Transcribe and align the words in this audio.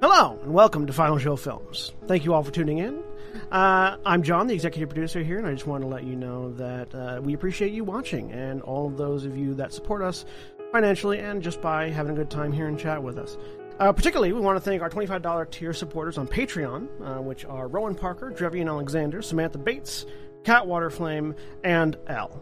Hello, 0.00 0.38
and 0.44 0.54
welcome 0.54 0.86
to 0.86 0.92
Final 0.92 1.18
Show 1.18 1.34
Films. 1.34 1.92
Thank 2.06 2.24
you 2.24 2.32
all 2.32 2.44
for 2.44 2.52
tuning 2.52 2.78
in. 2.78 3.02
Uh, 3.50 3.96
I'm 4.06 4.22
John, 4.22 4.46
the 4.46 4.54
executive 4.54 4.90
producer 4.90 5.24
here, 5.24 5.38
and 5.38 5.46
I 5.48 5.52
just 5.54 5.66
want 5.66 5.82
to 5.82 5.88
let 5.88 6.04
you 6.04 6.14
know 6.14 6.52
that 6.52 6.94
uh, 6.94 7.20
we 7.20 7.34
appreciate 7.34 7.72
you 7.72 7.82
watching 7.82 8.30
and 8.30 8.62
all 8.62 8.86
of 8.86 8.96
those 8.96 9.24
of 9.24 9.36
you 9.36 9.54
that 9.54 9.72
support 9.72 10.02
us 10.02 10.24
financially 10.70 11.18
and 11.18 11.42
just 11.42 11.60
by 11.60 11.90
having 11.90 12.12
a 12.12 12.14
good 12.14 12.30
time 12.30 12.52
here 12.52 12.68
and 12.68 12.78
chat 12.78 13.02
with 13.02 13.18
us. 13.18 13.36
Uh, 13.80 13.92
particularly, 13.92 14.32
we 14.32 14.38
want 14.38 14.56
to 14.56 14.60
thank 14.60 14.82
our 14.82 14.88
$25 14.88 15.50
tier 15.50 15.72
supporters 15.72 16.16
on 16.16 16.28
Patreon, 16.28 16.86
uh, 17.02 17.20
which 17.20 17.44
are 17.44 17.66
Rowan 17.66 17.96
Parker, 17.96 18.30
Drevian 18.30 18.68
Alexander, 18.68 19.20
Samantha 19.20 19.58
Bates, 19.58 20.06
Kat 20.44 20.64
Waterflame, 20.64 21.36
and 21.64 21.96
L. 22.06 22.40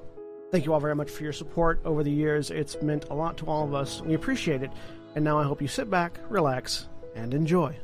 Thank 0.52 0.66
you 0.66 0.74
all 0.74 0.80
very 0.80 0.94
much 0.94 1.08
for 1.08 1.22
your 1.22 1.32
support 1.32 1.80
over 1.86 2.02
the 2.02 2.12
years. 2.12 2.50
It's 2.50 2.82
meant 2.82 3.06
a 3.08 3.14
lot 3.14 3.38
to 3.38 3.46
all 3.46 3.64
of 3.64 3.72
us. 3.72 4.02
We 4.02 4.12
appreciate 4.12 4.62
it. 4.62 4.70
And 5.14 5.24
now 5.24 5.38
I 5.38 5.44
hope 5.44 5.62
you 5.62 5.68
sit 5.68 5.88
back, 5.88 6.20
relax, 6.28 6.88
and 7.16 7.34
enjoy. 7.34 7.76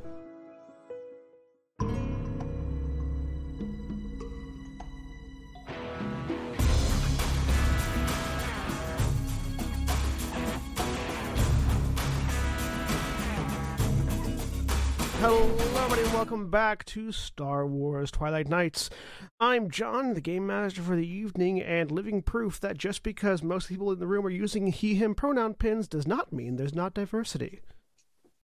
Hello, 15.18 15.49
everybody, 15.57 16.03
welcome 16.14 16.51
back 16.51 16.85
to 16.87 17.12
Star 17.12 17.64
Wars 17.64 18.11
Twilight 18.11 18.49
Knights. 18.49 18.90
I'm 19.39 19.71
John, 19.71 20.14
the 20.14 20.21
game 20.21 20.49
master 20.49 20.82
for 20.82 20.96
the 20.96 21.07
evening, 21.07 21.62
and 21.62 21.93
living 21.93 22.23
proof 22.23 22.59
that 22.61 22.76
just 22.76 23.04
because 23.04 23.40
most 23.43 23.68
people 23.68 23.93
in 23.93 24.01
the 24.01 24.07
room 24.09 24.26
are 24.26 24.31
using 24.31 24.67
he, 24.67 24.96
him 24.96 25.14
pronoun 25.14 25.54
pins 25.54 25.87
does 25.87 26.09
not 26.09 26.32
mean 26.32 26.57
there's 26.57 26.75
not 26.75 26.93
diversity. 26.93 27.61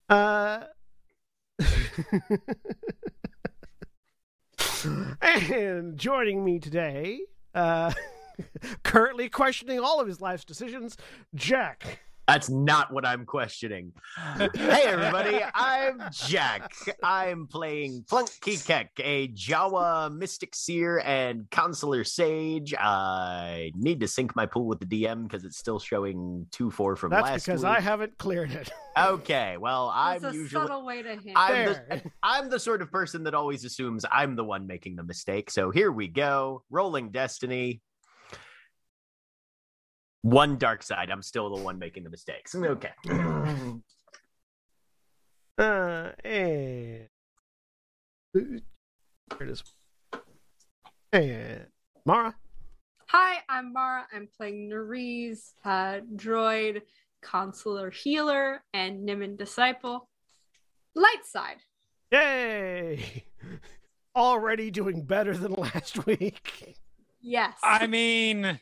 Uh. 0.09 0.65
and 5.23 5.97
joining 5.97 6.45
me 6.45 6.59
today, 6.59 7.21
uh, 7.55 7.93
currently 8.83 9.29
questioning 9.29 9.79
all 9.81 10.01
of 10.01 10.07
his 10.07 10.21
life's 10.21 10.45
decisions, 10.45 10.97
Jack. 11.35 12.01
That's 12.27 12.49
not 12.49 12.91
what 12.91 13.05
I'm 13.05 13.27
questioning. 13.27 13.93
hey, 14.55 14.83
everybody, 14.87 15.41
I'm 15.55 16.01
Jack. 16.11 16.73
I'm 17.03 17.47
playing 17.47 18.05
Plunk 18.09 18.31
Keekek, 18.41 18.89
a 18.99 19.29
Jawa 19.29 20.11
Mystic 20.11 20.55
Seer 20.55 21.01
and 21.01 21.49
Counselor 21.51 22.03
Sage. 22.03 22.73
I 22.79 23.73
need 23.77 24.01
to 24.01 24.09
sync 24.09 24.35
my 24.35 24.47
pool 24.47 24.67
with 24.67 24.81
the 24.81 24.87
DM 24.87 25.25
because 25.25 25.45
it's 25.45 25.59
still 25.59 25.79
showing 25.79 26.47
2 26.53 26.71
4 26.71 26.97
from 26.97 27.13
last. 27.13 27.21
That's 27.21 27.31
last 27.31 27.47
because 27.47 27.63
week. 27.63 27.73
I 27.73 27.81
haven't 27.81 28.17
cleared 28.17 28.53
it. 28.53 28.71
Okay, 28.97 29.57
well, 29.59 29.91
I'm 29.93 30.23
That's 30.23 30.35
a 30.35 30.39
usually. 30.39 30.63
subtle 30.63 30.87
way 30.87 31.03
to 31.03 31.17
hint. 31.17 31.33
I'm 31.35 31.65
the, 31.67 32.03
I'm 32.23 32.49
the 32.49 32.61
sort 32.61 32.81
of 32.81 32.91
person 32.91 33.25
that 33.25 33.35
always 33.35 33.65
assumes 33.65 34.05
I'm 34.11 34.35
the 34.37 34.45
one 34.45 34.67
making 34.67 34.97
the 34.97 35.03
mistake. 35.03 35.51
So 35.51 35.71
here 35.71 35.93
we 35.93 36.09
go. 36.09 36.63
Rolling 36.71 37.11
Destiny. 37.11 37.83
One 40.25 40.57
dark 40.57 40.83
side. 40.83 41.11
I'm 41.11 41.21
still 41.21 41.55
the 41.55 41.63
one 41.63 41.79
making 41.79 42.03
the 42.03 42.09
mistakes. 42.09 42.55
Okay. 42.55 42.93
Uh, 45.57 46.11
and 46.25 47.07
here 48.35 48.61
it 49.41 49.49
is. 49.49 49.63
And 51.13 51.67
Mara. 52.05 52.35
Hi, 53.07 53.37
I'm 53.49 53.73
Mara. 53.73 54.05
I'm 54.13 54.29
playing 54.37 54.69
Niriz, 54.69 55.53
uh, 55.65 56.01
droid, 56.17 56.83
consular 57.23 57.89
healer, 57.91 58.65
and 58.73 59.09
Niman 59.09 59.39
disciple. 59.39 60.09
Light 60.97 61.25
side. 61.25 61.59
Yay! 62.11 63.27
Already 64.17 64.73
doing 64.73 65.03
better 65.03 65.37
than 65.37 65.53
last 65.53 66.05
week. 66.07 66.75
Yes. 67.23 67.55
I 67.63 67.87
mean, 67.87 68.59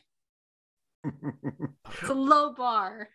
it's 1.03 2.09
a 2.09 2.13
low 2.13 2.53
bar. 2.53 3.09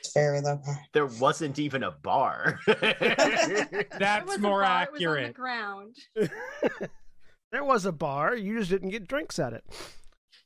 It's 0.00 0.12
very 0.12 0.40
low 0.40 0.56
bar. 0.56 0.78
there 0.92 1.06
wasn't 1.06 1.58
even 1.58 1.82
a 1.82 1.90
bar. 1.90 2.58
That's 2.66 4.38
more 4.38 4.62
bar, 4.62 4.82
It 4.84 4.92
was 4.92 5.02
on 5.02 5.14
the 5.14 5.20
accurate. 5.20 5.34
ground. 5.34 5.96
there 7.52 7.64
was 7.64 7.86
a 7.86 7.92
bar. 7.92 8.36
You 8.36 8.58
just 8.58 8.70
didn't 8.70 8.90
get 8.90 9.08
drinks 9.08 9.38
at 9.38 9.52
it. 9.52 9.64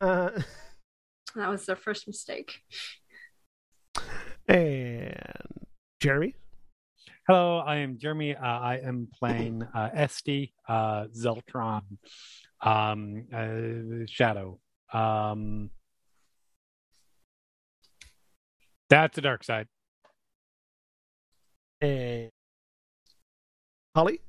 Uh, 0.01 0.31
That 1.34 1.49
was 1.49 1.67
their 1.67 1.77
first 1.77 2.07
mistake. 2.07 2.61
and 4.49 5.15
Jeremy. 6.01 6.34
Hello, 7.27 7.59
I 7.59 7.77
am 7.77 7.99
Jeremy. 7.99 8.37
Uh, 8.37 8.41
I 8.45 8.81
am 8.84 9.09
playing 9.19 9.63
uh, 9.75 9.89
Este, 9.95 10.51
uh, 10.69 11.07
Zeltron, 11.07 11.83
um, 12.61 13.25
uh, 13.34 14.05
Shadow. 14.07 14.61
Um, 14.93 15.71
that's 18.94 19.16
the 19.16 19.22
dark 19.22 19.43
side. 19.43 19.66
And 21.81 22.31
Holly. 23.94 24.21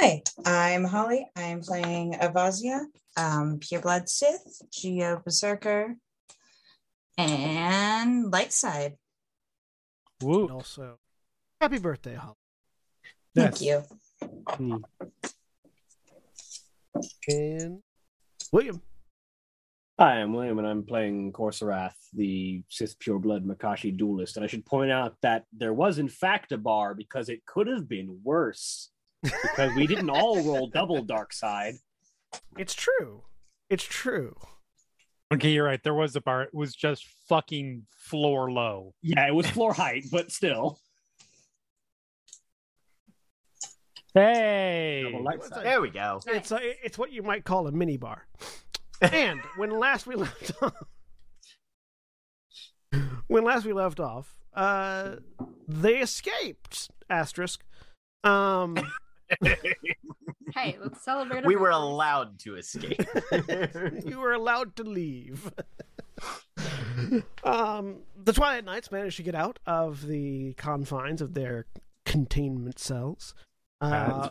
Hi, 0.00 0.22
I'm 0.44 0.84
Holly. 0.84 1.26
I'm 1.36 1.60
playing 1.60 2.14
Avasia, 2.14 2.86
um, 3.16 3.60
Pureblood 3.60 4.08
Sith, 4.08 4.62
Juyo 4.72 5.22
Berserker, 5.22 5.96
and 7.18 8.32
Lightside. 8.32 8.96
Woo. 10.22 10.42
And 10.42 10.50
also, 10.50 10.98
happy 11.60 11.78
birthday, 11.78 12.14
Holly. 12.14 12.34
Thank 13.34 13.60
Yes. 13.60 13.86
you. 14.58 14.82
And 17.28 17.80
William. 18.50 18.80
Hi, 19.98 20.14
I'm 20.14 20.32
William, 20.32 20.58
and 20.58 20.66
I'm 20.66 20.84
playing 20.84 21.32
Korrsarath, 21.32 21.92
the 22.14 22.62
Sith 22.70 22.98
Pureblood 22.98 23.44
Makashi 23.44 23.94
duelist. 23.94 24.36
And 24.36 24.44
I 24.44 24.46
should 24.46 24.64
point 24.64 24.90
out 24.90 25.16
that 25.20 25.44
there 25.52 25.74
was, 25.74 25.98
in 25.98 26.08
fact, 26.08 26.50
a 26.52 26.56
bar 26.56 26.94
because 26.94 27.28
it 27.28 27.44
could 27.44 27.66
have 27.66 27.86
been 27.88 28.18
worse. 28.24 28.88
Because 29.22 29.76
we 29.76 29.86
didn't 29.86 30.08
all 30.08 30.42
roll 30.42 30.68
double 30.68 31.02
dark 31.02 31.34
side. 31.34 31.74
It's 32.56 32.72
true. 32.72 33.24
It's 33.68 33.84
true. 33.84 34.34
Okay, 35.32 35.50
you're 35.50 35.66
right. 35.66 35.82
There 35.84 35.94
was 35.94 36.16
a 36.16 36.22
bar. 36.22 36.44
It 36.44 36.54
was 36.54 36.74
just 36.74 37.06
fucking 37.28 37.82
floor 37.94 38.50
low. 38.50 38.94
Yeah, 39.02 39.28
it 39.28 39.34
was 39.34 39.46
floor 39.46 39.74
height, 39.74 40.06
but 40.10 40.32
still. 40.32 40.78
Hey. 44.14 45.02
Double 45.04 45.22
light 45.22 45.44
side. 45.44 45.66
there 45.66 45.82
we 45.82 45.90
go. 45.90 46.20
It's 46.26 46.50
a, 46.50 46.58
it's 46.84 46.96
what 46.96 47.12
you 47.12 47.22
might 47.22 47.44
call 47.44 47.66
a 47.66 47.72
mini 47.72 47.98
bar. 47.98 48.26
And 49.02 49.40
when 49.56 49.70
last 49.70 50.06
we 50.06 50.14
left 50.16 50.52
off, 50.62 50.74
when 53.26 53.44
last 53.44 53.64
we 53.64 53.72
left 53.72 54.00
off, 54.00 54.34
uh, 54.54 55.16
they 55.68 55.98
escaped. 55.98 56.90
Asterisk. 57.10 57.62
Um, 58.24 58.76
Hey, 60.54 60.76
let's 60.82 61.02
celebrate. 61.02 61.46
we 61.46 61.56
were 61.56 61.68
victories. 61.70 61.76
allowed 61.82 62.38
to 62.40 62.56
escape. 62.56 63.00
you 64.06 64.18
were 64.18 64.34
allowed 64.34 64.76
to 64.76 64.84
leave. 64.84 65.50
um, 67.42 68.00
the 68.22 68.32
Twilight 68.34 68.64
Knights 68.66 68.92
managed 68.92 69.16
to 69.16 69.22
get 69.22 69.34
out 69.34 69.58
of 69.66 70.06
the 70.06 70.52
confines 70.54 71.22
of 71.22 71.32
their 71.32 71.64
containment 72.04 72.78
cells 72.78 73.34
uh, 73.80 74.28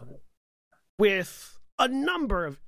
with 0.99 1.57
a 1.79 1.87
number 1.87 2.45
of 2.45 2.59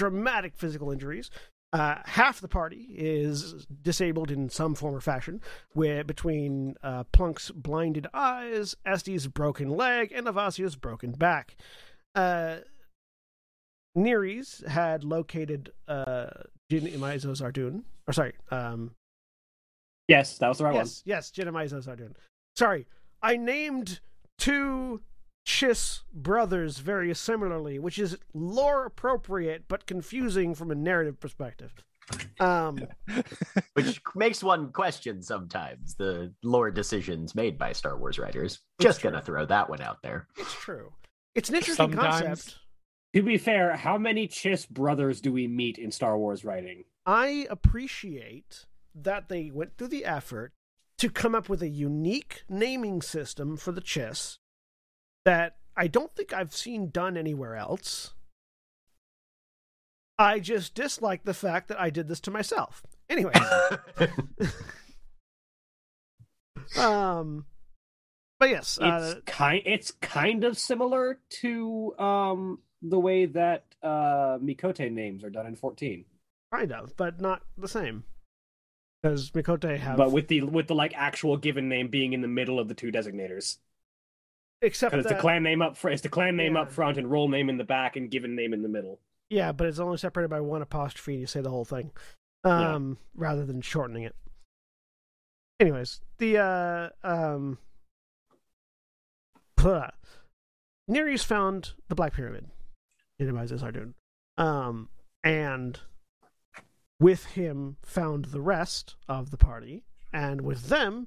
dramatic 0.00 0.56
physical 0.56 0.90
injuries. 0.90 1.30
Uh, 1.74 1.96
half 2.06 2.40
the 2.40 2.48
party 2.48 2.86
is 2.96 3.66
disabled 3.82 4.30
in 4.30 4.48
some 4.48 4.74
form 4.74 4.94
or 4.94 5.00
fashion, 5.00 5.42
where 5.74 6.02
between 6.02 6.74
uh, 6.82 7.04
Plunk's 7.12 7.50
blinded 7.50 8.06
eyes, 8.14 8.74
Este's 8.86 9.26
broken 9.26 9.68
leg, 9.68 10.10
and 10.10 10.26
Avasia's 10.26 10.74
broken 10.74 11.12
back. 11.12 11.54
Uh, 12.14 12.56
Niriz 13.96 14.66
had 14.66 15.04
located 15.04 15.70
uh, 15.86 16.28
Jin 16.70 16.86
Imaizo 16.86 17.30
Zardun. 17.38 17.82
Or 18.08 18.12
sorry, 18.14 18.32
um, 18.50 18.92
Yes, 20.08 20.38
that 20.38 20.48
was 20.48 20.58
the 20.58 20.64
right 20.64 20.74
one. 20.74 20.86
yes, 20.86 21.02
yes, 21.04 21.30
Jin 21.30 21.46
Imaizo 21.46 21.84
Zardun. 21.86 22.14
Sorry, 22.56 22.86
I 23.22 23.36
named 23.36 24.00
two 24.38 25.02
Chiss 25.46 26.00
brothers 26.12 26.78
very 26.78 27.14
similarly, 27.14 27.78
which 27.78 27.98
is 27.98 28.16
lore 28.34 28.84
appropriate 28.86 29.64
but 29.68 29.86
confusing 29.86 30.54
from 30.54 30.70
a 30.70 30.74
narrative 30.74 31.18
perspective. 31.20 31.72
Um, 32.40 32.86
Which 33.74 34.00
makes 34.16 34.42
one 34.42 34.72
question 34.72 35.22
sometimes 35.22 35.94
the 35.94 36.34
lore 36.42 36.70
decisions 36.70 37.34
made 37.34 37.56
by 37.56 37.72
Star 37.72 37.96
Wars 37.96 38.18
writers. 38.18 38.58
Just 38.80 39.00
true. 39.00 39.10
gonna 39.10 39.22
throw 39.22 39.46
that 39.46 39.68
one 39.70 39.80
out 39.80 40.02
there. 40.02 40.26
it's 40.36 40.52
true. 40.52 40.92
It's 41.34 41.48
an 41.48 41.54
interesting 41.56 41.92
Sometimes. 41.92 42.24
concept. 42.24 42.58
To 43.14 43.22
be 43.22 43.38
fair, 43.38 43.76
how 43.76 43.96
many 43.98 44.26
Chiss 44.28 44.68
brothers 44.68 45.20
do 45.20 45.32
we 45.32 45.46
meet 45.46 45.78
in 45.78 45.90
Star 45.92 46.18
Wars 46.18 46.44
writing? 46.44 46.84
I 47.06 47.46
appreciate 47.48 48.66
that 48.94 49.28
they 49.28 49.50
went 49.52 49.76
through 49.76 49.88
the 49.88 50.04
effort 50.04 50.52
to 50.98 51.08
come 51.10 51.34
up 51.34 51.48
with 51.48 51.62
a 51.62 51.68
unique 51.68 52.42
naming 52.48 53.02
system 53.02 53.56
for 53.56 53.70
the 53.72 53.80
Chiss 53.80 54.38
that 55.24 55.56
I 55.76 55.86
don't 55.86 56.14
think 56.14 56.32
I've 56.32 56.54
seen 56.54 56.90
done 56.90 57.16
anywhere 57.16 57.56
else. 57.56 58.12
I 60.18 60.38
just 60.38 60.74
dislike 60.74 61.24
the 61.24 61.32
fact 61.32 61.68
that 61.68 61.80
I 61.80 61.88
did 61.88 62.08
this 62.08 62.20
to 62.20 62.30
myself. 62.30 62.82
Anyway, 63.08 63.32
um, 66.78 67.46
but 68.38 68.50
yes, 68.50 68.78
It's 68.80 68.82
uh, 68.82 69.20
kind. 69.26 69.62
It's 69.64 69.90
kind 69.90 70.44
of 70.44 70.58
similar 70.58 71.18
to 71.40 71.94
um 71.98 72.58
the 72.82 73.00
way 73.00 73.26
that 73.26 73.64
uh 73.82 74.38
Miqo'te 74.42 74.92
names 74.92 75.24
are 75.24 75.30
done 75.30 75.46
in 75.46 75.56
fourteen, 75.56 76.04
kind 76.52 76.72
of, 76.72 76.96
but 76.96 77.20
not 77.20 77.42
the 77.56 77.68
same. 77.68 78.04
Because 79.02 79.30
Miqo'te 79.30 79.78
have, 79.78 79.96
but 79.96 80.12
with 80.12 80.28
the 80.28 80.42
with 80.42 80.68
the 80.68 80.74
like 80.74 80.92
actual 80.94 81.38
given 81.38 81.68
name 81.68 81.88
being 81.88 82.12
in 82.12 82.20
the 82.20 82.28
middle 82.28 82.60
of 82.60 82.68
the 82.68 82.74
two 82.74 82.92
designators. 82.92 83.56
Except 84.62 84.94
it's 84.94 85.08
the 85.08 85.14
clan 85.14 85.42
name 85.42 85.62
up 85.62 85.76
front. 85.76 85.94
It's 85.94 86.02
the 86.02 86.08
clan 86.08 86.36
name 86.36 86.54
Yeah. 86.54 86.62
up 86.62 86.70
front 86.72 86.98
and 86.98 87.10
role 87.10 87.28
name 87.28 87.48
in 87.48 87.56
the 87.56 87.64
back 87.64 87.96
and 87.96 88.10
given 88.10 88.34
name 88.36 88.52
in 88.52 88.62
the 88.62 88.68
middle. 88.68 89.00
yeah, 89.30 89.52
but 89.52 89.66
it's 89.66 89.78
only 89.78 89.96
separated 89.96 90.28
by 90.28 90.40
one 90.40 90.60
apostrophe, 90.62 91.12
and 91.12 91.20
you 91.20 91.26
say 91.26 91.40
the 91.40 91.50
whole 91.50 91.64
thing, 91.64 91.92
Yeah. 92.44 92.74
um, 92.74 92.98
rather 93.14 93.46
than 93.46 93.60
shortening 93.60 94.02
it. 94.02 94.14
Anyways, 95.60 96.00
the 96.18 96.38
uh, 96.38 96.88
um, 97.02 97.58
blah. 99.56 99.90
Niriz 100.90 101.24
found 101.24 101.74
the 101.88 101.94
Black 101.94 102.12
Pyramid 102.14 102.46
in 103.18 103.28
Imaizo 103.28 103.58
Zardun, 103.60 103.94
um, 104.42 104.88
and 105.22 105.78
with 106.98 107.24
him 107.26 107.76
found 107.82 108.26
the 108.26 108.40
rest 108.40 108.96
of 109.08 109.30
the 109.30 109.36
party, 109.36 109.84
and 110.12 110.40
with 110.40 110.68
them 110.68 111.06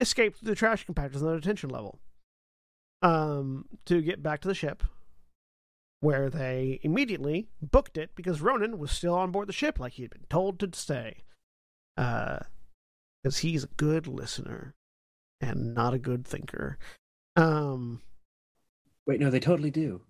escaped 0.00 0.44
the 0.44 0.54
trash 0.54 0.84
compactors 0.86 1.16
on 1.22 1.28
the 1.28 1.36
detention 1.40 1.70
level, 1.70 1.98
um, 3.02 3.66
to 3.86 4.00
get 4.00 4.22
back 4.22 4.40
to 4.42 4.48
the 4.48 4.54
ship, 4.54 4.82
where 6.00 6.30
they 6.30 6.80
immediately 6.82 7.48
booked 7.60 7.96
it 7.98 8.10
because 8.14 8.40
Ronan 8.40 8.78
was 8.78 8.90
still 8.90 9.14
on 9.14 9.30
board 9.30 9.48
the 9.48 9.52
ship, 9.52 9.78
like 9.78 9.94
he 9.94 10.02
had 10.02 10.10
been 10.10 10.26
told 10.30 10.58
to 10.60 10.70
stay, 10.72 11.24
Uh 11.96 12.40
because 13.22 13.38
he's 13.38 13.62
a 13.64 13.68
good 13.76 14.08
listener 14.08 14.74
and 15.40 15.74
not 15.74 15.94
a 15.94 15.98
good 15.98 16.26
thinker. 16.26 16.76
Um, 17.36 18.00
Wait, 19.06 19.20
no, 19.20 19.30
they 19.30 19.38
totally 19.40 19.70
do. 19.70 20.00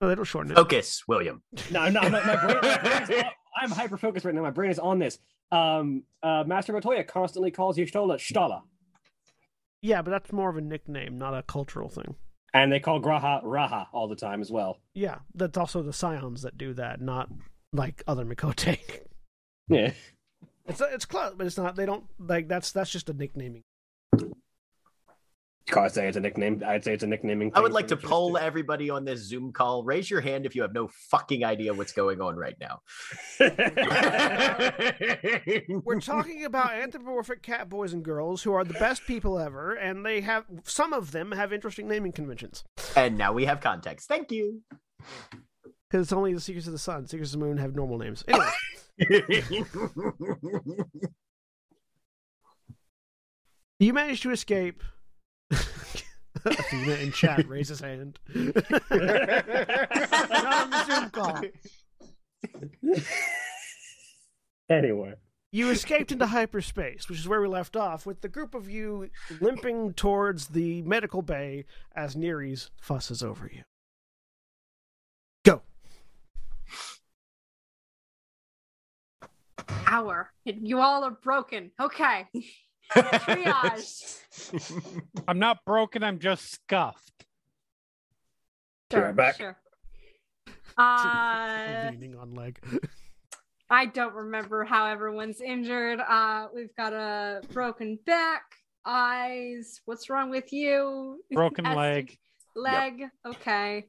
oh, 0.00 0.08
they 0.08 0.14
don't 0.14 0.24
shorten 0.24 0.52
it. 0.52 0.54
Focus, 0.54 1.02
William. 1.08 1.42
No, 1.72 1.88
no, 1.88 2.00
no 2.02 2.10
my 2.10 2.36
brain, 2.36 2.58
my 2.62 2.78
brain's 2.78 3.10
on- 3.10 3.30
I'm 3.60 3.70
hyper 3.70 3.96
focused 3.96 4.24
right 4.24 4.34
now. 4.34 4.42
My 4.42 4.50
brain 4.50 4.70
is 4.70 4.78
on 4.78 4.98
this. 5.00 5.18
Um, 5.50 6.02
uh, 6.22 6.44
Master 6.46 6.72
Matoya 6.72 7.06
constantly 7.06 7.50
calls 7.50 7.76
Y'shtola 7.76 8.16
Shtola, 8.18 8.62
Yeah, 9.86 10.02
but 10.02 10.10
that's 10.10 10.32
more 10.32 10.50
of 10.50 10.56
a 10.56 10.60
nickname, 10.60 11.16
not 11.16 11.32
a 11.32 11.42
cultural 11.44 11.88
thing. 11.88 12.16
and 12.52 12.72
they 12.72 12.80
call 12.80 13.00
G'raha 13.00 13.44
Raha 13.44 13.86
all 13.92 14.08
the 14.08 14.16
time 14.16 14.40
as 14.40 14.50
well. 14.50 14.78
Yeah, 14.94 15.18
that's 15.34 15.56
also 15.56 15.82
the 15.82 15.92
Scions 15.92 16.42
that 16.42 16.58
do 16.58 16.74
that, 16.74 17.00
not 17.00 17.28
like 17.72 18.02
other 18.06 18.24
Miqo'te. 18.24 18.78
Yeah. 19.68 19.92
it's 20.66 20.80
it's 20.80 21.04
close, 21.04 21.34
but 21.36 21.46
it's 21.46 21.56
not. 21.56 21.74
They 21.76 21.86
don't 21.86 22.04
like 22.18 22.46
that's 22.48 22.70
that's 22.72 22.90
just 22.90 23.08
a 23.10 23.12
nicknaming. 23.12 23.62
I'd 25.74 25.92
say 25.92 26.06
it's 26.06 26.16
a 26.16 26.20
nickname. 26.20 26.62
I'd 26.64 26.84
say 26.84 26.94
it's 26.94 27.02
a 27.02 27.08
nicknaming. 27.08 27.50
I 27.54 27.60
would 27.60 27.72
like 27.72 27.88
to 27.88 27.96
poll 27.96 28.30
Tristan. 28.30 28.46
everybody 28.46 28.88
on 28.88 29.04
this 29.04 29.20
Zoom 29.20 29.52
call. 29.52 29.82
Raise 29.82 30.08
your 30.08 30.20
hand 30.20 30.46
if 30.46 30.54
you 30.54 30.62
have 30.62 30.72
no 30.72 30.88
fucking 31.10 31.44
idea 31.44 31.74
what's 31.74 31.92
going 31.92 32.20
on 32.20 32.36
right 32.36 32.54
now. 32.60 32.80
We're 35.84 36.00
talking 36.04 36.44
about 36.44 36.72
anthropomorphic 36.72 37.42
cat 37.42 37.68
boys 37.68 37.92
and 37.92 38.04
girls 38.04 38.44
who 38.44 38.52
are 38.52 38.64
the 38.64 38.74
best 38.74 39.06
people 39.06 39.38
ever, 39.38 39.74
and 39.74 40.06
they 40.06 40.20
have 40.20 40.44
some 40.64 40.92
of 40.92 41.10
them 41.10 41.32
have 41.32 41.52
interesting 41.52 41.88
naming 41.88 42.12
conventions. 42.12 42.62
and 42.94 43.18
now 43.18 43.32
we 43.32 43.44
have 43.46 43.60
context. 43.60 44.06
Thank 44.06 44.30
you. 44.30 44.62
Because 45.90 46.06
it's 46.06 46.12
only 46.12 46.32
the 46.32 46.40
Seekers 46.40 46.66
of 46.66 46.72
the 46.72 46.78
Sun, 46.78 47.06
Secrets 47.06 47.34
of 47.34 47.40
the 47.40 47.46
Moon 47.46 47.58
have 47.58 47.74
normal 47.74 47.98
names. 47.98 48.24
Anyway, 48.28 48.46
you 53.78 53.92
managed 53.92 54.22
to 54.22 54.30
escape. 54.30 54.82
Athena 56.44 56.94
in 56.96 57.12
chat 57.12 57.48
raise 57.48 57.68
his 57.68 57.80
hand. 57.80 58.18
Not 58.34 58.54
on 58.90 60.70
the 60.70 60.84
Zoom 60.84 61.10
call. 61.10 61.40
anyway, 64.68 65.14
You 65.50 65.70
escaped 65.70 66.12
into 66.12 66.26
hyperspace, 66.26 67.08
which 67.08 67.18
is 67.18 67.28
where 67.28 67.40
we 67.40 67.48
left 67.48 67.76
off, 67.76 68.06
with 68.06 68.20
the 68.20 68.28
group 68.28 68.54
of 68.54 68.68
you 68.70 69.10
limping 69.40 69.94
towards 69.94 70.48
the 70.48 70.82
medical 70.82 71.22
bay 71.22 71.64
as 71.94 72.14
Niriz 72.14 72.70
fusses 72.80 73.22
over 73.22 73.50
you. 73.52 73.62
Go. 75.44 75.62
Hour. 79.86 80.32
You 80.44 80.80
all 80.80 81.04
are 81.04 81.10
broken. 81.10 81.70
Okay. 81.80 82.26
Triage. 82.94 84.20
I'm 85.28 85.38
not 85.38 85.58
broken. 85.64 86.02
I'm 86.02 86.18
just 86.18 86.50
scuffed. 86.52 87.24
Be 88.90 88.96
right 88.98 89.16
back. 89.16 89.36
Sure. 89.36 89.56
Uh, 90.78 91.88
Leaning 91.90 92.16
on 92.16 92.34
leg. 92.34 92.58
I 93.68 93.86
don't 93.86 94.14
remember 94.14 94.64
how 94.64 94.86
everyone's 94.86 95.40
injured. 95.40 96.00
Uh, 96.00 96.46
we've 96.54 96.74
got 96.76 96.92
a 96.92 97.40
broken 97.52 97.98
back, 98.06 98.42
eyes. 98.84 99.80
What's 99.86 100.08
wrong 100.08 100.30
with 100.30 100.52
you? 100.52 101.20
Broken 101.32 101.66
Este? 101.66 101.76
leg. 101.76 102.18
Leg. 102.54 103.02
Okay. 103.26 103.86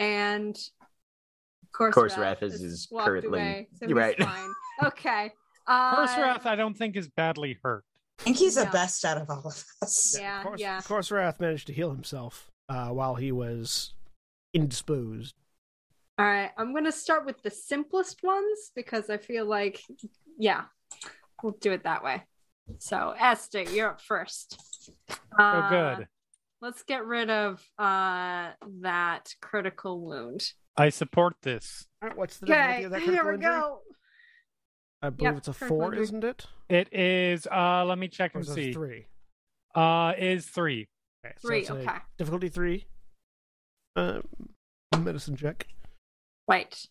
And 0.00 0.56
of 0.56 1.72
course, 1.72 1.94
Korrsarath 1.94 2.42
is- 2.42 2.60
is 2.62 2.88
currently- 2.92 3.28
away, 3.38 3.68
so 3.78 3.86
he's 3.86 3.94
right. 3.94 4.18
Fine. 4.20 4.50
Okay. 4.84 5.32
Uh, 5.66 5.96
Korrsarath, 5.96 6.44
I 6.46 6.56
don't 6.56 6.74
think 6.76 6.96
is 6.96 7.08
badly 7.08 7.56
hurt. 7.62 7.84
I 8.20 8.22
think 8.22 8.36
he's 8.36 8.54
the 8.54 8.66
best 8.66 9.04
out 9.04 9.18
of 9.18 9.28
all 9.28 9.40
of 9.40 9.64
us. 9.82 10.16
Yeah, 10.18 10.38
of 10.40 10.46
Course, 10.46 10.60
yeah. 10.60 10.80
Korrsarath 10.80 11.40
managed 11.40 11.66
to 11.66 11.72
heal 11.72 11.90
himself 11.90 12.50
uh, 12.68 12.88
while 12.88 13.16
he 13.16 13.32
was 13.32 13.92
indisposed. 14.52 15.34
All 16.18 16.24
right, 16.26 16.50
I'm 16.56 16.72
gonna 16.72 16.92
start 16.92 17.26
with 17.26 17.42
the 17.42 17.50
simplest 17.50 18.22
ones 18.22 18.70
because 18.76 19.10
I 19.10 19.16
feel 19.16 19.44
like, 19.46 19.82
yeah, 20.38 20.62
we'll 21.42 21.56
do 21.60 21.72
it 21.72 21.82
that 21.84 22.04
way. 22.04 22.22
So, 22.78 23.14
Esther, 23.18 23.62
you're 23.62 23.90
up 23.90 24.00
first. 24.00 24.58
Oh, 25.38 25.42
Uh, 25.44 25.68
good. 25.96 26.08
Let's 26.62 26.82
get 26.84 27.04
rid 27.04 27.28
of 27.30 27.62
uh 27.78 28.52
that 28.82 29.34
critical 29.42 30.00
wound. 30.00 30.52
I 30.76 30.88
support 30.90 31.34
this. 31.42 31.86
All 32.00 32.08
right, 32.08 32.16
what's 32.16 32.38
the 32.38 32.46
difficulty 32.46 32.74
Okay, 32.76 32.84
of 32.84 32.90
that 32.92 33.00
here 33.02 33.22
critical 33.22 33.28
we 33.30 33.34
injury? 33.34 33.50
go. 33.60 33.80
I 35.04 35.10
believe 35.10 35.32
Yep, 35.32 35.38
it's 35.38 35.48
a 35.48 35.52
four, 35.52 35.84
injury. 35.86 36.02
isn't 36.02 36.24
it? 36.24 36.46
It 36.70 36.92
is. 36.94 37.46
Uh, 37.46 37.84
let 37.84 37.98
me 37.98 38.08
check 38.08 38.34
Or 38.34 38.38
and 38.38 38.48
is 38.48 38.54
see. 38.54 38.72
three? 38.72 39.06
Uh, 39.74 40.14
is 40.16 40.46
three. 40.46 40.88
Okay, 41.26 41.34
so 41.38 41.48
Three. 41.48 41.60
it's 41.60 41.70
Okay. 41.70 41.96
Difficulty 42.16 42.48
three. 42.48 42.86
Uh, 43.96 44.20
medicine 44.98 45.36
check. 45.36 45.66
Wait. 46.48 46.86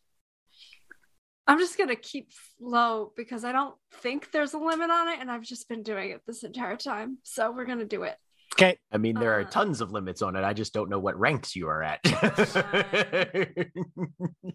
I'm 1.48 1.58
just 1.60 1.77
gonna 1.77 1.96
keep 1.96 2.29
low 2.62 3.12
because 3.17 3.43
I 3.43 3.51
don't 3.51 3.75
think 3.96 4.32
there's 4.32 4.53
a 4.53 4.58
limit 4.60 4.89
on 4.91 5.08
it, 5.10 5.20
and 5.20 5.29
I've 5.32 5.41
just 5.43 5.67
been 5.67 5.82
doing 5.84 6.12
it 6.12 6.22
this 6.27 6.43
entire 6.43 6.77
time. 6.77 7.17
So 7.24 7.51
we're 7.51 7.65
gonna 7.65 7.84
do 7.86 8.03
it. 8.03 8.15
Okay. 8.53 8.77
I 8.91 8.98
mean, 8.98 9.15
there 9.20 9.36
are 9.38 9.41
Uh. 9.41 9.50
tons 9.50 9.82
of 9.82 9.91
limits 9.91 10.22
on 10.22 10.36
it. 10.36 10.43
I 10.43 10.53
just 10.53 10.74
don't 10.74 10.89
know 10.89 11.00
what 11.00 11.20
ranks 11.20 11.55
you 11.55 11.67
are 11.67 11.82
at. 11.82 12.00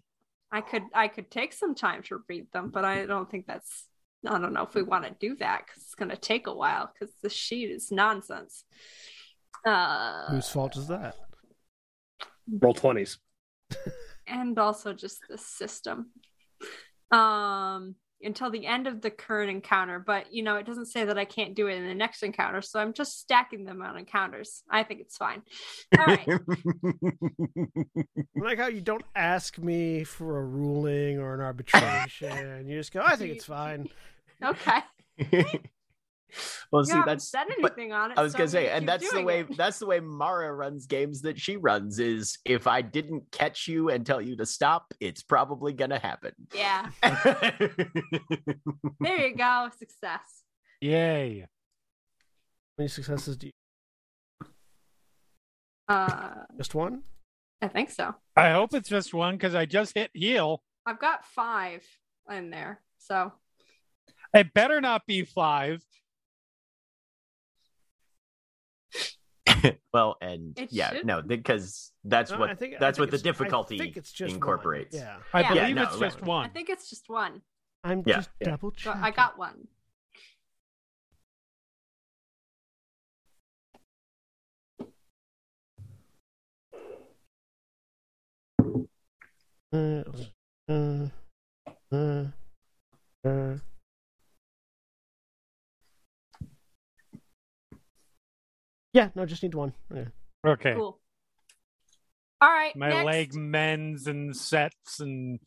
I 0.51 0.61
could 0.61 0.83
I 0.93 1.07
could 1.07 1.29
take 1.29 1.53
some 1.53 1.75
time 1.75 2.03
to 2.03 2.23
read 2.27 2.47
them, 2.51 2.69
but 2.69 2.83
I 2.85 3.05
don't 3.05 3.29
think 3.29 3.45
that's 3.47 3.85
I 4.27 4.37
don't 4.39 4.53
know 4.53 4.63
if 4.63 4.73
we 4.73 4.83
want 4.83 5.05
to 5.05 5.15
do 5.19 5.35
that 5.37 5.63
because 5.65 5.83
it's 5.83 5.95
gonna 5.95 6.17
take 6.17 6.47
a 6.47 6.53
while 6.53 6.91
because 6.91 7.13
the 7.21 7.29
sheet 7.29 7.69
is 7.71 7.91
nonsense. 7.91 8.65
Uh, 9.65 10.27
Whose 10.31 10.49
fault 10.49 10.75
is 10.77 10.87
that? 10.87 11.15
roll 12.61 12.73
twenties. 12.73 13.19
and 14.27 14.57
also 14.57 14.93
just 14.93 15.19
the 15.29 15.37
system. 15.37 16.11
Um, 17.11 17.95
until 18.21 18.49
the 18.49 18.65
end 18.65 18.87
of 18.87 19.01
the 19.01 19.09
current 19.09 19.49
encounter, 19.49 19.99
but 19.99 20.33
you 20.33 20.43
know 20.43 20.55
it 20.55 20.65
doesn't 20.65 20.87
say 20.87 21.05
that 21.05 21.17
I 21.17 21.25
can't 21.25 21.55
do 21.55 21.67
it 21.67 21.75
in 21.75 21.87
the 21.87 21.93
next 21.93 22.23
encounter, 22.23 22.61
so 22.61 22.79
I'm 22.79 22.93
just 22.93 23.19
stacking 23.19 23.65
them 23.65 23.81
on 23.81 23.97
encounters. 23.97 24.63
I 24.69 24.83
think 24.83 25.01
it's 25.01 25.17
fine. 25.17 25.41
All 25.97 26.05
right. 26.05 26.27
I 28.37 28.39
like 28.39 28.57
how 28.59 28.67
you 28.67 28.81
don't 28.81 29.05
ask 29.15 29.57
me 29.57 30.03
for 30.03 30.39
a 30.39 30.43
ruling 30.43 31.19
or 31.19 31.33
an 31.33 31.41
arbitration. 31.41 32.67
You 32.67 32.77
just 32.77 32.91
go, 32.91 33.01
I 33.03 33.15
think 33.15 33.33
it's 33.35 33.45
fine. 33.45 33.89
Okay. 34.41 35.59
well, 36.71 36.81
You 36.83 36.85
see, 36.93 37.01
that's 37.05 37.29
said 37.29 37.45
but 37.61 37.73
anything 37.77 37.93
on 37.93 38.11
it. 38.11 38.17
I 38.17 38.21
was 38.21 38.31
so 38.33 38.37
gonna 38.39 38.49
say, 38.49 38.69
and 38.69 38.87
that's 38.87 39.09
the 39.11 39.21
way 39.21 39.41
it. 39.41 39.57
that's 39.57 39.79
the 39.79 39.85
way 39.85 39.99
Mara 39.99 40.53
runs 40.53 40.85
games 40.85 41.21
that 41.23 41.39
she 41.39 41.57
runs. 41.57 41.99
Is 41.99 42.37
if 42.45 42.67
I 42.67 42.81
didn't 42.81 43.31
catch 43.31 43.67
you 43.67 43.89
and 43.89 44.05
tell 44.05 44.21
you 44.21 44.35
to 44.37 44.45
stop, 44.45 44.93
it's 44.99 45.23
probably 45.23 45.73
gonna 45.73 45.99
happen. 45.99 46.33
Yeah. 46.53 46.89
There 49.01 49.27
you 49.27 49.35
go. 49.35 49.69
Success. 49.77 50.43
Yay. 50.81 51.39
How 51.41 51.47
many 52.77 52.87
successes 52.89 53.37
do 53.37 53.47
you 53.47 53.51
Uh, 55.87 56.43
Just 56.57 56.75
one? 56.75 57.03
I 57.61 57.67
think 57.67 57.89
so. 57.89 58.15
I 58.35 58.51
hope 58.51 58.73
it's 58.73 58.89
just 58.89 59.13
one 59.13 59.35
because 59.35 59.55
I 59.55 59.65
just 59.65 59.93
hit 59.95 60.11
heal. 60.13 60.63
I've 60.85 60.99
got 60.99 61.25
five 61.25 61.83
in 62.31 62.49
there. 62.51 62.81
So 62.99 63.33
It 64.33 64.53
better 64.53 64.79
not 64.81 65.05
be 65.05 65.23
five. 65.23 65.81
well, 69.93 70.17
and 70.21 70.57
It 70.57 70.71
yeah, 70.71 70.91
should- 70.93 71.05
no, 71.05 71.21
because 71.21 71.91
that's 72.03 72.31
No, 72.31 72.39
what 72.39 72.49
I 72.49 72.55
think- 72.55 72.75
I 72.75 72.77
that's 72.79 72.97
think 72.97 73.03
what 73.03 73.11
the 73.11 73.15
it's- 73.17 73.21
I 73.27 73.31
difficulty 73.43 73.77
think 73.77 73.97
it's 73.97 74.11
just 74.11 74.31
one. 74.31 74.35
incorporates. 74.35 74.95
Yeah. 74.95 75.17
I 75.33 75.41
Yeah. 75.41 75.53
Yeah, 75.53 75.61
believe 75.63 75.75
no, 75.75 75.83
it's 75.83 75.99
just 75.99 76.21
one. 76.21 76.45
I 76.45 76.49
think 76.49 76.69
it's 76.69 76.89
just 76.89 77.09
one. 77.09 77.41
I'm 77.83 78.03
Yeah, 78.05 78.15
just 78.17 78.29
yeah. 78.41 78.49
double 78.51 78.71
So 78.71 78.75
checking. 78.91 79.03
I 79.03 79.11
got 79.11 79.37
one. 79.37 79.67
Uh, 89.71 90.03
uh, 91.91 92.25
uh, 93.25 93.57
Yeah, 98.93 99.09
no, 99.15 99.25
just 99.25 99.43
need 99.43 99.55
one. 99.55 99.73
Yeah. 99.93 100.05
Okay. 100.45 100.73
Cool. 100.75 100.99
All 102.41 102.49
right. 102.49 102.75
My 102.75 102.89
next. 102.89 103.05
leg 103.05 103.33
mends 103.35 104.07
and 104.07 104.35
sets 104.35 104.99
and 104.99 105.39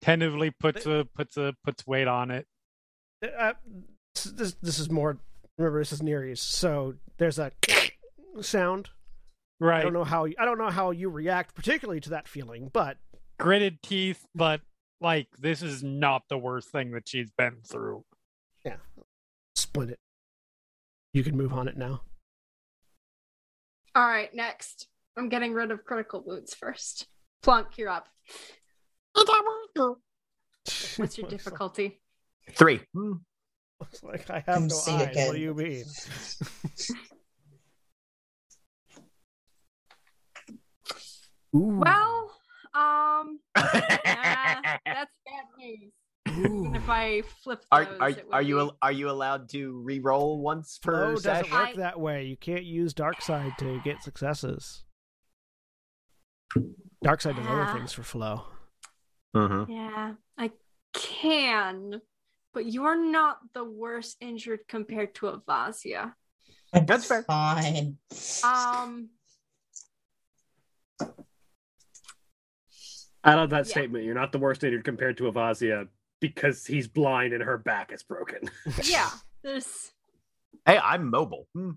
tentatively 0.00 0.50
puts 0.50 0.86
a 0.86 1.06
puts 1.14 1.36
a 1.36 1.54
puts 1.64 1.86
weight 1.86 2.08
on 2.08 2.30
it. 2.30 2.46
Uh, 3.38 3.52
this 4.34 4.54
this 4.62 4.78
is 4.78 4.90
more. 4.90 5.18
Remember, 5.58 5.78
this 5.80 5.92
is 5.92 6.00
Niriz, 6.00 6.38
so 6.38 6.94
there's 7.18 7.38
a 7.38 7.52
sound. 8.40 8.88
Right. 9.58 9.72
I 9.72 9.76
Right. 9.78 9.82
don't 9.82 9.92
know 9.92 10.04
how 10.04 10.24
I 10.26 10.44
don't 10.46 10.56
know 10.58 10.70
how 10.70 10.90
you 10.90 11.10
react 11.10 11.54
particularly 11.54 12.00
to 12.00 12.10
that 12.10 12.26
feeling, 12.28 12.70
but 12.72 12.96
Gritted 13.38 13.82
teeth, 13.82 14.24
but 14.34 14.60
like 15.02 15.28
this 15.38 15.62
is 15.62 15.82
not 15.82 16.22
the 16.28 16.38
worst 16.38 16.70
thing 16.70 16.92
that 16.92 17.08
she's 17.08 17.30
been 17.36 17.58
through. 17.66 18.04
Yeah. 18.64 18.76
Split 19.54 19.90
it. 19.90 19.98
You 21.12 21.24
can 21.24 21.36
move 21.36 21.52
on 21.52 21.66
it 21.68 21.76
now. 21.76 22.02
All 23.94 24.06
right. 24.06 24.32
Next, 24.34 24.88
I'm 25.16 25.28
getting 25.28 25.52
rid 25.52 25.70
of 25.70 25.84
critical 25.84 26.22
wounds 26.24 26.54
first. 26.54 27.06
Plunk, 27.42 27.78
you're 27.78 27.88
up. 27.88 28.08
What's 30.96 31.18
your 31.18 31.28
difficulty? 31.28 32.00
Three. 32.52 32.80
Hmm. 32.94 33.14
It's 33.90 34.02
like 34.02 34.28
I 34.30 34.44
have 34.46 34.62
no 34.62 34.68
Concede 34.68 34.94
eyes. 34.94 35.10
again. 35.10 35.26
What 35.28 35.36
do 35.36 35.40
you 35.40 35.54
mean? 35.54 35.84
Ooh. 41.56 41.80
Well, 41.80 42.30
um, 42.74 43.40
nah, 43.56 43.64
that's 44.84 45.16
bad 45.26 45.46
news. 45.58 45.92
Even 46.38 46.74
if 46.74 46.88
I 46.88 47.22
flip 47.42 47.64
Are 47.72 47.84
those, 47.84 47.98
are 48.00 48.08
it 48.10 48.24
would 48.26 48.34
are 48.34 48.42
you 48.42 48.54
be- 48.56 48.60
al- 48.60 48.78
are 48.82 48.92
you 48.92 49.10
allowed 49.10 49.48
to 49.50 49.80
re-roll 49.82 50.40
once 50.40 50.78
per 50.78 50.92
Flow 50.92 51.14
doesn't 51.14 51.22
session? 51.44 51.52
work 51.52 51.68
I- 51.68 51.76
that 51.76 51.98
way. 52.00 52.24
You 52.24 52.36
can't 52.36 52.64
use 52.64 52.92
dark 52.94 53.20
side 53.22 53.52
to 53.58 53.80
get 53.84 54.02
successes. 54.02 54.84
Dark 57.02 57.20
side 57.20 57.36
does 57.36 57.46
other 57.46 57.62
Ah. 57.62 57.72
things 57.74 57.92
for 57.92 58.02
flow. 58.02 58.44
Mm-hmm. 59.34 59.70
Yeah, 59.72 60.14
I 60.36 60.50
can, 60.92 62.00
but 62.52 62.66
you're 62.66 62.96
not 63.00 63.38
the 63.54 63.64
worst 63.64 64.16
injured 64.20 64.60
compared 64.68 65.14
to 65.16 65.26
Avasia. 65.26 66.14
That's 66.72 67.06
fair. 67.06 67.22
Fine. 67.24 67.98
Um, 68.44 69.10
I 73.22 73.34
love 73.34 73.50
that 73.50 73.66
Yeah. 73.66 73.70
statement. 73.70 74.04
You're 74.04 74.14
not 74.14 74.32
the 74.32 74.38
worst 74.38 74.64
injured 74.64 74.84
compared 74.84 75.16
to 75.18 75.24
Avasia 75.24 75.88
because 76.20 76.66
he's 76.66 76.86
blind 76.86 77.32
and 77.32 77.42
her 77.42 77.58
back 77.58 77.92
is 77.92 78.02
broken. 78.02 78.50
yeah, 78.84 79.10
there's 79.42 79.92
Hey, 80.66 80.78
I'm 80.78 81.10
mobile. 81.10 81.46
Hmm. 81.54 81.70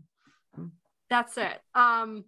that's 1.10 1.38
it. 1.38 1.60
Um, 1.74 2.26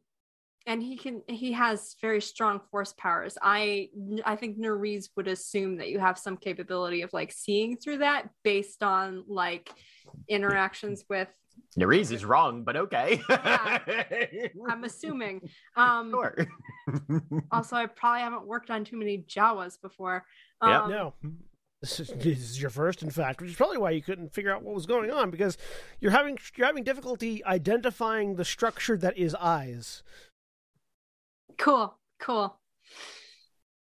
and 0.67 0.81
he 0.81 0.97
can 0.97 1.21
he 1.27 1.51
has 1.51 1.95
very 2.01 2.21
strong 2.21 2.59
force 2.71 2.93
powers. 2.97 3.37
I 3.41 3.89
I 4.23 4.35
think 4.35 4.57
Niriz 4.57 5.09
would 5.15 5.27
assume 5.27 5.77
that 5.77 5.89
you 5.89 5.99
have 5.99 6.17
some 6.17 6.37
capability 6.37 7.01
of 7.03 7.13
like 7.13 7.31
seeing 7.31 7.77
through 7.77 7.99
that 7.99 8.29
based 8.43 8.81
on 8.81 9.25
like 9.27 9.69
interactions 10.27 11.03
with. 11.09 11.27
Niriz 11.77 12.11
is 12.11 12.25
wrong, 12.25 12.63
but 12.63 12.75
okay. 12.75 13.21
I'm 13.29 14.83
assuming. 14.83 15.49
Um, 15.75 16.11
sure. 16.11 16.47
also, 17.51 17.75
I 17.75 17.85
probably 17.85 18.21
haven't 18.21 18.45
worked 18.45 18.69
on 18.69 18.85
too 18.85 18.97
many 18.97 19.19
Jawas 19.19 19.79
before. 19.81 20.25
Yep. 20.63 20.81
Um, 20.81 20.91
no. 20.91 21.13
This 21.85 21.99
is, 21.99 22.07
this 22.17 22.39
is 22.39 22.59
your 22.59 22.71
first, 22.71 23.03
in 23.03 23.11
fact, 23.11 23.39
which 23.41 23.51
is 23.51 23.55
probably 23.55 23.77
why 23.77 23.91
you 23.91 24.01
couldn't 24.01 24.33
figure 24.33 24.51
out 24.51 24.63
what 24.63 24.73
was 24.73 24.87
going 24.87 25.11
on 25.11 25.29
because 25.29 25.55
you're 25.99 26.09
having 26.09 26.39
you're 26.55 26.65
having 26.65 26.83
difficulty 26.83 27.45
identifying 27.45 28.37
the 28.37 28.43
structure 28.45 28.97
that 28.97 29.15
is 29.15 29.35
eyes. 29.35 30.01
Cool, 31.59 31.95
cool. 32.19 32.57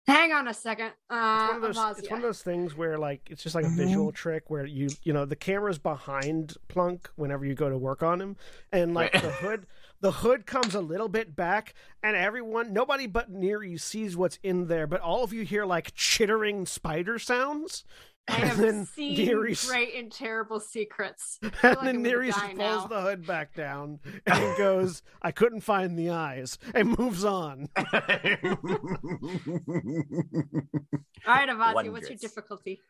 Hang 0.06 0.32
on 0.32 0.48
a 0.48 0.54
second. 0.54 0.92
Uh, 1.08 1.38
It's 1.40 1.46
one 1.48 1.56
of 1.56 1.62
those. 1.62 1.98
It's 1.98 2.10
one 2.10 2.18
of 2.18 2.22
those 2.22 2.42
things 2.42 2.76
where 2.76 2.98
like 2.98 3.22
it's 3.30 3.42
just 3.42 3.54
like 3.54 3.64
a 3.64 3.68
Mhm. 3.68 3.76
visual 3.76 4.12
trick 4.12 4.50
where 4.50 4.66
you 4.66 4.90
you 5.02 5.14
know 5.14 5.24
the 5.24 5.34
camera's 5.36 5.78
behind 5.78 6.58
Plunk 6.68 7.08
whenever 7.16 7.46
you 7.46 7.54
go 7.54 7.70
to 7.70 7.78
work 7.78 8.02
on 8.02 8.20
him, 8.20 8.36
and 8.70 8.92
like 8.92 9.14
Right. 9.14 9.22
the 9.22 9.30
hood 9.42 9.66
the 10.00 10.12
hood 10.12 10.46
comes 10.46 10.74
a 10.74 10.80
little 10.80 11.08
bit 11.08 11.34
back, 11.34 11.74
and 12.02 12.16
everyone 12.16 12.72
nobody 12.72 13.06
but 13.06 13.30
near 13.30 13.62
you 13.62 13.78
sees 13.78 14.16
what's 14.16 14.38
in 14.42 14.66
there, 14.68 14.86
but 14.86 15.00
all 15.00 15.24
of 15.24 15.32
you 15.32 15.42
hear 15.44 15.64
like 15.66 15.94
chittering 15.94 16.66
spider 16.66 17.18
sounds. 17.18 17.84
I 18.30 18.34
and 18.36 18.44
have 18.44 18.58
then 18.58 18.84
seen 18.84 19.16
Niriz- 19.16 19.66
great 19.66 19.94
and 19.94 20.12
terrible 20.12 20.60
secrets. 20.60 21.38
And 21.42 21.52
like 21.62 21.80
then 21.80 21.96
I'm 21.96 22.04
Niriz 22.04 22.34
pulls 22.34 22.58
now. 22.58 22.86
the 22.86 23.00
hood 23.00 23.26
back 23.26 23.54
down 23.54 24.00
and 24.26 24.56
goes, 24.58 25.02
"I 25.22 25.32
couldn't 25.32 25.62
find 25.62 25.98
the 25.98 26.10
eyes," 26.10 26.58
and 26.74 26.96
moves 26.98 27.24
on. 27.24 27.70
All 27.76 27.84
right, 31.26 31.48
Avasia, 31.48 31.90
what's 31.90 32.08
your 32.08 32.18
difficulty? 32.18 32.80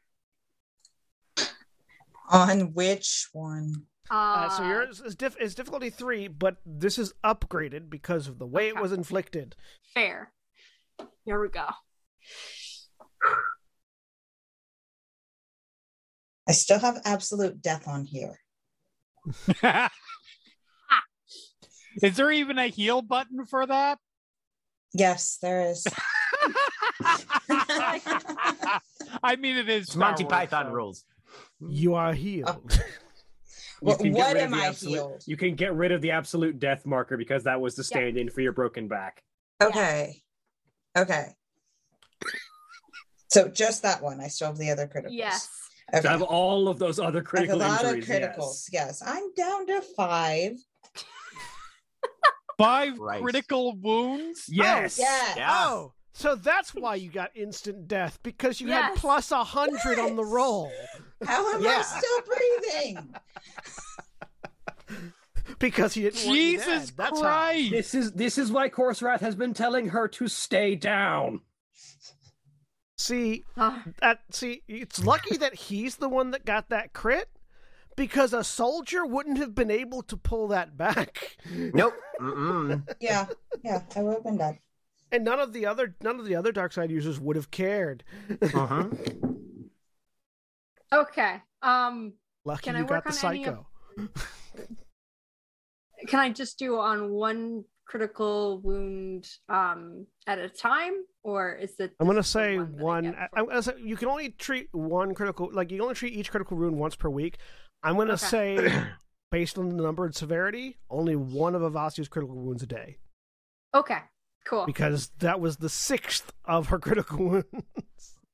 On 2.30 2.74
which 2.74 3.28
one? 3.32 3.86
Uh, 4.10 4.14
Uh, 4.14 4.48
so 4.50 4.62
yours 4.64 5.00
is, 5.00 5.14
diff- 5.14 5.40
is 5.40 5.54
difficulty 5.54 5.90
three, 5.90 6.28
but 6.28 6.56
this 6.64 6.98
is 6.98 7.12
upgraded 7.24 7.90
because 7.90 8.26
of 8.28 8.38
the 8.38 8.46
way 8.46 8.68
it 8.68 8.80
was 8.80 8.92
inflicted. 8.92 9.54
fair. 9.94 10.32
Here 11.24 11.40
we 11.40 11.48
go. 11.48 11.66
I 16.48 16.52
still 16.52 16.78
have 16.78 17.00
absolute 17.04 17.60
death 17.60 17.86
on 17.86 18.06
here. 18.06 18.38
is 22.02 22.16
there 22.16 22.30
even 22.30 22.58
a 22.58 22.68
heal 22.68 23.02
button 23.02 23.44
for 23.44 23.66
that? 23.66 23.98
Yes, 24.94 25.36
there 25.42 25.60
is. 25.70 25.86
I 29.22 29.36
mean, 29.38 29.56
it 29.58 29.68
is 29.68 29.88
It's 29.88 29.96
Monty 29.96 30.24
Wars, 30.24 30.30
Python 30.32 30.66
so- 30.66 30.72
rules. 30.72 31.04
You 31.60 31.94
are 31.94 32.14
healed. 32.14 32.62
You 32.72 32.78
What, 33.80 33.99
can 34.00 34.12
what 34.12 34.37
am 34.37 34.54
I 34.54 34.66
absolute- 34.66 34.92
healed? 34.94 35.23
You 35.26 35.37
can 35.37 35.54
get 35.54 35.75
rid 35.75 35.92
of 35.92 36.00
the 36.02 36.11
absolute 36.11 36.58
death 36.58 36.85
marker 36.85 37.16
because 37.16 37.44
that 37.44 37.61
was 37.61 37.75
the 37.76 37.82
Yeah. 37.82 37.87
stand-in 37.99 38.30
for 38.30 38.40
your 38.40 38.52
broken 38.52 38.88
back. 38.88 39.23
Okay. 39.62 40.23
Okay. 40.97 41.35
So 43.28 43.49
just 43.49 43.82
that 43.82 44.02
one. 44.02 44.20
I 44.20 44.28
still 44.28 44.49
have 44.49 44.56
the 44.58 44.70
other 44.70 44.87
criticals. 44.87 45.08
Yes. 45.11 45.49
Okay. 45.92 46.02
So 46.02 46.08
I 46.08 46.12
have 46.12 46.23
all 46.23 46.68
of 46.68 46.78
those 46.78 46.99
other 46.99 47.06
I 47.06 47.11
have 47.11 47.16
a 47.16 47.23
critical 47.28 47.58
lot 47.58 47.85
injuries. 47.85 48.08
of 48.08 48.14
criticals. 48.16 48.68
Yes. 48.73 49.02
I'm 49.04 49.32
down 49.35 49.66
to 49.66 49.80
five. 49.97 50.52
Five 52.58 52.99
Christ. 52.99 53.23
critical 53.23 53.76
wounds. 53.76 54.47
Oh, 54.49 54.52
yes. 54.52 54.99
Yes. 54.99 55.35
Yeah. 55.37 55.49
Oh, 55.68 55.92
so 56.12 56.35
that's 56.35 56.75
why 56.75 56.97
you 56.97 57.08
got 57.08 57.30
instant 57.37 57.87
death 57.87 58.18
because 58.25 58.61
you 58.61 58.66
had 58.73 58.88
Yes. 58.90 58.99
plus 59.00 59.30
a 59.30 59.44
hundred 59.44 60.00
on 60.00 60.16
the 60.16 60.25
roll. 60.25 60.73
How 61.25 61.54
am 61.54 61.62
Yeah. 61.62 61.78
I 61.78 61.82
still 61.82 62.22
breathing? 62.26 63.14
Because 65.58 65.94
he 65.94 66.02
didn't 66.02 66.25
want 66.26 66.38
you 66.38 66.58
Jesus 66.58 66.87
dead. 66.90 66.96
That's 66.96 67.20
Christ! 67.20 67.70
This 67.70 67.94
is 67.94 68.12
this 68.12 68.38
is 68.38 68.52
why 68.52 68.68
Korrsarath 68.68 69.20
has 69.20 69.34
been 69.34 69.54
telling 69.54 69.88
her 69.88 70.06
to 70.08 70.28
stay 70.28 70.76
down. 70.76 71.40
See 72.96 73.44
Uh, 73.56 73.78
that? 74.00 74.20
See, 74.30 74.62
it's 74.68 75.02
lucky 75.04 75.37
that 75.38 75.54
he's 75.54 75.96
the 75.96 76.08
one 76.08 76.30
that 76.32 76.44
got 76.44 76.68
that 76.68 76.92
crit 76.92 77.28
because 77.96 78.32
a 78.32 78.44
soldier 78.44 79.04
wouldn't 79.06 79.38
have 79.38 79.54
been 79.54 79.70
able 79.70 80.02
to 80.02 80.16
pull 80.16 80.48
that 80.48 80.76
back, 80.76 81.38
Nope. 81.50 81.94
Mm-mm. 82.20 82.87
Yeah. 83.00 83.26
Yeah. 83.64 83.82
I 83.96 84.02
would 84.02 84.14
have 84.14 84.25
been 84.25 84.37
dead. 84.37 84.58
and 85.10 85.25
none 85.25 85.40
of 85.40 85.52
the 85.54 85.64
other 85.66 85.96
none 86.02 86.20
of 86.20 86.26
the 86.26 86.37
other 86.37 86.52
dark 86.52 86.72
side 86.72 86.90
users 86.90 87.18
would 87.18 87.37
have 87.37 87.50
cared. 87.50 88.04
Uh-huh. 88.42 88.88
okay. 90.92 91.42
Um. 91.62 92.12
Lucky 92.45 92.62
Can 92.64 92.76
I 92.76 92.78
you 92.80 92.85
got 92.87 93.04
work 93.07 93.14
the 93.14 93.26
on 93.26 93.35
any 93.35 93.45
of- 93.47 93.64
psycho. 93.99 94.09
can 96.07 96.21
I 96.21 96.30
just 96.30 96.59
do 96.59 96.78
on 96.78 97.11
one 97.11 97.64
critical 97.87 98.61
wound 98.62 99.26
um 99.49 100.07
at 100.26 100.38
a 100.38 100.49
time, 100.49 100.92
or 101.23 101.52
is 101.54 101.75
it? 101.78 101.95
I'm 102.00 102.07
gonna 102.07 102.23
say 102.23 102.59
one 102.59 102.78
one. 102.78 103.04
get 103.04 103.16
I, 103.35 103.40
I'm 103.40 103.62
you 103.83 103.97
can 103.97 104.09
only 104.09 104.30
treat 104.30 104.68
one 104.73 105.14
critical. 105.14 105.50
Like 105.52 105.71
you 105.71 105.83
only 105.83 105.95
treat 105.95 106.12
each 106.14 106.30
critical 106.30 106.57
wound 106.57 106.78
once 106.78 106.97
per 106.97 107.09
week. 107.09 107.38
I'm 107.83 107.97
gonna 107.97 108.14
Okay. 108.14 108.26
say, 108.26 108.83
based 109.30 109.59
on 109.59 109.68
the 109.68 109.83
number 109.83 110.04
and 110.04 110.14
severity, 110.14 110.78
only 110.90 111.16
one 111.16 111.54
of 111.54 111.62
Avasia's 111.62 112.09
critical 112.09 112.37
wounds 112.37 112.62
a 112.62 112.66
day, 112.66 112.99
Okay, 113.75 113.99
cool. 114.47 114.64
because 114.66 115.11
that 115.18 115.40
was 115.40 115.57
the 115.59 115.68
sixth 115.68 116.33
of 116.45 116.68
her 116.68 116.78
critical 116.78 117.18
wounds. 117.28 117.47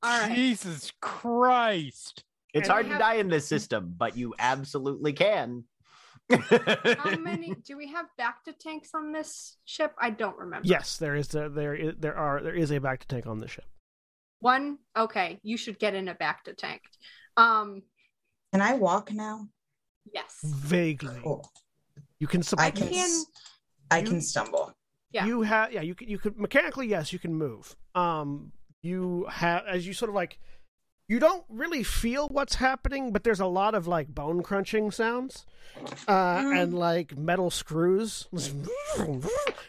All 0.03 0.21
right. 0.21 0.35
Jesus 0.35 0.93
Christ. 1.01 2.25
It's 2.55 2.69
hard 2.69 2.87
we 2.87 2.93
to 2.93 2.99
die 2.99 3.15
in 3.15 3.29
this 3.29 3.47
system, 3.55 3.95
but 3.97 4.17
you 4.17 4.35
absolutely 4.39 5.13
can. 5.13 5.65
How 6.31 7.17
many 7.19 7.55
do 7.67 7.77
we 7.77 7.89
have 7.89 8.07
bacta 8.19 8.57
tanks 8.59 8.91
on 8.95 9.13
this 9.13 9.57
ship? 9.65 9.93
I 10.01 10.11
don't 10.11 10.37
remember. 10.39 10.67
yes, 10.67 10.97
there 10.97 11.15
is 11.17 11.35
a, 11.35 11.49
there 11.49 11.75
is, 11.75 11.95
there 11.99 12.17
are 12.17 12.43
there 12.43 12.55
is 12.55 12.71
a 12.71 12.81
bacta 12.81 13.05
tank 13.07 13.27
on 13.27 13.39
the 13.41 13.49
ship. 13.49 13.65
One. 14.41 14.79
Okay, 14.97 15.41
you 15.43 15.57
should 15.57 15.79
get 15.79 15.95
in 15.95 16.09
a 16.09 16.15
bacta 16.15 16.57
tank. 16.57 16.83
Um. 17.37 17.83
Can 18.53 18.63
I 18.63 18.75
walk 18.75 19.13
now? 19.13 19.49
Yes. 20.13 20.39
Vaguely, 20.45 21.19
Cool. 21.23 21.51
you 22.21 22.27
can. 22.29 22.43
Sup- 22.43 22.61
I 22.61 22.71
can. 22.71 22.89
can- 22.89 22.99
s- 22.99 23.27
I 23.91 23.99
you- 23.99 24.07
can 24.07 24.21
stumble. 24.21 24.73
Yeah. 25.11 25.27
You 25.27 25.43
have 25.43 25.73
yeah. 25.73 25.81
You 25.83 25.95
could 25.95 26.09
you 26.09 26.19
could 26.19 26.39
mechanically 26.39 26.87
yes 26.87 27.13
you 27.13 27.19
can 27.19 27.35
move. 27.35 27.75
Um, 27.95 28.53
you 28.83 29.27
have 29.31 29.65
as 29.67 29.87
you 29.87 29.93
sort 29.93 30.09
of 30.09 30.15
like. 30.15 30.39
You 31.09 31.19
don't 31.19 31.45
really 31.51 31.83
feel 31.83 32.29
what's 32.29 32.55
happening, 32.55 33.13
but 33.13 33.25
there's 33.25 33.41
a 33.41 33.47
lot 33.47 33.75
of 33.75 33.87
like 33.87 34.09
bone 34.09 34.43
crunching 34.43 34.91
sounds, 34.91 35.45
uh, 36.09 36.39
Mm. 36.39 36.63
and 36.63 36.75
like 36.75 37.17
metal 37.17 37.51
screws. 37.51 38.27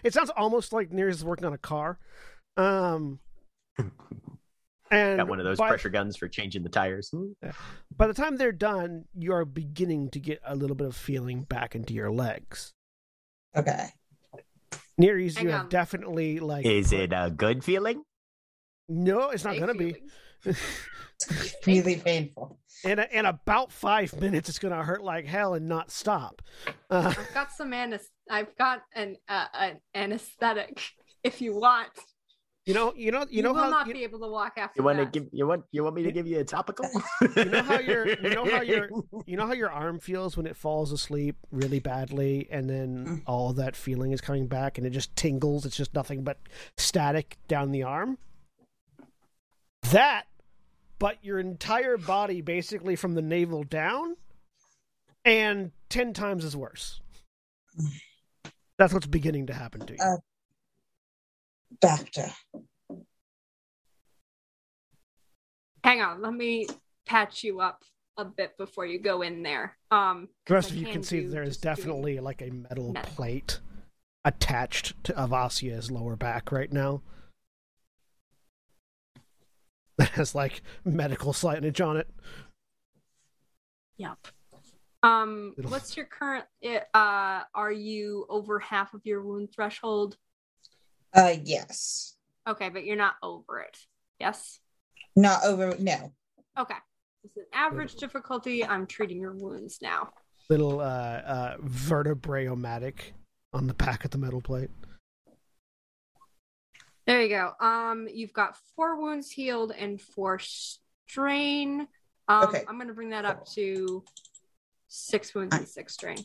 It 0.03 0.13
sounds 0.13 0.29
almost 0.37 0.71
like 0.71 0.91
Niriz 0.91 1.09
is 1.09 1.25
working 1.25 1.45
on 1.45 1.51
a 1.53 1.57
car. 1.57 1.99
Um, 2.55 3.19
and 4.89 5.17
Got 5.17 5.27
one 5.27 5.39
of 5.39 5.45
those 5.45 5.57
by, 5.57 5.67
pressure 5.67 5.89
guns 5.89 6.15
for 6.15 6.29
changing 6.29 6.63
the 6.63 6.69
tires. 6.69 7.13
By 7.95 8.07
the 8.07 8.13
time 8.13 8.37
they're 8.37 8.53
done, 8.53 9.05
you 9.13 9.33
are 9.33 9.43
beginning 9.43 10.09
to 10.11 10.19
get 10.21 10.39
a 10.45 10.55
little 10.55 10.75
bit 10.75 10.87
of 10.87 10.95
feeling 10.95 11.41
back 11.43 11.75
into 11.75 11.93
your 11.93 12.11
legs. 12.11 12.73
Okay. 13.57 13.87
Niriz, 15.01 15.41
you 15.41 15.49
Hang 15.49 15.59
have 15.59 15.69
definitely 15.69 16.39
like. 16.39 16.65
Is 16.65 16.93
it 16.93 17.11
a 17.13 17.29
good 17.29 17.63
feeling? 17.65 18.03
No, 18.87 19.31
it's 19.31 19.43
not 19.43 19.59
gonna 19.59 19.73
be. 19.73 19.95
feelings. 21.23 21.55
Really 21.67 21.95
painful. 21.97 22.59
In 22.83 22.99
a, 22.99 23.07
in 23.11 23.25
about 23.25 23.71
five 23.71 24.19
minutes, 24.19 24.49
it's 24.49 24.59
gonna 24.59 24.83
hurt 24.83 25.03
like 25.03 25.25
hell 25.25 25.53
and 25.55 25.67
not 25.67 25.89
stop. 25.89 26.41
Uh, 26.89 27.13
I've 27.17 27.33
got 27.33 27.51
some 27.51 27.73
anes- 27.73 28.09
I've 28.29 28.55
got 28.57 28.83
an 28.93 29.17
uh, 29.27 29.45
an 29.53 29.79
anesthetic. 29.95 30.81
If 31.23 31.41
you 31.41 31.55
want, 31.55 31.89
you 32.67 32.75
know, 32.75 32.93
you 32.95 33.11
know, 33.11 33.21
you 33.21 33.37
you, 33.37 33.41
know 33.43 33.53
will 33.53 33.63
how 33.63 33.69
not 33.71 33.87
you, 33.87 33.93
be 33.93 34.03
able 34.03 34.19
to 34.19 34.27
walk 34.27 34.53
after 34.57 34.79
You 34.79 34.83
want 34.85 34.99
to 34.99 35.05
that. 35.05 35.13
give 35.13 35.27
you 35.31 35.47
want 35.47 35.63
you 35.71 35.83
want 35.83 35.95
me 35.95 36.03
to 36.03 36.11
give 36.11 36.27
you 36.27 36.39
a 36.39 36.43
topical? 36.43 36.87
you 37.35 37.45
know 37.45 37.63
how 37.63 37.79
your 37.79 38.07
you 38.07 38.29
know 38.29 38.45
how 38.45 38.61
your 38.61 38.89
you 39.25 39.37
know 39.37 39.47
how 39.47 39.53
your 39.53 39.71
arm 39.71 39.97
feels 39.99 40.37
when 40.37 40.45
it 40.45 40.55
falls 40.55 40.91
asleep 40.91 41.35
really 41.51 41.79
badly, 41.79 42.47
and 42.51 42.69
then 42.69 43.05
Mm. 43.05 43.21
all 43.25 43.53
that 43.53 43.75
feeling 43.75 44.11
is 44.11 44.21
coming 44.21 44.45
back, 44.47 44.77
and 44.77 44.85
it 44.85 44.91
just 44.91 45.15
tingles. 45.15 45.65
It's 45.65 45.77
just 45.77 45.95
nothing 45.95 46.23
but 46.23 46.37
static 46.77 47.37
down 47.47 47.71
the 47.71 47.81
arm. 47.83 48.19
That, 49.91 50.23
but 50.99 51.17
your 51.23 51.39
entire 51.39 51.97
body, 51.97 52.41
basically 52.41 52.95
from 52.95 53.13
the 53.13 53.21
navel 53.21 53.63
down, 53.63 54.15
and 55.23 55.71
ten 55.89 56.13
times 56.13 56.45
as 56.45 56.55
worse. 56.55 57.01
That's 58.77 58.93
what's 58.93 59.07
beginning 59.07 59.47
to 59.47 59.53
happen 59.53 59.85
to 59.85 59.93
you. 59.93 59.99
Uh, 60.01 60.17
Doctor. 61.81 62.27
Hang 65.83 66.01
on, 66.01 66.21
let 66.21 66.33
me 66.33 66.67
patch 67.05 67.43
you 67.43 67.59
up 67.59 67.83
a 68.17 68.25
bit 68.25 68.57
before 68.57 68.85
you 68.85 68.99
go 68.99 69.21
in 69.21 69.43
there. 69.43 69.77
Um, 69.91 70.21
the 70.21 70.27
'cause 70.45 70.53
rest 70.55 70.71
of 70.71 70.77
you 70.77 70.85
can 70.85 70.93
can 70.93 71.03
see 71.03 71.25
there 71.25 71.43
is 71.43 71.57
definitely 71.57 72.19
like 72.19 72.41
a 72.41 72.49
metal 72.49 72.93
Metal. 72.93 73.13
plate 73.13 73.59
attached 74.23 75.03
to 75.03 75.13
Avasia's 75.13 75.91
lower 75.91 76.15
back 76.15 76.51
right 76.51 76.71
now. 76.71 77.01
That 79.97 80.09
has 80.11 80.35
like 80.35 80.61
medical 80.83 81.31
signage 81.31 81.85
on 81.85 81.95
it. 81.97 82.09
Yep. 83.97 84.17
Um, 85.03 85.53
It'll- 85.57 85.71
what's 85.71 85.95
your 85.95 86.05
current? 86.05 86.45
Uh, 86.93 87.43
are 87.53 87.71
you 87.71 88.25
over 88.29 88.59
half 88.59 88.93
of 88.93 89.05
your 89.05 89.23
wound 89.23 89.49
threshold? 89.55 90.17
Uh, 91.13 91.35
yes. 91.43 92.15
Okay, 92.47 92.67
but 92.69 92.85
you're 92.85 92.97
not 92.97 93.15
over 93.23 93.59
it. 93.61 93.77
Yes. 94.19 94.59
Not 95.15 95.45
over. 95.45 95.75
No. 95.79 96.11
Okay. 96.59 96.75
It's 97.23 97.37
an 97.37 97.45
average 97.53 97.95
difficulty. 97.95 98.65
I'm 98.65 98.85
treating 98.85 99.19
your 99.19 99.33
wounds 99.33 99.79
now. 99.81 100.09
Little 100.49 100.79
uh, 100.81 100.83
uh, 100.83 101.55
vertebrae-o-matic 101.61 102.95
on 103.53 103.67
the 103.67 103.73
back 103.73 104.03
of 104.05 104.11
the 104.11 104.17
metal 104.17 104.41
plate. 104.41 104.69
There 107.07 107.21
you 107.21 107.29
go. 107.29 107.51
Um, 107.59 108.07
you've 108.11 108.33
got 108.33 108.57
four 108.75 108.99
wounds 108.99 109.29
healed 109.29 109.71
and 109.71 110.01
four 110.01 110.39
strain. 110.39 111.87
Um, 112.27 112.43
Okay. 112.45 112.63
I'm 112.67 112.79
gonna 112.79 112.93
bring 112.93 113.11
that 113.11 113.25
up 113.25 113.45
to 113.51 114.03
six 114.87 115.35
wounds 115.35 115.55
and 115.55 115.67
six 115.67 115.93
strain. 115.93 116.17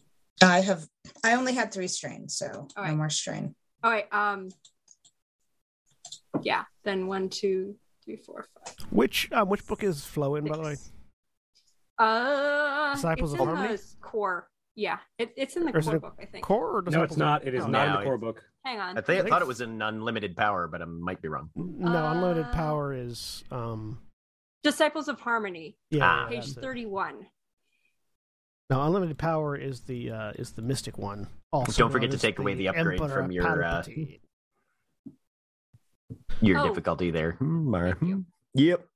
I 0.43 0.61
have. 0.61 0.89
I 1.23 1.35
only 1.35 1.53
had 1.53 1.71
three 1.73 1.89
strains, 1.89 2.35
so 2.35 2.67
All 2.77 2.85
no 2.87 2.97
more 2.97 3.11
strain. 3.11 3.55
All 3.85 3.91
right. 3.91 4.11
Um, 4.13 4.49
yeah. 6.43 6.65
Then 6.83 7.07
one, 7.07 7.29
two, 7.29 7.77
three, 8.05 8.17
four, 8.17 8.47
five. 8.55 8.75
Which 8.91 9.31
um, 9.33 9.51
which 9.51 9.67
book 9.67 9.83
is 9.83 10.03
Flow 10.05 10.37
in, 10.37 10.45
by 10.47 10.57
the 10.57 10.63
way? 10.63 10.77
Uh, 11.99 12.95
Disciples 12.95 13.35
it's 13.35 13.43
of 13.43 13.49
in 13.49 13.55
Harmony? 13.55 13.77
the 13.77 13.83
core. 14.01 14.49
Yeah, 14.77 14.99
it, 15.19 15.33
it's 15.37 15.57
in 15.57 15.65
the 15.65 15.77
Or 15.77 15.81
core 15.83 15.99
book. 15.99 16.17
I 16.21 16.25
think. 16.27 16.45
Core 16.45 16.79
or 16.79 16.83
No, 16.83 17.03
it's 17.03 17.17
not. 17.17 17.47
It 17.47 17.55
is 17.55 17.65
Oh, 17.65 17.69
not 17.69 17.89
in 17.89 17.93
the 17.95 18.03
core 18.05 18.19
book. 18.19 18.43
Hang 18.65 18.79
on. 18.79 18.97
I 18.97 19.01
think 19.01 19.19
I 19.19 19.23
think- 19.23 19.29
thought 19.31 19.43
it 19.43 19.49
was 19.49 19.61
an 19.61 19.81
unlimited 19.83 20.37
power, 20.37 20.69
but 20.69 20.81
I 20.81 20.85
might 20.85 21.21
be 21.21 21.29
wrong. 21.29 21.51
No, 21.57 22.07
unlimited 22.11 22.47
Uh, 22.47 22.53
power 22.53 22.93
is 22.95 23.43
um. 23.51 23.99
Disciples 24.63 25.09
of 25.09 25.19
Harmony, 25.21 25.79
Yeah, 25.91 26.05
Ah. 26.05 26.29
page 26.29 26.45
that's 26.47 26.57
it. 26.57 26.61
thirty-one. 26.61 27.27
No, 28.69 28.83
unlimited 28.83 29.19
power 29.19 29.57
is 29.57 29.81
the 29.83 30.11
uh, 30.11 30.33
is 30.33 30.53
the 30.53 30.63
mystic 30.63 30.97
one. 30.99 31.29
Also, 31.53 31.73
Don't 31.83 31.91
forget 31.91 32.11
to 32.11 32.15
as 32.17 32.23
take 32.23 32.39
away 32.39 32.55
the 32.55 32.69
upgrade 32.69 33.01
Emperor 33.01 33.23
from 33.23 33.33
your, 33.33 33.65
uh, 33.65 33.83
Your 36.41 36.59
Oh. 36.61 36.69
difficulty 36.69 37.11
there. 37.11 37.33
Hmm, 37.33 37.75
Thank 37.75 38.03
you. 38.03 38.25
Yep. 38.55 38.87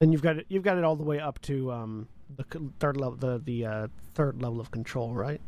And 0.00 0.12
you've 0.12 0.22
got 0.22 0.36
it. 0.38 0.46
You've 0.48 0.62
got 0.62 0.76
it 0.76 0.84
all 0.84 0.96
the 0.96 1.04
way 1.04 1.18
up 1.20 1.40
to 1.42 1.72
um 1.72 2.08
the 2.36 2.44
third 2.80 2.96
level, 2.96 3.16
the 3.16 3.38
the 3.42 3.64
uh, 3.66 3.86
third 4.14 4.42
level 4.42 4.60
of 4.60 4.70
control, 4.70 5.14
right? 5.14 5.40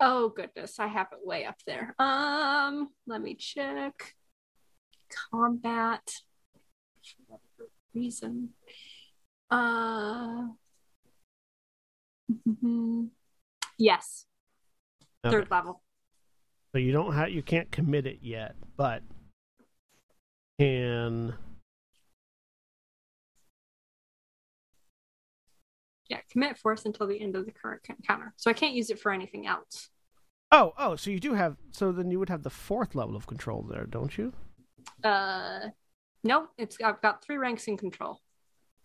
Oh 0.00 0.30
goodness, 0.30 0.78
I 0.78 0.86
have 0.86 1.08
it 1.12 1.18
way 1.26 1.44
up 1.44 1.56
there. 1.66 1.94
Um, 1.98 2.88
let 3.06 3.20
me 3.22 3.34
check. 3.34 4.14
Combat. 5.30 6.02
Reason. 7.94 8.50
Uh. 9.50 10.48
Yes, 13.78 14.26
Okay. 15.24 15.34
third 15.36 15.50
level. 15.50 15.80
So 16.72 16.78
you 16.78 16.92
don't 16.92 17.14
have 17.14 17.30
you 17.30 17.42
can't 17.42 17.70
commit 17.72 18.06
it 18.06 18.18
yet, 18.20 18.54
but 18.76 19.02
can 20.58 21.34
Yeah, 26.10 26.18
commit 26.30 26.58
force 26.58 26.84
until 26.84 27.06
the 27.06 27.18
end 27.20 27.36
of 27.36 27.46
the 27.46 27.52
current 27.52 27.80
encounter. 27.88 28.34
So 28.36 28.50
I 28.50 28.54
can't 28.54 28.74
use 28.74 28.90
it 28.90 28.98
for 28.98 29.12
anything 29.12 29.46
else. 29.46 29.88
oh 30.52 30.72
oh 30.76 30.96
so 30.96 31.10
you 31.10 31.20
do 31.20 31.32
have 31.34 31.56
so 31.70 31.92
then 31.92 32.10
you 32.10 32.18
would 32.18 32.28
have 32.28 32.42
the 32.42 32.50
fourth 32.50 32.94
level 32.94 33.16
of 33.16 33.26
control 33.26 33.62
there, 33.62 33.86
don't 33.86 34.18
you? 34.18 34.32
Uh, 35.04 35.68
no, 36.24 36.48
it's 36.58 36.76
I've 36.84 37.00
got 37.00 37.22
three 37.24 37.36
ranks 37.38 37.66
in 37.68 37.76
control. 37.78 38.20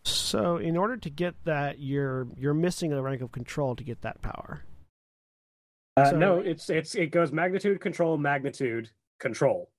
So 0.06 0.58
in 0.58 0.78
order 0.78 0.98
to 0.98 1.10
get 1.10 1.34
that, 1.46 1.80
you're 1.80 2.28
you're 2.38 2.54
missing 2.54 2.94
a 2.94 3.02
rank 3.02 3.22
of 3.22 3.32
control 3.32 3.76
to 3.76 3.84
get 3.84 4.02
that 4.04 4.22
power. 4.22 4.62
Uh, 5.98 6.12
So- 6.12 6.18
no, 6.18 6.40
it's 6.40 6.70
it's 6.70 6.94
it 6.94 7.08
goes 7.08 7.32
magnitude, 7.32 7.82
control, 7.82 8.18
magnitude, 8.18 8.92
control, 9.20 9.72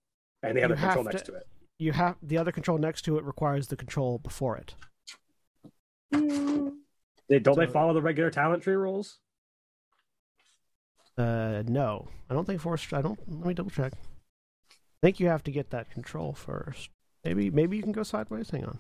and 0.43 0.57
the 0.59 0.65
other 0.65 0.75
control 0.75 1.05
have 1.05 1.13
next 1.13 1.27
to- 1.27 1.33
to 1.33 1.39
it. 1.39 1.47
You 1.79 1.93
have 1.93 2.17
the 2.23 2.39
other 2.39 2.51
control 2.53 2.79
next 2.79 3.03
to 3.03 3.19
it 3.19 3.25
requires 3.25 3.69
the 3.69 3.77
control 3.77 4.19
before 4.19 4.57
it. 4.57 4.75
Mm, 6.15 6.73
They, 7.29 7.39
don't 7.39 7.59
they 7.59 7.67
follow 7.67 7.93
the 7.93 8.03
regular 8.03 8.31
talent 8.31 8.63
tree 8.63 8.75
rules? 8.77 9.19
Uh, 11.19 11.63
no, 11.67 12.09
I 12.31 12.35
don't 12.35 12.45
think 12.45 12.61
force. 12.61 12.87
I 12.93 13.03
don't. 13.03 13.19
Let 13.27 13.47
me 13.47 13.55
double 13.55 13.71
check. 13.71 13.93
I 14.71 14.75
think 15.03 15.19
you 15.19 15.29
have 15.29 15.43
to 15.45 15.51
get 15.51 15.71
that 15.71 15.91
control 15.91 16.33
first. 16.35 16.91
Maybe, 17.25 17.51
maybe 17.51 17.77
you 17.77 17.83
can 17.83 17.93
go 17.93 18.03
sideways. 18.03 18.51
Hang 18.51 18.65
on. 18.65 18.79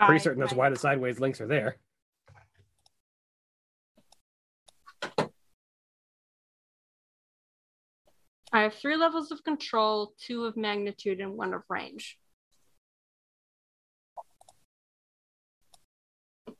I'm 0.00 0.06
pretty 0.06 0.20
I- 0.20 0.24
certain 0.24 0.40
that's 0.40 0.52
I- 0.52 0.56
why 0.56 0.70
the 0.70 0.76
sideways 0.76 1.20
links 1.20 1.40
are 1.40 1.46
there. 1.46 1.76
I 8.52 8.62
have 8.62 8.74
three 8.74 8.96
levels 8.96 9.30
of 9.32 9.42
control, 9.44 10.14
two 10.18 10.44
of 10.44 10.56
magnitude, 10.56 11.20
and 11.20 11.36
one 11.36 11.52
of 11.52 11.62
range. 11.68 12.18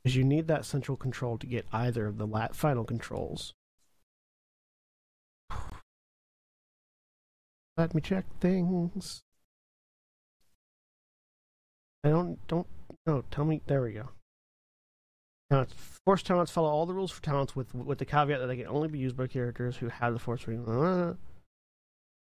Because 0.07 0.15
you 0.15 0.23
need 0.23 0.47
that 0.47 0.63
central 0.63 0.95
control 0.95 1.37
to 1.37 1.45
get 1.45 1.65
either 1.73 2.07
of 2.07 2.17
the 2.17 2.49
final 2.53 2.85
controls. 2.85 3.53
Let 7.75 7.93
me 7.93 7.99
check 7.99 8.23
things. 8.39 9.19
I 12.05 12.09
don't 12.11 12.39
don't 12.47 12.67
no. 13.05 13.25
Tell 13.31 13.43
me. 13.43 13.61
There 13.67 13.81
we 13.81 13.91
go. 13.91 14.07
Talents. 15.51 15.73
Force 16.05 16.23
talents 16.23 16.53
follow 16.53 16.69
all 16.69 16.85
the 16.85 16.93
rules 16.93 17.11
for 17.11 17.21
talents, 17.21 17.53
with 17.53 17.75
with 17.75 17.97
the 17.97 18.05
caveat 18.05 18.39
that 18.39 18.47
they 18.47 18.55
can 18.55 18.67
only 18.67 18.87
be 18.87 18.99
used 18.99 19.17
by 19.17 19.27
characters 19.27 19.75
who 19.75 19.89
have 19.89 20.13
the 20.13 20.19
force. 20.19 20.47
ring. 20.47 20.65
Uh, 20.65 21.15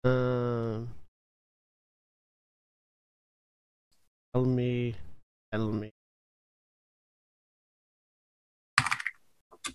um. 0.09 0.88
Tell 4.35 4.45
me. 4.45 4.97
Tell 5.53 5.71
me. 5.71 5.93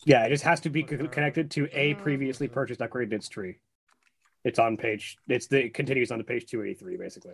Yeah, 0.06 0.26
it 0.26 0.30
just 0.30 0.44
has 0.44 0.60
to 0.62 0.70
be 0.70 0.84
connected 0.84 1.52
to 1.52 1.70
a 1.72 1.94
previously 1.96 2.48
purchased 2.48 2.82
upgrade 2.82 3.10
in 3.10 3.16
its 3.16 3.30
tree. 3.30 3.58
It's 4.44 4.60
on 4.60 4.76
page. 4.76 5.18
It's 5.28 5.48
the 5.48 5.66
it 5.66 5.74
continues 5.74 6.12
on 6.12 6.18
to 6.18 6.24
page 6.24 6.46
two 6.46 6.62
eighty 6.62 6.74
three, 6.74 6.98
basically. 6.98 7.34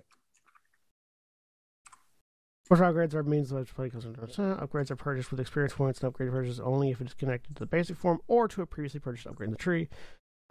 Force 2.66 2.82
upgrades 2.82 3.16
are 3.16 3.24
means 3.24 3.52
of 3.52 3.74
play 3.74 3.90
custom 3.90 4.14
upgrades 4.14 4.92
are 4.92 4.96
purchased 4.96 5.32
with 5.32 5.40
experience 5.40 5.74
points 5.74 6.02
and 6.02 6.08
upgrade 6.08 6.30
purchases 6.30 6.60
only 6.60 6.92
if 6.92 7.02
it 7.02 7.08
is 7.08 7.14
connected 7.16 7.56
to 7.56 7.62
the 7.62 7.66
basic 7.66 7.98
form 7.98 8.20
or 8.28 8.48
to 8.48 8.62
a 8.62 8.66
previously 8.68 9.00
purchased 9.00 9.26
upgrade 9.26 9.48
in 9.48 9.54
the 9.54 9.58
tree. 9.58 9.90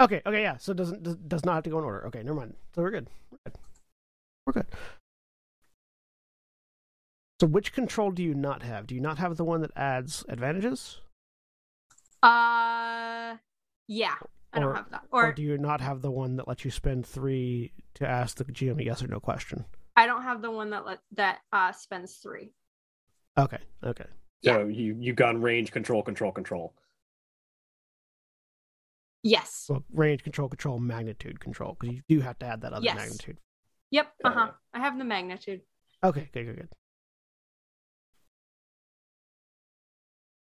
Okay, 0.00 0.20
okay, 0.26 0.42
yeah. 0.42 0.56
So 0.56 0.72
it 0.72 0.78
doesn't 0.78 1.04
does, 1.04 1.14
does 1.16 1.44
not 1.44 1.54
have 1.54 1.64
to 1.64 1.70
go 1.70 1.78
in 1.78 1.84
order. 1.84 2.06
Okay, 2.08 2.24
never 2.24 2.34
mind. 2.34 2.54
So 2.74 2.82
we're 2.82 2.90
good. 2.90 3.08
We're 3.30 3.38
good. 3.44 3.54
We're 4.46 4.52
good. 4.54 4.66
So 7.40 7.46
which 7.46 7.72
control 7.72 8.10
do 8.10 8.24
you 8.24 8.34
not 8.34 8.64
have? 8.64 8.88
Do 8.88 8.96
you 8.96 9.00
not 9.00 9.18
have 9.18 9.36
the 9.36 9.44
one 9.44 9.60
that 9.60 9.70
adds 9.76 10.24
advantages? 10.28 11.00
Uh, 12.22 13.36
yeah, 13.86 14.14
I 14.52 14.58
Or- 14.58 14.60
don't 14.60 14.74
have 14.76 14.90
that. 14.90 15.02
Or, 15.10 15.26
Or, 15.28 15.32
do 15.32 15.42
you 15.42 15.56
not 15.58 15.80
have 15.80 16.02
the 16.02 16.10
one 16.10 16.36
that 16.36 16.48
lets 16.48 16.64
you 16.64 16.70
spend 16.70 17.06
three 17.06 17.72
to 17.94 18.06
ask 18.08 18.36
the 18.36 18.44
GM 18.44 18.80
a 18.80 18.84
yes 18.84 19.02
or 19.02 19.06
no 19.08 19.20
question? 19.20 19.64
I 19.96 20.06
don't 20.06 20.22
have 20.22 20.42
the 20.42 20.50
one 20.50 20.70
that 20.70 20.84
let 20.86 21.00
that 21.12 21.40
uh 21.52 21.72
spends 21.72 22.16
three. 22.16 22.52
Okay, 23.36 23.58
okay. 23.84 24.06
So 24.44 24.66
you 24.66 24.96
you 24.98 25.12
gone 25.12 25.40
range 25.42 25.70
control 25.72 26.02
control 26.02 26.32
control. 26.32 26.74
Yes. 29.24 29.66
Well, 29.68 29.84
range 29.92 30.22
control, 30.22 30.48
control, 30.48 30.78
magnitude 30.78 31.40
control, 31.40 31.76
because 31.78 31.96
you 31.96 32.02
do 32.08 32.20
have 32.20 32.38
to 32.38 32.46
add 32.46 32.60
that 32.62 32.72
other 32.72 32.84
Yes. 32.84 32.96
magnitude. 32.96 33.38
Yep. 33.90 34.14
Uh 34.24 34.30
huh. 34.30 34.50
I 34.72 34.78
have 34.78 34.96
the 34.98 35.04
magnitude. 35.04 35.62
Okay, 36.04 36.30
good, 36.32 36.44
good, 36.46 36.56
good. 36.56 36.68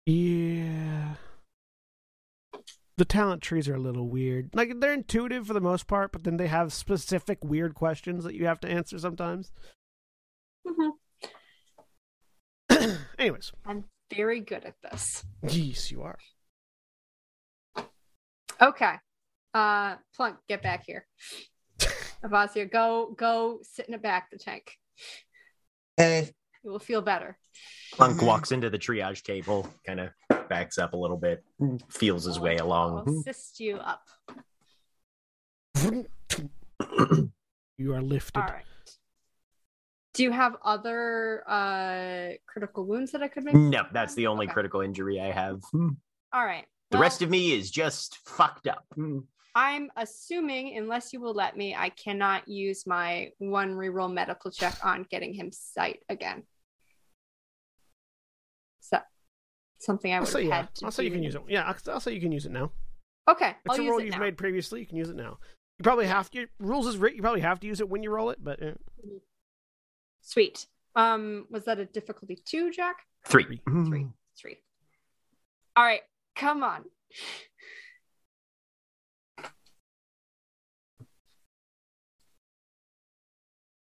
Yeah. 0.07 1.15
The 3.03 3.07
talent 3.07 3.43
trees 3.43 3.69
are 3.69 3.75
a 3.75 3.81
little 3.81 4.09
weird. 4.09 4.51
Like 4.55 4.79
they're 4.79 4.93
intuitive 4.93 5.49
for 5.49 5.55
the 5.55 5.61
most 5.61 5.89
part, 5.89 6.13
but 6.13 6.23
then 6.23 6.37
they 6.37 6.47
have 6.47 6.73
specific 6.73 7.43
weird 7.43 7.75
questions 7.75 8.23
that 8.23 8.37
you 8.37 8.47
have 8.47 8.61
to 8.61 8.69
answer 8.69 8.97
sometimes. 8.97 9.51
hmm 10.65 10.91
Anyways, 13.19 13.51
I'm 13.67 13.87
very 14.15 14.39
good 14.39 14.65
at 14.65 14.77
this. 14.85 15.25
yes, 15.43 15.91
you 15.91 16.03
are. 16.03 16.17
Okay. 18.61 18.95
Uh, 19.53 19.97
Plunk, 20.15 20.37
get 20.49 20.63
back 20.63 20.85
here. 20.87 21.05
Avasia, 22.25 22.71
go 22.71 23.17
go 23.19 23.59
sit 23.65 23.87
in 23.87 23.93
the 23.93 23.99
back 23.99 24.29
of 24.33 24.39
the 24.39 24.45
tank. 24.45 24.79
Uh, 25.99 26.23
You 26.63 26.71
will 26.71 26.79
feel 26.79 27.03
better. 27.03 27.39
Plunk 27.93 28.21
Mhm. 28.21 28.27
walks 28.27 28.53
into 28.53 28.71
the 28.71 28.79
triage 28.79 29.23
table, 29.23 29.69
kind 29.85 30.01
of 30.01 30.11
backs 30.49 30.79
up 30.79 30.93
a 30.93 30.97
little 30.97 31.17
bit, 31.17 31.45
feels 31.89 32.25
his 32.25 32.39
way 32.39 32.59
I'll 32.59 32.67
along. 32.67 33.09
assist 33.09 33.59
you 33.61 33.77
up. 33.79 34.07
You 37.79 37.95
are 37.95 38.03
lifted. 38.03 38.39
All 38.41 38.47
right. 38.47 38.65
Do 40.15 40.23
you 40.23 40.31
have 40.31 40.57
other 40.63 41.43
uh 41.49 42.35
critical 42.47 42.85
wounds 42.87 43.13
that 43.13 43.23
I 43.23 43.29
could 43.29 43.45
make? 43.45 43.55
no, 43.55 43.85
that's 43.93 44.15
the 44.15 44.27
only 44.27 44.47
Okay. 44.47 44.53
critical 44.53 44.83
injury 44.83 45.21
I 45.21 45.33
have. 45.33 45.63
All 45.75 46.45
right. 46.45 46.67
The 46.91 46.99
Well, 46.99 47.03
rest 47.03 47.23
of 47.23 47.31
me 47.31 47.53
is 47.53 47.71
just 47.71 48.19
fucked 48.29 48.69
up. 48.69 48.87
I'm 49.55 49.91
assuming, 49.97 50.77
unless 50.79 51.13
you 51.13 51.21
will 51.21 51.35
let 51.35 51.57
me, 51.57 51.75
I 51.75 51.89
cannot 51.91 52.47
use 52.49 52.87
my 52.87 53.33
one 53.39 53.73
reroll 53.75 54.13
medical 54.13 54.51
check 54.51 54.77
on 54.85 55.05
getting 55.11 55.33
him 55.35 55.51
sight 55.53 56.03
again. 56.09 56.45
Something 59.85 60.13
I 60.13 60.17
I'll 60.17 60.21
would 60.23 60.29
have 60.29 60.33
say 60.33 60.43
yeah. 60.47 60.57
had 60.57 60.75
to 60.77 60.85
I'll 60.87 60.91
say 60.91 61.05
you 61.05 61.11
can 61.11 61.23
use 61.23 61.35
it. 61.35 61.43
Yeah, 61.49 61.63
I'll, 61.65 61.93
I'll 61.95 62.01
say 62.01 62.13
you 62.15 62.21
can 62.21 62.33
use 62.33 62.47
it 62.47 62.53
now. 62.53 62.73
Okay, 63.29 63.51
It's 63.65 63.75
I'll 63.75 63.81
a 63.81 63.83
use 63.83 63.91
roll 63.91 64.01
it 64.01 64.05
you've 64.07 64.15
now. 64.15 64.21
made 64.21 64.37
previously. 64.37 64.81
You 64.81 64.87
can 64.87 64.97
use 64.97 65.09
it 65.09 65.17
now. 65.17 65.39
You 65.79 65.83
probably 65.83 66.07
have 66.07 66.31
to. 66.33 66.47
Rules 66.59 66.87
is 66.87 66.97
written. 66.97 67.17
You 67.17 67.23
probably 67.23 67.41
have 67.41 67.61
to 67.61 67.67
use 67.67 67.81
it 67.81 67.89
when 67.89 68.03
you 68.03 68.11
roll 68.11 68.31
it, 68.31 68.39
but 68.43 68.61
Sweet. 70.21 70.67
Um, 70.95 71.47
was 71.51 71.65
that 71.65 71.79
a 71.79 71.85
difficulty 71.85 72.37
two, 72.45 72.71
Jack? 72.73 72.97
Three. 73.27 73.61
Three. 73.67 74.07
Three. 74.37 74.59
All 75.77 75.85
right, 75.85 76.03
come 76.37 76.63
on. 76.63 76.85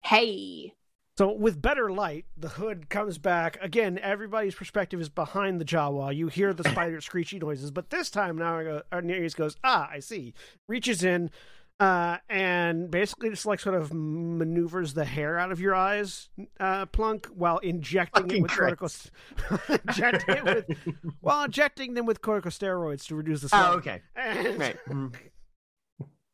Hey. 0.03 0.75
So 1.19 1.33
with 1.33 1.61
better 1.61 1.91
light, 1.91 2.27
the 2.37 2.47
hood 2.49 2.89
comes 2.91 3.19
back 3.19 3.59
again. 3.61 3.99
Everybody's 4.01 4.55
perspective 4.55 5.01
is 5.01 5.09
behind 5.09 5.61
the 5.61 5.65
Jawa. 5.65 6.15
You 6.15 6.29
hear 6.29 6.55
the 6.55 6.63
spider 6.63 7.01
screechy 7.01 7.41
noises, 7.41 7.73
but 7.73 7.91
this 7.91 8.09
time 8.09 8.39
now 8.39 8.83
Niriz 8.93 9.35
goes, 9.35 9.57
"Ah, 9.65 9.89
I 9.91 9.99
see." 9.99 10.33
Reaches 10.69 11.03
in, 11.03 11.33
uh, 11.81 12.19
and 12.29 12.89
basically 12.89 13.31
just 13.31 13.47
like 13.47 13.59
sort 13.59 13.75
of 13.75 13.93
maneuvers 13.93 14.95
the 14.95 15.05
hair 15.05 15.41
out 15.41 15.51
of 15.51 15.61
your 15.61 15.75
eyes, 15.75 16.29
uh, 16.61 16.87
plunk, 16.87 17.27
while 17.35 17.59
injecting 17.59 18.31
it 18.31 18.41
with 18.41 18.53
corticos- 18.53 19.11
injecting 19.89 20.37
it 20.37 20.45
with 20.45 20.79
while 21.21 21.43
injecting 21.43 21.95
them 21.95 22.07
with 22.07 22.23
corticosteroids 22.23 23.09
to 23.09 23.17
reduce 23.17 23.41
the 23.41 23.49
swelling. 23.49 23.73
Oh, 23.73 23.79
okay. 23.79 24.03
And- 24.15 24.61
Right. 24.61 24.77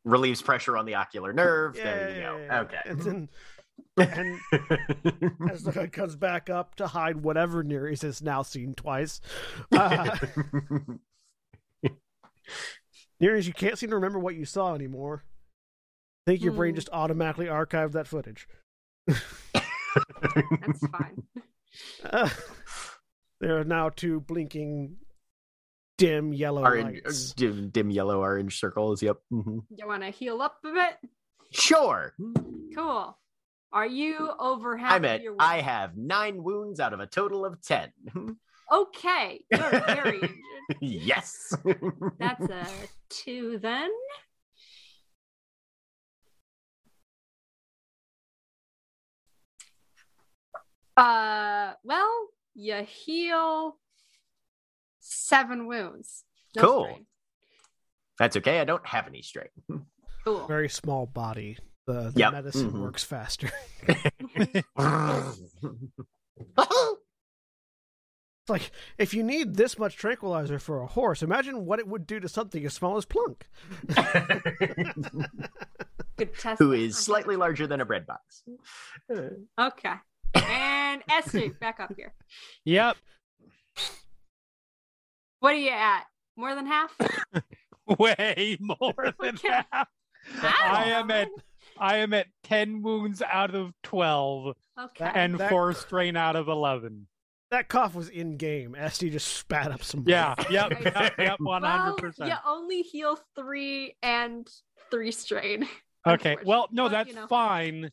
Relieves 0.05 0.43
pressure 0.43 0.77
on 0.77 0.85
the 0.85 0.93
ocular 0.93 1.33
nerve. 1.33 1.75
Yeah, 1.75 1.83
there 1.85 2.09
you 2.15 2.21
go. 2.21 2.37
yeah, 2.37 2.63
yeah. 2.85 2.93
Then, 2.93 3.27
and 3.97 4.39
as 5.49 5.63
the 5.63 5.71
hood 5.73 5.91
comes 5.93 6.15
back 6.15 6.49
up 6.49 6.75
to 6.75 6.87
hide 6.87 7.17
whatever 7.23 7.63
Niriz 7.63 8.01
has 8.01 8.21
now 8.21 8.41
seen 8.41 8.73
twice. 8.75 9.21
Uh, 9.71 10.15
Niriz, 13.21 13.45
you 13.47 13.53
can't 13.53 13.77
seem 13.77 13.89
to 13.89 13.95
remember 13.95 14.19
what 14.19 14.35
you 14.35 14.45
saw 14.45 14.75
anymore. 14.75 15.23
I 16.27 16.31
think 16.31 16.41
your 16.43 16.53
brain 16.53 16.73
Hmm. 16.73 16.77
just 16.77 16.89
automatically 16.91 17.45
archived 17.45 17.93
that 17.93 18.07
footage. 18.07 18.47
That's 19.07 20.87
fine. 20.91 21.23
Uh, 22.03 22.29
there 23.39 23.57
are 23.59 23.63
now 23.63 23.89
two 23.89 24.19
blinking, 24.21 24.97
dim 25.97 26.33
yellow 26.33 26.63
orange, 26.63 27.01
lights. 27.05 27.33
dim, 27.33 27.69
dim 27.69 27.89
yellow 27.89 28.19
orange 28.21 28.59
circles. 28.59 29.01
Yep. 29.01 29.17
Mhm. 29.31 29.63
You 29.69 29.87
want 29.87 30.03
to 30.03 30.09
heal 30.09 30.41
up 30.41 30.57
a 30.65 30.73
bit? 30.73 30.97
Sure. 31.51 32.13
Cool. 32.75 33.17
Are 33.75 33.85
you 33.85 34.31
over 34.39 34.77
half 34.77 34.93
I'm 34.93 35.03
at. 35.03 35.21
your 35.21 35.35
I 35.37 35.59
have 35.59 35.97
nine 35.97 36.41
wounds 36.41 36.79
out 36.79 36.93
of 36.93 37.01
a 37.01 37.05
total 37.05 37.45
of 37.45 37.61
ten. 37.61 37.91
Okay, 38.71 39.41
you're 39.51 39.69
very 39.69 40.15
injured. 40.15 40.31
yes. 40.81 41.55
That's 42.19 42.49
a 42.49 42.65
two 43.09 43.59
then. 43.59 43.91
Uh, 50.97 51.73
well, 51.83 52.27
you 52.55 52.75
heal 52.87 53.77
seven 54.99 55.67
wounds. 55.67 56.23
No 56.55 56.61
Cool. 56.63 56.83
strain. 56.85 57.05
That's 58.17 58.37
okay. 58.37 58.59
I 58.61 58.63
don't 58.63 58.85
have 58.87 59.07
any 59.07 59.21
strain. 59.21 59.49
Cool. 60.23 60.47
Very 60.47 60.69
small 60.69 61.05
body. 61.05 61.57
The, 61.87 62.09
the 62.11 62.19
Yep. 62.19 62.33
medicine 62.33 62.71
Mhm. 62.71 62.81
works 62.81 63.03
faster. 63.03 63.51
It's 68.43 68.49
like 68.49 68.71
if 68.99 69.13
you 69.15 69.23
need 69.23 69.55
this 69.55 69.79
much 69.79 69.95
tranquilizer 69.97 70.59
for 70.59 70.79
a 70.81 70.85
horse, 70.85 71.23
imagine 71.23 71.65
what 71.65 71.79
it 71.79 71.87
would 71.87 72.05
do 72.05 72.19
to 72.19 72.29
something 72.29 72.63
as 72.63 72.75
small 72.75 72.95
as 72.97 73.03
Plunk. 73.05 73.47
Good 76.15 76.35
test. 76.39 76.59
Who 76.59 76.71
is 76.73 76.95
slightly 76.95 77.37
larger 77.37 77.65
than 77.65 77.81
a 77.81 77.85
bread 77.85 78.05
box. 78.05 78.43
Okay. 79.59 79.93
And 80.35 81.01
Esther, 81.09 81.49
back 81.59 81.79
up 81.79 81.91
here. 81.97 82.13
Yep. 82.65 82.97
What 85.39 85.53
are 85.53 85.57
you 85.57 85.71
at? 85.71 86.03
More 86.37 86.53
than 86.53 86.67
half? 86.67 86.95
Way 87.97 88.57
more 88.59 88.93
than 89.19 89.35
Okay. 89.37 89.61
half. 89.71 89.87
I 90.41 90.53
I 90.63 90.83
am 90.89 91.07
know, 91.07 91.15
at 91.15 91.27
I 91.79 91.97
am 91.97 92.13
at 92.13 92.27
ten 92.43 92.81
wounds 92.81 93.21
out 93.21 93.53
of 93.55 93.71
twelve 93.83 94.55
Okay. 94.79 95.11
and 95.13 95.37
That- 95.37 95.49
four 95.49 95.73
strain 95.73 96.15
out 96.15 96.35
of 96.35 96.47
eleven. 96.47 97.07
That 97.51 97.67
cough 97.69 97.93
was 97.95 98.09
in 98.09 98.37
game. 98.37 98.75
Este 98.75 99.01
just 99.11 99.27
spat 99.27 99.71
up 99.71 99.83
some. 99.83 100.03
Yeah, 100.07 100.33
blood. 100.35 100.51
yep, 100.51 100.71
yep, 100.83 101.13
yep, 101.17 101.37
hundred 101.39 101.97
percent. 101.97 102.29
you 102.29 102.35
only 102.45 102.81
heal 102.81 103.17
three 103.35 103.95
and 104.01 104.47
three 104.91 105.11
strain. 105.11 105.67
Okay, 106.07 106.37
well, 106.45 106.67
no, 106.71 106.83
But, 106.83 106.89
that's 106.91 107.09
you 107.09 107.15
know. 107.15 107.25
fine. 107.25 107.89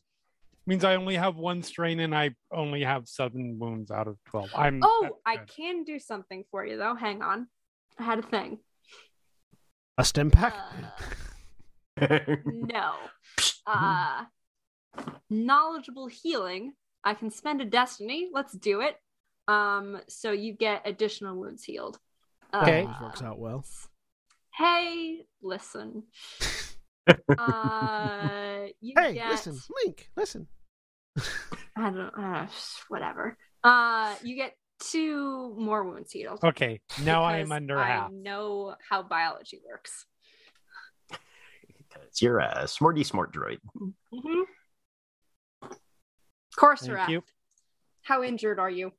Means 0.67 0.83
I 0.83 0.95
only 0.97 1.15
have 1.15 1.35
one 1.35 1.63
strain 1.63 1.99
and 1.99 2.13
I 2.15 2.35
only 2.51 2.83
have 2.83 3.07
seven 3.07 3.57
wounds 3.57 3.89
out 3.89 4.07
of 4.07 4.17
twelve. 4.25 4.51
I'm 4.55 4.81
Oh, 4.83 5.17
I 5.25 5.37
can 5.37 5.83
do 5.83 5.97
something 5.97 6.43
for 6.51 6.63
you 6.63 6.77
though. 6.77 6.93
Hang 6.93 7.23
on. 7.23 7.47
I 7.97 8.03
had 8.03 8.19
a 8.19 8.21
thing. 8.21 8.59
A 9.97 10.05
stim 10.05 10.29
pack. 10.29 10.53
Uh, 11.99 12.19
no. 12.45 12.93
Uh 13.65 14.25
knowledgeable 15.29 16.07
healing. 16.07 16.73
I 17.03 17.13
can 17.13 17.29
spend 17.31 17.61
a 17.61 17.65
destiny. 17.65 18.29
Let's 18.31 18.53
do 18.53 18.81
it. 18.81 18.95
Um, 19.47 19.99
so 20.07 20.31
you 20.31 20.53
get 20.53 20.83
additional 20.85 21.37
wounds 21.37 21.63
healed. 21.63 21.99
Okay, 22.53 22.83
Uh, 22.83 23.03
works 23.03 23.21
out 23.21 23.39
well. 23.39 23.65
Hey, 24.55 25.25
listen. 25.41 26.03
uh, 27.37 28.67
you 28.79 28.93
Hey, 28.97 29.15
get, 29.15 29.29
listen, 29.31 29.57
Link, 29.83 30.09
listen. 30.15 30.47
I 31.75 31.89
don't, 31.89 31.99
uh, 32.17 32.47
whatever. 32.87 33.37
Uh, 33.63 34.15
you 34.23 34.35
get 34.35 34.53
two 34.79 35.55
more 35.57 35.83
wounds 35.83 36.11
healed. 36.11 36.39
Okay, 36.43 36.79
now 37.03 37.23
I 37.23 37.37
am 37.39 37.51
under 37.51 37.77
I 37.79 37.87
half. 37.87 38.11
know 38.11 38.75
how 38.89 39.03
biology 39.03 39.59
works. 39.67 40.05
Because 41.93 42.21
you're 42.21 42.39
a 42.39 42.67
smarty 42.67 43.03
smart 43.03 43.33
droid. 43.33 43.59
Mm-hmm. 44.13 44.41
Korrsarath, 46.57 47.09
you. 47.09 47.23
how 48.03 48.23
injured 48.23 48.59
are 48.59 48.69
you? 48.69 48.91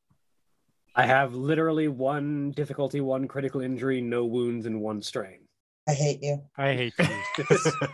I 0.96 1.06
have 1.06 1.34
literally 1.34 1.88
one 1.88 2.52
difficulty, 2.52 3.00
one 3.00 3.28
critical 3.28 3.60
injury, 3.60 4.00
no 4.00 4.24
wounds, 4.24 4.66
and 4.66 4.80
one 4.80 5.02
strain. 5.02 5.40
I 5.88 5.92
hate 5.92 6.22
you. 6.22 6.42
I 6.56 6.74
hate 6.74 6.94
you. 6.98 7.46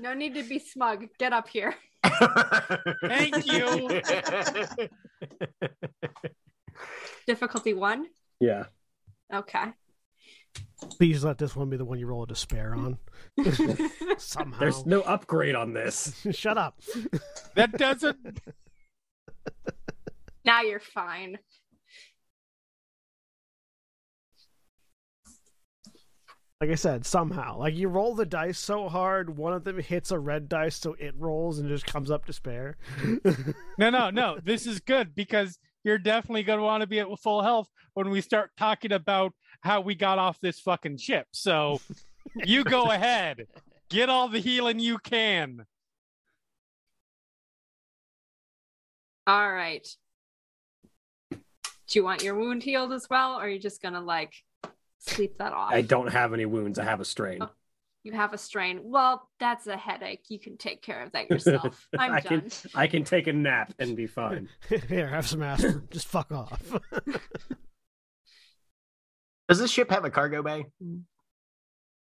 No 0.00 0.14
need 0.14 0.34
to 0.34 0.42
be 0.42 0.58
smug. 0.58 1.08
Get 1.18 1.34
up 1.34 1.46
here. 1.46 1.74
Thank 3.02 3.46
you. 3.46 4.00
Difficulty 7.26 7.74
one. 7.74 8.06
Yeah. 8.40 8.64
Okay. 9.32 9.66
Please 10.88 11.24
let 11.24 11.38
this 11.38 11.54
one 11.54 11.68
be 11.68 11.76
the 11.76 11.84
one 11.84 11.98
you 11.98 12.06
roll 12.06 12.22
a 12.22 12.26
despair 12.26 12.74
on. 12.74 12.98
Somehow. 14.18 14.58
There's 14.58 14.86
no 14.86 15.02
upgrade 15.02 15.54
on 15.54 15.72
this. 15.72 16.14
Shut 16.30 16.58
up. 16.58 16.80
That 17.54 17.72
doesn't. 17.72 18.40
now 20.44 20.62
you're 20.62 20.80
fine. 20.80 21.38
Like 26.60 26.70
I 26.70 26.74
said, 26.74 27.06
somehow. 27.06 27.58
Like 27.58 27.74
you 27.74 27.88
roll 27.88 28.14
the 28.14 28.26
dice 28.26 28.58
so 28.58 28.88
hard, 28.88 29.38
one 29.38 29.54
of 29.54 29.64
them 29.64 29.78
hits 29.78 30.10
a 30.10 30.18
red 30.18 30.46
dice, 30.48 30.76
so 30.76 30.94
it 30.98 31.14
rolls 31.16 31.58
and 31.58 31.68
just 31.68 31.86
comes 31.86 32.10
up 32.10 32.26
despair. 32.26 32.76
No, 33.78 33.88
no, 33.88 34.10
no. 34.10 34.38
This 34.42 34.66
is 34.66 34.80
good 34.80 35.14
because 35.14 35.58
you're 35.84 35.98
definitely 35.98 36.42
going 36.42 36.58
to 36.58 36.64
want 36.64 36.82
to 36.82 36.86
be 36.86 37.00
at 37.00 37.08
full 37.18 37.42
health 37.42 37.68
when 37.94 38.10
we 38.10 38.20
start 38.20 38.50
talking 38.56 38.92
about 38.92 39.32
how 39.60 39.80
we 39.80 39.94
got 39.94 40.18
off 40.18 40.38
this 40.40 40.60
fucking 40.60 40.98
ship. 40.98 41.26
So 41.32 41.80
you 42.34 42.64
go 42.64 42.84
ahead, 42.90 43.46
get 43.88 44.08
all 44.08 44.28
the 44.28 44.38
healing 44.38 44.78
you 44.78 44.98
can. 44.98 45.66
All 49.26 49.52
right. 49.52 49.86
Do 51.30 51.38
you 51.98 52.04
want 52.04 52.22
your 52.22 52.34
wound 52.36 52.62
healed 52.62 52.92
as 52.92 53.08
well, 53.10 53.34
or 53.34 53.42
are 53.42 53.48
you 53.48 53.58
just 53.58 53.82
gonna 53.82 54.00
like 54.00 54.34
sleep 54.98 55.38
that 55.38 55.52
off? 55.52 55.72
I 55.72 55.82
don't 55.82 56.08
have 56.08 56.32
any 56.32 56.46
wounds. 56.46 56.78
I 56.78 56.84
have 56.84 57.00
a 57.00 57.04
strain. 57.04 57.38
Oh, 57.42 57.50
You 58.02 58.12
have 58.12 58.32
a 58.32 58.38
strain. 58.38 58.80
Well, 58.84 59.28
that's 59.38 59.66
a 59.66 59.76
headache. 59.76 60.24
You 60.30 60.38
can 60.38 60.56
take 60.56 60.80
care 60.82 61.02
of 61.02 61.12
that 61.12 61.28
yourself. 61.30 61.86
I'm 61.98 62.12
I 62.12 62.20
done. 62.20 62.40
can 62.40 62.50
I 62.74 62.86
can 62.86 63.04
take 63.04 63.26
a 63.26 63.32
nap 63.32 63.74
and 63.78 63.94
be 63.96 64.06
fine. 64.06 64.48
Here, 64.88 65.06
have 65.08 65.26
some 65.28 65.42
aspirin. 65.42 65.86
just 65.90 66.06
fuck 66.08 66.32
off. 66.32 66.62
Does 69.48 69.58
this 69.58 69.70
ship 69.70 69.90
have 69.90 70.04
a 70.04 70.10
cargo 70.10 70.42
bay? 70.42 70.64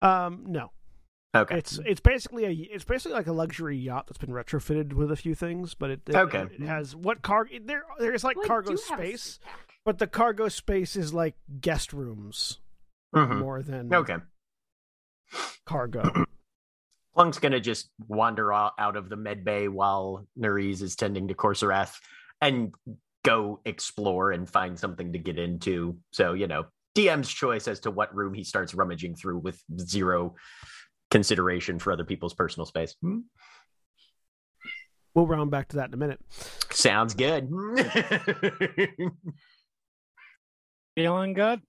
um, 0.01 0.43
no. 0.47 0.71
Okay. 1.35 1.57
It's 1.57 1.79
it's 1.83 1.99
basically 1.99 2.45
a 2.45 2.51
it's 2.51 2.83
basically 2.83 3.15
like 3.17 3.25
a 3.25 3.33
luxury 3.33 3.75
yacht 3.75 4.05
that's 4.07 4.19
been 4.19 4.29
retrofitted 4.29 4.93
with 4.93 5.11
a 5.11 5.15
few 5.15 5.33
things, 5.33 5.73
but 5.73 5.89
it, 5.89 6.01
it 6.07 6.15
Okay. 6.15 6.43
it 6.43 6.61
has 6.61 6.95
what 6.95 7.23
cargo 7.23 7.55
there 7.65 7.83
there's 7.99 8.23
like 8.23 8.37
Well, 8.37 8.45
cargo 8.47 8.75
do 8.75 8.81
have 8.89 8.99
a 8.99 9.03
space, 9.03 9.39
but 9.83 9.97
the 9.97 10.05
cargo 10.05 10.47
space 10.47 10.95
is 10.95 11.11
like 11.11 11.33
guest 11.59 11.91
rooms 11.91 12.59
Mhm. 13.15 13.39
more 13.39 13.63
than 13.63 13.91
Okay. 13.91 14.17
Cargo. 15.65 16.25
Plunk's 17.13 17.39
gonna 17.39 17.59
just 17.59 17.89
wander 18.07 18.51
out 18.51 18.95
of 18.95 19.09
the 19.09 19.15
med 19.15 19.45
bay 19.45 19.67
while 19.67 20.25
Niriz 20.39 20.81
is 20.81 20.95
tending 20.95 21.27
to 21.27 21.33
Korrsarath 21.35 21.95
and 22.41 22.73
go 23.23 23.59
explore 23.65 24.31
and 24.31 24.49
find 24.49 24.77
something 24.77 25.13
to 25.13 25.19
get 25.19 25.37
into. 25.37 25.97
So, 26.11 26.33
you 26.33 26.47
know, 26.47 26.65
DM's 26.95 27.29
choice 27.29 27.67
as 27.67 27.79
to 27.81 27.91
what 27.91 28.13
room 28.15 28.33
he 28.33 28.43
starts 28.43 28.73
rummaging 28.73 29.15
through 29.15 29.39
with 29.39 29.61
zero 29.79 30.35
consideration 31.09 31.79
for 31.79 31.91
other 31.93 32.03
people's 32.03 32.33
personal 32.33 32.65
space. 32.65 32.95
Hmm. 33.01 33.19
we'll 35.13 35.27
round 35.27 35.51
back 35.51 35.69
to 35.69 35.77
that 35.77 35.89
in 35.89 35.93
a 35.93 35.97
minute. 35.97 36.19
Sounds 36.71 37.13
good. 37.13 37.49
Feeling 40.95 41.33
good? 41.33 41.61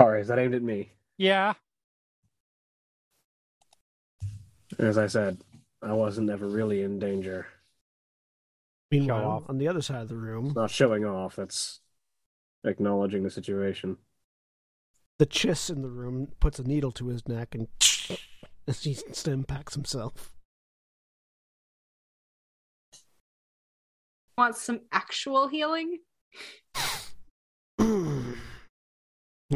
Sorry, 0.00 0.20
is 0.20 0.28
that 0.28 0.38
aimed 0.38 0.54
at 0.54 0.62
me? 0.62 0.92
Yeah. 1.16 1.54
As 4.78 4.98
I 4.98 5.06
said, 5.06 5.38
I 5.82 5.92
wasn't 5.92 6.30
ever 6.30 6.46
really 6.48 6.82
in 6.82 6.98
danger. 6.98 7.46
Meanwhile, 8.90 9.24
off. 9.28 9.44
on 9.48 9.58
the 9.58 9.68
other 9.68 9.82
side 9.82 10.02
of 10.02 10.08
the 10.08 10.16
room, 10.16 10.46
It's 10.46 10.54
not 10.56 10.70
showing 10.70 11.04
off. 11.04 11.38
It's 11.38 11.80
acknowledging 12.64 13.22
the 13.22 13.30
situation. 13.30 13.98
the 15.18 15.26
chiss 15.26 15.70
in 15.70 15.82
the 15.82 15.88
room 15.88 16.28
puts 16.40 16.58
a 16.58 16.64
needle 16.64 16.90
to 16.92 17.06
his 17.08 17.26
neck 17.28 17.54
and 17.54 17.68
as 18.66 18.82
he 18.82 18.94
stim 18.94 19.44
packs 19.44 19.74
himself. 19.74 20.32
Want 24.36 24.56
some 24.56 24.80
actual 24.90 25.46
healing? 25.48 26.00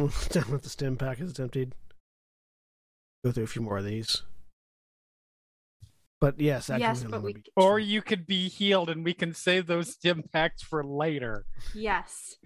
Down 0.31 0.51
with 0.51 0.63
the 0.63 0.69
stim 0.69 0.97
pack 0.97 1.21
is 1.21 1.39
emptied. 1.41 1.75
Go 3.25 3.33
through 3.33 3.45
a 3.45 3.49
few 3.49 3.63
more 3.63 3.79
of 3.79 3.85
these. 3.85 4.23
But 6.21 6.41
yes, 6.41 6.69
actually, 6.69 6.83
Yes, 6.83 7.05
but 7.05 7.23
we- 7.23 7.43
Or 7.57 7.79
you 7.79 8.03
could 8.03 8.27
be 8.27 8.49
healed 8.49 8.91
and 8.91 9.05
we 9.05 9.15
can 9.15 9.35
save 9.35 9.67
those 9.67 9.93
stim 9.93 10.25
packs 10.33 10.63
for 10.63 10.83
later. 10.85 11.47
Yes. 11.75 12.37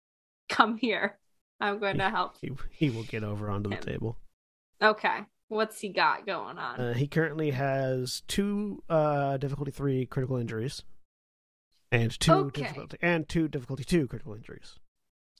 Come 0.48 0.76
here. 0.76 1.18
I'm 1.60 1.78
going 1.78 1.98
to 1.98 2.10
help. 2.10 2.36
he, 2.40 2.50
he 2.70 2.90
will 2.90 3.04
get 3.04 3.24
over 3.24 3.48
onto 3.48 3.70
the 3.70 3.76
table. 3.76 4.18
Okay. 4.82 5.20
What's 5.48 5.80
he 5.80 5.90
got 5.90 6.26
going 6.26 6.58
on? 6.58 6.80
Uh, 6.80 6.94
he 6.94 7.06
currently 7.06 7.50
has 7.52 8.22
two 8.26 8.82
uh, 8.88 9.36
difficulty 9.36 9.70
three 9.70 10.06
critical 10.06 10.36
injuries, 10.38 10.82
and 11.90 12.10
two 12.18 12.32
Okay. 12.32 12.62
difficulty 12.62 12.96
and 13.02 13.28
two 13.28 13.48
difficulty 13.48 13.84
two 13.84 14.06
critical 14.08 14.34
injuries. 14.34 14.78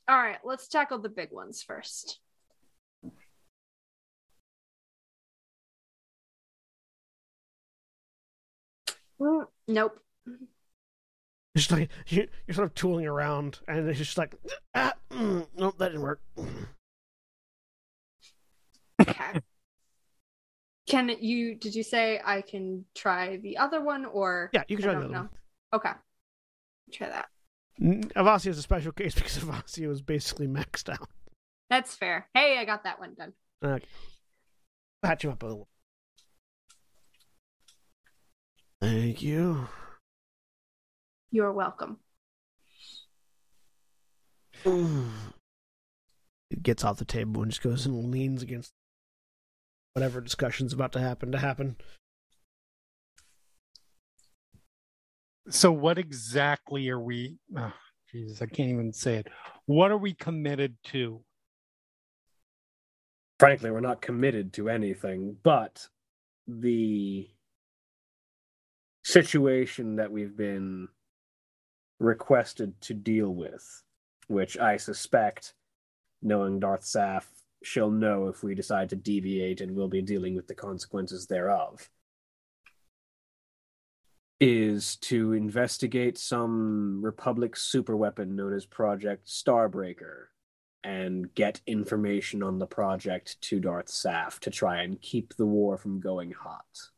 All 0.09 0.17
right, 0.17 0.39
let's 0.45 0.69
tackle 0.69 0.99
the 0.99 1.09
big 1.09 1.31
ones 1.33 1.63
first. 1.63 2.19
Mm, 9.21 9.47
Nope. 9.69 9.99
It's 11.55 11.67
just 11.67 11.71
like 11.71 11.91
you- 12.09 12.29
you're 12.47 12.55
sort 12.55 12.67
of 12.67 12.75
tooling 12.75 13.07
around, 13.07 13.61
and 13.69 13.87
it's 13.89 13.99
just 13.99 14.17
like, 14.17 14.35
ah, 14.75 14.95
mm, 15.11 15.47
nope, 15.55 15.77
that 15.79 15.89
didn't 15.89 16.03
work. 16.03 16.21
Okay. 19.01 19.41
Can 20.87 21.11
you? 21.21 21.55
Did 21.55 21.75
you 21.75 21.83
say 21.83 22.21
I 22.25 22.41
can 22.43 22.87
try 22.95 23.37
the 23.37 23.59
other 23.59 23.81
one, 23.83 24.05
or 24.07 24.51
Yeah, 24.53 24.65
you 24.69 24.77
can 24.77 24.85
I 24.85 24.93
try 24.93 24.95
the 24.95 25.05
other 25.07 25.13
know. 25.15 25.21
one. 25.21 25.31
Okay, 25.75 25.93
try 26.93 27.09
that. 27.09 27.29
Avasia 27.81 28.49
is 28.49 28.59
a 28.59 28.63
special 28.63 28.93
case 28.93 29.15
because 29.17 29.39
Avasia 29.39 29.89
was 29.89 30.03
basically 30.03 30.47
maxed 30.47 30.89
out. 30.89 31.09
That's 31.71 31.95
fair. 31.95 32.29
Hey, 32.35 32.59
I 32.59 32.65
got 32.65 32.85
that 32.85 33.01
one 33.01 33.15
done. 33.15 33.33
Okay. 33.65 33.87
Patch 35.03 35.25
you 35.25 35.31
up 35.31 35.43
a 35.43 35.47
little. 35.47 35.69
Thank 38.81 39.23
you. 39.23 39.69
You're 41.31 41.53
welcome. 41.53 41.99
It 46.53 46.63
gets 46.63 46.85
off 46.85 46.99
the 46.99 47.05
table 47.05 47.43
and 47.43 47.51
just 47.51 47.63
goes 47.63 47.87
and 47.87 48.11
leans 48.11 48.43
against 48.43 48.73
whatever 49.95 50.21
discussion's 50.21 50.73
about 50.73 50.93
to 50.93 51.01
happen 51.01 51.33
to 51.33 51.39
happen. 51.39 51.77
So, 55.49 55.73
what 55.73 55.99
exactly 55.99 56.89
are 56.89 57.01
we? 57.01 57.37
Oh, 57.57 57.73
Jesus, 58.11 58.43
I 58.43 58.47
can't 58.47 58.71
even 58.71 58.93
say 58.93 59.17
it. 59.17 59.27
What 59.67 59.91
are 59.91 59.99
we 59.99 60.15
committed 60.15 60.77
to? 60.85 61.23
Frankly, 63.39 63.71
we're 63.71 63.81
not 63.81 64.03
committed 64.03 64.53
to 64.55 64.69
anything, 64.69 65.37
but 65.43 65.89
the 66.47 67.29
situation 69.03 69.97
that 69.97 70.13
we've 70.13 70.37
been 70.37 70.89
requested 71.99 72.81
to 72.83 72.95
deal 72.95 73.31
with, 73.31 73.83
which 74.29 74.59
I 74.59 74.77
suspect, 74.77 75.55
knowing 76.23 76.61
Darth 76.61 76.83
Saf, 76.83 77.25
she'll 77.65 77.91
know 77.91 78.29
if 78.29 78.43
we 78.43 78.55
decide 78.55 78.91
to 78.91 78.97
deviate 78.97 79.61
and 79.61 79.75
we'll 79.75 79.89
be 79.89 80.03
dealing 80.03 80.37
with 80.37 80.47
the 80.47 80.55
consequences 80.55 81.27
thereof, 81.27 81.89
is 84.45 84.97
to 84.97 85.35
investigate 85.35 86.19
some 86.19 87.01
Republic 87.01 87.55
superweapon 87.55 88.31
known 88.31 88.53
as 88.53 88.67
Project 88.67 89.29
Starbreaker 89.29 90.25
and 90.83 91.33
get 91.37 91.61
information 91.65 92.43
on 92.43 92.59
the 92.59 92.67
project 92.67 93.41
to 93.41 93.61
Darth 93.61 93.87
Saf 93.87 94.41
to 94.41 94.51
try 94.51 94.83
and 94.83 95.01
keep 95.01 95.37
the 95.37 95.47
war 95.47 95.79
from 95.79 96.01
going 96.01 96.33
hot. 96.33 96.91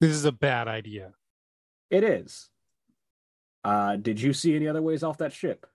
This 0.00 0.12
is 0.12 0.24
a 0.24 0.30
bad 0.30 0.68
idea. 0.68 1.14
It 1.90 2.04
is. 2.04 2.48
Uh, 3.64 3.96
did 3.96 4.20
you 4.20 4.32
see 4.32 4.54
any 4.54 4.68
other 4.68 4.82
ways 4.82 5.02
off 5.02 5.18
that 5.18 5.32
ship? 5.32 5.66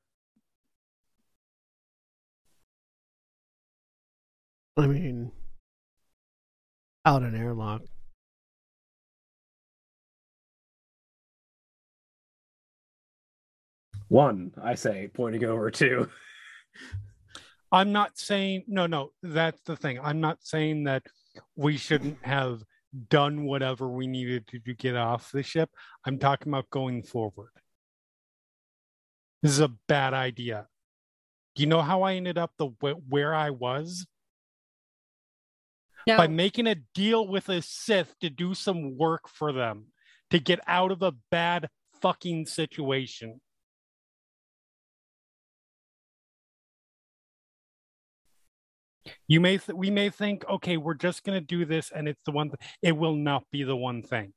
I 4.77 4.87
mean, 4.87 5.33
out 7.09 7.23
an 7.23 7.35
airlock. 7.35 7.81
One, 14.09 14.51
I 14.61 14.75
say, 14.75 15.09
pointing 15.11 15.43
over 15.43 15.71
to. 15.71 16.07
I'm 17.71 17.91
not 17.91 18.17
saying 18.17 18.65
no, 18.67 18.85
no. 18.85 19.09
That's 19.23 19.59
the 19.65 19.75
thing. 19.75 19.99
I'm 19.99 20.21
not 20.21 20.37
saying 20.41 20.83
that 20.83 21.03
we 21.55 21.77
shouldn't 21.77 22.17
have 22.21 22.61
done 23.09 23.43
whatever 23.43 23.87
we 23.89 24.05
needed 24.05 24.47
to, 24.49 24.59
to 24.59 24.73
get 24.75 24.95
off 24.95 25.31
the 25.31 25.41
ship. 25.41 25.69
I'm 26.05 26.19
talking 26.19 26.51
about 26.51 26.69
going 26.69 27.01
forward. 27.01 27.51
This 29.41 29.53
is 29.53 29.61
a 29.61 29.73
bad 29.87 30.13
idea. 30.13 30.67
Do 31.55 31.63
you 31.63 31.67
know 31.67 31.81
how 31.81 32.03
I 32.03 32.13
ended 32.13 32.37
up 32.37 32.51
the 32.59 32.67
where 33.07 33.33
I 33.33 33.49
was? 33.49 34.05
No. 36.07 36.17
By 36.17 36.27
making 36.27 36.67
a 36.67 36.75
deal 36.75 37.27
with 37.27 37.49
a 37.49 37.61
Sith 37.61 38.15
to 38.21 38.29
do 38.29 38.53
some 38.53 38.97
work 38.97 39.27
for 39.27 39.51
them 39.51 39.87
to 40.31 40.39
get 40.39 40.59
out 40.67 40.91
of 40.91 41.01
a 41.01 41.13
bad 41.31 41.69
fucking 42.01 42.45
situation. 42.45 43.41
You 49.27 49.39
may 49.39 49.57
th- 49.57 49.75
we 49.75 49.89
may 49.89 50.09
think, 50.09 50.43
okay, 50.47 50.77
we're 50.77 50.93
just 50.93 51.23
going 51.23 51.39
to 51.39 51.45
do 51.45 51.65
this, 51.65 51.91
and 51.91 52.07
it's 52.07 52.21
the 52.25 52.31
one. 52.31 52.49
Th- 52.49 52.59
it 52.81 52.97
will 52.97 53.15
not 53.15 53.43
be 53.51 53.63
the 53.63 53.75
one 53.75 54.01
thing. 54.01 54.33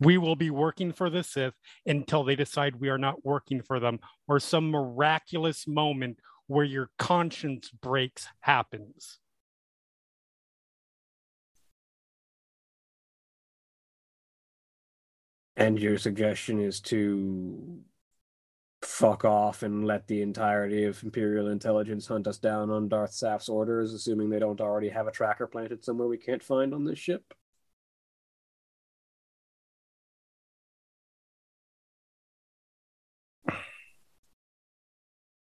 We 0.00 0.18
will 0.18 0.36
be 0.36 0.50
working 0.50 0.92
for 0.92 1.08
the 1.10 1.22
Sith 1.22 1.54
until 1.86 2.24
they 2.24 2.34
decide 2.34 2.76
we 2.76 2.88
are 2.88 2.98
not 2.98 3.24
working 3.24 3.62
for 3.62 3.78
them, 3.78 4.00
or 4.26 4.40
some 4.40 4.70
miraculous 4.70 5.66
moment 5.66 6.18
where 6.46 6.64
your 6.64 6.90
conscience 6.98 7.70
breaks 7.70 8.26
happens. 8.40 9.18
And 15.56 15.78
your 15.78 15.98
suggestion 15.98 16.60
is 16.60 16.80
to 16.82 17.82
fuck 18.82 19.24
off 19.24 19.62
and 19.62 19.86
let 19.86 20.06
the 20.06 20.22
entirety 20.22 20.84
of 20.84 21.02
Imperial 21.02 21.48
intelligence 21.48 22.06
hunt 22.06 22.26
us 22.26 22.38
down 22.38 22.70
on 22.70 22.88
Darth 22.88 23.12
Saf's 23.12 23.48
orders, 23.48 23.92
assuming 23.92 24.30
they 24.30 24.38
don't 24.38 24.60
already 24.60 24.88
have 24.88 25.06
a 25.06 25.12
tracker 25.12 25.46
planted 25.46 25.84
somewhere 25.84 26.08
we 26.08 26.18
can't 26.18 26.42
find 26.42 26.74
on 26.74 26.84
this 26.84 26.98
ship? 26.98 27.34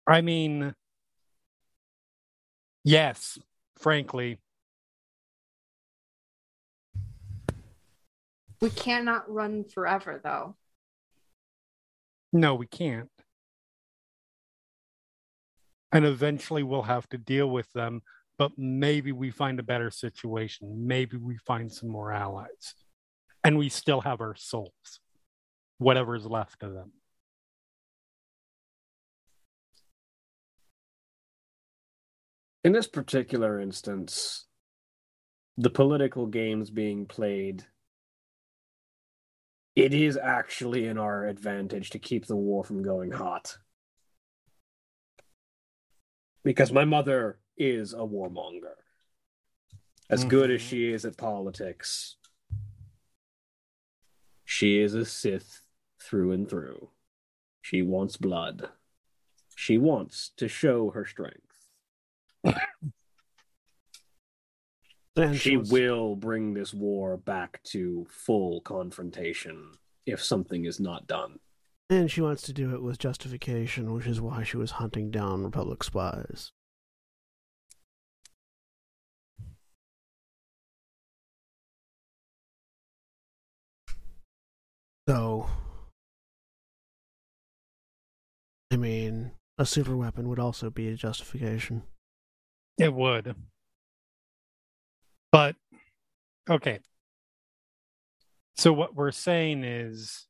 I 0.07 0.21
mean, 0.21 0.75
yes, 2.85 3.39
frankly. 3.79 4.39
We 8.63 8.71
cannot 8.71 9.29
run 9.29 9.65
forever, 9.65 10.21
though. 10.23 10.55
No, 12.33 12.55
we 12.55 12.67
can't. 12.67 13.11
And 15.91 16.05
eventually 16.05 16.63
we'll 16.63 16.83
have 16.83 17.09
to 17.09 17.19
deal 17.19 17.51
with 17.51 17.71
them, 17.73 18.03
but 18.39 18.53
maybe 18.57 19.11
we 19.11 19.33
find 19.33 19.59
a 19.59 19.65
better 19.65 19.91
situation. 19.91 20.87
Maybe 20.87 21.17
we 21.17 21.39
find 21.39 21.73
some 21.73 21.89
more 21.89 22.13
allies. 22.13 22.77
And 23.43 23.59
we 23.59 23.69
still 23.69 24.01
have 24.03 24.21
our 24.21 24.37
souls, 24.37 25.01
whatever's 25.79 26.25
left 26.25 26.63
of 26.63 26.73
them. 26.73 26.93
In 32.63 32.71
this 32.71 32.87
particular 32.87 33.59
instance, 33.59 34.47
the 35.59 35.69
political 35.69 36.27
games 36.27 36.71
being 36.71 37.07
played, 37.07 37.65
it 39.75 39.95
is 39.95 40.17
actually 40.17 40.87
in 40.87 40.99
our 40.99 41.27
advantage 41.27 41.91
to 41.91 41.99
keep 41.99 42.27
the 42.27 42.37
war 42.37 42.63
from 42.65 42.83
going 42.83 43.13
hot. 43.13 43.57
Because 46.45 46.73
my 46.73 46.85
mother 46.85 47.39
is 47.57 47.93
a 47.93 47.99
warmonger. 47.99 48.75
As 50.11 50.25
good 50.25 50.51
as 50.51 50.61
she 50.61 50.93
is 50.93 51.07
at 51.07 51.17
politics, 51.17 52.17
she 54.45 54.79
is 54.79 54.95
a 54.95 55.07
Sith 55.07 55.63
through 56.03 56.33
and 56.33 56.47
through. 56.47 56.91
She 57.63 57.81
wants 57.81 58.19
blood. 58.19 58.69
She 59.55 59.79
wants 59.79 60.33
to 60.37 60.49
show 60.49 60.91
her 60.91 61.07
strength. 61.07 61.71
And 65.15 65.37
she 65.37 65.57
was- 65.57 65.71
will 65.71 66.17
bring 66.17 66.55
this 66.55 66.73
war 66.73 67.17
back 67.17 67.63
to 67.65 68.07
full 68.11 68.61
confrontation 68.63 69.73
if 70.07 70.23
something 70.23 70.65
is 70.65 70.81
not 70.81 71.07
done. 71.07 71.39
And 71.91 72.11
she 72.11 72.23
wants 72.23 72.43
to 72.43 72.53
do 72.55 72.75
it 72.75 72.83
with 72.83 72.99
justification, 72.99 73.93
which 73.93 74.07
is 74.07 74.21
why 74.21 74.43
she 74.43 74.57
was 74.57 74.73
hunting 74.73 75.11
down 75.11 75.45
Republic 75.45 75.85
spies. 75.85 76.53
So, 85.09 85.51
I 88.71 88.77
mean, 88.77 89.33
a 89.59 89.67
super 89.67 89.97
weapon 89.97 90.29
would 90.29 90.39
also 90.39 90.71
be 90.71 90.89
a 90.89 90.95
justification. 90.95 91.83
It 92.79 92.95
would. 92.95 93.37
But, 95.33 95.57
okay. 96.49 96.81
So, 98.55 98.73
what 98.73 98.95
we're 98.95 99.11
saying 99.11 99.65
is 99.65 100.27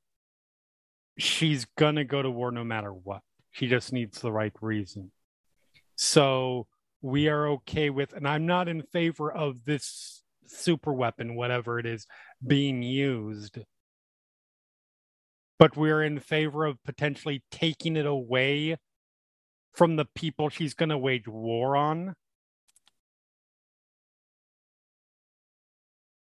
she's 1.19 1.67
going 1.77 1.97
to 1.97 2.05
go 2.05 2.23
to 2.23 2.31
war 2.31 2.53
no 2.53 2.65
matter 2.65 2.93
what. 2.93 3.21
She 3.51 3.67
just 3.67 3.93
needs 3.93 4.21
the 4.21 4.33
right 4.33 4.53
reason. 4.63 5.11
So, 5.97 6.69
we 7.03 7.29
are 7.29 7.49
okay 7.49 7.91
with, 7.91 8.13
and 8.13 8.29
I'm 8.29 8.47
not 8.47 8.69
in 8.69 8.83
favor 8.83 9.31
of 9.31 9.65
this 9.65 10.23
super 10.47 10.93
weapon, 10.93 11.35
whatever 11.35 11.81
it 11.81 11.87
is, 11.87 12.07
being 12.47 12.83
used. 12.83 13.59
But 15.59 15.77
we're 15.77 16.03
in 16.03 16.21
favor 16.21 16.65
of 16.65 16.83
potentially 16.85 17.43
taking 17.51 17.97
it 17.97 18.07
away 18.07 18.77
from 19.73 19.97
the 19.97 20.07
people 20.15 20.49
she's 20.49 20.75
going 20.75 20.91
to 20.91 20.99
wage 20.99 21.27
war 21.27 21.77
on 21.77 22.15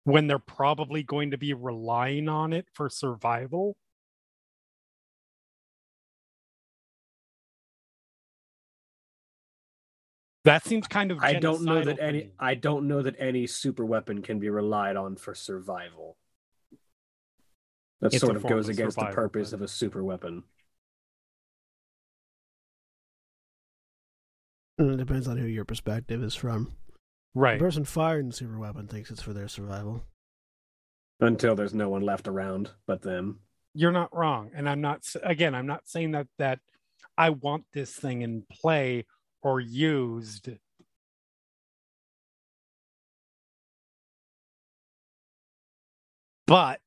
when 0.06 0.28
they're 0.28 0.38
probably 0.38 1.02
going 1.02 1.32
to 1.32 1.36
be 1.36 1.52
relying 1.52 2.28
on 2.28 2.52
it 2.52 2.68
for 2.72 2.88
survival. 2.88 3.76
That 10.44 10.64
seems 10.64 10.86
kind 10.86 11.10
of 11.10 11.18
I 11.20 11.32
don't 11.34 11.64
know 11.64 11.82
that 11.82 11.98
any 11.98 12.18
me. 12.18 12.30
I 12.38 12.54
don't 12.54 12.86
know 12.86 13.02
that 13.02 13.16
any 13.18 13.48
super 13.48 13.84
weapon 13.84 14.22
can 14.22 14.38
be 14.38 14.48
relied 14.48 14.94
on 14.94 15.16
for 15.16 15.34
survival. 15.34 16.16
That 18.00 18.14
It's 18.14 18.20
sort 18.20 18.36
of 18.36 18.46
goes 18.46 18.68
of 18.68 18.74
against 18.74 18.96
the 18.96 19.06
purpose 19.06 19.50
but- 19.50 19.56
of 19.56 19.62
a 19.62 19.68
super 19.68 20.04
weapon. 20.04 20.44
It 24.78 24.98
depends 24.98 25.26
on 25.26 25.36
who 25.36 25.46
your 25.46 25.64
perspective 25.64 26.22
is 26.22 26.36
from. 26.36 26.76
Right. 27.36 27.58
The 27.58 27.64
person 27.64 27.84
firing 27.84 28.28
the 28.28 28.34
super 28.34 28.58
weapon 28.58 28.88
thinks 28.88 29.10
it's 29.10 29.22
for 29.22 29.32
their 29.32 29.48
survival. 29.48 30.02
Until 31.20 31.54
there's 31.54 31.74
no 31.74 31.88
one 31.88 32.02
left 32.02 32.26
around 32.26 32.70
but 32.86 33.02
them. 33.02 33.40
You're 33.74 33.92
not 33.92 34.14
wrong, 34.14 34.50
and 34.54 34.68
I'm 34.68 34.80
not. 34.80 35.04
Again, 35.22 35.54
I'm 35.54 35.66
not 35.66 35.86
saying 35.86 36.12
that 36.12 36.26
that 36.38 36.60
I 37.16 37.30
want 37.30 37.64
this 37.72 37.92
thing 37.92 38.22
in 38.22 38.42
play 38.50 39.06
or 39.42 39.60
used. 39.60 40.48
But 46.46 46.80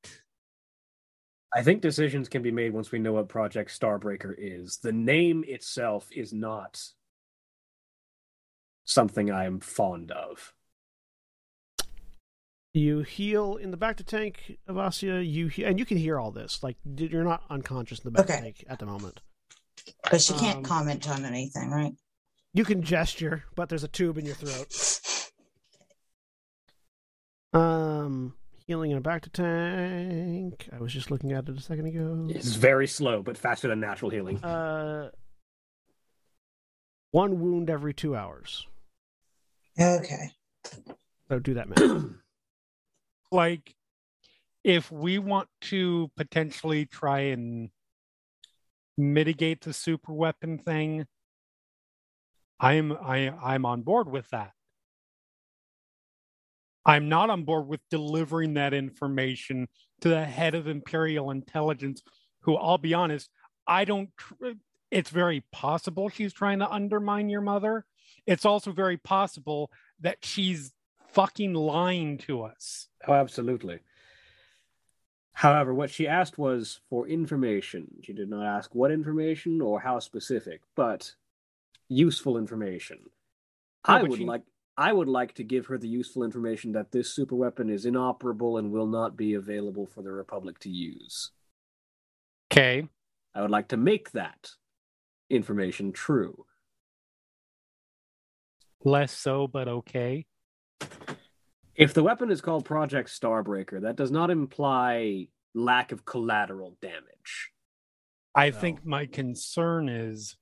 I 1.54 1.62
think 1.62 1.82
decisions 1.82 2.28
can 2.28 2.42
be 2.42 2.50
made 2.50 2.72
once 2.72 2.92
we 2.92 2.98
know 2.98 3.12
what 3.12 3.28
Project 3.28 3.78
Starbreaker 3.78 4.34
is. 4.38 4.78
The 4.78 4.92
name 4.92 5.44
itself 5.46 6.08
is 6.12 6.32
not 6.32 6.80
something 8.90 9.30
I'm 9.30 9.60
fond 9.60 10.10
of. 10.10 10.52
You 12.72 13.00
heal 13.00 13.56
in 13.56 13.70
the 13.72 13.76
bacta 13.76 14.04
tank, 14.04 14.58
Avasia. 14.68 15.28
You 15.28 15.48
he- 15.48 15.64
and 15.64 15.78
you 15.78 15.84
can 15.84 15.96
hear 15.96 16.18
all 16.20 16.30
this. 16.30 16.62
Like 16.62 16.76
you're 16.84 17.24
not 17.24 17.42
unconscious 17.50 17.98
in 18.00 18.04
the 18.04 18.10
back 18.12 18.30
Okay. 18.30 18.40
tank 18.40 18.64
at 18.68 18.78
the 18.78 18.86
moment. 18.86 19.20
But 20.10 20.20
she 20.20 20.34
can't 20.34 20.58
Um, 20.58 20.62
comment 20.64 21.08
on 21.08 21.24
anything, 21.24 21.70
right? 21.70 21.92
You 22.52 22.64
can 22.64 22.82
gesture, 22.82 23.44
but 23.54 23.68
there's 23.68 23.84
a 23.84 23.88
tube 23.88 24.18
in 24.18 24.26
your 24.26 24.34
throat. 24.34 24.68
Um, 27.52 28.34
healing 28.64 28.92
in 28.92 28.96
a 28.96 29.00
bacta 29.00 29.28
tank. 29.32 30.68
I 30.72 30.78
was 30.80 30.92
just 30.92 31.10
looking 31.10 31.32
at 31.32 31.48
it 31.48 31.58
a 31.58 31.60
second 31.60 31.86
ago. 31.86 32.28
It's 32.30 32.54
very 32.54 32.86
slow, 32.86 33.24
but 33.24 33.36
faster 33.36 33.66
than 33.66 33.80
natural 33.80 34.08
healing. 34.12 34.38
Uh, 34.44 35.10
one 37.10 37.40
wound 37.40 37.68
every 37.68 37.92
two 37.92 38.14
hours. 38.14 38.68
Okay. 39.80 40.30
So 41.28 41.38
do 41.38 41.54
that 41.54 41.68
math. 41.68 42.04
like, 43.32 43.74
if 44.62 44.92
we 44.92 45.18
want 45.18 45.48
to 45.62 46.10
potentially 46.16 46.84
try 46.84 47.20
and 47.20 47.70
mitigate 48.98 49.62
the 49.62 49.72
super 49.72 50.12
weapon 50.12 50.58
thing, 50.58 51.06
I'm 52.58 52.92
I 52.92 53.32
I'm 53.42 53.64
on 53.64 53.82
board 53.82 54.10
with 54.10 54.28
that. 54.30 54.52
I'm 56.84 57.08
not 57.08 57.30
on 57.30 57.44
board 57.44 57.66
with 57.66 57.80
delivering 57.90 58.54
that 58.54 58.74
information 58.74 59.68
to 60.00 60.08
the 60.08 60.24
head 60.24 60.54
of 60.54 60.66
Imperial 60.66 61.30
Intelligence, 61.30 62.02
who 62.40 62.56
I'll 62.56 62.78
be 62.78 62.92
honest, 62.94 63.30
I 63.66 63.84
don't. 63.84 64.10
tr- 64.16 64.52
It's 64.90 65.10
very 65.10 65.44
possible 65.52 66.08
she's 66.08 66.32
trying 66.34 66.58
to 66.58 66.70
undermine 66.70 67.30
your 67.30 67.40
mother. 67.42 67.84
It's 68.30 68.44
also 68.44 68.70
very 68.70 68.96
possible 68.96 69.72
that 69.98 70.18
she's 70.22 70.72
fucking 71.08 71.52
lying 71.52 72.16
to 72.18 72.42
us. 72.42 72.86
Oh, 73.08 73.12
absolutely. 73.12 73.80
However, 75.32 75.74
what 75.74 75.90
she 75.90 76.06
asked 76.06 76.38
was 76.38 76.80
for 76.88 77.08
information. 77.08 77.88
She 78.04 78.12
did 78.12 78.30
not 78.30 78.46
ask 78.46 78.72
what 78.72 78.92
information 78.92 79.60
or 79.60 79.80
how 79.80 79.98
specific, 79.98 80.60
but 80.76 81.12
useful 81.88 82.38
information. 82.38 82.98
No, 83.88 83.94
I 83.94 84.02
would 84.02 84.18
she- 84.18 84.24
like 84.24 84.42
I 84.76 84.92
would 84.92 85.08
like 85.08 85.34
to 85.34 85.42
give 85.42 85.66
her 85.66 85.76
the 85.76 85.88
useful 85.88 86.22
information 86.22 86.70
that 86.72 86.92
this 86.92 87.10
super 87.12 87.34
weapon 87.34 87.68
is 87.68 87.84
inoperable 87.84 88.58
and 88.58 88.70
will 88.70 88.86
not 88.86 89.16
be 89.16 89.34
available 89.34 89.86
for 89.86 90.02
the 90.02 90.12
Republic 90.12 90.60
to 90.60 90.70
use. 90.70 91.32
Okay. 92.52 92.88
I 93.34 93.42
would 93.42 93.50
like 93.50 93.68
to 93.68 93.76
make 93.76 94.12
that 94.12 94.52
information 95.28 95.90
true. 95.92 96.46
Less 98.84 99.12
so, 99.12 99.46
but 99.46 99.68
okay. 99.68 100.26
If 101.74 101.94
the 101.94 102.02
weapon 102.02 102.30
is 102.30 102.40
called 102.40 102.64
Project 102.64 103.08
Starbreaker, 103.08 103.82
that 103.82 103.96
does 103.96 104.10
not 104.10 104.30
imply 104.30 105.28
lack 105.54 105.92
of 105.92 106.04
collateral 106.04 106.76
damage. 106.80 107.50
I 108.34 108.50
No. 108.50 108.56
think 108.56 108.84
my 108.84 109.06
concern 109.06 109.88
is 109.88 110.36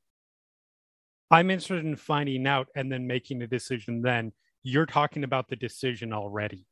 I'm 1.30 1.51
interested 1.51 1.84
in 1.84 1.97
finding 1.97 2.47
out 2.47 2.68
and 2.74 2.91
then 2.91 3.07
making 3.07 3.43
a 3.43 3.47
decision 3.47 4.03
then. 4.03 4.32
You're 4.62 4.86
talking 4.86 5.24
about 5.24 5.49
the 5.49 5.57
decision 5.57 6.12
already 6.12 6.66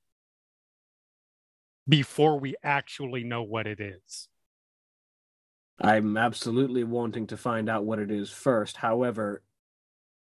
before 1.88 2.38
we 2.40 2.56
actually 2.62 3.22
know 3.22 3.42
what 3.42 3.66
it 3.66 3.80
is. 3.80 4.28
I'm 5.78 6.16
absolutely 6.16 6.84
wanting 6.84 7.26
to 7.28 7.36
find 7.36 7.68
out 7.68 7.84
what 7.84 7.98
it 7.98 8.10
is 8.10 8.30
first. 8.30 8.78
However, 8.78 9.42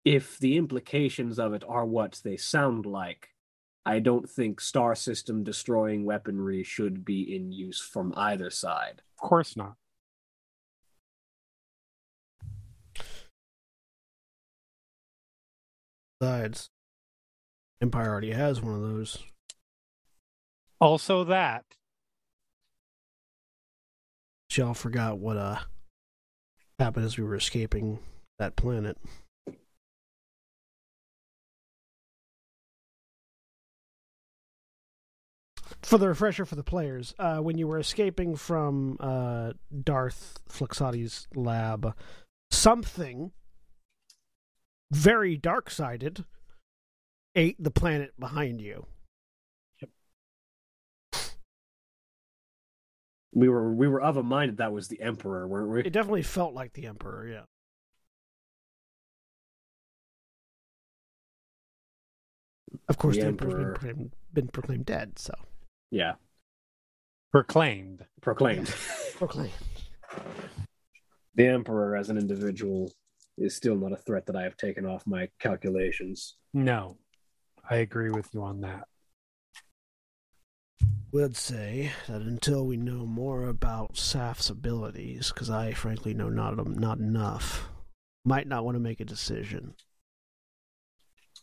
if 0.03 0.37
the 0.39 0.57
implications 0.57 1.39
of 1.39 1.53
it 1.53 1.63
are 1.67 1.85
what 1.85 2.19
they 2.23 2.37
sound 2.37 2.85
like, 2.85 3.29
I 3.85 3.99
don't 3.99 4.29
think 4.29 4.61
star 4.61 4.95
system 4.95 5.43
destroying 5.43 6.05
weaponry 6.05 6.63
should 6.63 7.03
be 7.03 7.35
in 7.35 7.51
use 7.51 7.79
from 7.79 8.13
either 8.15 8.49
side. 8.49 9.01
Of 9.21 9.29
course 9.29 9.55
not. 9.57 9.75
Besides, 16.19 16.69
Empire 17.81 18.09
already 18.09 18.31
has 18.31 18.61
one 18.61 18.75
of 18.75 18.81
those. 18.81 19.17
Also, 20.79 21.23
that 21.23 21.65
Y'all 24.57 24.73
forgot 24.73 25.17
what 25.17 25.37
uh 25.37 25.59
happened 26.77 27.05
as 27.05 27.17
we 27.17 27.23
were 27.23 27.35
escaping 27.35 27.99
that 28.37 28.55
planet. 28.57 28.97
For 35.83 35.97
the 35.97 36.07
refresher 36.07 36.45
for 36.45 36.55
the 36.55 36.63
players, 36.63 37.15
uh, 37.17 37.39
when 37.39 37.57
you 37.57 37.67
were 37.67 37.79
escaping 37.79 38.35
from 38.35 38.97
uh, 38.99 39.53
Darth 39.83 40.39
Fluxati's 40.47 41.27
lab, 41.35 41.95
something 42.51 43.31
very 44.91 45.37
dark 45.37 45.71
sided 45.71 46.25
ate 47.35 47.61
the 47.61 47.71
planet 47.71 48.13
behind 48.19 48.61
you. 48.61 48.85
We 53.33 53.47
were 53.47 53.73
we 53.73 53.87
were 53.87 54.01
of 54.01 54.17
a 54.17 54.23
mind 54.23 54.51
that 54.51 54.57
that 54.57 54.73
was 54.73 54.89
the 54.89 55.01
Emperor, 55.01 55.47
weren't 55.47 55.69
we? 55.69 55.79
It 55.79 55.93
definitely 55.93 56.23
felt 56.23 56.53
like 56.53 56.73
the 56.73 56.85
Emperor, 56.85 57.27
yeah. 57.27 57.41
Of 62.89 62.97
course, 62.97 63.15
The 63.15 63.21
the, 63.21 63.27
Emperor's 63.27 63.53
been 63.53 63.73
proclaimed, 63.73 64.11
been 64.33 64.47
proclaimed 64.49 64.85
dead, 64.85 65.17
so. 65.17 65.33
Yeah, 65.91 66.13
proclaimed. 67.31 68.05
proclaimed. 68.21 68.73
Proclaimed. 69.17 69.51
the 71.35 71.45
Emperor 71.47 71.95
as 71.95 72.09
an 72.09 72.17
individual 72.17 72.91
is 73.37 73.55
still 73.55 73.75
not 73.75 73.91
a 73.91 73.97
threat 73.97 74.25
that 74.25 74.35
I 74.35 74.41
have 74.41 74.57
taken 74.57 74.85
off 74.85 75.05
my 75.05 75.29
calculations. 75.39 76.37
No, 76.55 76.97
I 77.69 77.77
agree 77.77 78.09
with 78.09 78.33
you 78.33 78.41
on 78.41 78.61
that. 78.61 78.87
Would 81.11 81.35
say 81.37 81.91
that 82.07 82.21
until 82.21 82.65
we 82.65 82.77
know 82.77 83.05
more 83.05 83.47
about 83.47 83.97
Saf's 83.97 84.49
abilities, 84.49 85.31
because 85.31 85.49
I 85.49 85.73
frankly 85.73 86.13
know 86.13 86.29
not 86.29 86.65
not 86.65 86.97
enough, 86.99 87.69
might 88.25 88.47
not 88.47 88.63
want 88.65 88.75
to 88.75 88.79
make 88.79 89.01
a 89.01 89.05
decision. 89.05 89.75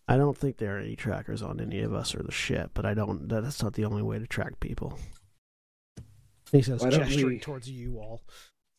I 0.09 0.17
don't 0.17 0.37
think 0.37 0.57
there 0.57 0.77
are 0.77 0.81
any 0.81 0.97
trackers 0.97 1.43
on 1.43 1.61
any 1.61 1.81
of 1.81 1.93
us 1.93 2.15
or 2.15 2.23
the 2.23 2.33
ship, 2.33 2.71
but 2.73 2.87
I 2.87 2.95
don't. 2.95 3.29
That's 3.29 3.63
not 3.63 3.75
the 3.75 3.85
only 3.85 4.03
way 4.03 4.19
to 4.19 4.27
track 4.27 4.59
people. 4.59 4.99
He 6.51 6.63
says, 6.63 6.83
gesturing 6.83 7.27
we- 7.27 7.39
towards 7.39 7.69
you 7.71 7.99
all. 7.99 8.23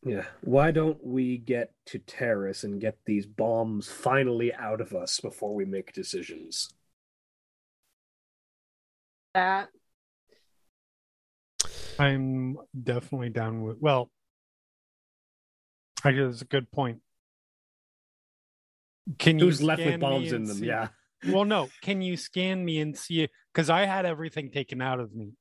Yeah. 0.04 0.26
Why 0.42 0.72
don't 0.72 1.06
we 1.06 1.38
get 1.38 1.74
to 1.88 2.00
Taris 2.00 2.64
and 2.64 2.80
get 2.80 2.98
these 3.06 3.26
bombs 3.26 3.90
finally 3.92 4.54
out 4.54 4.80
of 4.80 4.94
us 4.94 5.20
before 5.20 5.54
we 5.54 5.66
make 5.66 5.92
decisions? 5.94 6.70
That 9.36 9.70
I'm 12.00 12.58
definitely 12.82 13.30
down 13.30 13.62
with. 13.62 13.78
Well, 13.80 14.10
I 16.04 16.14
guess 16.14 16.32
it's 16.34 16.42
a 16.42 16.46
good 16.46 16.72
point. 16.72 17.02
Can 19.18 19.38
you 19.38 19.46
Who's 19.46 19.62
left 19.62 19.86
with 19.86 20.00
bombs 20.00 20.32
in 20.32 20.46
them? 20.46 20.58
see- 20.58 20.68
Yeah. 20.68 20.88
Well, 21.28 21.46
no. 21.46 21.70
Can 21.82 22.02
you 22.02 22.18
scan 22.18 22.64
me 22.64 22.80
and 22.80 22.98
see 22.98 23.24
it? 23.24 23.32
Because 23.54 23.70
I 23.70 23.86
had 23.86 24.06
everything 24.06 24.52
taken 24.52 24.82
out 24.82 25.00
of 25.00 25.14
me. 25.14 25.34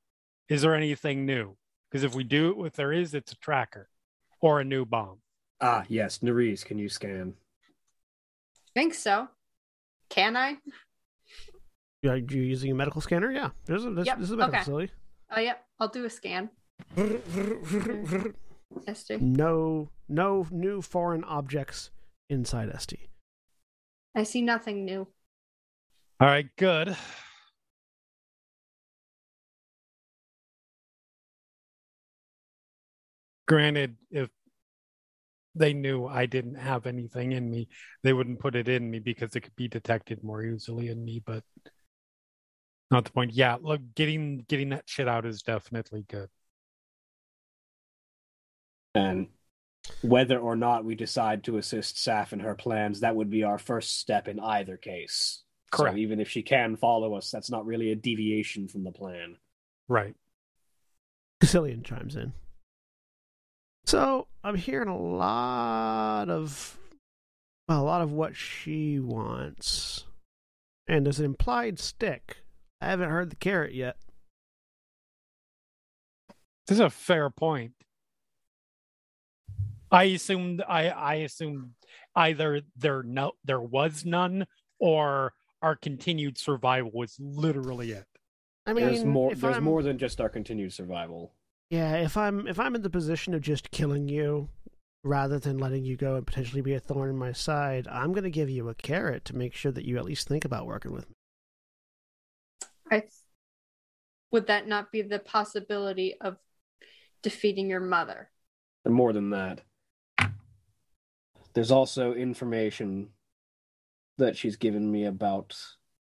Is 0.49 0.63
there 0.63 0.75
anything 0.75 1.27
new? 1.27 1.57
Because 1.91 2.05
if 2.05 2.15
we 2.15 2.25
do, 2.25 2.65
it 2.65 2.67
if 2.67 2.73
there 2.75 2.93
is, 2.93 3.15
it's 3.15 3.33
a 3.33 3.37
tracker 3.37 3.89
or 4.41 4.61
a 4.61 4.65
new 4.65 4.85
bomb. 4.85 5.19
Ah, 5.61 5.85
yes, 5.89 6.19
Niriz, 6.19 6.65
can 6.65 6.79
you 6.79 6.89
scan? 6.89 7.35
think 8.75 8.95
so. 8.95 9.29
Can 10.09 10.37
I? 10.37 10.57
Are 12.07 12.17
you 12.17 12.43
using 12.43 12.71
a 12.71 12.75
medical 12.75 13.01
scanner? 13.01 13.33
Yeah. 13.33 13.51
There's 13.65 13.85
a, 13.85 13.91
this, 13.91 14.07
Yep, 14.07 14.19
this 14.19 14.27
is 14.27 14.33
a 14.33 14.37
medical 14.37 14.55
okay. 14.55 14.65
facility. 14.65 14.93
Oh, 15.35 15.41
yep. 15.41 15.65
I'll 15.81 15.89
do 15.89 16.05
a 16.05 16.11
scan. 16.11 16.51
Este. 18.87 19.21
no, 19.21 19.89
no 20.09 20.47
new 20.51 20.81
foreign 20.81 21.25
objects 21.25 21.91
inside 22.31 22.71
Este. 22.73 23.09
I 24.15 24.23
see 24.23 24.43
nothing 24.43 24.85
new. 24.85 25.09
All 26.21 26.27
right, 26.27 26.49
good. 26.57 26.97
Granted, 33.47 33.97
if 34.11 34.29
they 35.55 35.73
knew 35.73 36.07
I 36.07 36.27
didn't 36.27 36.57
have 36.57 36.87
anything 36.87 37.33
in 37.33 37.49
me, 37.49 37.69
they 38.03 38.13
wouldn't 38.13 38.41
put 38.41 38.57
it 38.57 38.69
in 38.69 38.91
me 38.91 38.99
because 38.99 39.37
it 39.37 39.43
could 39.43 39.55
be 39.55 39.69
detected 39.69 40.25
more 40.25 40.43
easily 40.43 40.89
in 40.89 41.05
me, 41.05 41.23
but 41.25 41.45
not 42.91 43.05
the 43.05 43.13
point. 43.13 43.33
Yeah, 43.33 43.57
look, 43.61 43.81
getting 43.95 44.45
getting 44.49 44.71
that 44.71 44.85
shit 44.87 45.09
out 45.09 45.25
is 45.25 45.43
definitely 45.43 46.05
good. 46.09 46.29
And 48.95 49.29
whether 50.03 50.39
or 50.39 50.57
not 50.57 50.85
we 50.85 50.97
decide 50.97 51.45
to 51.45 51.59
assist 51.59 51.97
Saf 51.97 52.33
in 52.33 52.41
her 52.41 52.57
plans, 52.57 53.01
that 53.01 53.15
would 53.15 53.31
be 53.31 53.45
our 53.45 53.59
first 53.59 54.01
step 54.01 54.27
in 54.27 54.41
either 54.41 54.77
case. 54.77 55.45
Correct. 55.71 55.95
So 55.95 55.99
even 55.99 56.21
if 56.21 56.29
she 56.29 56.43
can 56.43 56.77
follow 56.77 57.15
us, 57.15 57.31
that's 57.31 57.51
not 57.51 57.67
really 57.67 57.93
a 57.93 57.97
deviation 57.97 58.69
from 58.69 58.85
the 58.85 58.93
plan. 58.93 59.37
Right. 59.89 60.15
Caecilian 61.41 61.83
chimes 61.83 62.17
in. 62.17 62.33
So 63.85 64.27
I'm 64.45 64.57
hearing 64.57 64.89
a 64.89 64.99
lot 64.99 66.29
of, 66.29 66.79
well, 67.69 67.81
a 67.81 67.85
lot 67.85 68.03
of 68.03 68.13
what 68.13 68.37
she 68.37 68.99
wants, 68.99 70.05
and 70.87 71.07
there's 71.07 71.21
an 71.21 71.25
implied 71.25 71.79
stick. 71.79 72.39
I 72.81 72.87
haven't 72.89 73.11
heard 73.11 73.31
the 73.31 73.37
carrot 73.37 73.75
yet. 73.75 73.97
This 76.67 76.77
is 76.77 76.81
a 76.81 76.91
fair 76.91 77.31
point. 77.31 77.73
I 79.91 80.05
assumed 80.05 80.63
I 80.69 80.91
I 80.91 81.15
assumed 81.15 81.71
either 82.15 82.61
there 82.77 83.03
no 83.03 83.33
there 83.45 83.61
was 83.61 84.05
none 84.05 84.47
or 84.79 85.33
our 85.63 85.77
continued 85.77 86.39
survival 86.39 86.91
was 86.93 87.17
literally 87.19 87.93
it. 87.93 88.07
I 88.67 88.73
mean, 88.73 88.87
there's 88.87 89.05
more. 89.05 89.35
There's 89.35 89.55
I'm- 89.55 89.65
more 89.65 89.83
than 89.83 89.99
just 89.99 90.21
our 90.21 90.29
continued 90.29 90.73
survival. 90.73 91.33
Yeah, 91.71 91.97
if 91.97 92.17
I'm 92.17 92.47
if 92.47 92.59
I'm 92.59 92.75
in 92.75 92.83
the 92.83 92.91
position 92.91 93.35
of 93.35 93.43
just 93.43 93.71
killing 93.71 94.09
you 94.09 94.49
rather 95.05 95.39
than 95.39 95.59
letting 95.59 95.85
you 95.85 95.97
go 95.97 96.17
and 96.17 96.27
potentially 96.27 96.63
be 96.63 96.75
a 96.75 96.81
thorn 96.81 97.11
in 97.11 97.17
my 97.17 97.33
side, 97.33 97.87
I'm 97.89 98.13
going 98.13 98.25
to 98.25 98.31
give 98.31 98.51
you 98.51 98.69
a 98.69 98.75
carrot 98.75 99.25
to 99.27 99.37
make 99.37 99.55
sure 99.55 99.73
that 99.73 99.85
you 99.85 99.99
at 99.99 100.05
least 100.05 100.29
think 100.29 100.45
about 100.45 100.67
working 100.67 100.93
with 100.93 101.09
me. 101.09 101.15
I 102.91 103.03
would 104.33 104.47
that 104.47 104.67
not 104.67 104.91
be 104.91 105.03
the 105.03 105.19
possibility 105.19 106.15
of 106.21 106.37
defeating 107.23 107.69
your 107.69 107.81
mother? 107.81 108.31
And 108.85 108.95
more 108.95 109.13
than 109.13 109.31
that, 109.31 109.63
there's 111.55 111.71
also 111.71 112.15
information 112.15 113.11
that 114.19 114.37
she's 114.37 114.57
given 114.57 114.91
me 114.91 115.05
about 115.05 115.57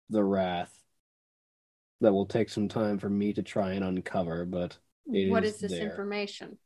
the 0.09 0.23
wrath 0.23 0.77
that 2.01 2.11
will 2.11 2.25
take 2.25 2.49
some 2.49 2.67
time 2.67 2.99
for 2.99 3.09
me 3.09 3.33
to 3.33 3.41
try 3.41 3.73
and 3.73 3.85
uncover, 3.85 4.45
but 4.45 4.77
it 5.07 5.29
what 5.29 5.43
is 5.43 5.55
is 5.55 5.61
this 5.61 5.71
there. 5.71 5.89
information? 5.89 6.57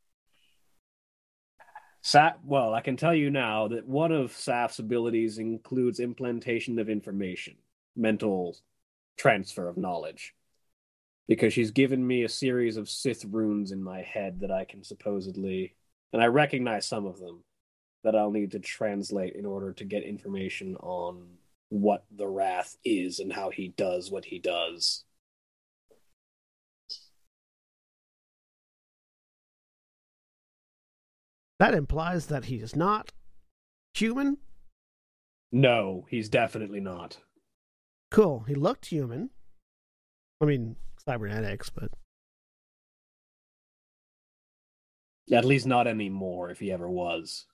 Sa- 2.02 2.34
well, 2.44 2.72
I 2.72 2.80
can 2.80 2.96
tell 2.96 3.14
you 3.14 3.30
now 3.30 3.68
that 3.68 3.86
one 3.86 4.12
of 4.12 4.32
Saf's 4.32 4.78
abilities 4.78 5.38
includes 5.38 6.00
implantation 6.00 6.78
of 6.78 6.88
information, 6.88 7.56
mental 7.96 8.56
transfer 9.16 9.68
of 9.68 9.76
knowledge. 9.76 10.34
Because 11.28 11.52
she's 11.52 11.72
given 11.72 12.06
me 12.06 12.22
a 12.22 12.28
series 12.28 12.76
of 12.76 12.88
Sith 12.88 13.24
runes 13.24 13.72
in 13.72 13.82
my 13.82 14.02
head 14.02 14.40
that 14.40 14.52
I 14.52 14.64
can 14.64 14.84
supposedly, 14.84 15.74
and 16.12 16.22
I 16.22 16.26
recognize 16.26 16.86
some 16.86 17.04
of 17.04 17.18
them, 17.18 17.42
that 18.06 18.14
I'll 18.14 18.30
need 18.30 18.52
to 18.52 18.60
translate 18.60 19.34
in 19.34 19.44
order 19.44 19.72
to 19.72 19.84
get 19.84 20.04
information 20.04 20.76
on 20.76 21.26
what 21.70 22.04
the 22.16 22.28
Wrath 22.28 22.76
is 22.84 23.18
and 23.18 23.32
how 23.32 23.50
he 23.50 23.74
does 23.76 24.12
what 24.12 24.26
he 24.26 24.38
does. 24.38 25.02
That 31.58 31.74
implies 31.74 32.26
that 32.26 32.44
he 32.44 32.58
is 32.58 32.76
not 32.76 33.10
human. 33.92 34.36
No, 35.50 36.06
he's 36.08 36.28
definitely 36.28 36.78
not. 36.78 37.18
Cool. 38.12 38.44
He 38.46 38.54
looked 38.54 38.86
human. 38.86 39.30
I 40.40 40.44
mean, 40.44 40.76
cybernetics, 41.04 41.70
but 41.70 41.90
At 45.32 45.44
least 45.44 45.66
not 45.66 45.88
anymore, 45.88 46.50
if 46.50 46.60
he 46.60 46.70
ever 46.70 46.88
was. 46.88 47.46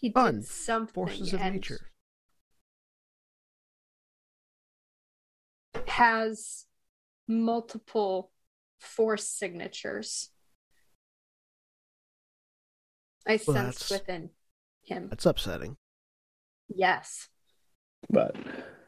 He 0.00 0.10
Fun. 0.10 0.36
did 0.36 0.46
something. 0.46 0.92
forces 0.94 1.32
of 1.34 1.40
and 1.40 1.54
nature. 1.56 1.78
Has 5.86 6.66
multiple 7.28 8.30
force 8.78 9.28
signatures. 9.28 10.30
I 13.26 13.38
Well, 13.46 13.56
sense 13.56 13.90
within 13.90 14.30
him. 14.82 15.08
that's 15.08 15.26
upsetting. 15.26 15.76
Yes. 16.68 17.28
But 18.08 18.34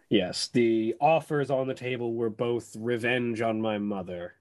yes, 0.09 0.49
the 0.49 0.95
offers 1.01 1.51
on 1.51 1.69
the 1.69 1.75
table 1.75 2.15
were 2.15 2.31
both 2.31 2.75
revenge 2.77 3.41
on 3.43 3.61
my 3.61 3.79
mother 3.79 4.35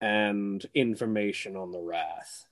and 0.00 0.64
information 0.74 1.56
on 1.56 1.70
the 1.72 1.80
wrath. 1.80 2.46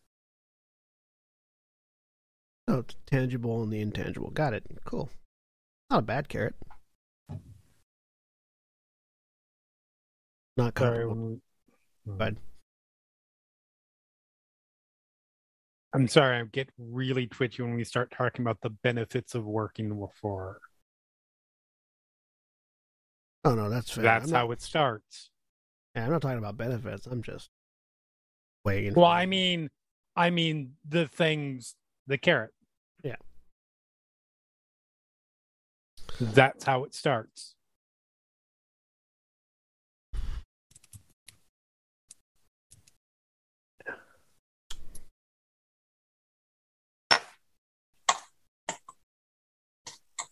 Oh, 2.69 2.79
it's 2.79 2.97
tangible 3.07 3.63
and 3.63 3.73
the 3.73 3.81
intangible. 3.81 4.31
Got 4.31 4.55
it. 4.55 4.65
Cool. 4.85 5.11
Not 5.91 6.01
a 6.01 6.03
bad 6.03 6.29
carrot. 6.29 6.55
Not 10.57 10.79
Sorry. 10.79 10.99
comparable. 10.99 11.41
when 12.05 12.35
hmm. 12.35 12.39
I'm 15.95 16.09
sorry, 16.09 16.39
I 16.39 16.45
get 16.45 16.71
really 16.79 17.27
twitchy 17.27 17.63
when 17.63 17.75
we 17.75 17.85
start 17.85 18.13
talking 18.17 18.43
about 18.43 18.61
the 18.63 18.71
benefits 18.71 19.35
of 19.35 19.45
working 19.45 20.07
for 20.21 20.59
oh 23.45 23.55
no, 23.55 23.69
that's 23.69 23.91
fair. 23.91 24.05
That's 24.05 24.27
I'm 24.27 24.31
not, 24.31 24.39
how 24.39 24.51
it 24.53 24.63
starts. 24.63 25.31
yeah, 25.95 26.07
I'm 26.07 26.11
not 26.11 26.23
talking 26.23 26.39
about 26.39 26.57
benefits. 26.57 27.07
I'm 27.07 27.23
just 27.23 27.51
weighing. 28.65 28.95
Well, 28.95 29.05
I 29.05 29.27
mean, 29.27 29.69
I 30.17 30.31
mean 30.31 30.73
the 30.89 31.07
things, 31.09 31.77
the 32.13 32.19
carrot. 32.19 32.51
Yeah. 33.03 33.17
That's 36.21 36.63
how 36.63 36.85
it 36.85 36.95
starts. 36.95 37.55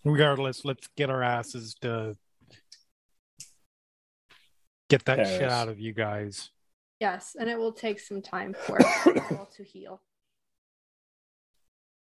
Regardless, 0.04 0.64
let's 0.64 0.88
get 0.96 1.10
our 1.10 1.22
asses 1.22 1.74
to 1.80 2.16
get 4.90 5.04
that 5.06 5.26
shit 5.26 5.42
out 5.42 5.68
of 5.68 5.78
you 5.78 5.94
guys. 5.94 6.50
Yes. 7.00 7.36
And 7.38 7.48
it 7.48 7.58
will 7.58 7.72
take 7.72 8.00
some 8.00 8.20
time 8.20 8.54
for 8.54 8.78
it 9.06 9.32
all 9.32 9.48
to 9.56 9.64
heal. 9.64 10.02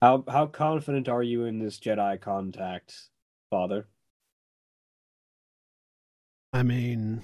How 0.02 0.24
how 0.30 0.48
confident 0.48 1.10
are 1.10 1.24
you 1.24 1.44
in 1.44 1.60
this 1.60 1.78
Jedi 1.78 2.22
contact, 2.22 3.10
Father? 3.50 3.88
I 6.54 6.64
mean, 6.64 7.22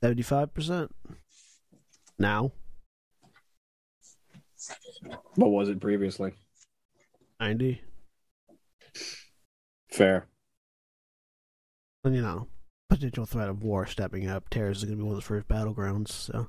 seventy-five 0.00 0.54
percent 0.54 0.94
now. 2.18 2.52
What 5.34 5.50
was 5.50 5.68
it 5.68 5.80
previously? 5.80 6.34
Ninety. 7.40 7.82
Fair. 9.90 10.28
And 12.04 12.14
you 12.14 12.22
know, 12.22 12.46
potential 12.88 13.26
threat 13.26 13.48
of 13.48 13.64
war 13.64 13.84
stepping 13.84 14.28
up. 14.28 14.48
Taris 14.48 14.76
is 14.76 14.84
going 14.84 14.96
to 14.96 15.02
be 15.02 15.02
one 15.02 15.16
of 15.16 15.20
the 15.20 15.26
first 15.26 15.48
battlegrounds. 15.48 16.10
So 16.10 16.48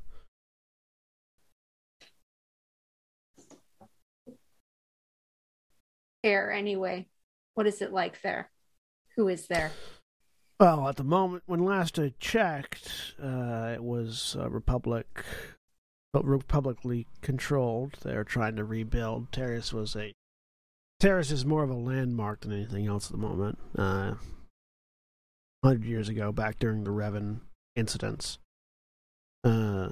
air 6.24 6.52
anyway? 6.52 7.08
What 7.56 7.68
is 7.68 7.82
it 7.82 7.92
like 7.92 8.22
there? 8.22 8.50
Who 9.16 9.28
is 9.28 9.48
there? 9.48 9.72
Well, 10.60 10.88
at 10.90 10.98
the 10.98 11.04
moment, 11.04 11.44
when 11.46 11.64
last 11.64 11.98
I 11.98 12.14
checked, 12.20 13.14
uh, 13.22 13.72
it 13.74 13.84
was 13.84 14.36
uh, 14.38 14.50
Republic, 14.50 15.24
but 16.12 16.26
republicly 16.26 17.08
controlled. 17.22 17.98
They're 18.02 18.26
trying 18.26 18.58
to 18.58 18.66
rebuild. 18.66 19.32
Taris 19.32 19.72
was 19.72 19.96
a 19.96 20.14
Taris 21.02 21.32
is 21.32 21.46
more 21.46 21.64
of 21.64 21.70
a 21.70 21.76
landmark 21.76 22.42
than 22.42 22.52
anything 22.52 22.88
else 22.88 23.06
at 23.06 23.14
the 23.14 23.18
moment. 23.18 23.58
Uh, 23.78 24.16
hundred 25.64 25.86
years 25.86 26.10
ago, 26.10 26.34
back 26.34 26.60
during 26.60 26.84
the 26.84 26.92
Revan 26.92 27.40
incidents, 27.76 28.38
uh, 29.46 29.90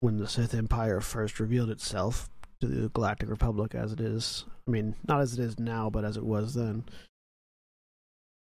when 0.00 0.18
the 0.18 0.28
Sith 0.28 0.52
Empire 0.52 1.00
first 1.00 1.40
revealed 1.40 1.70
itself 1.70 2.28
to 2.62 2.68
the 2.68 2.88
Galactic 2.88 3.28
Republic 3.28 3.74
as 3.74 3.92
it 3.92 4.00
is. 4.00 4.44
I 4.66 4.70
mean, 4.70 4.94
not 5.06 5.20
as 5.20 5.34
it 5.34 5.40
is 5.40 5.58
now, 5.58 5.90
but 5.90 6.04
as 6.04 6.16
it 6.16 6.24
was 6.24 6.54
then. 6.54 6.84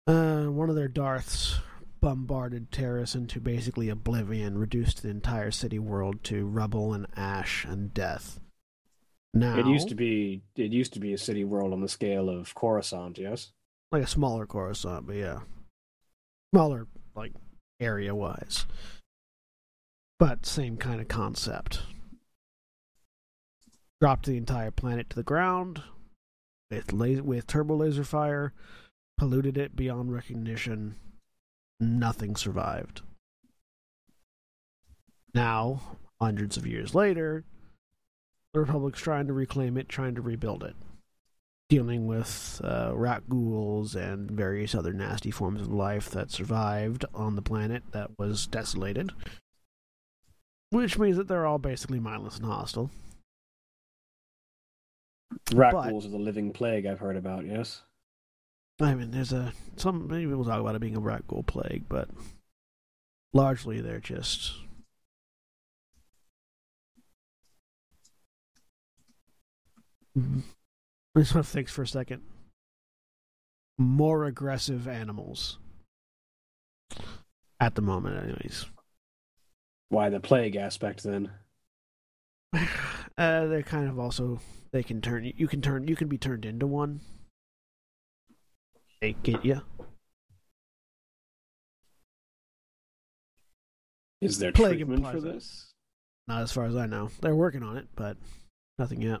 Uh, 0.06 0.44
one 0.44 0.70
of 0.70 0.76
their 0.76 0.88
Darths 0.88 1.58
bombarded 2.00 2.70
Taris 2.70 3.14
into 3.14 3.40
basically 3.40 3.88
oblivion, 3.88 4.56
reduced 4.56 5.02
the 5.02 5.08
entire 5.08 5.50
city 5.50 5.78
world 5.78 6.22
to 6.24 6.46
rubble 6.46 6.92
and 6.92 7.06
ash 7.16 7.64
and 7.64 7.92
death. 7.92 8.38
Now, 9.32 9.58
It 9.58 9.66
used 9.66 9.88
to 9.88 9.96
be 9.96 10.42
it 10.54 10.70
used 10.70 10.92
to 10.92 11.00
be 11.00 11.12
a 11.12 11.18
city 11.18 11.44
world 11.44 11.72
on 11.72 11.80
the 11.80 11.88
scale 11.88 12.28
of 12.28 12.54
Coruscant, 12.54 13.18
yes. 13.18 13.50
like 13.90 14.04
a 14.04 14.06
smaller 14.06 14.46
Coruscant, 14.46 15.08
but 15.08 15.16
yeah, 15.16 15.40
smaller 16.54 16.86
like 17.16 17.32
area 17.80 18.14
wise, 18.14 18.66
but 20.20 20.46
same 20.46 20.76
kind 20.76 21.00
of 21.00 21.08
concept. 21.08 21.82
Dropped 24.00 24.26
the 24.26 24.36
entire 24.36 24.70
planet 24.70 25.08
to 25.10 25.16
the 25.16 25.22
ground 25.22 25.82
with 26.70 26.92
laser, 26.92 27.22
with 27.22 27.46
turbo 27.46 27.76
laser 27.76 28.04
fire, 28.04 28.52
polluted 29.16 29.56
it 29.56 29.76
beyond 29.76 30.12
recognition. 30.12 30.96
Nothing 31.80 32.36
survived. 32.36 33.02
Now, 35.32 35.80
hundreds 36.20 36.56
of 36.56 36.66
years 36.66 36.94
later, 36.94 37.44
the 38.52 38.60
Republic's 38.60 39.00
trying 39.00 39.26
to 39.26 39.32
reclaim 39.32 39.76
it, 39.76 39.88
trying 39.88 40.14
to 40.14 40.22
rebuild 40.22 40.62
it 40.62 40.76
dealing 41.68 42.06
with 42.06 42.60
uh, 42.62 42.90
rakghouls 42.92 43.94
and 43.94 44.30
various 44.30 44.74
other 44.74 44.92
nasty 44.92 45.30
forms 45.30 45.60
of 45.60 45.72
life 45.72 46.10
that 46.10 46.30
survived 46.30 47.04
on 47.14 47.36
the 47.36 47.42
planet 47.42 47.82
that 47.92 48.10
was 48.18 48.46
desolated. 48.46 49.10
Which 50.70 50.98
means 50.98 51.16
that 51.16 51.28
they're 51.28 51.46
all 51.46 51.58
basically 51.58 52.00
mindless 52.00 52.36
and 52.36 52.46
hostile. 52.46 52.90
Ghouls 55.50 56.06
are 56.06 56.10
the 56.10 56.18
living 56.18 56.52
plague 56.52 56.86
I've 56.86 57.00
heard 57.00 57.16
about, 57.16 57.44
yes. 57.46 57.82
I 58.80 58.94
mean, 58.94 59.10
there's 59.10 59.32
a 59.32 59.52
some 59.76 60.08
many 60.08 60.26
people 60.26 60.44
talk 60.44 60.60
about 60.60 60.74
it 60.74 60.80
being 60.80 60.96
a 60.96 61.00
rakghoul 61.00 61.46
plague, 61.46 61.84
but 61.88 62.08
largely 63.32 63.80
they're 63.80 64.00
just. 64.00 64.52
I 70.16 70.20
just 71.18 71.34
want 71.34 71.46
to 71.46 71.52
think 71.52 71.68
for 71.68 71.82
a 71.82 71.88
second. 71.88 72.22
More 73.78 74.24
aggressive 74.24 74.86
animals 74.86 75.58
at 77.60 77.74
the 77.74 77.82
moment, 77.82 78.16
anyways. 78.22 78.66
Why 79.88 80.10
the 80.10 80.20
plague 80.20 80.56
aspect 80.56 81.02
then? 81.02 81.30
Uh, 83.16 83.46
they're 83.46 83.62
kind 83.62 83.88
of 83.88 83.96
also 83.96 84.40
they 84.72 84.82
can 84.82 85.00
turn 85.00 85.32
you 85.36 85.46
can 85.46 85.62
turn 85.62 85.86
you 85.86 85.94
can 85.94 86.08
be 86.08 86.18
turned 86.18 86.44
into 86.44 86.66
one. 86.66 87.00
They 89.00 89.12
get 89.22 89.44
you. 89.44 89.60
Is 94.20 94.40
there 94.40 94.50
Plague 94.50 94.78
treatment 94.78 95.06
for 95.06 95.20
this? 95.20 95.74
Not 96.26 96.42
as 96.42 96.50
far 96.50 96.64
as 96.64 96.74
I 96.74 96.86
know. 96.86 97.10
They're 97.20 97.36
working 97.36 97.62
on 97.62 97.76
it, 97.76 97.86
but 97.94 98.16
nothing 98.78 99.00
yet. 99.00 99.20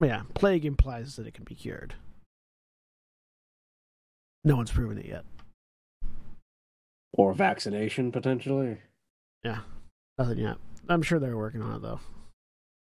But 0.00 0.08
yeah, 0.08 0.22
plague 0.32 0.64
implies 0.64 1.16
that 1.16 1.26
it 1.26 1.34
can 1.34 1.44
be 1.44 1.54
cured. 1.54 1.94
No 4.44 4.56
one's 4.56 4.70
proven 4.70 4.96
it 4.96 5.06
yet. 5.06 5.24
Or 7.12 7.34
vaccination 7.34 8.12
potentially? 8.12 8.78
Yeah, 9.42 9.60
nothing 10.16 10.38
yet. 10.38 10.56
I'm 10.88 11.02
sure 11.02 11.18
they're 11.18 11.36
working 11.36 11.60
on 11.60 11.76
it 11.76 11.82
though. 11.82 12.00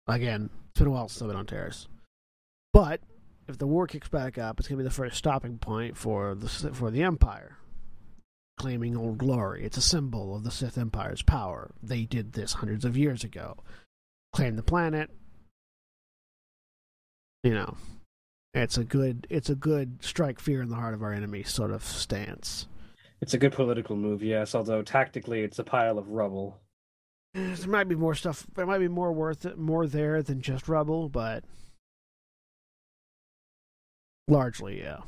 Again, 0.09 0.51
it's 0.71 0.79
been 0.79 0.89
a 0.89 0.91
while 0.91 1.09
since 1.09 1.23
I've 1.23 1.29
been 1.29 1.37
on 1.37 1.47
Taris. 1.47 1.87
But 2.73 3.01
if 3.49 3.59
the 3.59 3.67
war 3.67 3.87
kicks 3.87 4.09
back 4.09 4.39
up, 4.39 4.59
it's 4.59 4.69
gonna 4.69 4.79
be 4.79 4.85
the 4.85 4.91
first 4.91 5.17
stopping 5.17 5.59
point 5.59 5.97
for 5.97 6.35
the 6.35 6.49
for 6.49 6.91
the 6.91 7.03
Empire. 7.03 7.57
Claiming 8.59 8.97
old 8.97 9.19
glory. 9.19 9.65
It's 9.65 9.77
a 9.77 9.83
symbol 9.83 10.35
of 10.35 10.45
the 10.45 10.51
Sith 10.51 10.79
Empire's 10.79 11.23
power. 11.23 11.73
They 11.83 12.05
did 12.05 12.33
this 12.33 12.55
hundreds 12.55 12.85
of 12.85 12.97
years 12.97 13.25
ago. 13.25 13.57
Claim 14.33 14.57
the 14.57 14.63
planet. 14.63 15.11
You 17.43 17.55
know, 17.55 17.77
it's 18.55 18.79
a 18.79 18.85
good 18.85 19.27
it's 19.31 19.51
a 19.51 19.55
good 19.55 20.03
strike 20.03 20.41
fear 20.41 20.63
in 20.63 20.69
the 20.69 20.77
heart 20.77 20.95
of 20.95 21.03
our 21.03 21.13
enemy 21.13 21.43
sort 21.43 21.71
of 21.71 21.85
stance. 21.85 22.67
It's 23.21 23.35
a 23.35 23.39
good 23.39 23.53
political 23.53 23.97
move, 23.97 24.23
yes, 24.23 24.55
although 24.55 24.83
tactically 24.83 25.41
it's 25.41 25.59
a 25.59 25.65
pile 25.65 25.99
of 25.99 26.09
rubble. 26.09 26.61
There 27.37 27.69
might 27.69 27.87
be 27.87 27.95
more 27.95 28.15
stuff. 28.15 28.47
There 28.55 28.65
might 28.65 28.79
be 28.79 28.89
more 28.89 29.13
worth 29.13 29.45
it, 29.45 29.59
more 29.59 29.87
there 29.87 30.23
than 30.23 30.41
just 30.41 30.69
rubble, 30.69 31.11
but 31.11 31.45
largely, 34.27 34.81
yeah. 34.81 35.01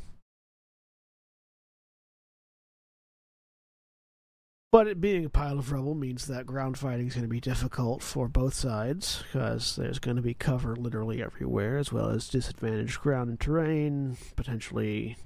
But 4.71 4.87
it 4.87 5.01
being 5.01 5.25
a 5.25 5.31
pile 5.31 5.59
of 5.59 5.73
rubble 5.73 5.95
means 5.95 6.27
that 6.27 6.45
ground 6.45 6.77
fighting 6.77 7.07
is 7.07 7.15
going 7.15 7.23
to 7.23 7.29
be 7.29 7.41
difficult 7.41 8.03
for 8.03 8.29
both 8.29 8.53
sides 8.53 9.23
because 9.33 9.77
there's 9.77 9.99
going 9.99 10.17
to 10.19 10.23
be 10.23 10.35
cover 10.35 10.77
literally 10.77 11.23
everywhere, 11.23 11.79
as 11.79 11.91
well 11.91 12.11
as 12.11 12.29
disadvantaged 12.29 13.01
ground 13.01 13.31
and 13.31 13.41
terrain, 13.41 14.19
potentially 14.37 15.17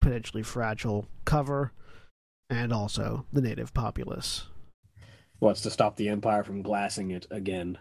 potentially 0.00 0.42
fragile 0.42 1.06
cover, 1.26 1.72
and 2.48 2.72
also 2.72 3.26
the 3.30 3.42
native 3.42 3.74
populace. 3.74 4.46
What's 5.38 5.60
to 5.62 5.70
stop 5.70 5.96
the 5.96 6.08
Empire 6.08 6.42
from 6.42 6.62
glassing 6.62 7.10
it 7.10 7.26
again? 7.30 7.78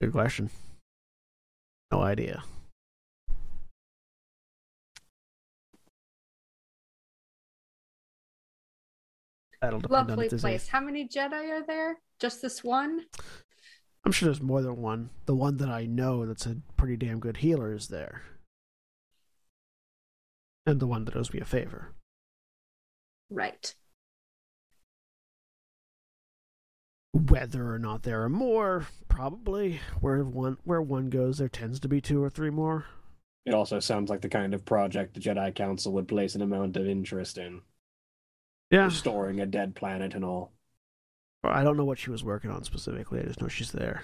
Good 0.00 0.12
question. 0.12 0.50
No 1.90 2.00
idea. 2.00 2.44
That'll 9.60 9.80
depend 9.80 10.10
on 10.12 10.18
Lovely 10.18 10.28
place. 10.28 10.68
How 10.68 10.80
many 10.80 11.08
Jedi 11.08 11.50
are 11.50 11.66
there? 11.66 11.98
Just 12.20 12.42
this 12.42 12.62
one? 12.62 13.06
I'm 14.04 14.12
sure 14.12 14.26
there's 14.28 14.40
more 14.40 14.62
than 14.62 14.76
one. 14.76 15.10
The 15.26 15.34
one 15.34 15.56
that 15.56 15.68
I 15.68 15.86
know 15.86 16.24
that's 16.24 16.46
a 16.46 16.58
pretty 16.76 16.96
damn 16.96 17.18
good 17.18 17.38
healer 17.38 17.74
is 17.74 17.88
there. 17.88 18.22
And 20.64 20.78
the 20.78 20.86
one 20.86 21.04
that 21.06 21.16
owes 21.16 21.32
me 21.32 21.40
a 21.40 21.44
favor. 21.44 21.92
Right. 23.30 23.74
Whether 27.12 27.72
or 27.72 27.78
not 27.78 28.02
there 28.02 28.22
are 28.22 28.28
more, 28.28 28.86
probably. 29.08 29.80
Where 30.00 30.22
one 30.24 30.58
where 30.64 30.82
one 30.82 31.10
goes, 31.10 31.38
there 31.38 31.48
tends 31.48 31.80
to 31.80 31.88
be 31.88 32.00
two 32.00 32.22
or 32.22 32.30
three 32.30 32.50
more. 32.50 32.86
It 33.46 33.54
also 33.54 33.80
sounds 33.80 34.10
like 34.10 34.20
the 34.20 34.28
kind 34.28 34.52
of 34.52 34.64
project 34.64 35.14
the 35.14 35.20
Jedi 35.20 35.54
Council 35.54 35.92
would 35.94 36.06
place 36.06 36.34
an 36.34 36.42
amount 36.42 36.76
of 36.76 36.86
interest 36.86 37.38
in. 37.38 37.62
Yeah. 38.70 38.84
Restoring 38.84 39.40
a 39.40 39.46
dead 39.46 39.74
planet 39.74 40.14
and 40.14 40.24
all. 40.24 40.52
I 41.42 41.64
don't 41.64 41.76
know 41.76 41.84
what 41.84 41.98
she 41.98 42.10
was 42.10 42.22
working 42.22 42.50
on 42.50 42.64
specifically. 42.64 43.20
I 43.20 43.22
just 43.22 43.40
know 43.40 43.48
she's 43.48 43.72
there. 43.72 44.02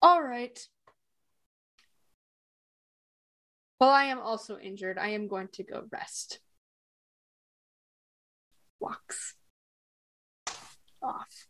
All 0.00 0.22
right. 0.22 0.58
Well, 3.80 3.90
I 3.90 4.04
am 4.04 4.20
also 4.20 4.58
injured. 4.58 4.98
I 4.98 5.08
am 5.08 5.28
going 5.28 5.48
to 5.54 5.64
go 5.64 5.84
rest. 5.90 6.38
Walks 8.80 9.34
off. 11.02 11.46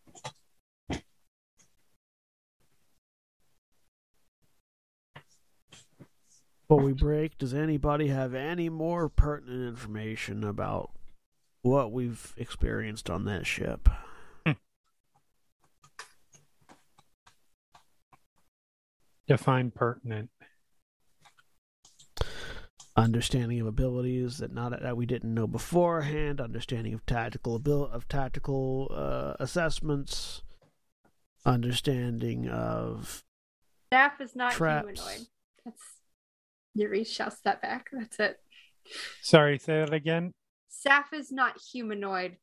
Before 6.66 6.82
we 6.82 6.92
break, 6.92 7.36
does 7.36 7.52
anybody 7.52 8.08
have 8.08 8.34
any 8.34 8.70
more 8.70 9.08
pertinent 9.08 9.68
information 9.68 10.42
about 10.42 10.92
what 11.60 11.92
we've 11.92 12.32
experienced 12.38 13.10
on 13.10 13.26
that 13.26 13.46
ship? 13.46 13.88
Hmm. 14.46 14.52
Define 19.28 19.70
pertinent. 19.70 20.30
Understanding 22.96 23.60
of 23.60 23.66
abilities 23.66 24.38
that 24.38 24.52
not 24.52 24.80
that 24.80 24.96
we 24.96 25.04
didn't 25.04 25.34
know 25.34 25.46
beforehand. 25.48 26.40
Understanding 26.40 26.94
of 26.94 27.04
tactical 27.06 27.56
abil- 27.56 27.88
of 27.90 28.06
tactical 28.08 28.88
uh, 28.94 29.34
assessments. 29.42 30.42
understanding 31.44 32.48
of 32.48 33.22
Staff 33.88 34.20
is 34.20 34.34
not 34.36 34.52
Traps. 34.52 35.00
humanoid. 35.00 35.26
That's 35.64 35.82
Yuri 36.74 37.04
shouts 37.04 37.40
that 37.44 37.60
back. 37.60 37.88
That's 37.92 38.18
it. 38.20 38.38
Sorry, 39.22 39.58
say 39.58 39.80
that 39.80 39.92
again. 39.92 40.32
Staff 40.68 41.12
is 41.12 41.32
not 41.32 41.60
humanoid. 41.72 42.36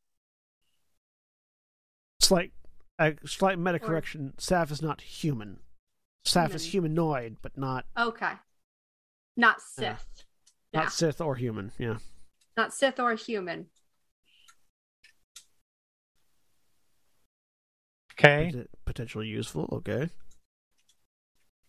slight 2.20 2.52
a 2.98 3.14
slight 3.24 3.58
meta 3.58 3.78
correction. 3.78 4.34
Saf 4.38 4.70
is 4.70 4.82
not 4.82 5.00
human. 5.00 5.58
Saf 6.26 6.54
is 6.54 6.64
humanoid, 6.66 7.38
but 7.42 7.56
not 7.56 7.86
Okay. 7.98 8.32
Not 9.36 9.60
Sith. 9.62 10.06
Yeah. 10.16 10.22
Yeah. 10.72 10.80
not 10.80 10.92
Sith 10.92 11.20
or 11.20 11.34
human. 11.36 11.70
Yeah. 11.78 11.98
Not 12.56 12.72
Sith 12.74 12.98
or 13.00 13.14
human. 13.14 13.66
Okay. 18.18 18.48
Is 18.48 18.54
it 18.54 18.70
potentially 18.84 19.26
useful? 19.26 19.68
Okay. 19.72 20.08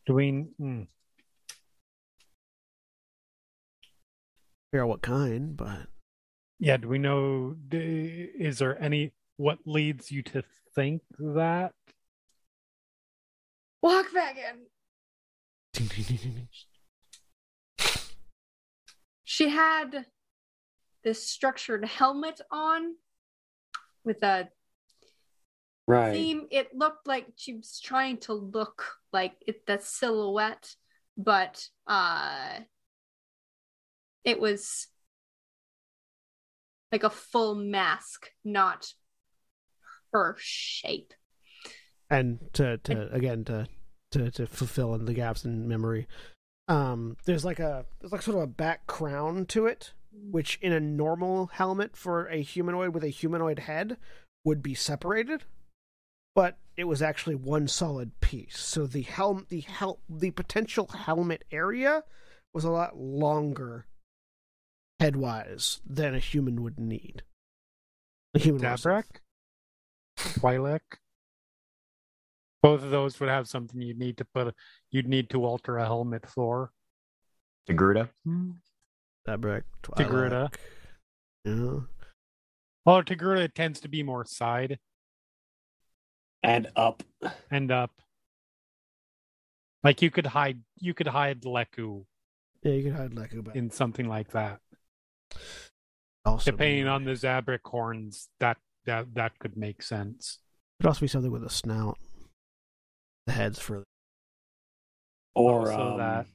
Do 0.06 0.14
we? 0.14 0.32
mm. 0.60 0.88
Figure 4.72 4.84
out 4.84 4.90
what 4.90 5.02
kind, 5.02 5.56
but 5.56 5.88
Yeah. 6.60 6.78
Do 6.78 6.88
we 6.88 6.98
know? 7.00 7.56
d- 7.70 8.30
Is 8.38 8.60
there 8.60 8.82
any? 8.82 9.12
What 9.38 9.60
leads 9.66 10.12
you 10.12 10.22
to 10.24 10.44
think 10.76 11.02
that? 11.20 11.74
Walk 13.82 14.06
wagon. 14.14 14.68
She 19.34 19.50
had 19.50 20.06
this 21.04 21.28
structured 21.28 21.84
helmet 21.86 22.40
on 22.52 22.98
with 24.04 24.22
a 24.22 24.50
Right. 25.88 26.14
theme. 26.14 26.48
It 26.52 26.76
looked 26.78 27.08
like 27.08 27.34
she 27.36 27.56
was 27.56 27.80
trying 27.80 28.18
to 28.20 28.34
look 28.34 28.86
like 29.12 29.34
it 29.48 29.66
that 29.66 29.82
silhouette, 29.82 30.76
but 31.18 31.68
uh 31.88 32.60
it 34.24 34.40
was 34.40 34.86
like 36.92 37.04
a 37.04 37.10
full 37.10 37.56
mask, 37.56 38.30
not 38.44 38.94
her 40.12 40.36
shape. 40.38 41.12
and 42.08 42.38
to 42.54 42.78
to 42.78 43.12
again 43.12 43.44
to 43.46 43.68
to 44.12 44.30
to 44.30 44.46
fulfill 44.46 44.94
in 44.94 45.06
the 45.06 45.14
gaps 45.16 45.44
in 45.44 45.68
memory. 45.68 46.08
Um, 46.68 47.18
there's 47.26 47.44
like 47.44 47.60
a 47.60 47.86
there's 48.00 48.12
like 48.12 48.22
sort 48.22 48.38
of 48.38 48.44
a 48.44 48.48
back 48.48 48.88
crown 48.88 49.46
to 49.48 49.66
it, 49.66 49.94
which 50.12 50.58
in 50.62 50.72
a 50.72 50.80
normal 50.80 51.48
helmet 51.48 51.98
for 51.98 52.28
a 52.28 52.42
humanoid 52.42 52.94
with 52.94 53.04
a 53.04 53.10
humanoid 53.10 53.60
head 53.60 53.98
would 54.46 54.62
be 54.62 54.74
separated, 54.74 55.44
but 56.36 56.58
it 56.76 56.86
was 56.86 57.02
actually 57.02 57.36
one 57.36 57.68
solid 57.68 58.20
piece. 58.22 58.58
So 58.60 58.88
the 58.88 59.02
helm 59.02 59.46
the 59.50 59.62
hel- 59.62 60.00
the 60.10 60.32
potential 60.32 60.88
helmet 60.88 61.44
area 61.52 62.04
was 62.54 62.64
a 62.64 62.72
lot 62.72 62.98
longer 62.98 63.86
headwise 65.02 65.82
than 65.86 66.16
a 66.16 66.20
human 66.20 66.64
would 66.64 66.80
need. 66.80 67.24
A 68.34 68.40
human 68.40 68.62
Zabrak? 68.62 69.04
Twi'lek? 70.18 70.82
Both 72.64 72.82
of 72.84 72.90
those 72.92 73.20
would 73.20 73.30
have 73.30 73.48
something 73.48 73.80
you'd 73.82 74.00
need 74.00 74.18
to 74.18 74.26
put. 74.34 74.56
You'd 74.90 75.08
need 75.08 75.30
to 75.32 75.46
alter 75.46 75.78
a 75.78 75.86
helmet 75.86 76.26
for. 76.28 76.72
Togruta. 77.70 78.10
Zabrak, 79.28 79.64
Togruta. 79.84 80.50
Twi'lek. 80.50 80.56
Yeah. 81.46 81.80
Well, 82.86 83.04
Togruta 83.04 83.54
tends 83.54 83.82
to 83.82 83.90
be 83.90 84.02
more 84.02 84.26
side 84.26 84.80
And 86.42 86.68
up. 86.76 87.04
and 87.52 87.70
up. 87.72 87.92
Like 89.84 90.02
you 90.02 90.10
could 90.10 90.26
hide, 90.28 90.62
you 90.80 90.94
could 90.94 91.08
hide 91.08 91.42
lekku 91.42 92.06
Yeah, 92.64 92.72
you 92.72 92.84
could 92.84 92.94
hide 92.96 93.12
lekku, 93.12 93.44
but 93.44 93.56
in 93.58 93.70
something 93.72 94.08
like 94.08 94.32
that. 94.32 94.60
also 96.26 96.52
Depending 96.52 96.88
on 96.88 97.04
the 97.04 97.12
Zabrak 97.12 97.60
horns, 97.66 98.30
that 98.40 98.58
that 98.86 99.14
that 99.16 99.38
could 99.40 99.58
make 99.58 99.82
sense. 99.84 100.40
could 100.80 100.88
also 100.88 101.02
be 101.02 101.08
something 101.08 101.32
with 101.32 101.44
a 101.44 101.50
snout. 101.50 101.98
The 103.26 103.32
head's 103.34 103.60
for 103.60 103.84
Or 105.36 105.72
um, 105.72 105.98
that. 105.98 106.26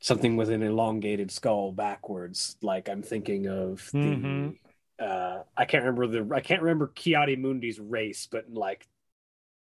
something 0.00 0.36
with 0.36 0.50
an 0.50 0.62
elongated 0.62 1.30
skull 1.30 1.72
backwards. 1.72 2.56
Like 2.62 2.88
I'm 2.88 3.02
thinking 3.02 3.46
of 3.48 3.88
the. 3.92 3.98
Mhm. 3.98 4.58
Uh, 4.98 5.44
I 5.56 5.64
can't 5.64 5.84
remember 5.84 6.06
the. 6.06 6.34
I 6.34 6.40
can't 6.40 6.60
remember 6.62 6.88
Ki-Adi-Mundi's 6.88 7.80
race, 7.80 8.26
but 8.30 8.52
like 8.52 8.86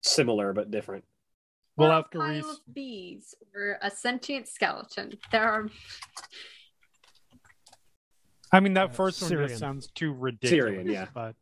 similar 0.03 0.53
but 0.53 0.71
different. 0.71 1.05
We'll 1.77 1.89
Or 1.91 1.95
have 1.95 2.05
a 2.07 2.09
to 2.13 2.19
pile 2.19 2.51
of 2.51 2.59
bees 2.75 3.35
or 3.55 3.79
a 3.83 3.91
sentient 3.91 4.47
skeleton. 4.49 5.19
There 5.33 5.43
are 5.51 5.69
I 8.53 8.61
mean, 8.61 8.75
that 8.75 8.91
Uh, 8.91 8.93
first 8.93 9.21
one 9.23 9.31
just 9.33 9.59
sounds 9.59 9.89
too 9.89 10.13
ridiculous. 10.13 10.67
Cerean, 10.75 10.87
yeah. 10.89 11.09
But 11.13 11.35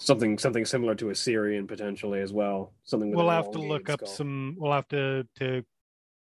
Something 0.00 0.38
something 0.38 0.64
similar 0.64 0.94
to 0.94 1.10
a 1.10 1.14
Cerean 1.14 1.66
potentially 1.66 2.22
as 2.22 2.32
well. 2.32 2.72
Something 2.84 3.14
we'll 3.14 3.28
have 3.28 3.50
to 3.50 3.58
look 3.58 3.90
up 3.90 4.08
some. 4.08 4.56
We'll 4.58 4.72
have 4.72 4.88
to 4.88 5.26
to 5.38 5.62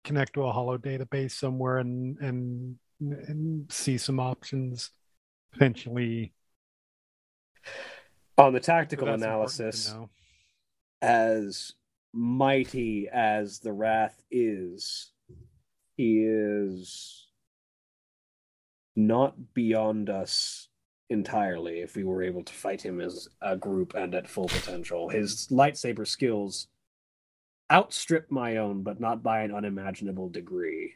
connect 0.04 0.32
to 0.34 0.44
a 0.44 0.52
holo 0.52 0.78
database 0.78 1.32
somewhere 1.32 1.76
and 1.76 2.18
and 2.18 2.76
and 3.00 3.70
see 3.70 3.98
some 3.98 4.20
options 4.20 4.90
potentially. 5.52 6.32
on 8.38 8.54
the 8.54 8.60
tactical 8.60 9.08
analysis. 9.08 9.94
as 11.02 11.74
mighty 12.14 13.06
as 13.12 13.58
the 13.58 13.72
wrath 13.72 14.24
is, 14.30 15.12
he 15.94 16.24
is 16.24 17.26
not 18.96 19.52
beyond 19.52 20.08
us 20.08 20.67
entirely 21.10 21.80
if 21.80 21.96
we 21.96 22.04
were 22.04 22.22
able 22.22 22.42
to 22.44 22.52
fight 22.52 22.82
him 22.82 23.00
as 23.00 23.28
a 23.40 23.56
group 23.56 23.94
and 23.94 24.14
at 24.14 24.28
full 24.28 24.48
potential. 24.48 25.08
His 25.08 25.48
lightsaber 25.50 26.06
skills 26.06 26.68
outstrip 27.72 28.30
my 28.30 28.56
own, 28.58 28.82
but 28.82 29.00
not 29.00 29.22
by 29.22 29.40
an 29.42 29.54
unimaginable 29.54 30.28
degree. 30.28 30.94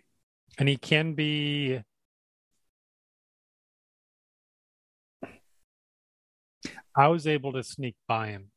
and 0.59 0.69
he 0.69 0.77
can 0.77 1.15
be 1.15 1.81
I 6.95 7.09
was 7.09 7.27
able 7.27 7.53
to 7.55 7.63
sneak 7.63 7.97
by 8.07 8.29
him. 8.29 8.51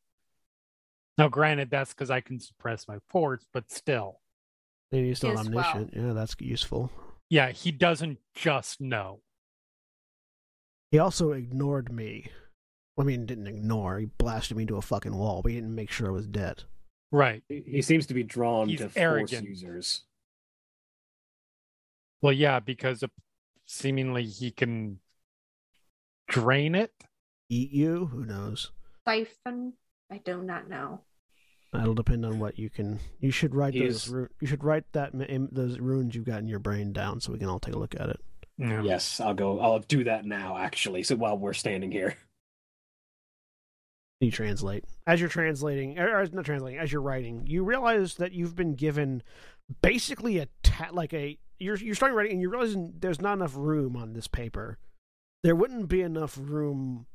Now, 1.18 1.30
granted, 1.30 1.70
that's 1.70 1.94
because 1.94 2.12
I 2.12 2.20
can 2.20 2.40
suppress 2.40 2.86
my 2.88 2.98
force, 3.08 3.46
but 3.54 3.72
still, 3.72 4.20
maybe 4.92 5.08
he's 5.08 5.24
not 5.24 5.36
Yes, 5.38 5.50
well. 5.50 5.64
omniscient. 5.66 5.94
Yeah, 5.96 6.12
that's 6.14 6.36
useful. 6.40 6.92
yeah, 7.30 7.52
he 7.52 7.72
doesn't 7.72 8.20
just 8.36 8.82
know. 8.82 9.22
He 10.96 11.00
also 11.00 11.34
ignored 11.34 11.92
me. 11.92 12.32
I 12.98 13.04
mean, 13.04 13.26
didn't 13.26 13.48
ignore. 13.48 14.00
He 14.00 14.06
blasted 14.06 14.56
me 14.56 14.64
into 14.64 14.78
a 14.78 14.82
fucking 14.82 15.14
wall, 15.14 15.42
but 15.42 15.52
he 15.52 15.58
didn't 15.58 15.76
make 15.76 15.92
sure 15.92 16.08
I 16.08 16.12
was 16.12 16.26
dead. 16.26 16.64
Right. 17.12 17.44
He 17.50 17.64
he 17.68 17.82
seems 17.82 18.06
to 18.06 18.14
be 18.14 18.24
drawn 18.24 18.70
He's 18.70 18.80
to 18.80 18.90
arrogant. 18.96 19.30
force 19.46 19.50
users. 19.62 20.04
Well, 22.22 22.32
yeah, 22.32 22.62
because 22.62 23.04
seemingly 23.66 24.24
he 24.24 24.52
can 24.52 25.00
drain 26.30 26.76
it. 26.76 26.94
Eat 27.50 27.72
you? 27.72 28.06
Who 28.06 28.24
knows? 28.24 28.72
siphon. 29.06 29.74
I 30.10 30.20
do 30.20 30.42
not 30.44 30.70
know. 30.70 31.02
That'll 31.74 31.94
depend 31.94 32.26
on 32.26 32.40
what 32.40 32.58
you 32.58 32.70
can. 32.70 33.02
You 33.20 33.32
should 33.32 33.54
write 33.54 33.74
He's- 33.74 34.06
those. 34.06 34.30
You 34.40 34.48
should 34.48 34.64
write 34.64 34.90
that 34.94 35.12
those 35.52 35.78
runes 35.78 36.16
you've 36.16 36.24
got 36.24 36.40
in 36.40 36.48
your 36.48 36.60
brain 36.60 36.94
down, 36.94 37.20
so 37.20 37.34
we 37.34 37.40
can 37.40 37.50
all 37.50 37.60
take 37.60 37.76
a 37.76 37.80
look 37.80 37.96
at 38.00 38.08
it. 38.08 38.22
Yeah. 38.58 38.82
Yes, 38.84 39.20
I'll 39.20 39.34
go. 39.34 39.60
I'll 39.60 39.80
do 39.80 40.06
that 40.06 40.26
now, 40.26 40.58
actually. 40.58 41.04
So 41.04 41.16
while 41.16 41.38
we're 41.38 41.54
standing 41.54 41.92
here, 41.92 42.16
You 44.22 44.32
translate 44.32 44.86
as 45.06 45.20
you're 45.20 45.28
translating, 45.30 46.00
or, 46.00 46.08
or 46.22 46.26
not 46.32 46.46
translating 46.46 46.80
as 46.80 46.92
you're 46.92 47.02
writing. 47.02 47.46
You 47.48 47.64
realize 47.66 48.16
that 48.16 48.32
you've 48.32 48.56
been 48.56 48.74
given 48.74 49.22
basically 49.82 50.38
a 50.40 50.48
ta- 50.64 50.90
like 50.94 51.14
a. 51.14 51.38
You're 51.60 51.76
you're 51.78 51.96
starting 51.96 52.16
writing, 52.16 52.32
and 52.34 52.42
you're 52.42 52.50
realizing 52.50 52.94
there's 52.98 53.22
not 53.22 53.34
enough 53.34 53.56
room 53.58 53.98
on 53.98 54.14
this 54.14 54.28
paper. 54.28 54.78
There 55.44 55.56
wouldn't 55.56 55.90
be 55.90 56.02
enough 56.02 56.40
room 56.42 57.08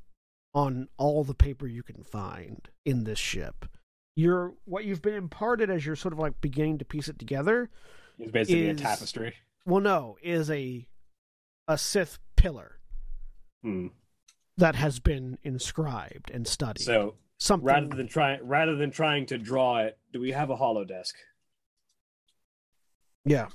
on 0.55 0.89
all 0.99 1.25
the 1.25 1.35
paper 1.35 1.67
you 1.67 1.83
can 1.83 2.05
find 2.05 2.69
in 2.85 3.05
this 3.05 3.19
ship. 3.19 3.65
You're 4.15 4.53
what 4.67 4.85
you've 4.85 5.03
been 5.03 5.15
imparted 5.15 5.71
as 5.71 5.87
you're 5.87 5.97
sort 5.97 6.13
of 6.13 6.19
like 6.19 6.41
beginning 6.43 6.79
to 6.79 6.85
piece 6.85 7.09
it 7.09 7.19
together. 7.19 7.71
it's 8.19 8.31
basically 8.31 8.69
Is- 8.69 8.79
a 8.79 8.83
tapestry. 8.83 9.35
Well, 9.65 9.81
no, 9.81 10.17
is 10.23 10.51
a 10.51 10.87
a 11.71 11.79
Sith 11.79 12.19
pillar 12.37 12.81
Hmm. 13.63 13.89
that 14.57 14.75
has 14.75 14.99
been 14.99 15.39
inscribed 15.45 16.31
and 16.31 16.47
studied. 16.47 16.83
So 16.83 17.15
something 17.39 17.65
rather 17.67 17.87
than 17.95 18.09
trying 18.09 18.47
rather 18.47 18.75
than 18.75 18.91
trying 18.91 19.27
to 19.27 19.39
draw 19.39 19.79
it, 19.79 19.97
do 20.13 20.19
we 20.21 20.33
have 20.33 20.51
a 20.51 20.57
holo 20.57 20.85
desk? 20.85 21.15
yeah, 23.25 23.49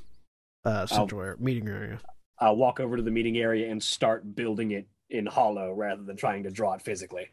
uh, 0.64 0.86
central 0.86 1.22
area, 1.22 1.36
meeting 1.40 1.68
area. 1.68 2.00
I'll 2.40 2.56
walk 2.56 2.80
over 2.80 2.96
to 2.98 3.02
the 3.04 3.12
meeting 3.12 3.38
area 3.38 3.70
and 3.72 3.82
start 3.82 4.36
building 4.36 4.72
it 4.72 4.88
in 5.10 5.26
hollow 5.26 5.74
rather 5.74 6.04
than 6.04 6.16
trying 6.16 6.44
to 6.44 6.52
draw 6.52 6.74
it 6.74 6.82
physically. 6.82 7.30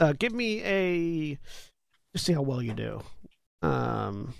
Uh, 0.00 0.12
give 0.18 0.32
me 0.32 0.60
a. 0.64 1.38
Just 2.12 2.26
see 2.26 2.32
how 2.32 2.42
well 2.42 2.60
you 2.62 2.74
do. 2.74 3.00
Um, 3.62 4.34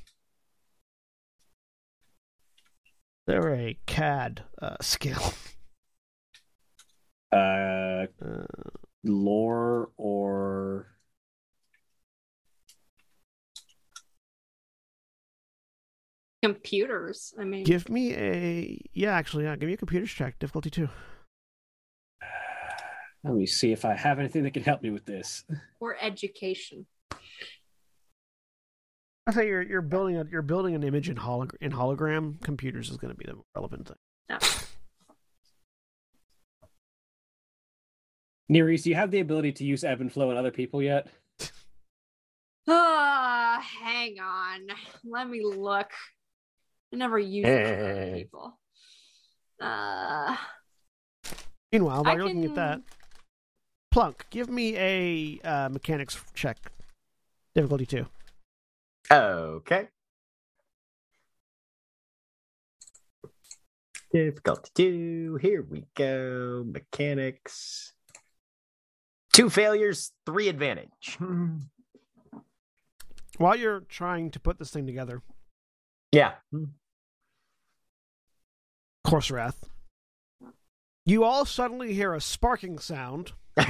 they're 3.26 3.54
a 3.54 3.78
CAD 3.86 4.44
uh, 4.60 4.76
skill. 4.80 5.32
Uh, 7.32 8.06
Uh, 8.24 8.44
lore 9.02 9.90
or 9.96 10.86
Computers. 16.42 17.32
I 17.40 17.44
mean, 17.44 17.64
give 17.64 17.88
me 17.88 18.14
a. 18.14 18.78
Yeah, 18.92 19.14
actually, 19.14 19.44
yeah. 19.44 19.56
Give 19.56 19.66
me 19.66 19.72
a 19.72 19.76
computers 19.78 20.10
check. 20.10 20.38
Difficulty 20.38 20.68
two. 20.68 20.90
let 23.24 23.32
me 23.32 23.46
see 23.46 23.72
if 23.72 23.86
I 23.86 23.94
have 23.94 24.18
anything 24.18 24.42
that 24.42 24.52
can 24.52 24.62
help 24.62 24.82
me 24.82 24.90
with 24.90 25.06
this. 25.06 25.44
or 25.80 25.96
education. 25.98 26.84
I 29.26 29.32
say 29.32 29.48
you're 29.48 29.62
you're 29.62 29.80
building 29.82 30.16
a 30.16 30.26
you're 30.30 30.42
building 30.42 30.74
an 30.74 30.82
image 30.82 31.08
in 31.08 31.16
holog- 31.16 31.56
in 31.60 31.72
hologram. 31.72 32.40
Computers 32.42 32.90
is 32.90 32.96
going 32.98 33.12
to 33.12 33.16
be 33.18 33.24
the 33.24 33.36
relevant 33.54 33.88
thing. 33.88 33.96
No. 34.28 34.38
Niriz, 38.50 38.82
do 38.82 38.90
you 38.90 38.96
have 38.96 39.10
the 39.10 39.20
ability 39.20 39.52
to 39.52 39.64
use 39.64 39.84
ebb 39.84 40.00
and 40.00 40.12
flow 40.12 40.30
on 40.30 40.36
other 40.36 40.50
people 40.50 40.82
yet? 40.82 41.08
Ah, 42.66 43.62
hang 43.82 44.16
on. 44.20 44.68
Let 45.04 45.28
me 45.28 45.42
look. 45.44 45.90
I 46.92 46.96
never 46.96 47.18
used 47.18 47.46
it 47.46 47.66
for 47.66 47.90
other 47.90 48.16
people. 48.16 48.58
Uh, 49.60 50.36
Meanwhile, 51.70 52.04
while 52.04 52.12
I 52.12 52.14
you're 52.14 52.24
looking 52.24 52.46
at 52.46 52.54
that, 52.54 52.80
Plunk, 53.90 54.24
give 54.30 54.48
me 54.48 54.78
a 54.78 55.40
uh, 55.46 55.68
mechanics 55.68 56.18
check. 56.32 56.56
Difficulty 57.54 57.84
two. 57.84 58.06
Okay. 59.10 59.88
Difficult 64.12 64.64
to 64.64 64.70
do. 64.74 65.38
Here 65.40 65.62
we 65.62 65.84
go. 65.96 66.64
Mechanics. 66.66 67.92
Two 69.32 69.48
failures, 69.50 70.12
three 70.24 70.48
advantage. 70.48 71.18
While 73.38 73.56
you're 73.56 73.80
trying 73.80 74.30
to 74.30 74.38
put 74.40 74.60
this 74.60 74.70
thing 74.70 74.86
together, 74.86 75.20
Yeah. 76.12 76.34
Korrsarath, 79.04 79.64
you 81.04 81.24
all 81.24 81.44
suddenly 81.44 81.94
hear 81.94 82.14
a 82.14 82.20
sparking 82.20 82.78
sound 82.78 83.32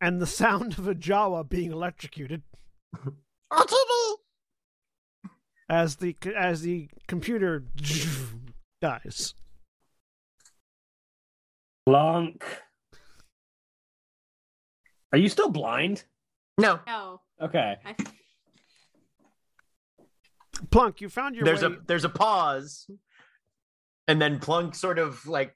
and 0.00 0.20
the 0.20 0.26
sound 0.26 0.78
of 0.78 0.88
a 0.88 0.94
Jawa 0.94 1.48
being 1.48 1.72
electrocuted 1.72 2.42
as 5.68 5.96
the 5.96 6.16
as 6.36 6.62
the 6.62 6.88
computer 7.06 7.64
dies. 8.80 9.34
Plunk. 11.86 12.44
Are 15.12 15.18
you 15.18 15.28
still 15.28 15.50
blind? 15.50 16.04
no, 16.58 16.80
no. 16.86 17.20
Okay. 17.40 17.76
I, 17.84 17.94
Plunk, 20.70 21.00
you 21.00 21.08
found 21.08 21.36
your 21.36 21.44
there's 21.44 21.62
way. 21.62 21.68
a 21.68 21.86
there's 21.86 22.04
a 22.04 22.08
pause, 22.08 22.88
and 24.08 24.20
then 24.20 24.38
Plunk 24.40 24.74
sort 24.74 24.98
of 24.98 25.26
like 25.26 25.54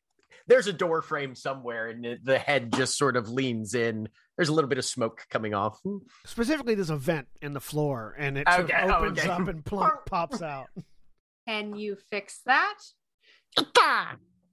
there's 0.50 0.66
a 0.66 0.72
door 0.72 1.00
frame 1.00 1.34
somewhere, 1.34 1.88
and 1.88 2.04
the- 2.04 2.18
the 2.22 2.38
head 2.38 2.72
just 2.74 2.98
sort 2.98 3.16
of 3.16 3.28
leans 3.30 3.72
in. 3.74 4.08
There's 4.36 4.48
a 4.48 4.52
little 4.52 4.68
bit 4.68 4.78
of 4.78 4.84
smoke 4.84 5.24
coming 5.30 5.54
off. 5.54 5.80
Specifically, 6.26 6.74
there's 6.74 6.90
a 6.90 6.96
vent 6.96 7.28
in 7.40 7.54
the 7.54 7.60
floor, 7.60 8.14
and 8.18 8.36
it 8.36 8.46
sort 8.48 8.64
Okay, 8.64 8.82
of 8.82 8.90
opens 8.90 9.18
okay. 9.20 9.28
up, 9.28 9.48
and 9.48 9.64
Plunk 9.64 9.94
pops 10.06 10.42
out. 10.42 10.66
can 11.48 11.74
you 11.76 11.96
fix 12.10 12.40
that? 12.46 12.78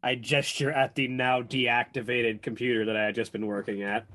I 0.03 0.15
gesture 0.15 0.71
at 0.71 0.95
the 0.95 1.07
now 1.07 1.41
deactivated 1.41 2.41
computer 2.41 2.85
that 2.85 2.95
I 2.95 3.03
had 3.05 3.15
just 3.15 3.31
been 3.31 3.45
working 3.47 3.81
at. 3.83 4.07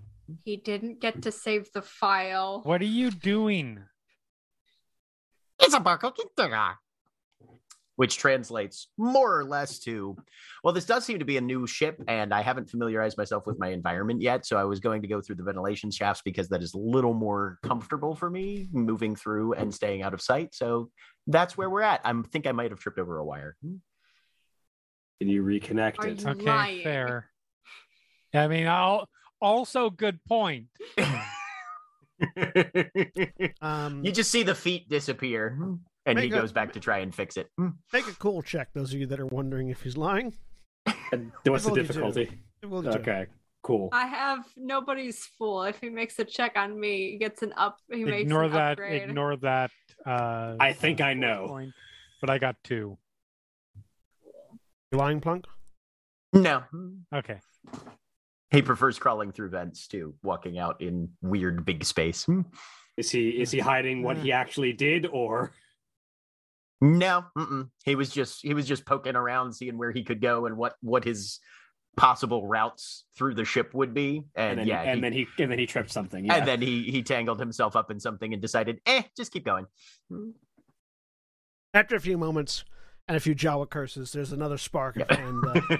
He 0.45 0.57
didn't 0.57 1.01
get 1.01 1.22
to 1.22 1.33
save 1.33 1.72
the 1.72 1.83
file. 1.83 2.62
What 2.62 2.80
are 2.80 2.85
you 2.87 3.11
doing? 3.11 3.85
It's 5.59 5.74
a 5.74 5.80
buckle 5.80 6.12
which 7.97 8.16
translates 8.16 8.88
more 8.97 9.38
or 9.38 9.45
less 9.45 9.78
to 9.80 10.16
well 10.64 10.72
this 10.72 10.84
does 10.86 11.05
seem 11.05 11.18
to 11.18 11.24
be 11.24 11.36
a 11.36 11.40
new 11.40 11.66
ship 11.66 12.03
and 12.09 12.32
i 12.32 12.40
haven't 12.40 12.70
familiarized 12.70 13.18
myself 13.18 13.47
with 13.47 13.59
my 13.59 13.68
environment 13.68 14.20
yet 14.22 14.47
so 14.47 14.57
i 14.57 14.64
was 14.64 14.80
going 14.80 15.03
to 15.03 15.09
go 15.09 15.20
through 15.20 15.34
the 15.36 15.43
ventilation 15.43 15.90
shafts 15.90 16.22
because 16.24 16.49
that 16.49 16.62
is 16.62 16.72
a 16.74 16.78
little 16.78 17.12
more 17.14 17.59
comfortable 17.62 18.14
for 18.14 18.30
me 18.30 18.68
moving 18.72 19.14
through 19.14 19.53
and 19.55 19.74
staying 19.74 20.03
out 20.03 20.14
of 20.14 20.20
sight 20.22 20.55
so 20.55 20.90
that's 21.26 21.57
where 21.57 21.68
we're 21.70 21.82
at 21.82 22.01
i 22.05 22.12
think 22.32 22.47
i 22.47 22.53
might 22.53 22.70
have 22.70 22.80
tripped 22.80 22.99
over 22.99 23.18
a 23.18 23.24
wire 23.24 23.57
Can 23.62 25.28
you 25.28 25.43
reconnect 25.45 25.99
Are 26.01 26.07
it? 26.09 26.22
you- 26.24 26.30
Okay, 26.30 26.47
Lying. 26.47 26.82
fair. 26.82 27.28
I 28.34 28.49
mean, 28.49 28.66
I'll 28.66 29.09
also 29.40 29.90
good 29.90 30.18
point. 30.26 30.66
Um, 33.61 34.05
you 34.05 34.12
just 34.12 34.30
see 34.30 34.43
the 34.43 34.55
feet 34.55 34.88
disappear 34.88 35.59
and 36.07 36.19
he 36.19 36.27
a- 36.27 36.31
goes 36.31 36.53
back 36.53 36.73
to 36.73 36.81
try 36.81 36.99
and 36.99 37.15
fix 37.15 37.37
it 37.37 37.49
hmm. 37.57 37.69
make 37.93 38.07
a 38.07 38.13
cool 38.13 38.43
check. 38.43 38.69
Those 38.75 38.93
of 38.93 39.01
you 39.01 39.07
that 39.07 39.21
are 39.21 39.27
wondering 39.27 39.69
if 39.71 39.83
he's 39.83 39.97
lying. 39.97 40.35
And 41.13 41.31
What's 41.45 41.65
the 41.65 41.75
Difficulty 41.75 42.25
two. 42.25 42.31
difficulty? 42.31 42.43
Difficulty 42.63 42.89
two. 42.91 42.99
Okay, 42.99 43.27
cool. 43.63 43.89
I 43.93 44.07
have 44.07 44.45
nobody's 44.57 45.27
fool. 45.39 45.63
If 45.65 45.81
he 45.81 45.91
makes 45.91 46.19
a 46.19 46.25
check 46.25 46.57
on 46.57 46.79
me, 46.79 47.13
he 47.13 47.19
gets 47.19 47.43
an 47.43 47.53
up. 47.57 47.79
He 47.91 48.05
makes 48.05 48.23
Ignore 48.23 48.45
an 48.45 48.53
that. 48.53 48.73
upgrade. 48.73 49.03
Ignore 49.03 49.37
that. 49.37 49.71
Uh, 50.05 50.57
I 50.59 50.73
think 50.73 51.01
I 51.01 51.15
know. 51.15 51.47
point, 51.49 51.73
but 52.21 52.31
I 52.31 52.39
got 52.39 52.57
two. 52.65 52.97
You 54.91 54.99
lying, 54.99 55.21
Plunk? 55.21 55.47
no 56.35 56.63
Okay. 57.15 57.39
he 58.51 58.63
prefers 58.63 58.99
crawling 58.99 59.33
through 59.33 59.51
vents 59.51 59.87
to 59.89 60.15
walking 60.23 60.59
out 60.59 60.81
in 60.81 61.11
weird 61.21 61.65
big 61.67 61.85
space 61.85 62.25
hmm. 62.25 62.41
Is 62.97 63.11
he 63.11 63.31
is 63.31 63.51
he 63.51 63.59
hiding 63.59 64.03
what 64.03 64.19
he 64.19 64.33
actually 64.33 64.75
did, 64.75 65.07
or 65.07 65.53
No, 66.83 67.24
mm-mm. 67.39 67.70
he 67.85 67.95
was 67.95 68.11
just 68.11 68.41
he 68.43 68.55
was 68.55 68.66
just 68.66 68.85
poking 68.85 69.14
around, 69.16 69.53
seeing 69.55 69.78
where 69.78 69.93
he 69.93 70.03
could 70.03 70.20
go 70.20 70.47
and 70.47 70.57
what 70.57 70.74
what 70.83 71.05
his 71.05 71.39
possible 71.97 72.47
routes 72.49 73.05
through 73.16 73.35
the 73.35 73.45
ship 73.45 73.72
would 73.72 73.95
be. 73.95 74.24
And, 74.35 74.51
and 74.51 74.59
then, 74.61 74.66
yeah, 74.66 74.80
and 74.83 74.97
he- 74.97 75.01
then 75.01 75.12
he 75.12 75.26
and 75.39 75.51
then 75.53 75.59
he 75.61 75.66
tripped 75.66 75.91
something. 75.91 76.24
Yeah. 76.24 76.35
and 76.37 76.49
then 76.49 76.61
he 76.61 76.83
he 76.91 77.03
tangled 77.03 77.39
himself 77.39 77.76
up 77.76 77.91
in 77.93 78.01
something 78.01 78.33
and 78.33 78.43
decided, 78.43 78.80
eh, 78.87 79.03
just 79.16 79.33
keep 79.33 79.45
going. 79.45 79.66
After 81.72 81.95
a 81.97 82.01
few 82.01 82.18
moments 82.18 82.64
and 83.07 83.16
a 83.16 83.20
few 83.20 83.35
Jawa 83.35 83.70
curses, 83.70 84.11
there's 84.12 84.33
another 84.33 84.59
spark, 84.59 84.97
Yeah. 84.97 85.05
and 85.09 85.45
uh, 85.47 85.76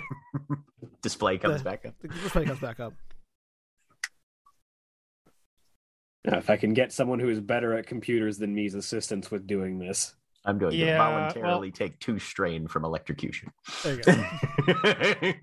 Display 1.03 1.37
comes 1.39 1.59
The- 1.63 1.65
back 1.69 1.85
up. 1.85 1.95
the 2.01 2.09
display 2.09 2.45
comes 2.45 2.61
back 2.61 2.79
up. 2.79 2.93
Now, 6.25 6.39
if 6.39 6.49
I 6.49 6.57
can 6.57 6.73
get 6.75 6.93
someone 6.93 7.19
who 7.19 7.29
is 7.29 7.41
better 7.41 7.75
at 7.77 7.87
computers 7.89 8.39
than 8.39 8.55
me's 8.55 8.75
assistance 8.77 9.31
with 9.33 9.47
doing 9.49 9.79
this. 9.81 10.15
I'm 10.45 10.59
going 10.59 10.75
Yeah, 10.75 10.95
to 10.95 10.99
well- 10.99 11.11
voluntarily 11.13 11.71
take 11.71 11.99
two 12.01 12.19
strain 12.19 12.67
from 12.67 12.85
electrocution. 12.85 13.51
There 13.85 13.95
you 13.97 15.35
go. 15.35 15.43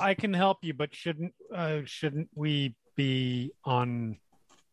I 0.00 0.14
can 0.14 0.32
help 0.34 0.58
you, 0.62 0.74
but 0.74 0.94
shouldn't 0.94 1.32
uh, 1.54 1.80
shouldn't 1.84 2.28
we 2.34 2.74
be 2.96 3.52
on? 3.64 4.16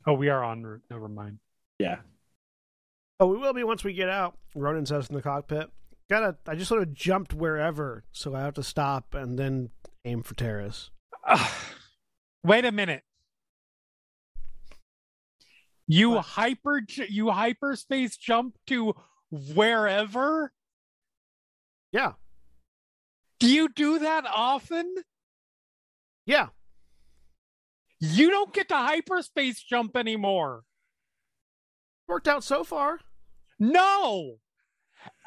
Oh, 0.07 0.13
we 0.13 0.29
are 0.29 0.43
on. 0.43 0.63
route. 0.63 0.81
Never 0.89 1.07
mind. 1.07 1.37
Yeah. 1.79 1.97
Oh, 3.19 3.27
we 3.27 3.37
will 3.37 3.53
be 3.53 3.63
once 3.63 3.83
we 3.83 3.93
get 3.93 4.09
out. 4.09 4.37
Ronan 4.55 4.85
says 4.85 5.09
in 5.09 5.15
the 5.15 5.21
cockpit. 5.21 5.69
Gotta. 6.09 6.37
I 6.47 6.55
just 6.55 6.69
sort 6.69 6.81
of 6.81 6.93
jumped 6.93 7.33
wherever, 7.33 8.03
so 8.11 8.33
I 8.33 8.39
have 8.41 8.53
to 8.55 8.63
stop 8.63 9.13
and 9.13 9.37
then 9.37 9.69
aim 10.05 10.23
for 10.23 10.33
Taris. 10.33 10.89
Ugh. 11.27 11.51
wait 12.43 12.65
a 12.65 12.71
minute. 12.71 13.03
You 15.87 16.11
What? 16.11 16.25
hyper 16.25 16.81
you 17.09 17.29
hyperspace 17.31 18.17
jump 18.17 18.55
to 18.67 18.93
wherever? 19.31 20.51
Yeah, 21.91 22.13
Do 23.39 23.49
you 23.49 23.69
do 23.69 23.99
that 23.99 24.25
often? 24.27 24.93
yeah. 26.25 26.47
You 27.99 28.29
don't 28.29 28.53
get 28.53 28.67
to 28.69 28.75
hyperspace 28.75 29.59
jump 29.63 29.97
anymore. 29.97 30.61
Worked 32.07 32.27
out 32.27 32.43
so 32.43 32.63
far. 32.63 32.99
No. 33.59 34.35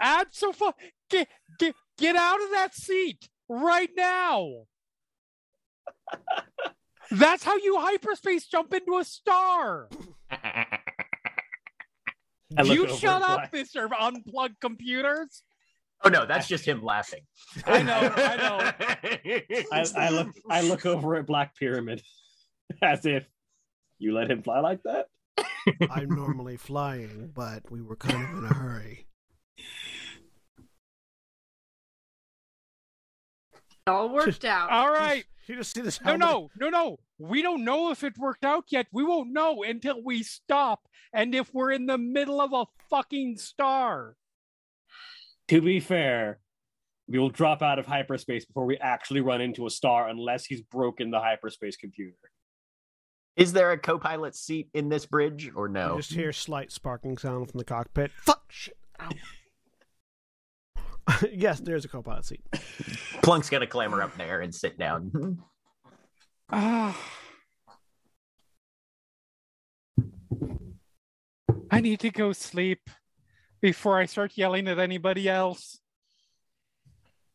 Far. 0.01 0.75
Get, 1.09 1.27
get, 1.59 1.75
get 1.99 2.15
out 2.15 2.41
of 2.41 2.51
that 2.53 2.75
seat 2.77 3.29
right 3.49 3.91
now. 3.97 4.67
That's 7.11 7.43
how 7.43 7.57
you 7.57 7.77
hyperspace 7.81 8.47
jump 8.47 8.73
into 8.73 8.99
a 8.99 9.05
star. 9.05 9.89
I 12.57 12.63
You 12.63 12.89
shut 12.89 13.23
up, 13.23 13.51
Black- 13.51 13.53
Mr. 13.53 13.89
Unplugged 13.99 14.61
Computers. 14.61 15.43
oh 16.05 16.09
no, 16.09 16.27
that's 16.27 16.49
just 16.49 16.65
him 16.65 16.83
laughing. 16.83 17.21
I 17.67 17.83
know, 17.83 17.99
I 18.03 19.45
I, 19.73 19.87
I 19.97 20.11
look 20.11 20.29
I 20.49 20.61
look 20.63 20.87
over 20.87 21.17
at 21.17 21.27
Black 21.27 21.57
Pyramid. 21.57 22.03
As 22.83 23.05
if 23.05 23.27
you 23.99 24.15
let 24.15 24.31
him 24.31 24.43
fly 24.43 24.61
like 24.61 24.81
that. 24.85 25.07
I'm 25.91 26.09
normally 26.09 26.57
flying, 26.57 27.31
but 27.35 27.71
we 27.71 27.83
were 27.83 27.97
kind 27.97 28.23
of 28.25 28.39
in 28.39 28.45
a 28.51 28.55
hurry. 28.55 29.07
All 33.87 34.09
worked 34.09 34.45
out. 34.45 34.71
All 34.71 34.91
right. 34.91 35.25
You 35.51 35.57
just 35.57 35.75
see 35.75 35.81
this 35.81 36.01
No, 36.01 36.11
helmet? 36.11 36.21
no, 36.29 36.51
no, 36.61 36.69
no. 36.69 36.97
We 37.19 37.43
don't 37.43 37.65
know 37.65 37.91
if 37.91 38.05
it 38.05 38.17
worked 38.17 38.45
out 38.45 38.67
yet. 38.69 38.87
We 38.93 39.03
won't 39.03 39.33
know 39.33 39.65
until 39.65 40.01
we 40.01 40.23
stop 40.23 40.87
and 41.13 41.35
if 41.35 41.53
we're 41.53 41.73
in 41.73 41.87
the 41.87 41.99
middle 41.99 42.41
of 42.41 42.53
a 42.53 42.67
fucking 42.89 43.37
star. 43.39 44.15
To 45.49 45.61
be 45.61 45.81
fair, 45.81 46.39
we 47.09 47.19
will 47.19 47.31
drop 47.31 47.63
out 47.63 47.81
of 47.81 47.87
hyperspace 47.87 48.45
before 48.45 48.65
we 48.65 48.77
actually 48.79 49.23
run 49.23 49.41
into 49.41 49.67
a 49.67 49.71
star 49.71 50.09
unless 50.09 50.45
he's 50.45 50.63
broken 50.63 51.11
the 51.11 51.19
hyperspace 51.19 51.77
computer. 51.77 52.15
Is 53.35 53.53
there 53.53 53.73
a 53.73 53.79
co-pilot 53.79 54.37
seat 54.37 54.69
in 54.73 54.89
this 54.89 55.05
bridge 55.05 55.51
or 55.57 55.67
You 55.67 55.73
no? 55.73 55.97
just 55.97 56.13
hear 56.13 56.33
slight 56.33 56.71
sparking 56.71 57.19
sound 57.19 57.51
from 57.51 57.59
the 57.59 57.65
cockpit. 57.65 58.13
Fuck 58.13 58.45
shit. 58.53 58.77
Ow. 61.11 61.19
yes, 61.33 61.61
there's 61.61 61.85
a 61.85 61.89
co-pilot 61.89 62.25
seat. 62.25 62.43
Plunk's 63.23 63.51
gonna 63.51 63.67
clamber 63.67 64.03
up 64.03 64.17
there 64.17 64.41
and 64.41 64.55
sit 64.55 64.79
down. 64.79 65.43
Ah. 66.51 66.97
I 71.71 71.81
need 71.81 72.01
to 72.01 72.11
go 72.11 72.33
sleep 72.33 72.91
before 73.61 73.99
I 73.99 74.07
start 74.07 74.33
yelling 74.35 74.67
at 74.69 74.79
anybody 74.79 75.29
else. 75.29 75.79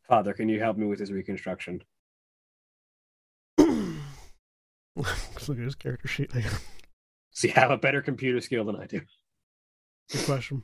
Father, 0.07 0.33
can 0.33 0.49
you 0.49 0.59
help 0.59 0.77
me 0.77 0.85
with 0.85 0.99
his 0.99 1.11
reconstruction? 1.11 1.81
Let's 3.57 5.49
look 5.49 5.57
at 5.57 5.63
his 5.63 5.75
character 5.75 6.07
sheet. 6.07 6.31
Good 6.33 6.45
See, 7.31 7.49
have 7.49 7.71
a 7.71 7.77
better 7.77 8.01
computer 8.01 8.39
skill 8.41 8.65
than 8.65 8.75
I 8.75 8.85
do. 8.85 9.01
Good 10.11 10.25
question. 10.25 10.63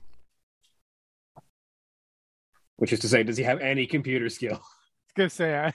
Which 2.81 2.91
is 2.93 2.99
to 3.01 3.07
say, 3.07 3.21
does 3.21 3.37
he 3.37 3.43
have 3.43 3.59
any 3.59 3.85
computer 3.85 4.27
skill? 4.27 4.53
I 4.55 4.55
was 4.55 5.13
gonna 5.15 5.29
say, 5.29 5.55
I, 5.55 5.71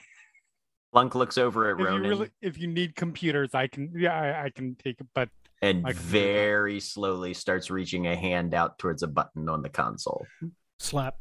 Plunk 0.93 1.15
looks 1.15 1.39
over 1.39 1.71
at 1.71 1.81
if 1.81 1.89
you 1.89 2.01
really, 2.01 2.31
if 2.43 2.59
you 2.59 2.67
need 2.67 2.97
computers, 2.97 3.51
I 3.55 3.69
can, 3.69 3.93
yeah, 3.97 4.13
I, 4.13 4.47
I 4.47 4.51
can 4.51 4.75
take 4.75 5.01
it. 5.01 5.07
But 5.15 5.29
and 5.63 5.87
I 5.87 5.93
can 5.93 6.03
do 6.03 6.03
that. 6.03 6.11
very 6.11 6.81
slowly 6.81 7.33
starts 7.33 7.71
reaching 7.71 8.09
a 8.09 8.17
hand 8.17 8.55
out 8.55 8.81
towards 8.81 9.05
a 9.05 9.07
button 9.07 9.49
on 9.49 9.63
the 9.63 9.69
console. 9.69 10.27
Slap. 10.81 11.15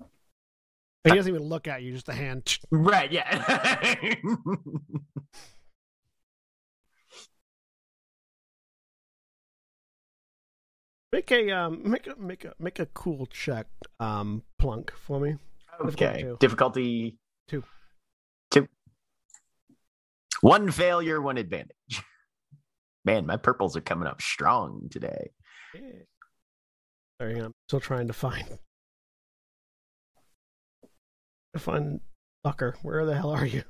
And 0.00 1.12
he 1.12 1.16
doesn't 1.16 1.34
even 1.34 1.48
look 1.48 1.66
at 1.66 1.82
you, 1.82 1.92
just 1.92 2.08
a 2.08 2.14
hand. 2.14 2.56
Right, 2.70 3.10
yeah. 3.10 3.96
Make 11.10 11.32
a 11.32 11.50
um 11.50 11.82
make 11.90 12.06
a 12.06 12.16
make 12.16 12.44
a 12.44 12.52
make 12.58 12.78
a 12.78 12.86
cool 12.86 13.26
check, 13.26 13.66
um, 13.98 14.42
plunk 14.58 14.92
for 15.06 15.18
me. 15.18 15.36
okay. 15.80 16.26
Difficulty 16.38 17.16
Two. 17.48 17.64
Two. 18.50 18.68
One 20.42 20.70
failure, 20.70 21.20
one 21.20 21.38
advantage. 21.38 22.02
Man, 23.04 23.24
my 23.24 23.38
purples 23.38 23.74
are 23.76 23.80
coming 23.80 24.06
up 24.06 24.20
strong 24.20 24.88
today. 24.90 25.30
Sorry, 27.20 27.38
I'm 27.38 27.54
still 27.68 27.80
trying 27.80 28.06
to 28.08 28.12
find 28.12 28.58
to 31.54 31.58
find 31.58 32.00
fucker. 32.46 32.74
Where 32.82 33.06
the 33.06 33.16
hell 33.16 33.30
are 33.30 33.46
you? 33.46 33.64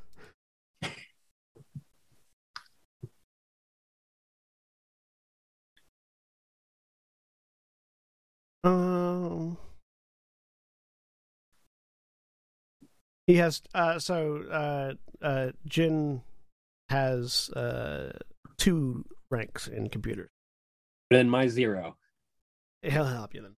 Um, 8.69 9.57
he 13.27 13.37
has 13.37 13.63
uh 13.75 13.99
so 13.99 14.43
uh 14.51 15.25
uh 15.25 15.53
Jin 15.67 16.21
has 16.91 17.49
uh 17.51 18.13
two 18.59 19.07
ranks 19.31 19.69
in 19.69 19.89
computers. 19.89 20.29
Then 21.11 21.31
my 21.31 21.49
zero. 21.49 21.97
He'll 22.83 23.05
help 23.05 23.35
you 23.35 23.41
then. 23.41 23.57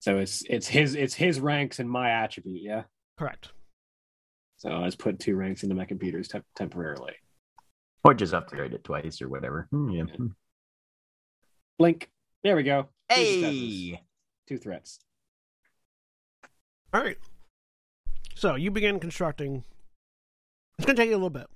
So 0.00 0.18
it's 0.18 0.44
it's 0.50 0.68
his 0.68 0.94
it's 0.94 1.14
his 1.14 1.40
ranks 1.40 1.78
and 1.78 1.88
my 1.88 2.10
attribute, 2.10 2.62
yeah. 2.62 2.82
Correct. 3.18 3.52
So 4.58 4.70
I 4.70 4.84
just 4.84 4.98
put 4.98 5.18
two 5.18 5.36
ranks 5.36 5.62
into 5.62 5.74
my 5.74 5.86
computers 5.86 6.28
temp- 6.28 6.44
temporarily. 6.56 7.14
Or 8.04 8.12
just 8.12 8.34
upgrade 8.34 8.74
it 8.74 8.84
twice 8.84 9.22
or 9.22 9.30
whatever. 9.30 9.66
Hmm, 9.70 9.90
yeah. 9.90 10.04
Blink. 11.78 12.10
There 12.44 12.56
we 12.56 12.62
go. 12.62 12.88
Two 13.10 13.24
successes. 13.24 13.60
Hey! 13.60 14.02
Two 14.50 14.58
threats. 14.58 14.98
All 16.92 17.00
right. 17.00 17.16
So 18.34 18.56
you 18.56 18.72
begin 18.72 18.98
constructing. 18.98 19.62
It's 20.76 20.86
going 20.86 20.96
to 20.96 21.00
take 21.02 21.10
you 21.10 21.14
a 21.14 21.18
little 21.18 21.30
bit. 21.30 21.46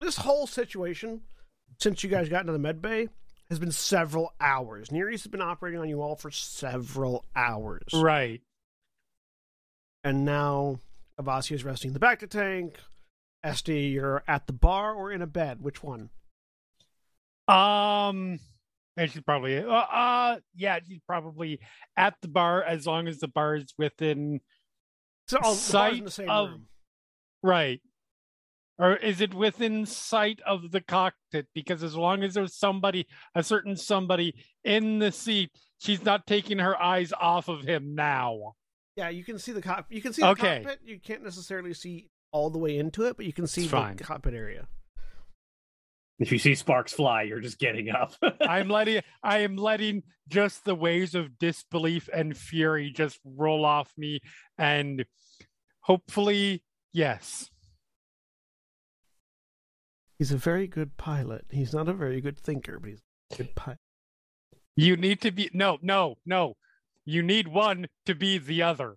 This 0.00 0.16
whole 0.16 0.48
situation, 0.48 1.20
since 1.78 2.02
you 2.02 2.10
guys 2.10 2.28
got 2.28 2.40
into 2.40 2.52
the 2.52 2.58
med 2.58 2.82
bay, 2.82 3.08
has 3.50 3.60
been 3.60 3.70
several 3.70 4.32
hours. 4.40 4.88
Niriz 4.88 5.22
has 5.22 5.28
been 5.28 5.40
operating 5.42 5.78
on 5.78 5.88
you 5.88 6.02
all 6.02 6.16
for 6.16 6.32
several 6.32 7.24
hours. 7.36 7.84
right, 7.94 8.40
And 10.02 10.24
now 10.24 10.80
Avasia 11.20 11.52
is 11.52 11.62
resting 11.64 11.90
in 11.90 11.94
the 11.94 12.00
bacta 12.00 12.28
tank. 12.28 12.80
Este, 13.44 13.68
you're 13.68 14.24
at 14.26 14.48
the 14.48 14.52
bar 14.52 14.92
or 14.92 15.12
in 15.12 15.22
a 15.22 15.26
bed. 15.28 15.58
Which 15.62 15.84
one? 15.84 16.10
um, 17.46 18.40
and 18.96 19.10
she's 19.10 19.22
probably, 19.22 19.58
uh, 19.58 19.64
uh, 19.70 20.38
yeah, 20.54 20.78
she's 20.86 21.00
probably 21.06 21.60
at 21.96 22.14
the 22.22 22.28
bar 22.28 22.62
as 22.62 22.86
long 22.86 23.08
as 23.08 23.18
the 23.18 23.28
bar 23.28 23.56
is 23.56 23.72
within 23.78 24.40
So 25.28 25.40
Sight 25.54 25.98
in 25.98 26.04
the 26.04 26.10
same 26.10 26.28
of- 26.28 26.50
room. 26.50 26.66
Right. 27.42 27.80
Or 28.78 28.96
is 28.96 29.20
it 29.20 29.32
within 29.34 29.86
sight 29.86 30.40
of 30.44 30.72
the 30.72 30.80
cockpit? 30.80 31.46
Because 31.54 31.82
as 31.84 31.94
long 31.94 32.22
as 32.24 32.34
there's 32.34 32.56
somebody, 32.56 33.06
a 33.34 33.42
certain 33.44 33.76
somebody 33.76 34.34
in 34.64 34.98
the 34.98 35.12
seat, 35.12 35.50
she's 35.78 36.04
not 36.04 36.26
taking 36.26 36.58
her 36.58 36.80
eyes 36.80 37.12
off 37.20 37.48
of 37.48 37.62
him 37.62 37.94
now. 37.94 38.54
Yeah, 38.96 39.10
you 39.10 39.24
can 39.24 39.38
see 39.38 39.52
the 39.52 39.62
cock. 39.62 39.86
You 39.90 40.02
can 40.02 40.12
see 40.12 40.22
the 40.22 40.28
Okay. 40.30 40.62
cockpit. 40.64 40.80
You 40.84 40.98
can't 41.00 41.22
necessarily 41.22 41.72
see 41.74 42.10
all 42.32 42.50
the 42.50 42.58
way 42.58 42.76
into 42.76 43.04
it, 43.04 43.16
but 43.16 43.26
you 43.26 43.32
can 43.32 43.46
see 43.46 43.66
the 43.68 43.94
cockpit 44.02 44.34
area. 44.34 44.66
If 46.18 46.30
you 46.30 46.38
see 46.38 46.54
sparks 46.54 46.92
fly, 46.92 47.22
you're 47.22 47.40
just 47.40 47.58
getting 47.58 47.90
up. 47.90 48.14
I'm 48.40 48.68
letting 48.68 49.02
I 49.22 49.38
am 49.38 49.56
letting 49.56 50.04
just 50.28 50.64
the 50.64 50.74
waves 50.74 51.14
of 51.14 51.38
disbelief 51.38 52.08
and 52.12 52.36
fury 52.36 52.90
just 52.90 53.18
roll 53.24 53.64
off 53.64 53.92
me 53.96 54.20
and 54.56 55.04
hopefully 55.80 56.62
yes. 56.92 57.50
He's 60.18 60.32
a 60.32 60.36
very 60.36 60.68
good 60.68 60.96
pilot. 60.96 61.46
He's 61.50 61.74
not 61.74 61.88
a 61.88 61.92
very 61.92 62.20
good 62.20 62.38
thinker, 62.38 62.78
but 62.78 62.90
he's 62.90 63.02
a 63.32 63.36
good 63.36 63.54
pilot. 63.56 63.78
You 64.76 64.96
need 64.96 65.20
to 65.22 65.30
be 65.30 65.50
no, 65.52 65.78
no, 65.82 66.16
no. 66.24 66.54
You 67.04 67.22
need 67.22 67.48
one 67.48 67.86
to 68.06 68.14
be 68.14 68.38
the 68.38 68.62
other. 68.62 68.96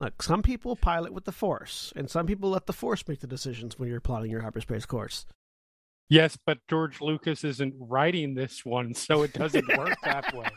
Look, 0.00 0.22
some 0.22 0.42
people 0.42 0.76
pilot 0.76 1.12
with 1.12 1.24
the 1.24 1.32
Force, 1.32 1.92
and 1.96 2.08
some 2.08 2.26
people 2.26 2.50
let 2.50 2.66
the 2.66 2.72
Force 2.72 3.06
make 3.08 3.20
the 3.20 3.26
decisions 3.26 3.78
when 3.78 3.88
you're 3.88 4.00
plotting 4.00 4.30
your 4.30 4.42
hyperspace 4.42 4.86
course. 4.86 5.26
Yes, 6.10 6.38
but 6.46 6.58
George 6.68 7.02
Lucas 7.02 7.44
isn't 7.44 7.74
writing 7.78 8.34
this 8.34 8.64
one, 8.64 8.94
so 8.94 9.22
it 9.22 9.34
doesn't 9.34 9.68
work 9.76 9.94
that 10.04 10.34
way. 10.34 10.48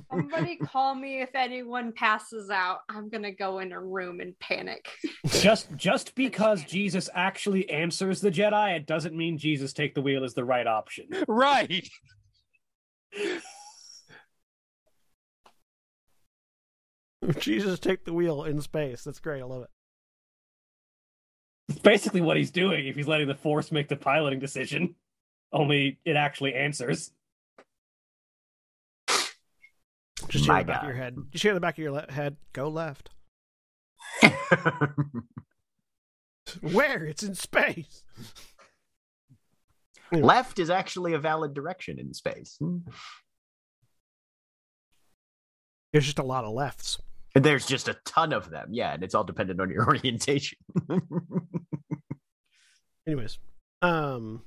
Somebody 0.10 0.56
call 0.56 0.96
me 0.96 1.22
if 1.22 1.30
anyone 1.34 1.92
passes 1.92 2.50
out. 2.50 2.80
I'm 2.88 3.08
gonna 3.08 3.32
go 3.32 3.60
in 3.60 3.70
a 3.70 3.80
room 3.80 4.20
and 4.20 4.36
panic. 4.40 4.88
just 5.26 5.68
just 5.76 6.14
because 6.16 6.64
Jesus 6.64 7.08
actually 7.14 7.70
answers 7.70 8.20
the 8.20 8.30
Jedi, 8.30 8.76
it 8.76 8.86
doesn't 8.86 9.16
mean 9.16 9.38
Jesus 9.38 9.72
take 9.72 9.94
the 9.94 10.02
wheel 10.02 10.24
is 10.24 10.34
the 10.34 10.44
right 10.44 10.66
option. 10.66 11.06
right. 11.28 11.88
Jesus, 17.38 17.78
take 17.78 18.04
the 18.04 18.12
wheel 18.12 18.44
in 18.44 18.60
space. 18.60 19.04
That's 19.04 19.20
great. 19.20 19.42
I 19.42 19.44
love 19.44 19.62
it. 19.62 19.70
It's 21.68 21.78
basically 21.82 22.20
what 22.20 22.36
he's 22.36 22.50
doing 22.50 22.86
if 22.86 22.96
he's 22.96 23.08
letting 23.08 23.28
the 23.28 23.34
Force 23.34 23.70
make 23.72 23.88
the 23.88 23.96
piloting 23.96 24.38
decision. 24.40 24.94
Only 25.52 25.98
it 26.04 26.16
actually 26.16 26.54
answers. 26.54 27.10
Just 30.28 30.44
hear 30.44 30.54
My 30.54 30.62
the 30.62 30.66
back 30.66 30.82
of 30.82 30.88
your 30.88 30.96
head. 30.96 31.16
Just 31.30 31.42
hear 31.42 31.54
the 31.54 31.60
back 31.60 31.78
of 31.78 31.82
your 31.82 31.92
le- 31.92 32.10
head. 32.12 32.36
Go 32.52 32.68
left. 32.68 33.10
Where? 36.60 37.04
It's 37.04 37.22
in 37.22 37.34
space. 37.34 38.02
Left 40.12 40.58
is 40.58 40.70
actually 40.70 41.12
a 41.12 41.18
valid 41.18 41.52
direction 41.52 41.98
in 41.98 42.14
space. 42.14 42.58
There's 45.92 46.06
just 46.06 46.18
a 46.18 46.22
lot 46.22 46.44
of 46.44 46.54
lefts. 46.54 46.98
And 47.34 47.44
there's 47.44 47.66
just 47.66 47.88
a 47.88 47.94
ton 48.04 48.32
of 48.32 48.50
them, 48.50 48.68
yeah, 48.72 48.94
and 48.94 49.02
it's 49.02 49.14
all 49.14 49.24
dependent 49.24 49.60
on 49.60 49.70
your 49.70 49.86
orientation. 49.86 50.58
Anyways, 53.06 53.38
um, 53.82 54.42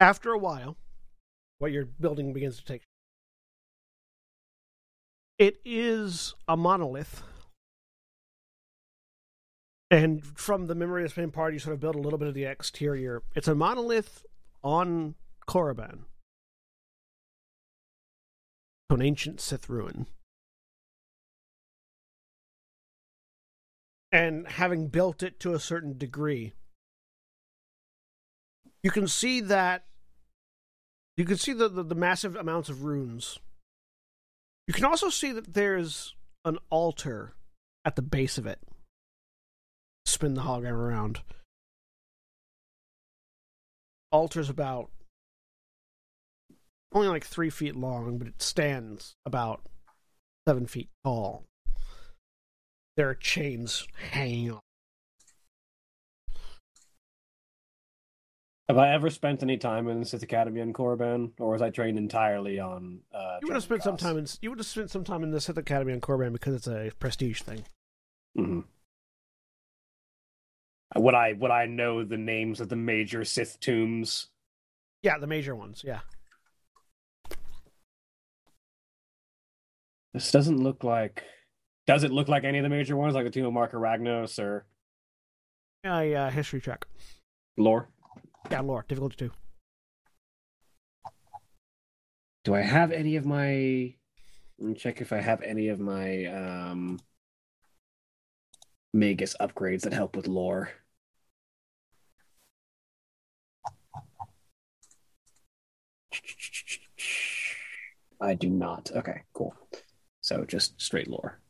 after 0.00 0.32
a 0.32 0.38
while, 0.38 0.76
what 1.58 1.72
you're 1.72 1.84
building 1.84 2.32
begins 2.32 2.56
to 2.58 2.64
take. 2.64 2.82
It 5.38 5.60
is 5.64 6.34
a 6.48 6.56
monolith. 6.56 7.22
And 9.90 10.24
from 10.24 10.66
the 10.66 10.74
memory 10.74 11.02
that's 11.02 11.14
been 11.14 11.30
part, 11.30 11.52
you 11.52 11.58
sort 11.58 11.74
of 11.74 11.80
build 11.80 11.96
a 11.96 11.98
little 11.98 12.18
bit 12.18 12.28
of 12.28 12.34
the 12.34 12.44
exterior. 12.44 13.22
It's 13.34 13.48
a 13.48 13.54
monolith 13.54 14.24
on 14.62 15.14
Korriban. 15.48 16.04
An 18.90 19.00
ancient 19.00 19.40
Sith 19.40 19.68
ruin. 19.68 20.06
And 24.12 24.48
having 24.48 24.88
built 24.88 25.22
it 25.22 25.38
to 25.40 25.54
a 25.54 25.60
certain 25.60 25.96
degree, 25.96 26.52
you 28.82 28.90
can 28.90 29.06
see 29.06 29.40
that 29.40 29.84
you 31.16 31.24
can 31.24 31.36
see 31.36 31.52
the, 31.52 31.68
the, 31.68 31.82
the 31.82 31.94
massive 31.94 32.34
amounts 32.34 32.68
of 32.68 32.82
runes. 32.82 33.38
You 34.66 34.74
can 34.74 34.84
also 34.84 35.08
see 35.08 35.32
that 35.32 35.54
there's 35.54 36.14
an 36.44 36.58
altar 36.70 37.34
at 37.84 37.94
the 37.94 38.02
base 38.02 38.38
of 38.38 38.46
it. 38.46 38.58
Spin 40.06 40.34
the 40.34 40.42
hologram 40.42 40.72
around. 40.72 41.20
Altar's 44.10 44.48
about 44.48 44.90
only 46.92 47.08
like 47.08 47.24
three 47.24 47.50
feet 47.50 47.76
long, 47.76 48.18
but 48.18 48.26
it 48.28 48.42
stands 48.42 49.14
about 49.24 49.62
seven 50.48 50.66
feet 50.66 50.88
tall. 51.04 51.44
There 52.96 53.08
are 53.08 53.14
chains 53.14 53.86
hanging 54.10 54.52
off. 54.52 54.60
Have 58.68 58.78
I 58.78 58.92
ever 58.94 59.10
spent 59.10 59.42
any 59.42 59.56
time 59.56 59.88
in 59.88 59.98
the 59.98 60.06
Sith 60.06 60.22
Academy 60.22 60.60
in 60.60 60.72
Korriban, 60.72 61.32
or 61.40 61.50
was 61.52 61.62
I 61.62 61.70
trained 61.70 61.98
entirely 61.98 62.60
on? 62.60 63.00
Uh, 63.12 63.38
You 63.42 63.48
would 63.48 63.54
have 63.54 63.64
spent 63.64 63.82
some 63.82 63.96
time 63.96 64.16
in 64.16 64.26
you 64.40 64.50
would 64.50 64.60
have 64.60 64.66
spent 64.66 64.90
some 64.90 65.02
time 65.02 65.24
in 65.24 65.32
the 65.32 65.40
Sith 65.40 65.56
Academy 65.58 65.92
on 65.92 66.00
Korriban 66.00 66.32
because 66.32 66.54
it's 66.54 66.68
a 66.68 66.92
prestige 67.00 67.42
thing. 67.42 67.64
hmm 68.36 68.60
Would 70.94 71.14
I 71.14 71.32
would 71.32 71.50
I 71.50 71.66
know 71.66 72.04
the 72.04 72.16
names 72.16 72.60
of 72.60 72.68
the 72.68 72.76
major 72.76 73.24
Sith 73.24 73.58
tombs? 73.58 74.28
Yeah, 75.02 75.18
the 75.18 75.26
major 75.26 75.56
ones. 75.56 75.82
Yeah. 75.84 76.00
This 80.12 80.32
doesn't 80.32 80.58
look 80.62 80.82
like. 80.84 81.24
Does 81.86 82.04
it 82.04 82.10
look 82.12 82.28
like 82.28 82.44
any 82.44 82.58
of 82.58 82.62
the 82.62 82.68
major 82.68 82.96
ones, 82.96 83.14
like 83.14 83.24
the 83.24 83.30
Tomb 83.30 83.46
of 83.46 83.52
Marka 83.52 83.74
Ragnos 83.74 84.38
or 84.38 84.66
Yeah, 85.84 86.02
yeah. 86.02 86.30
History 86.30 86.60
check. 86.60 86.86
Lore? 87.56 87.88
Yeah, 88.50 88.60
lore 88.60 88.84
difficulty 88.88 89.16
two. 89.16 89.30
Do 92.44 92.54
I 92.54 92.62
have 92.62 92.90
any 92.90 93.16
of 93.16 93.26
my? 93.26 93.94
Let 94.58 94.68
me 94.68 94.74
check 94.74 95.00
if 95.00 95.12
I 95.12 95.20
have 95.20 95.42
any 95.42 95.68
of 95.68 95.78
my 95.78 96.24
um 96.26 97.00
Magus 98.92 99.36
upgrades 99.40 99.82
that 99.82 99.92
help 99.92 100.16
with 100.16 100.26
lore. 100.26 100.70
I 108.20 108.34
do 108.34 108.50
not. 108.50 108.90
Okay, 108.94 109.22
cool. 109.32 109.54
So 110.30 110.44
just 110.44 110.80
straight 110.80 111.08
lore. 111.08 111.40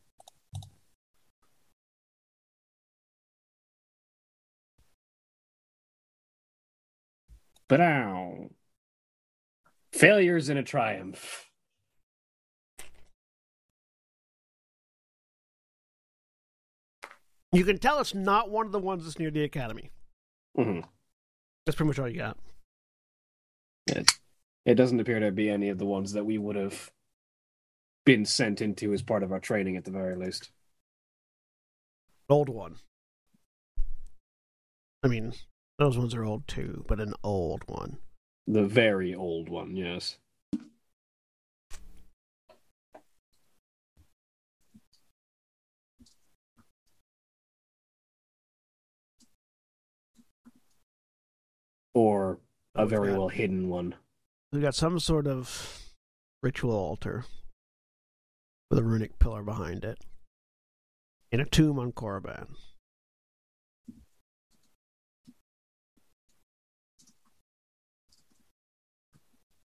But 7.68 7.82
ow. 7.82 8.48
Failures 9.92 10.48
in 10.48 10.56
a 10.56 10.62
triumph. 10.62 11.50
You 17.52 17.64
can 17.64 17.76
tell 17.76 18.00
it's 18.00 18.14
not 18.14 18.48
one 18.48 18.64
of 18.64 18.72
the 18.72 18.78
ones 18.78 19.04
that's 19.04 19.18
near 19.18 19.30
the 19.30 19.44
academy. 19.44 19.90
Mhm. 20.56 20.88
That's 21.66 21.76
pretty 21.76 21.88
much 21.88 21.98
all 21.98 22.08
you 22.08 22.16
got. 22.16 22.38
It, 23.88 24.10
it 24.64 24.76
doesn't 24.76 25.00
appear 25.00 25.20
to 25.20 25.30
be 25.30 25.50
any 25.50 25.68
of 25.68 25.76
the 25.76 25.84
ones 25.84 26.14
that 26.14 26.24
we 26.24 26.38
would 26.38 26.56
have 26.56 26.90
been 28.04 28.24
sent 28.24 28.60
into 28.60 28.92
as 28.92 29.02
part 29.02 29.22
of 29.22 29.32
our 29.32 29.40
training 29.40 29.76
at 29.76 29.84
the 29.84 29.90
very 29.90 30.16
least. 30.16 30.50
Old 32.28 32.48
one. 32.48 32.76
I 35.02 35.08
mean, 35.08 35.32
those 35.78 35.98
ones 35.98 36.14
are 36.14 36.24
old 36.24 36.46
too, 36.46 36.84
but 36.88 37.00
an 37.00 37.14
old 37.24 37.62
one. 37.66 37.98
The 38.46 38.64
very 38.64 39.14
old 39.14 39.48
one, 39.48 39.76
yes. 39.76 40.18
Or 51.92 52.38
a 52.74 52.86
very 52.86 53.12
well 53.12 53.28
hidden 53.28 53.68
one. 53.68 53.94
We've 54.52 54.62
got 54.62 54.74
some 54.74 55.00
sort 55.00 55.26
of 55.26 55.82
ritual 56.42 56.72
altar 56.72 57.24
with 58.70 58.78
a 58.78 58.84
runic 58.84 59.18
pillar 59.18 59.42
behind 59.42 59.84
it, 59.84 59.98
in 61.32 61.40
a 61.40 61.44
tomb 61.44 61.78
on 61.78 61.92
Korriban. 61.92 62.46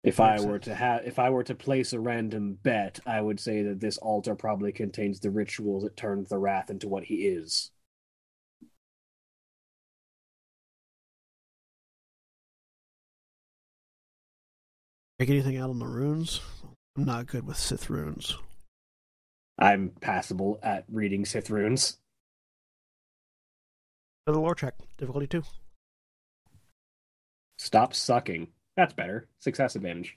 If 0.04 0.18
I 0.18 0.40
were 0.40 0.58
to 0.58 0.74
have, 0.74 1.06
if 1.06 1.20
I 1.20 1.30
were 1.30 1.44
to 1.44 1.54
place 1.54 1.92
a 1.92 2.00
random 2.00 2.58
bet, 2.60 2.98
I 3.06 3.20
would 3.20 3.38
say 3.38 3.62
that 3.62 3.80
this 3.80 3.98
altar 3.98 4.34
probably 4.34 4.72
contains 4.72 5.20
the 5.20 5.30
rituals 5.30 5.84
that 5.84 5.96
turned 5.96 6.26
the 6.26 6.38
wrath 6.38 6.70
into 6.70 6.88
what 6.88 7.04
he 7.04 7.26
is. 7.28 7.70
Make 15.20 15.30
anything 15.30 15.56
out 15.56 15.70
on 15.70 15.78
the 15.78 15.86
runes? 15.86 16.40
I'm 16.96 17.04
not 17.04 17.28
good 17.28 17.46
with 17.46 17.56
Sith 17.56 17.88
runes. 17.88 18.36
I'm 19.62 19.92
passable 20.00 20.58
at 20.60 20.84
reading 20.90 21.24
Sith 21.24 21.48
runes. 21.48 21.98
Another 24.26 24.40
lore 24.40 24.56
check, 24.56 24.74
difficulty 24.98 25.28
two. 25.28 25.44
Stop 27.58 27.94
sucking. 27.94 28.48
That's 28.76 28.92
better. 28.92 29.28
Success 29.38 29.76
advantage. 29.76 30.16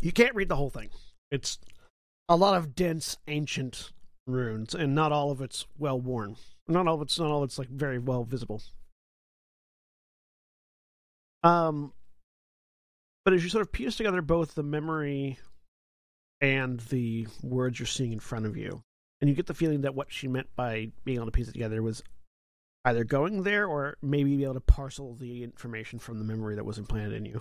You 0.00 0.10
can't 0.10 0.34
read 0.34 0.48
the 0.48 0.56
whole 0.56 0.70
thing. 0.70 0.90
It's 1.30 1.60
a 2.28 2.34
lot 2.34 2.56
of 2.56 2.74
dense, 2.74 3.18
ancient 3.28 3.92
runes, 4.26 4.74
and 4.74 4.92
not 4.92 5.12
all 5.12 5.30
of 5.30 5.40
it's 5.40 5.64
well 5.78 6.00
worn. 6.00 6.34
Not 6.66 6.88
all 6.88 6.96
of 6.96 7.02
it's 7.02 7.20
not 7.20 7.30
all 7.30 7.44
of 7.44 7.48
it's 7.48 7.58
like 7.58 7.68
very 7.68 8.00
well 8.00 8.24
visible. 8.24 8.62
Um, 11.44 11.92
but 13.24 13.32
as 13.32 13.44
you 13.44 13.48
sort 13.48 13.62
of 13.62 13.70
piece 13.70 13.96
together 13.96 14.22
both 14.22 14.56
the 14.56 14.64
memory 14.64 15.38
and 16.40 16.80
the 16.80 17.26
words 17.42 17.78
you're 17.78 17.86
seeing 17.86 18.12
in 18.12 18.20
front 18.20 18.46
of 18.46 18.56
you, 18.56 18.82
and 19.20 19.28
you 19.28 19.36
get 19.36 19.46
the 19.46 19.54
feeling 19.54 19.82
that 19.82 19.94
what 19.94 20.12
she 20.12 20.28
meant 20.28 20.48
by 20.56 20.90
being 21.04 21.16
able 21.16 21.26
to 21.26 21.32
piece 21.32 21.48
it 21.48 21.52
together 21.52 21.82
was 21.82 22.02
either 22.84 23.04
going 23.04 23.42
there 23.42 23.66
or 23.66 23.96
maybe 24.02 24.36
be 24.36 24.44
able 24.44 24.54
to 24.54 24.60
parcel 24.60 25.14
the 25.14 25.44
information 25.44 25.98
from 25.98 26.18
the 26.18 26.24
memory 26.24 26.54
that 26.54 26.64
was 26.64 26.78
implanted 26.78 27.12
in 27.12 27.26
you. 27.26 27.40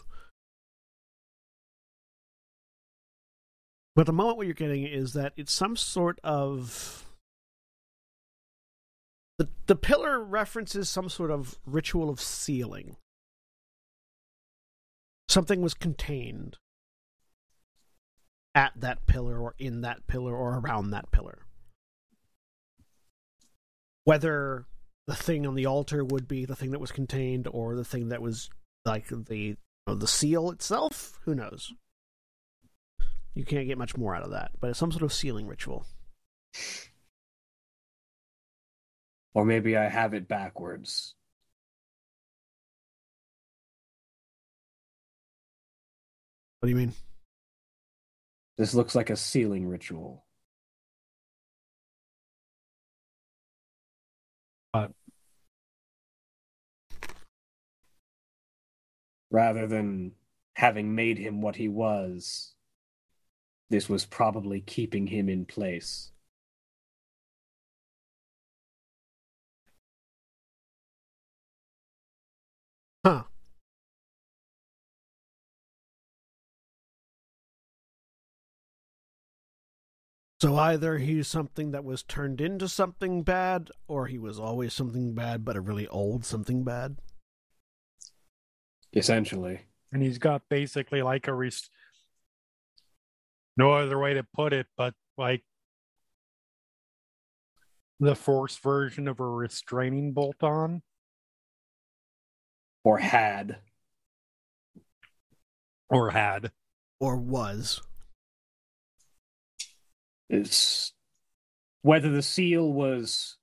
But 3.95 4.05
the 4.05 4.13
moment 4.13 4.37
what 4.37 4.47
you're 4.47 4.53
getting 4.53 4.85
is 4.85 5.13
that 5.13 5.33
it's 5.35 5.53
some 5.53 5.75
sort 5.75 6.19
of 6.23 7.05
the 9.37 9.49
the 9.65 9.75
pillar 9.75 10.23
references 10.23 10.89
some 10.89 11.09
sort 11.09 11.31
of 11.31 11.59
ritual 11.65 12.09
of 12.09 12.21
sealing. 12.21 12.97
Something 15.27 15.61
was 15.61 15.73
contained 15.73 16.57
at 18.59 18.73
that 18.75 19.05
pillar 19.07 19.39
or 19.39 19.55
in 19.57 19.81
that 19.81 20.05
pillar 20.07 20.35
or 20.35 20.59
around 20.59 20.91
that 20.91 21.09
pillar. 21.11 21.45
Whether 24.03 24.65
the 25.07 25.15
thing 25.15 25.47
on 25.47 25.55
the 25.55 25.65
altar 25.65 26.03
would 26.03 26.27
be 26.27 26.43
the 26.43 26.57
thing 26.57 26.71
that 26.71 26.81
was 26.81 26.91
contained 26.91 27.47
or 27.49 27.75
the 27.75 27.85
thing 27.85 28.09
that 28.09 28.21
was 28.21 28.49
like 28.83 29.07
the 29.07 29.37
you 29.37 29.57
know, 29.87 29.95
the 29.95 30.07
seal 30.07 30.51
itself, 30.51 31.17
who 31.23 31.35
knows? 31.35 31.71
You 33.33 33.45
can't 33.45 33.65
get 33.65 33.77
much 33.77 33.95
more 33.95 34.13
out 34.13 34.23
of 34.23 34.31
that, 34.31 34.51
but 34.59 34.71
it's 34.71 34.79
some 34.79 34.91
sort 34.91 35.03
of 35.03 35.13
sealing 35.13 35.47
ritual. 35.47 35.85
Or 39.33 39.45
maybe 39.45 39.77
I 39.77 39.87
have 39.87 40.13
it 40.13 40.27
backwards. 40.27 41.15
What 46.59 46.67
do 46.67 46.71
you 46.71 46.75
mean? 46.75 46.93
This 48.59 48.73
looks 48.75 48.93
like 48.93 49.09
a 49.09 49.15
sealing 49.15 49.65
ritual. 49.65 50.25
Rather 59.31 59.65
than 59.65 60.11
having 60.55 60.93
made 60.93 61.17
him 61.17 61.41
what 61.41 61.55
he 61.55 61.69
was, 61.69 62.53
this 63.69 63.87
was 63.87 64.05
probably 64.05 64.59
keeping 64.59 65.07
him 65.07 65.29
in 65.29 65.45
place. 65.45 66.11
So 80.41 80.55
either 80.55 80.97
he's 80.99 81.27
something 81.27 81.71
that 81.71 81.83
was 81.83 82.01
turned 82.03 82.39
into 82.39 82.69
something 82.69 83.23
bad, 83.23 83.71
or 83.89 84.07
he 84.07 84.17
was 84.17 84.39
always 84.39 84.73
something 84.73 85.13
bad, 85.13 85.43
but 85.43 85.57
a 85.57 85.61
really 85.61 85.87
old 85.89 86.23
something 86.25 86.63
bad. 86.63 86.97
Essentially. 88.95 89.61
and 89.91 90.01
he's 90.01 90.17
got 90.17 90.41
basically 90.49 91.01
like 91.03 91.27
a 91.27 91.33
rest- 91.33 91.69
no 93.57 93.73
other 93.73 93.99
way 93.99 94.13
to 94.15 94.23
put 94.33 94.51
it 94.53 94.65
but 94.77 94.93
like 95.17 95.43
the 97.99 98.15
force 98.15 98.55
version 98.57 99.07
of 99.07 99.19
a 99.19 99.27
restraining 99.27 100.13
bolt 100.13 100.41
on 100.41 100.81
Or 102.83 102.97
had. 102.97 103.59
or 105.89 106.09
had 106.11 106.51
Or 106.99 107.17
was. 107.17 107.81
It's 110.29 110.93
whether 111.81 112.09
the 112.09 112.21
seal 112.21 112.71
was 112.71 113.37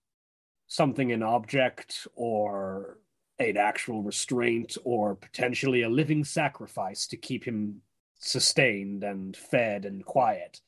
something 0.67 1.13
an 1.13 1.23
object 1.23 2.07
or 2.15 2.99
an 3.39 3.57
actual 3.57 4.03
restraint 4.03 4.77
or 4.85 5.15
potentially 5.15 5.83
a 5.83 5.89
living 5.89 6.25
sacrifice 6.25 7.07
to 7.09 7.17
keep 7.17 7.45
him 7.45 7.83
sustained 8.19 9.05
and 9.05 9.37
fed 9.37 9.85
and 9.85 10.05
quiet. 10.05 10.61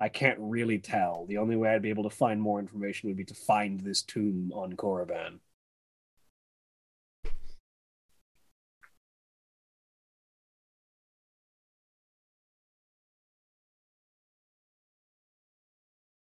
I 0.00 0.08
can't 0.08 0.38
really 0.40 0.78
tell. 0.78 1.26
The 1.26 1.38
only 1.38 1.56
way 1.56 1.70
I'd 1.70 1.82
be 1.82 1.90
able 1.90 2.02
to 2.04 2.10
find 2.10 2.40
more 2.40 2.58
information 2.58 3.08
would 3.08 3.16
be 3.16 3.24
to 3.24 3.34
find 3.34 3.80
this 3.80 4.02
tomb 4.02 4.52
on 4.54 4.74
Korriban. 4.74 5.38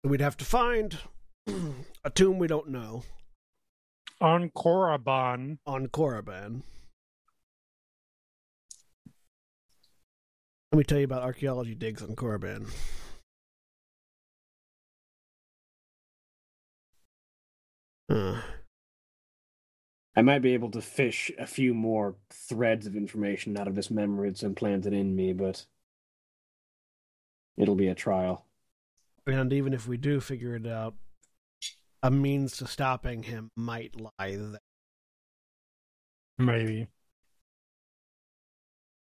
We'd 0.05 0.21
have 0.21 0.37
to 0.39 0.45
find 0.45 0.99
a 2.05 2.11
tomb 2.11 2.39
we 2.39 2.49
don't 2.49 2.69
know 2.69 3.05
on 4.21 4.51
Korriban. 4.51 5.59
on 5.65 5.87
Korriban. 5.89 6.63
Let 10.73 10.79
me 10.79 10.85
tell 10.85 10.99
you 10.99 11.05
about 11.05 11.23
archaeology 11.23 11.77
digs 11.77 12.03
on 12.03 12.17
Korriban. 12.17 12.69
Uh, 18.09 18.41
I 20.17 20.23
might 20.23 20.43
be 20.43 20.55
able 20.55 20.71
to 20.73 20.83
fish 20.83 21.31
a 21.39 21.47
few 21.47 21.75
more 21.75 22.17
threads 22.31 22.87
of 22.89 22.97
information 22.97 23.57
out 23.57 23.69
of 23.69 23.77
this 23.77 23.91
memory 23.91 24.31
that's 24.31 24.43
implanted 24.43 24.93
in 24.93 25.15
me, 25.15 25.33
but 25.33 25.67
it'll 27.57 27.77
be 27.77 27.89
a 27.89 27.95
trial. 27.95 28.47
And 29.27 29.53
even 29.53 29.73
if 29.73 29.87
we 29.87 29.97
do 29.97 30.21
figure 30.21 30.55
it 30.57 30.67
out, 30.67 30.95
a 32.03 32.11
means 32.11 32.57
to 32.59 32.67
stopping 32.67 33.23
him 33.25 33.51
might 33.57 33.95
lie 34.01 34.11
there. 34.37 34.59
maybe 36.39 36.89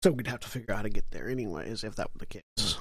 So 0.04 0.12
we'd 0.12 0.28
have 0.28 0.40
to 0.42 0.50
figure 0.50 0.74
out 0.74 0.78
how 0.78 0.84
to 0.84 0.90
get 0.90 1.12
there 1.12 1.30
anyways, 1.30 1.84
if 1.84 1.96
that 1.96 2.12
were 2.14 2.20
the 2.20 2.26
case. 2.26 2.78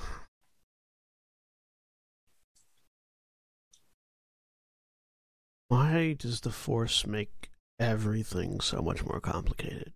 Why 5.69 6.15
does 6.19 6.41
the 6.41 6.51
Force 6.51 7.07
make 7.07 7.51
everything 7.79 8.61
so 8.61 8.83
much 8.83 9.05
more 9.05 9.21
complicated? 9.21 9.93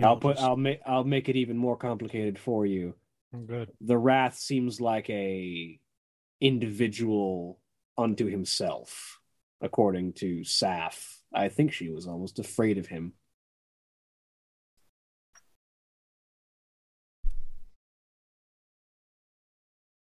I'll 0.00 0.16
put 0.16 0.36
just- 0.36 0.46
I'll 0.46 0.56
make 0.56 0.80
I'll 0.86 1.04
make 1.04 1.28
it 1.28 1.36
even 1.36 1.56
more 1.58 1.76
complicated 1.76 2.38
for 2.38 2.64
you. 2.64 2.94
I'm 3.32 3.46
good 3.46 3.70
The 3.80 3.98
Wrath 3.98 4.36
seems 4.36 4.80
like 4.80 5.10
a 5.10 5.78
individual 6.40 7.60
unto 7.98 8.26
himself, 8.26 9.20
according 9.60 10.14
to 10.14 10.40
Saf. 10.40 11.16
I 11.34 11.48
think 11.48 11.72
she 11.72 11.90
was 11.90 12.06
almost 12.06 12.38
afraid 12.38 12.78
of 12.78 12.86
him. 12.86 13.14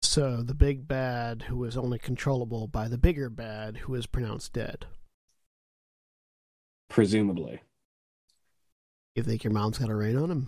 So 0.01 0.43
the 0.43 0.53
big 0.53 0.87
bad 0.87 1.41
who 1.43 1.63
is 1.63 1.75
only 1.75 1.97
controllable 1.97 2.67
by 2.67 2.87
the 2.87 2.99
bigger 2.99 3.31
bad 3.31 3.77
who 3.77 3.95
is 3.95 4.05
pronounced 4.05 4.53
dead. 4.53 4.85
Presumably. 6.87 7.61
You 9.15 9.23
think 9.23 9.43
your 9.43 9.53
mom's 9.53 9.79
got 9.79 9.89
a 9.89 9.95
rein 9.95 10.15
on 10.15 10.29
him? 10.29 10.47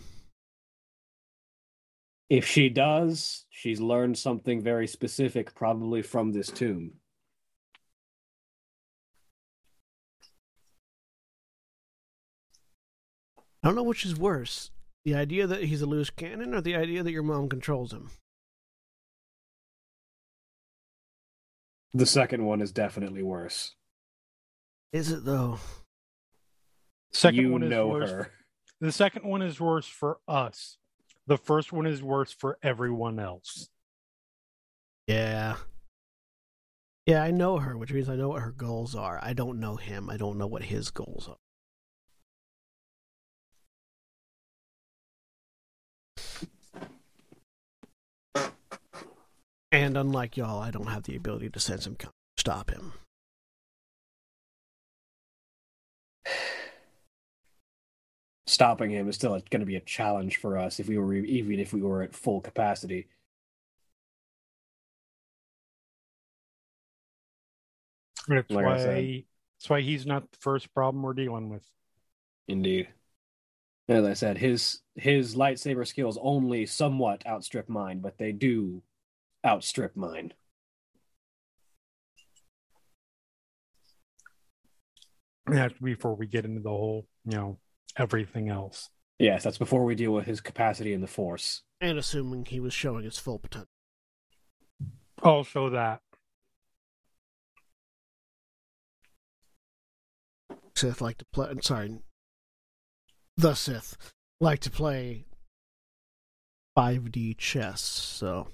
If 2.30 2.47
she 2.47 2.69
does, 2.69 3.45
she's 3.49 3.80
learned 3.80 4.18
something 4.18 4.61
very 4.61 4.88
specific, 4.88 5.53
probably 5.53 6.02
from 6.02 6.31
this 6.31 6.49
tomb. 6.49 6.93
I 13.61 13.68
don't 13.68 13.76
know 13.76 13.84
which 13.84 14.06
is 14.06 14.18
worse. 14.18 14.72
The 15.06 15.15
idea 15.15 15.45
that 15.45 15.64
he's 15.64 15.81
a 15.81 15.85
loose 15.85 16.10
cannon 16.10 16.56
or 16.56 16.61
the 16.61 16.76
idea 16.76 17.03
that 17.03 17.11
your 17.11 17.23
mom 17.23 17.47
controls 17.47 17.93
him. 17.93 18.10
The 21.93 22.06
second 22.06 22.43
one 22.43 22.61
is 22.61 22.72
definitely 22.72 23.23
worse. 23.23 23.76
Is 24.91 25.11
it 25.11 25.26
though? 25.26 25.60
second 27.11 27.39
you 27.39 27.52
one 27.52 27.64
is 27.64 27.69
know 27.69 27.88
worse 27.88 28.10
her. 28.10 28.31
the 28.81 28.91
second 28.91 29.23
one 29.26 29.41
is 29.41 29.60
worse 29.60 29.88
for 29.88 30.19
us 30.27 30.77
the 31.27 31.38
first 31.38 31.73
one 31.73 31.85
is 31.85 32.03
worse 32.03 32.31
for 32.34 32.57
everyone 32.64 33.19
else 33.19 33.69
Yeah. 35.07 35.57
Yeah, 37.06 37.22
I 37.22 37.30
know 37.31 37.60
her, 37.60 37.77
which 37.77 37.93
means 37.93 38.10
I 38.10 38.15
know 38.15 38.30
what 38.30 38.41
her 38.41 38.52
goals 38.52 38.95
are. 38.95 39.19
I 39.22 39.34
don't 39.34 39.60
know 39.60 39.76
him. 39.76 40.10
I 40.10 40.18
don't 40.18 40.38
know 40.39 40.47
what 40.47 40.64
his 40.64 40.89
goals 40.89 41.30
are. 41.30 41.38
And 49.72 49.97
unlike 49.97 50.38
y'all, 50.38 50.61
I 50.61 50.72
don't 50.72 50.88
have 50.88 51.03
the 51.03 51.15
ability 51.15 51.49
to 51.49 51.60
sense 51.60 51.85
him. 51.85 51.97
Stop 52.38 52.72
him. 52.72 52.93
Stopping 58.56 58.91
him 58.91 59.10
is 59.10 59.15
still 59.15 59.32
going 59.49 59.60
to 59.60 59.65
be 59.65 59.76
a 59.76 59.82
challenge 59.82 60.38
for 60.38 60.57
us 60.57 60.80
if 60.80 60.88
we 60.88 60.98
were 60.98 61.14
even 61.14 61.60
if 61.60 61.73
we 61.73 61.82
were 61.82 62.02
at 62.03 62.15
full 62.15 62.40
capacity. 62.40 63.10
that's 68.30 68.49
Like 68.49 68.65
why 68.65 69.26
that's 69.57 69.69
why 69.69 69.82
he's 69.82 70.06
not 70.06 70.32
the 70.32 70.38
first 70.40 70.73
problem 70.73 71.03
we're 71.03 71.14
dealing 71.14 71.49
with 71.49 71.69
Indeed. 72.48 72.88
As 73.90 74.06
I 74.06 74.14
said, 74.14 74.38
his 74.38 74.80
his 74.95 75.36
lightsaber 75.36 75.86
skills 75.86 76.18
only 76.22 76.65
somewhat 76.65 77.27
outstrip 77.27 77.68
mine, 77.68 77.99
but 77.99 78.18
they 78.18 78.32
do 78.32 78.84
outstrip 79.45 79.98
mine. 79.98 80.34
that's 85.45 85.77
before 85.80 86.15
we 86.15 86.26
get 86.26 86.45
into 86.45 86.61
the 86.61 86.69
whole 86.69 87.06
you 87.26 87.38
know 87.38 87.57
everything 87.97 88.49
else 88.49 88.89
Yes, 89.17 89.43
that's 89.43 89.57
before 89.57 89.85
we 89.85 89.95
deal 89.95 90.11
with 90.11 90.26
his 90.26 90.41
capacity 90.41 90.91
in 90.91 91.01
the 91.01 91.07
force. 91.07 91.63
And 91.80 91.97
assuming 91.97 92.45
he 92.45 92.59
was 92.59 92.73
showing 92.73 93.05
his 93.05 93.17
full 93.17 93.39
potential. 93.39 93.69
also 95.23 95.69
that 95.69 96.01
Sith 100.76 100.99
like 100.99 101.17
to 101.19 101.26
play. 101.31 101.53
Sorry, 101.61 101.99
the 103.38 103.53
Sith 103.53 104.13
like 104.41 104.59
to 104.59 104.69
play 104.69 105.26
5D 106.77 107.38
chess. 107.38 107.81
So 107.81 108.49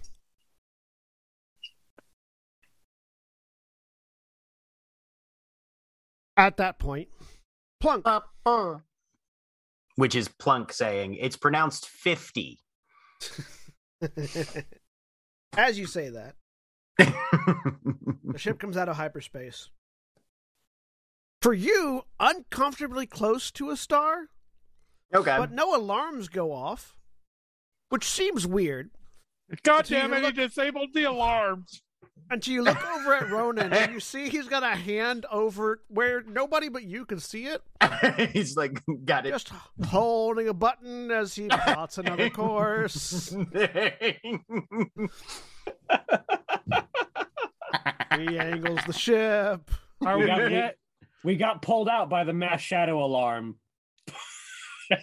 at 6.37 6.57
that 6.57 6.77
point, 6.77 7.07
plunk. 7.79 8.03
Uh, 8.05 8.19
uh. 8.45 8.75
Which 9.95 10.15
is 10.15 10.27
Plunk 10.27 10.71
saying 10.73 11.15
it's 11.15 11.35
pronounced 11.37 11.87
50. 11.87 12.59
As 15.57 15.77
you 15.77 15.85
say 15.85 16.09
that, 16.09 16.35
the 16.97 18.37
ship 18.37 18.57
comes 18.59 18.77
out 18.77 18.89
of 18.89 18.95
hyperspace. 18.95 19.69
For 21.41 21.53
you, 21.53 22.03
uncomfortably 22.19 23.05
close 23.05 23.51
to 23.51 23.69
a 23.69 23.77
star, 23.77 24.29
Okay. 25.13 25.35
but 25.37 25.51
no 25.51 25.75
alarms 25.75 26.29
go 26.29 26.51
off, 26.53 26.95
which 27.89 28.05
seems 28.07 28.47
weird. 28.47 28.91
God 29.63 29.87
So 29.87 29.95
you 29.95 30.01
damn 30.01 30.13
it! 30.13 30.21
look- 30.21 30.35
He 30.35 30.47
disabled 30.47 30.89
the 30.93 31.03
alarms. 31.03 31.81
Until 32.29 32.53
you 32.53 32.63
look 32.63 32.77
over 32.95 33.13
at 33.15 33.29
Ronan 33.29 33.73
and 33.73 33.91
you 33.93 33.99
see 34.01 34.29
he's 34.29 34.47
got 34.47 34.63
a 34.63 34.75
hand 34.75 35.25
over 35.31 35.81
where 35.89 36.21
nobody 36.23 36.69
but 36.69 36.83
you 36.83 37.03
can 37.05 37.19
see 37.19 37.47
it, 37.47 37.61
He's 38.33 38.55
like, 38.55 38.81
got 39.05 39.25
it. 39.25 39.31
just 39.31 39.51
holding 39.85 40.47
a 40.47 40.53
button 40.53 41.11
as 41.11 41.35
he 41.35 41.47
plots 41.49 41.97
another 41.97 42.29
course. 42.31 43.35
He 48.17 48.37
angles 48.37 48.79
the 48.85 48.93
ship. 48.93 49.71
Are 50.05 50.17
We 50.17 50.23
we 50.23 50.27
got, 50.27 50.51
yet? 50.51 50.77
we 51.23 51.35
got 51.35 51.61
pulled 51.61 51.87
out 51.89 52.09
by 52.09 52.23
the 52.23 52.33
mass 52.33 52.61
shadow 52.61 53.03
alarm. 53.03 53.55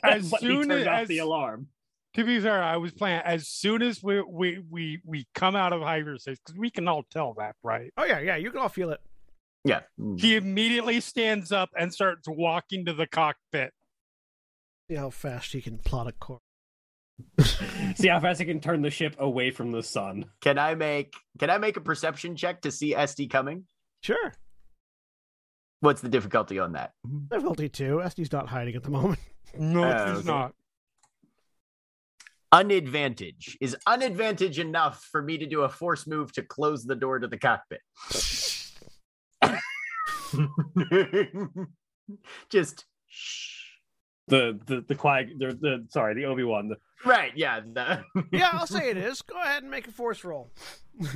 As 0.04 0.30
But 0.30 0.40
he 0.40 0.46
soon 0.48 0.68
turned 0.68 0.88
off 0.88 1.02
as- 1.02 1.08
the 1.08 1.18
alarm. 1.18 1.68
To 2.14 2.24
be 2.24 2.40
fair, 2.40 2.62
I 2.62 2.76
was 2.78 2.92
playing 2.92 3.20
as 3.24 3.46
soon 3.48 3.82
as 3.82 4.02
we 4.02 4.20
we 4.22 4.58
we 4.70 5.00
we 5.04 5.26
come 5.34 5.54
out 5.54 5.72
of 5.72 5.82
hyperspace 5.82 6.38
because 6.44 6.58
we 6.58 6.70
can 6.70 6.88
all 6.88 7.04
tell 7.10 7.34
that, 7.38 7.54
right? 7.62 7.92
Oh 7.96 8.04
yeah, 8.04 8.18
yeah, 8.18 8.36
you 8.36 8.50
can 8.50 8.60
all 8.60 8.68
feel 8.68 8.90
it. 8.90 9.00
yeah. 9.64 9.80
He 10.18 10.34
immediately 10.36 11.00
stands 11.00 11.52
up 11.52 11.70
and 11.78 11.92
starts 11.92 12.26
walking 12.28 12.86
to 12.86 12.92
the 12.94 13.06
cockpit. 13.06 13.72
See 14.90 14.96
how 14.96 15.10
fast 15.10 15.52
he 15.52 15.60
can 15.60 15.78
plot 15.78 16.06
a 16.08 16.12
course. 16.12 16.40
See 17.96 18.08
how 18.08 18.20
fast 18.20 18.40
I 18.40 18.44
can 18.44 18.60
turn 18.60 18.80
the 18.82 18.90
ship 18.90 19.14
away 19.18 19.50
from 19.50 19.70
the 19.72 19.82
sun. 19.82 20.24
Can 20.40 20.58
I 20.58 20.74
make 20.74 21.12
can 21.38 21.50
I 21.50 21.58
make 21.58 21.76
a 21.76 21.80
perception 21.80 22.36
check 22.36 22.62
to 22.62 22.70
see 22.70 22.94
Este 22.94 23.28
coming? 23.28 23.64
Sure. 24.02 24.32
What's 25.80 26.00
the 26.00 26.08
difficulty 26.08 26.58
on 26.58 26.72
that? 26.72 26.92
Difficulty 27.30 27.68
two. 27.68 28.00
Este's 28.02 28.32
not 28.32 28.48
hiding 28.48 28.74
at 28.74 28.82
the 28.82 28.90
moment. 28.90 29.18
No, 29.56 29.84
Oh, 29.84 30.10
it's 30.10 30.18
okay. 30.20 30.26
not. 30.28 30.54
Unadvantage. 32.52 33.56
Is 33.60 33.76
unadvantage 33.86 34.58
enough 34.58 35.04
for 35.12 35.22
me 35.22 35.38
to 35.38 35.46
do 35.46 35.62
a 35.62 35.68
force 35.68 36.06
move 36.06 36.32
to 36.32 36.42
close 36.42 36.84
the 36.84 36.96
door 36.96 37.18
to 37.18 37.28
the 37.28 37.38
cockpit? 37.38 37.80
Just 42.50 42.84
shh. 43.08 43.54
The 44.28 44.58
the 44.66 44.84
the 44.86 44.94
quiet 44.94 45.30
the, 45.38 45.46
the 45.58 45.86
sorry 45.88 46.14
the 46.14 46.26
Obi 46.26 46.44
Wan 46.44 46.68
the 46.68 46.76
Right, 47.04 47.32
yeah. 47.34 47.60
the- 47.60 48.04
yeah, 48.32 48.50
I'll 48.52 48.66
say 48.66 48.90
it 48.90 48.96
is. 48.96 49.22
Go 49.22 49.40
ahead 49.40 49.62
and 49.62 49.70
make 49.70 49.88
a 49.88 49.92
force 49.92 50.24
roll. 50.24 50.50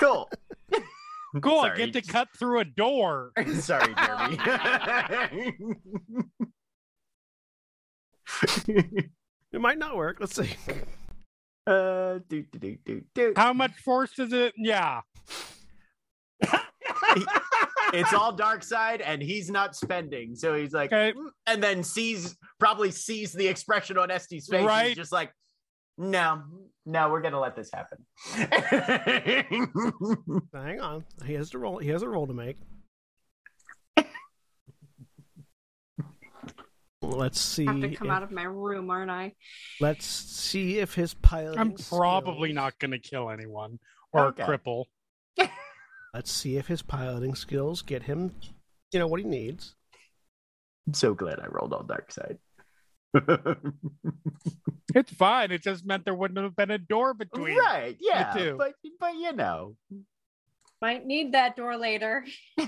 cool. 0.00 0.30
Cool, 1.42 1.60
I 1.60 1.74
get 1.76 1.92
to 1.94 2.02
cut 2.02 2.28
through 2.38 2.60
a 2.60 2.64
door. 2.64 3.32
Sorry, 3.58 3.92
Jeremy. 3.94 4.38
It 9.56 9.62
might 9.62 9.78
not 9.78 9.96
work. 9.96 10.18
Let's 10.20 10.36
see. 10.36 10.50
uh, 11.66 12.18
do, 12.28 12.44
do, 12.52 12.58
do, 12.58 12.76
do, 12.84 13.02
do. 13.14 13.32
How 13.34 13.54
much 13.54 13.72
force 13.72 14.18
is 14.18 14.34
it? 14.34 14.52
Yeah. 14.58 15.00
It's 17.94 18.12
all 18.12 18.32
dark 18.32 18.62
side, 18.62 19.00
and 19.00 19.22
he's 19.22 19.48
not 19.48 19.74
spending. 19.74 20.34
So 20.34 20.54
he's 20.54 20.74
like, 20.74 20.92
Okay. 20.92 21.16
"Mm," 21.16 21.28
and 21.46 21.62
then 21.62 21.82
sees 21.82 22.36
probably 22.58 22.90
sees 22.90 23.32
the 23.32 23.46
expression 23.46 23.96
on 23.96 24.10
Este's 24.10 24.46
face. 24.46 24.66
Right. 24.66 24.88
He's 24.88 24.96
just 24.96 25.12
like, 25.12 25.32
no, 25.96 26.42
no, 26.84 27.08
we're 27.08 27.22
gonna 27.22 27.40
let 27.40 27.56
this 27.56 27.70
happen. 27.72 28.04
Hang 30.52 30.80
on. 30.80 31.04
He 31.24 31.32
has 31.32 31.48
to 31.50 31.58
roll. 31.58 31.78
He 31.78 31.88
has 31.88 32.02
a 32.02 32.08
roll 32.08 32.26
to 32.26 32.34
make. 32.34 32.58
Let's 37.02 37.40
see. 37.40 37.66
I 37.66 37.72
have 37.72 37.80
to 37.82 37.94
come 37.94 38.08
if- 38.08 38.12
out 38.12 38.22
of 38.22 38.30
my 38.30 38.44
room, 38.44 38.90
aren't 38.90 39.10
I? 39.10 39.34
Let's 39.80 40.06
see 40.06 40.78
if 40.78 40.94
his 40.94 41.14
piloting. 41.14 41.60
I'm 41.60 41.72
probably 41.74 42.48
skills- 42.50 42.54
not 42.54 42.78
going 42.78 42.90
to 42.92 42.98
kill 42.98 43.30
anyone 43.30 43.78
or 44.12 44.26
Okay. 44.28 44.42
cripple. 44.44 44.84
Let's 46.14 46.30
see 46.32 46.56
if 46.56 46.66
his 46.66 46.82
piloting 46.82 47.34
skills 47.34 47.82
get 47.82 48.02
him, 48.04 48.34
you 48.92 48.98
know, 48.98 49.06
what 49.06 49.20
he 49.20 49.26
needs. 49.26 49.74
I'm 50.86 50.94
so 50.94 51.12
glad 51.14 51.38
I 51.40 51.46
rolled 51.48 51.72
all 51.74 51.82
dark 51.82 52.10
side. 52.12 52.38
It's 54.94 55.12
fine. 55.12 55.50
It 55.50 55.62
just 55.62 55.84
meant 55.84 56.04
there 56.06 56.14
wouldn't 56.14 56.38
have 56.42 56.56
been 56.56 56.70
a 56.70 56.78
door 56.78 57.12
between. 57.12 57.58
right, 57.58 57.96
yeah, 58.00 58.32
too. 58.32 58.54
but 58.56 58.72
but 58.98 59.14
you 59.14 59.32
know, 59.34 59.76
Might 60.80 61.04
need 61.04 61.32
that 61.32 61.54
door 61.54 61.76
later. 61.76 62.24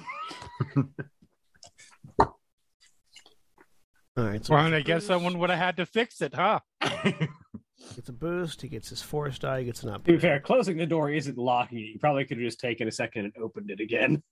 All 4.18 4.24
right. 4.24 4.44
So 4.44 4.54
Well, 4.54 4.66
he 4.66 4.74
I 4.74 4.80
guess 4.80 5.06
someone 5.06 5.38
would 5.38 5.50
have 5.50 5.58
had 5.58 5.76
to 5.76 5.86
fix 5.86 6.20
it, 6.20 6.34
huh? 6.34 6.60
gets 6.82 8.08
a 8.08 8.12
boost. 8.12 8.60
He 8.62 8.68
gets 8.68 8.88
his 8.88 9.00
force 9.00 9.38
die. 9.38 9.62
Gets 9.62 9.82
an 9.84 9.92
To 9.92 9.98
be 10.00 10.14
upgrade. 10.14 10.20
fair, 10.20 10.40
closing 10.40 10.76
the 10.76 10.86
door 10.86 11.10
isn't 11.10 11.38
locking 11.38 11.78
it. 11.78 11.82
You 11.82 11.98
probably 12.00 12.24
could 12.24 12.38
have 12.38 12.44
just 12.44 12.58
taken 12.60 12.88
a 12.88 12.92
second 12.92 13.26
and 13.26 13.32
opened 13.42 13.70
it 13.70 13.80
again. 13.80 14.22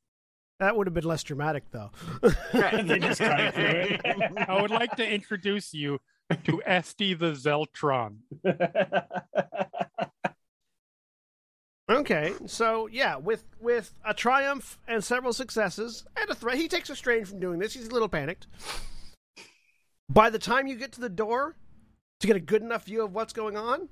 That 0.58 0.76
would 0.76 0.86
have 0.86 0.94
been 0.94 1.04
less 1.04 1.22
dramatic, 1.22 1.64
though. 1.70 1.90
right. 2.54 2.84
Just 3.00 3.20
it. 3.24 4.00
I 4.48 4.60
would 4.60 4.70
like 4.70 4.96
to 4.96 5.08
introduce 5.08 5.72
you 5.74 6.00
to 6.44 6.62
Este 6.66 6.98
the 6.98 7.32
Zeltron. 7.36 8.16
Okay, 11.88 12.32
so 12.46 12.88
yeah, 12.88 13.14
with 13.14 13.44
with 13.60 13.94
a 14.04 14.12
triumph 14.12 14.76
and 14.88 15.04
several 15.04 15.32
successes 15.32 16.04
and 16.16 16.28
a 16.28 16.34
threat, 16.34 16.56
he 16.56 16.66
takes 16.66 16.90
a 16.90 16.96
strain 16.96 17.24
from 17.24 17.38
doing 17.38 17.60
this. 17.60 17.74
He's 17.74 17.86
a 17.86 17.92
little 17.92 18.08
panicked. 18.08 18.48
By 20.08 20.30
the 20.30 20.38
time 20.38 20.66
you 20.66 20.76
get 20.76 20.92
to 20.92 21.00
the 21.00 21.08
door 21.08 21.56
to 22.20 22.26
get 22.26 22.36
a 22.36 22.40
good 22.40 22.62
enough 22.62 22.84
view 22.84 23.02
of 23.02 23.12
what's 23.12 23.32
going 23.32 23.56
on, 23.56 23.88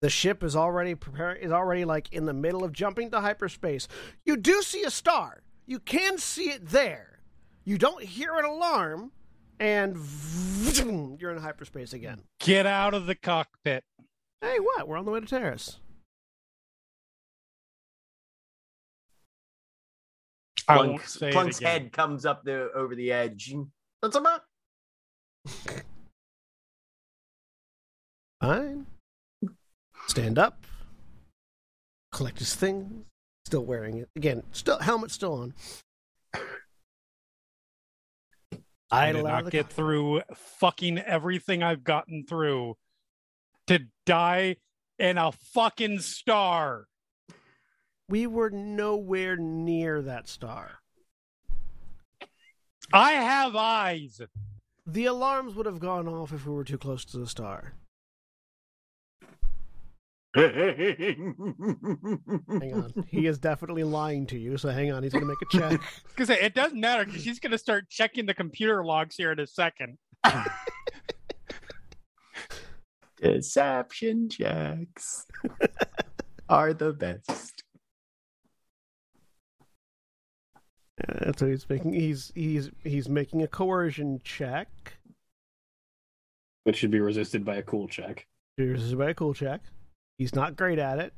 the 0.00 0.10
ship 0.10 0.42
is 0.42 0.56
already 0.56 0.94
preparing 0.94 1.42
is 1.42 1.52
already 1.52 1.84
like 1.84 2.12
in 2.12 2.26
the 2.26 2.32
middle 2.32 2.64
of 2.64 2.72
jumping 2.72 3.10
to 3.12 3.20
hyperspace. 3.20 3.86
You 4.24 4.36
do 4.36 4.62
see 4.62 4.82
a 4.82 4.90
star. 4.90 5.42
You 5.66 5.78
can 5.78 6.18
see 6.18 6.50
it 6.50 6.68
there. 6.68 7.20
You 7.64 7.78
don't 7.78 8.02
hear 8.02 8.34
an 8.34 8.44
alarm, 8.44 9.12
and 9.60 9.96
you're 11.20 11.30
in 11.30 11.38
hyperspace 11.38 11.92
again. 11.92 12.22
Get 12.40 12.66
out 12.66 12.94
of 12.94 13.06
the 13.06 13.14
cockpit. 13.14 13.84
Hey, 14.40 14.58
what? 14.58 14.88
We're 14.88 14.98
on 14.98 15.04
the 15.04 15.12
way 15.12 15.20
to 15.20 15.26
Taris. 15.26 15.76
I 20.66 20.74
Plunk, 20.74 20.90
won't 20.90 21.08
say 21.08 21.28
it 21.28 21.32
Plunk's 21.32 21.60
head 21.60 21.92
comes 21.92 22.26
up 22.26 22.42
the 22.42 22.70
over 22.74 22.96
the 22.96 23.12
edge. 23.12 23.54
What's 24.00 24.16
up? 24.16 24.44
Fine. 28.40 28.86
Stand 30.08 30.38
up. 30.38 30.66
Collect 32.10 32.38
his 32.38 32.54
things. 32.54 33.04
Still 33.46 33.64
wearing 33.64 33.98
it. 33.98 34.08
Again, 34.16 34.42
still 34.52 34.78
helmet 34.78 35.10
still 35.10 35.34
on. 35.34 35.54
I 38.90 39.12
did 39.12 39.24
not 39.24 39.50
get 39.50 39.70
through 39.70 40.22
fucking 40.34 40.98
everything 40.98 41.62
I've 41.62 41.82
gotten 41.82 42.26
through 42.26 42.76
to 43.66 43.86
die 44.04 44.56
in 44.98 45.16
a 45.16 45.32
fucking 45.32 46.00
star. 46.00 46.86
We 48.08 48.26
were 48.26 48.50
nowhere 48.50 49.36
near 49.36 50.02
that 50.02 50.28
star. 50.28 50.72
I 52.92 53.12
have 53.12 53.56
eyes. 53.56 54.20
The 54.86 55.06
alarms 55.06 55.54
would 55.54 55.66
have 55.66 55.78
gone 55.78 56.08
off 56.08 56.32
if 56.32 56.46
we 56.46 56.52
were 56.52 56.64
too 56.64 56.78
close 56.78 57.04
to 57.06 57.18
the 57.18 57.26
star. 57.26 57.74
Hang 60.34 61.34
on. 62.48 63.04
he 63.08 63.26
is 63.26 63.38
definitely 63.38 63.84
lying 63.84 64.26
to 64.26 64.38
you, 64.38 64.56
so 64.56 64.70
hang 64.70 64.90
on. 64.90 65.02
He's 65.02 65.12
going 65.12 65.24
to 65.24 65.28
make 65.28 65.42
a 65.42 65.58
check. 65.58 65.80
Because 66.08 66.30
it 66.30 66.54
doesn't 66.54 66.80
matter 66.80 67.04
because 67.04 67.22
she's 67.22 67.38
going 67.38 67.50
to 67.52 67.58
start 67.58 67.90
checking 67.90 68.26
the 68.26 68.34
computer 68.34 68.84
logs 68.84 69.16
here 69.16 69.32
in 69.32 69.40
a 69.40 69.46
second. 69.46 69.98
Deception 73.20 74.28
checks 74.28 75.26
are 76.48 76.72
the 76.74 76.92
best. 76.92 77.51
Uh, 81.08 81.32
so 81.36 81.46
he's 81.46 81.68
making 81.68 81.92
he's 81.92 82.32
he's 82.34 82.70
he's 82.84 83.08
making 83.08 83.42
a 83.42 83.48
coercion 83.48 84.20
check. 84.24 84.68
Which 86.64 86.76
should 86.76 86.90
be 86.90 87.00
resisted 87.00 87.44
by 87.44 87.56
a 87.56 87.62
cool 87.62 87.88
check. 87.88 88.26
This 88.56 88.82
is 88.82 88.92
a 88.92 88.96
very 88.96 89.14
cool 89.14 89.34
check. 89.34 89.62
He's 90.18 90.34
not 90.34 90.56
great 90.56 90.78
at 90.78 90.98
it. 90.98 91.12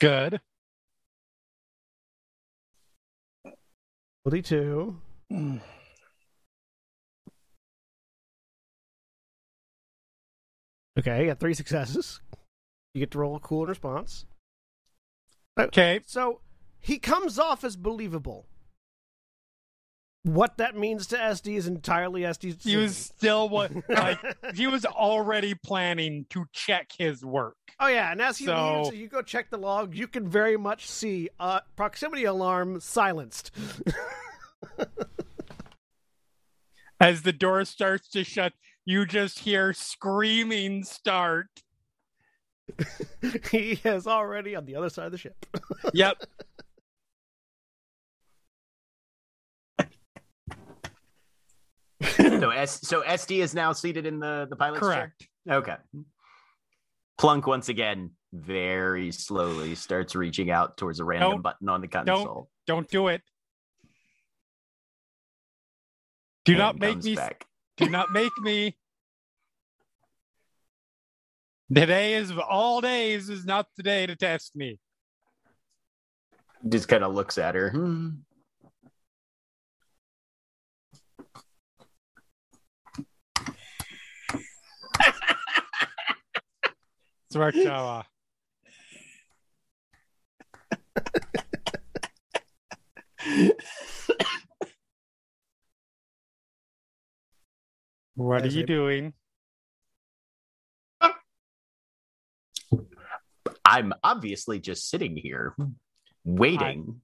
Good. 0.00 0.40
22. 4.24 4.96
Okay, 10.98 11.20
you 11.20 11.26
got 11.26 11.38
three 11.38 11.54
successes. 11.54 12.20
You 12.94 13.00
get 13.00 13.10
to 13.12 13.18
roll 13.18 13.36
a 13.36 13.40
cool 13.40 13.64
in 13.64 13.68
response. 13.68 14.24
Okay. 15.58 16.00
So 16.06 16.40
he 16.86 16.98
comes 17.00 17.36
off 17.36 17.64
as 17.64 17.74
believable. 17.74 18.46
What 20.22 20.56
that 20.58 20.76
means 20.76 21.08
to 21.08 21.20
Este 21.20 21.48
is 21.48 21.66
entirely 21.66 22.24
Este's. 22.24 22.62
He 22.62 22.76
was 22.76 22.96
still 22.96 23.48
what 23.48 23.72
like 23.88 24.18
he 24.54 24.68
was 24.68 24.84
already 24.84 25.54
planning 25.54 26.26
to 26.30 26.46
check 26.52 26.90
his 26.96 27.24
work. 27.24 27.56
Oh 27.80 27.88
yeah, 27.88 28.12
and 28.12 28.22
as 28.22 28.38
he 28.38 28.44
So- 28.46 28.82
leaves, 28.84 28.96
you 28.96 29.08
go 29.08 29.20
check 29.20 29.50
the 29.50 29.58
log. 29.58 29.96
You 29.96 30.06
can 30.06 30.28
very 30.28 30.56
much 30.56 30.88
see 30.88 31.28
uh, 31.40 31.60
proximity 31.74 32.24
alarm 32.24 32.78
silenced. 32.80 33.50
As 37.00 37.22
the 37.22 37.32
door 37.32 37.64
starts 37.66 38.08
to 38.10 38.24
shut, 38.24 38.54
you 38.84 39.04
just 39.06 39.40
hear 39.40 39.72
screaming 39.74 40.82
start. 40.84 41.48
he 43.50 43.78
is 43.84 44.06
already 44.06 44.56
on 44.56 44.64
the 44.64 44.76
other 44.76 44.88
side 44.88 45.06
of 45.06 45.12
the 45.12 45.18
ship. 45.18 45.44
Yep. 45.92 46.24
so 52.40 52.50
S 52.50 52.80
so 52.82 53.00
Este 53.00 53.32
is 53.32 53.54
now 53.54 53.72
seated 53.72 54.06
in 54.06 54.18
the 54.18 54.46
the 54.48 54.56
pilot's 54.56 54.80
chair? 54.80 54.88
Correct. 54.88 55.28
Okay. 55.48 55.76
Plunk 57.18 57.46
once 57.46 57.68
again 57.68 58.10
very 58.32 59.12
slowly 59.12 59.74
starts 59.74 60.14
reaching 60.14 60.50
out 60.50 60.76
towards 60.76 61.00
a 61.00 61.04
random 61.04 61.32
Don't- 61.32 61.42
button 61.42 61.68
on 61.68 61.80
the 61.80 61.88
console. 61.88 62.50
Don't 62.66 62.88
do 62.88 63.08
it. 63.08 63.22
Do 66.44 66.52
and 66.52 66.58
not 66.58 66.78
make 66.78 67.02
me 67.02 67.16
back. 67.16 67.44
do 67.76 67.88
not 67.88 68.12
make 68.12 68.30
me. 68.40 68.76
Today 71.74 72.14
is 72.14 72.30
of 72.30 72.38
all 72.38 72.80
days 72.80 73.28
is 73.28 73.44
not 73.44 73.66
the 73.76 73.82
day 73.82 74.06
to 74.06 74.14
test 74.14 74.54
me. 74.54 74.78
Just 76.68 76.86
kind 76.88 77.02
of 77.02 77.14
looks 77.14 77.38
at 77.38 77.56
her. 77.56 77.70
Hmm. 77.70 78.08
Smart 87.30 87.54
Jawa. 87.54 88.04
What 98.14 98.42
are 98.42 98.48
you 98.48 98.62
a- 98.62 98.66
doing? 98.66 99.12
I'm 103.64 103.92
obviously 104.02 104.60
just 104.60 104.88
sitting 104.88 105.16
here 105.16 105.54
waiting 106.24 107.00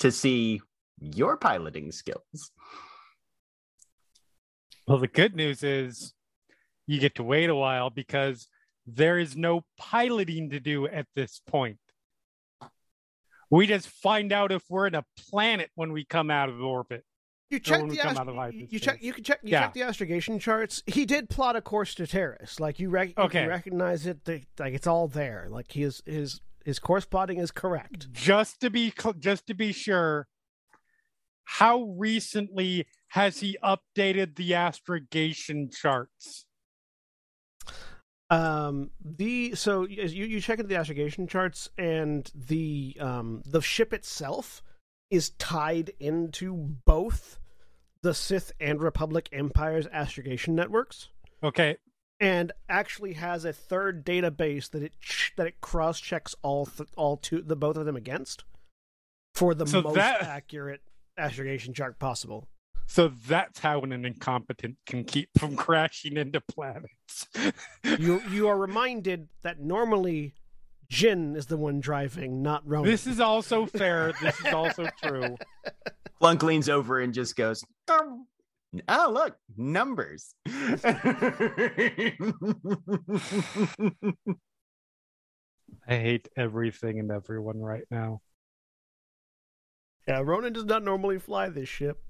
to 0.00 0.10
see 0.10 0.60
your 1.00 1.36
piloting 1.36 1.92
skills. 1.92 2.50
Well, 4.86 4.98
the 4.98 5.06
good 5.08 5.36
news 5.36 5.62
is 5.62 6.14
you 6.86 6.98
get 6.98 7.14
to 7.14 7.22
wait 7.22 7.48
a 7.48 7.54
while 7.54 7.90
because 7.90 8.48
there 8.86 9.18
is 9.18 9.36
no 9.36 9.62
piloting 9.78 10.50
to 10.50 10.60
do 10.60 10.86
at 10.86 11.06
this 11.14 11.40
point. 11.46 11.78
We 13.50 13.66
just 13.66 13.88
find 13.88 14.32
out 14.32 14.52
if 14.52 14.62
we're 14.68 14.86
in 14.86 14.94
a 14.94 15.04
planet 15.30 15.70
when 15.74 15.92
we 15.92 16.04
come 16.04 16.30
out 16.30 16.48
of 16.48 16.60
orbit. 16.62 17.04
You 17.50 17.58
check 17.58 17.80
the 17.88 17.96
come 17.96 18.16
ast- 18.38 18.54
you, 18.54 18.68
you 18.70 18.78
check 18.78 19.02
you 19.02 19.12
can 19.12 19.24
check 19.24 19.40
you 19.42 19.50
Yeah. 19.50 19.62
check 19.62 19.74
the 19.74 19.82
astrogation 19.82 20.38
charts. 20.38 20.84
He 20.86 21.04
did 21.04 21.28
plot 21.28 21.56
a 21.56 21.60
course 21.60 21.96
to 21.96 22.04
Taris. 22.04 22.60
Like 22.60 22.78
you, 22.78 22.90
rec- 22.90 23.14
you 23.18 23.48
recognize 23.48 24.06
it. 24.06 24.24
the- 24.24 24.44
Like 24.56 24.72
it's 24.72 24.86
all 24.86 25.08
there. 25.08 25.48
Like 25.50 25.72
his 25.72 26.00
his 26.06 26.40
his 26.64 26.78
course 26.78 27.06
plotting 27.06 27.38
is 27.38 27.50
correct. 27.50 28.12
Just 28.12 28.60
to 28.60 28.70
be 28.70 28.92
just 29.18 29.48
to 29.48 29.54
be 29.54 29.72
sure, 29.72 30.28
how 31.42 31.82
recently 31.82 32.86
has 33.08 33.40
he 33.40 33.58
updated 33.64 34.36
the 34.36 34.54
astrogation 34.54 35.70
charts? 35.72 36.46
Um, 38.30 38.90
the 39.04 39.54
so 39.56 39.84
as 39.86 40.14
you 40.14 40.24
you 40.24 40.40
check 40.40 40.58
into 40.60 40.68
the 40.68 40.76
astrogation 40.76 41.26
charts 41.26 41.68
and 41.76 42.30
the 42.34 42.96
um 43.00 43.42
the 43.44 43.60
ship 43.60 43.92
itself 43.92 44.62
is 45.10 45.30
tied 45.30 45.90
into 45.98 46.54
both 46.84 47.40
the 48.02 48.14
Sith 48.14 48.52
and 48.60 48.80
Republic 48.80 49.28
Empire's 49.32 49.86
astrogation 49.88 50.54
networks. 50.54 51.08
Okay, 51.42 51.76
and 52.20 52.52
actually 52.68 53.14
has 53.14 53.44
a 53.44 53.52
third 53.52 54.06
database 54.06 54.70
that 54.70 54.82
it 54.84 54.92
ch- 55.00 55.32
that 55.36 55.48
it 55.48 55.60
cross 55.60 55.98
checks 55.98 56.36
all 56.42 56.66
th- 56.66 56.88
all 56.96 57.16
two 57.16 57.42
the 57.42 57.56
both 57.56 57.76
of 57.76 57.84
them 57.84 57.96
against 57.96 58.44
for 59.34 59.54
the 59.54 59.66
So 59.66 59.82
most 59.82 59.96
that- 59.96 60.22
accurate 60.22 60.82
astrogation 61.18 61.74
chart 61.74 61.98
possible. 61.98 62.46
So 62.90 63.12
that's 63.28 63.60
how 63.60 63.82
an 63.82 63.92
incompetent 64.04 64.76
can 64.84 65.04
keep 65.04 65.28
from 65.38 65.54
crashing 65.54 66.16
into 66.16 66.40
planets. 66.40 67.28
You 67.84 68.20
you 68.30 68.48
are 68.48 68.58
reminded 68.58 69.28
that 69.42 69.60
normally 69.60 70.34
Jin 70.88 71.36
is 71.36 71.46
the 71.46 71.56
one 71.56 71.78
driving, 71.80 72.42
not 72.42 72.66
Ronan. 72.66 72.90
this 72.90 73.06
is 73.06 73.20
also 73.20 73.66
fair. 73.66 74.12
This 74.20 74.38
is 74.40 74.52
also 74.52 74.88
true. 75.02 75.36
Plunk 76.20 76.42
leans 76.42 76.68
over 76.68 77.00
and 77.00 77.14
just 77.14 77.36
goes, 77.36 77.64
"Oh, 77.88 78.26
oh, 78.88 79.10
look, 79.12 79.36
numbers. 79.56 80.34
I 80.48 80.64
hate 85.86 86.28
everything 86.36 86.98
and 86.98 87.10
everyone 87.12 87.60
right 87.60 87.84
now. 87.90 88.20
yeah, 90.08 90.20
Ronan 90.20 90.52
does 90.52 90.64
not 90.64 90.82
normally 90.82 91.18
fly 91.20 91.48
this 91.48 91.68
ship. 91.68 92.02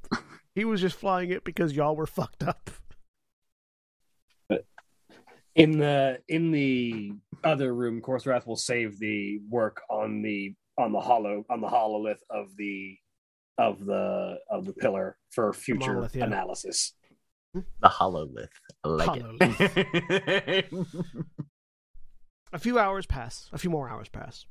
He 0.55 0.65
was 0.65 0.81
just 0.81 0.97
flying 0.97 1.31
it 1.31 1.45
because 1.45 1.73
y'all 1.73 1.97
were 1.97 2.07
fucked 2.07 2.43
up. 2.43 2.71
In 5.57 5.79
the 5.79 6.21
in 6.29 6.53
the 6.53 7.13
other 7.43 7.75
room, 7.75 8.01
Korrsarath 8.01 8.47
will 8.47 8.57
save 8.57 8.99
the 8.99 9.41
work 9.49 9.83
on 9.91 10.23
the 10.23 10.55
on 10.79 10.93
the 10.93 11.01
hollow 11.01 11.45
on 11.51 11.61
the 11.61 11.69
hololith 11.69 12.21
of 12.31 12.57
the 12.57 12.97
of 13.59 13.85
the 13.85 14.39
of 14.49 14.65
the 14.65 14.73
pillar 14.73 15.17
for 15.31 15.53
future 15.53 15.91
monolith, 15.91 16.17
yeah. 16.17 16.25
analysis. 16.25 16.95
the 17.55 17.63
hololith. 17.83 18.49
I 18.85 18.89
like 18.89 19.23
it. 19.47 20.73
A 22.53 22.59
few 22.59 22.79
hours 22.79 23.07
pass. 23.07 23.49
A 23.53 23.59
few 23.59 23.71
more 23.71 23.89
hours 23.89 24.09
pass. 24.09 24.47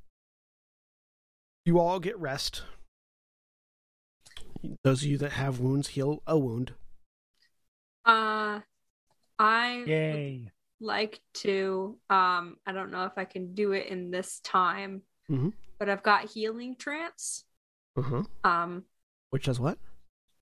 You 1.66 1.80
all 1.80 2.00
get 2.00 2.18
rest. 2.18 2.64
Those 4.84 5.04
of 5.04 5.10
you 5.10 5.18
that 5.20 5.32
have 5.34 5.60
wounds 5.60 5.90
heal 5.90 6.22
a 6.28 6.38
wound. 6.38 6.74
Uh, 8.06 8.62
I 9.38 9.84
Yay. 9.86 10.52
like 10.80 11.22
to. 11.36 11.98
Um, 12.10 12.58
I 12.66 12.72
don't 12.74 12.92
know 12.92 13.06
if 13.06 13.14
I 13.18 13.26
can 13.26 13.54
do 13.54 13.72
it 13.74 13.88
in 13.88 14.12
this 14.12 14.40
time, 14.42 15.04
Mhm. 15.30 15.54
but 15.78 15.90
I've 15.90 16.04
got 16.04 16.30
healing 16.30 16.76
trance. 16.76 17.46
Uh-huh. 17.96 18.24
Um, 18.44 18.86
Which 19.30 19.46
does 19.46 19.60
what? 19.60 19.78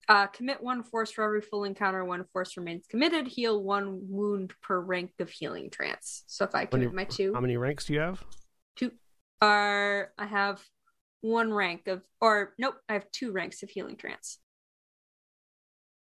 uh, 0.09 0.27
commit 0.27 0.61
one 0.63 0.83
force 0.83 1.11
for 1.11 1.23
every 1.25 1.41
full 1.41 1.65
encounter. 1.65 2.05
One 2.05 2.23
force 2.31 2.55
remains 2.55 2.87
committed. 2.87 3.27
Heal 3.27 3.61
one 3.61 4.07
wound 4.09 4.53
per 4.61 4.79
rank 4.79 5.13
of 5.19 5.29
healing 5.29 5.69
trance. 5.69 6.23
So 6.27 6.45
if 6.45 6.55
I 6.55 6.65
When 6.65 6.81
you- 6.81 6.89
commit 6.89 7.09
my 7.09 7.13
two, 7.13 7.33
How 7.33 7.41
many 7.41 7.57
ranks 7.57 7.85
do 7.85 7.93
you 7.93 7.99
have? 7.99 8.23
two, 8.77 8.91
are 9.41 10.13
I 10.17 10.25
have 10.25 10.65
one 11.21 11.51
rank 11.53 11.87
of, 11.87 12.01
or 12.21 12.53
nope, 12.57 12.75
I 12.89 12.93
have 12.93 13.11
two 13.11 13.31
ranks 13.31 13.63
of 13.63 13.69
healing 13.69 13.95
trance. 13.97 14.39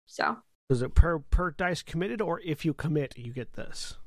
So 0.06 0.38
Is 0.69 0.82
it 0.82 0.94
per 0.95 1.19
per 1.19 1.52
dice 1.52 1.82
committed, 1.82 2.22
or 2.22 2.40
if 2.44 2.65
you 2.65 2.73
commit, 2.73 3.18
you 3.18 3.34
get 3.34 3.53
this? 3.53 3.98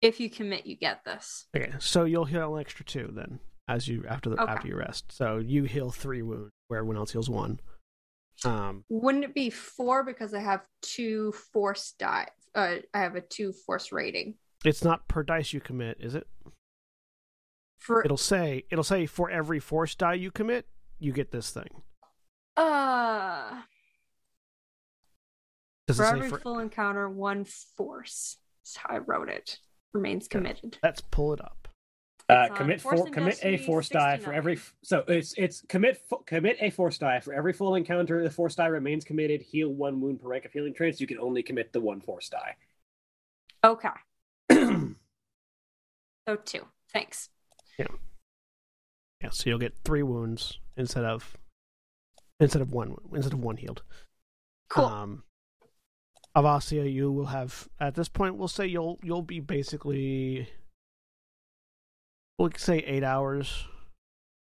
if 0.00 0.18
you 0.18 0.28
commit, 0.28 0.66
you 0.66 0.76
get 0.76 1.04
this. 1.04 1.46
Okay, 1.56 1.72
so 1.78 2.02
you'll 2.04 2.24
heal 2.24 2.56
an 2.56 2.60
extra 2.60 2.84
two 2.84 3.12
then, 3.14 3.38
as 3.68 3.86
you 3.86 4.04
after 4.08 4.30
the 4.30 4.42
Okay. 4.42 4.50
after 4.52 4.66
you 4.68 4.76
rest. 4.76 5.12
So 5.12 5.36
you 5.38 5.62
heal 5.64 5.90
three 5.90 6.22
wounds, 6.22 6.50
where 6.68 6.78
everyone 6.78 6.96
else 6.96 7.12
heals 7.12 7.30
one. 7.30 7.60
Um, 8.44 8.84
Wouldn't 8.88 9.22
it 9.24 9.34
be 9.34 9.50
four 9.50 10.02
because 10.04 10.34
I 10.34 10.40
have 10.40 10.66
two 10.80 11.30
force 11.52 11.94
die? 11.98 12.28
Uh, 12.54 12.76
I 12.92 12.98
have 12.98 13.14
a 13.14 13.20
two 13.20 13.52
force 13.52 13.92
rating. 13.92 14.34
it's 14.64 14.82
not 14.82 15.06
per 15.06 15.22
dice 15.22 15.52
you 15.52 15.60
commit, 15.60 15.98
is 16.00 16.14
it? 16.16 16.26
For 17.82 18.04
It'll 18.04 18.16
say 18.16 18.64
it'll 18.70 18.84
say 18.84 19.06
for 19.06 19.28
every 19.28 19.58
force 19.58 19.96
die 19.96 20.14
you 20.14 20.30
commit, 20.30 20.66
you 21.00 21.12
get 21.12 21.32
this 21.32 21.50
thing. 21.50 21.82
uh, 22.56 23.62
Does 25.88 25.96
for 25.96 26.04
every 26.04 26.28
for? 26.28 26.38
full 26.38 26.58
encounter, 26.60 27.08
one 27.10 27.44
force. 27.44 28.36
That's 28.62 28.76
how 28.76 28.94
I 28.94 28.98
wrote 28.98 29.28
it. 29.28 29.58
Remains 29.92 30.26
Yeah. 30.30 30.38
committed. 30.38 30.78
Let's 30.80 31.00
pull 31.00 31.32
it 31.32 31.40
up. 31.40 31.66
Uh, 32.28 32.54
commit 32.54 32.80
Force 32.80 33.00
four, 33.00 33.10
commit 33.10 33.32
a 33.42 33.50
Destiny 33.50 33.56
force 33.58 33.88
die 33.88 34.16
for 34.18 34.32
every. 34.32 34.60
So 34.84 35.04
it's 35.08 35.34
it's 35.36 35.62
commit 35.62 35.96
fo- 36.08 36.18
commit 36.24 36.58
a 36.60 36.70
force 36.70 36.98
die 36.98 37.18
for 37.18 37.34
every 37.34 37.52
full 37.52 37.74
encounter. 37.74 38.22
The 38.22 38.30
force 38.30 38.54
die 38.54 38.66
remains 38.68 39.04
committed. 39.04 39.42
Heal 39.42 39.70
one 39.70 40.00
wound 40.00 40.20
per 40.22 40.28
rank 40.28 40.44
of 40.44 40.52
healing 40.52 40.72
trance. 40.72 41.00
You 41.00 41.08
can 41.08 41.18
only 41.18 41.42
commit 41.42 41.72
the 41.72 41.80
one 41.80 42.00
force 42.00 42.28
die. 42.28 42.54
Okay, 43.64 43.88
so 46.28 46.36
two. 46.44 46.64
Thanks. 46.92 47.28
Yeah, 47.78 47.86
Yeah. 49.22 49.30
so 49.30 49.48
you'll 49.50 49.58
get 49.58 49.74
three 49.84 50.02
wounds 50.02 50.58
instead 50.76 51.04
of 51.04 51.36
instead 52.40 52.62
of 52.62 52.72
one 52.72 52.96
instead 53.12 53.32
of 53.32 53.40
one 53.40 53.56
healed. 53.56 53.82
Cool. 54.68 54.84
Um, 54.84 55.24
Avasia, 56.36 56.90
you 56.90 57.12
will 57.12 57.26
have 57.26 57.68
at 57.78 57.94
this 57.94 58.08
point. 58.08 58.36
We'll 58.36 58.48
say 58.48 58.66
you'll 58.66 58.98
you'll 59.02 59.22
be 59.22 59.40
basically. 59.40 60.48
We'll 62.38 62.50
say 62.56 62.78
eight 62.78 63.04
hours, 63.04 63.66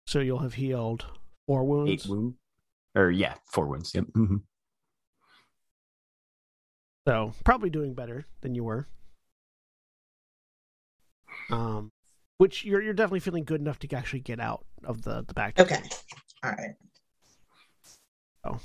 so 0.06 0.20
you'll 0.20 0.38
have 0.38 0.54
healed 0.54 1.04
four 1.46 1.64
wounds. 1.64 1.90
Eight 1.90 2.06
wound, 2.10 2.34
or 2.94 3.10
yeah, 3.10 3.34
four 3.52 3.66
wounds. 3.66 3.92
Yep. 3.94 4.04
hmm 4.14 4.36
So 7.06 7.34
probably 7.44 7.70
doing 7.70 7.94
better 7.94 8.26
than 8.40 8.54
you 8.54 8.64
were. 8.64 8.86
Um, 11.50 11.91
which 12.42 12.64
you're 12.64 12.82
you're 12.82 12.92
definitely 12.92 13.20
feeling 13.20 13.44
good 13.44 13.60
enough 13.60 13.78
to 13.78 13.94
actually 13.94 14.18
get 14.18 14.40
out 14.40 14.64
of 14.82 15.02
the 15.02 15.24
the 15.28 15.32
back. 15.32 15.60
Okay. 15.60 15.80
All 16.42 16.50
right. 16.50 16.74
Oh, 18.42 18.58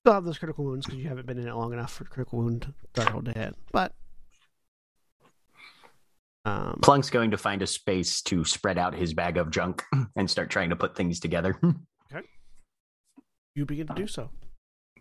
Still 0.00 0.14
have 0.14 0.24
those 0.24 0.38
critical 0.38 0.64
wounds 0.64 0.86
because 0.86 0.98
you 0.98 1.08
haven't 1.08 1.26
been 1.26 1.38
in 1.38 1.46
it 1.46 1.54
long 1.54 1.74
enough 1.74 1.92
for 1.92 2.04
critical 2.04 2.38
wound 2.38 2.72
threshold 2.94 3.26
to 3.26 3.32
hit. 3.32 3.54
But 3.70 3.92
um, 6.46 6.78
Plunk's 6.82 7.10
going 7.10 7.32
to 7.32 7.36
find 7.36 7.60
a 7.60 7.66
space 7.66 8.22
to 8.22 8.46
spread 8.46 8.78
out 8.78 8.94
his 8.94 9.12
bag 9.12 9.36
of 9.36 9.50
junk 9.50 9.82
and 10.16 10.30
start 10.30 10.48
trying 10.48 10.70
to 10.70 10.76
put 10.76 10.96
things 10.96 11.20
together. 11.20 11.58
Okay. 12.14 12.26
You 13.54 13.64
begin 13.64 13.86
to 13.86 13.94
do 13.94 14.06
so. 14.06 14.30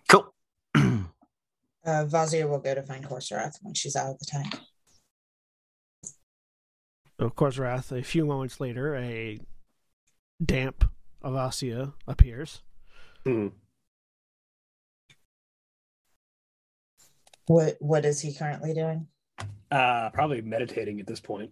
cool. 0.10 0.34
Uh, 1.84 2.06
Vazia 2.06 2.48
will 2.48 2.60
go 2.60 2.76
to 2.76 2.84
find 2.84 3.04
Korrsarath 3.04 3.56
when 3.64 3.74
she's 3.74 3.96
out 3.96 4.12
of 4.12 4.20
the 4.20 4.26
tank. 4.26 4.54
So, 7.22 7.28
of 7.28 7.36
course, 7.36 7.60
Wrath. 7.60 7.92
A 7.92 8.02
few 8.02 8.26
moments 8.26 8.60
later, 8.60 8.96
a 8.96 9.38
damp 10.44 10.86
Avasia 11.24 11.94
appears. 12.08 12.64
Hmm. 13.24 13.50
What 17.46 17.78
What 17.80 18.06
is 18.06 18.22
he 18.22 18.34
currently 18.34 18.74
doing? 18.74 19.06
Uh, 19.70 20.10
probably 20.10 20.42
meditating 20.42 21.00
at 21.00 21.06
this 21.06 21.20
point. 21.20 21.52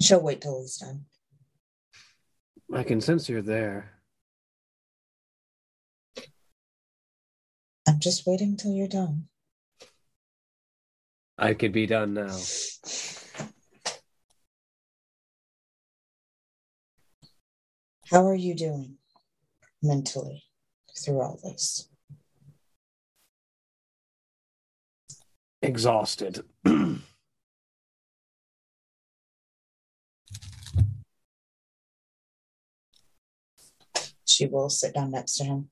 She'll 0.00 0.22
wait 0.22 0.40
till 0.40 0.62
he's 0.62 0.78
done. 0.78 1.04
I 2.72 2.84
can 2.84 3.02
sense 3.02 3.28
you're 3.28 3.42
there. 3.42 3.99
I'm 7.90 7.98
just 7.98 8.24
waiting 8.24 8.56
till 8.56 8.70
you're 8.70 8.86
done. 8.86 9.24
I 11.36 11.54
could 11.54 11.72
be 11.72 11.88
done 11.88 12.14
now. 12.14 12.38
How 18.08 18.24
are 18.28 18.36
you 18.36 18.54
doing 18.54 18.98
mentally 19.82 20.44
through 20.96 21.20
all 21.20 21.40
this? 21.42 21.88
Exhausted. 25.60 26.44
She 34.24 34.46
will 34.46 34.70
sit 34.70 34.94
down 34.94 35.10
next 35.10 35.36
to 35.38 35.44
him. 35.44 35.70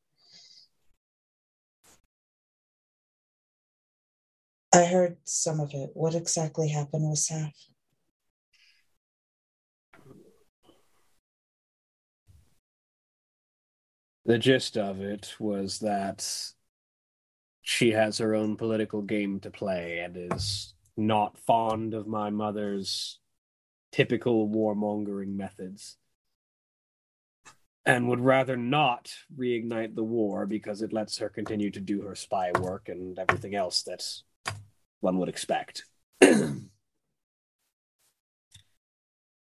I 4.72 4.84
heard 4.84 5.16
some 5.24 5.60
of 5.60 5.72
it. 5.72 5.90
What 5.94 6.14
exactly 6.14 6.68
happened 6.68 7.10
with 7.10 7.18
Saf? 7.18 7.52
the 14.28 14.38
gist 14.38 14.76
of 14.76 15.00
it 15.00 15.34
was 15.40 15.78
that 15.78 16.52
she 17.62 17.92
has 17.92 18.18
her 18.18 18.34
own 18.34 18.56
political 18.56 19.00
game 19.00 19.40
to 19.40 19.50
play 19.50 20.00
and 20.00 20.30
is 20.30 20.74
not 20.98 21.38
fond 21.38 21.94
of 21.94 22.06
my 22.06 22.28
mother's 22.28 23.20
typical 23.90 24.46
warmongering 24.46 25.34
methods 25.34 25.96
and 27.86 28.06
would 28.06 28.20
rather 28.20 28.54
not 28.54 29.10
reignite 29.34 29.94
the 29.94 30.04
war 30.04 30.44
because 30.44 30.82
it 30.82 30.92
lets 30.92 31.16
her 31.16 31.30
continue 31.30 31.70
to 31.70 31.80
do 31.80 32.02
her 32.02 32.14
spy 32.14 32.52
work 32.60 32.90
and 32.90 33.18
everything 33.18 33.54
else 33.54 33.82
that 33.84 34.04
one 35.00 35.18
would 35.18 35.28
expect. 35.28 35.84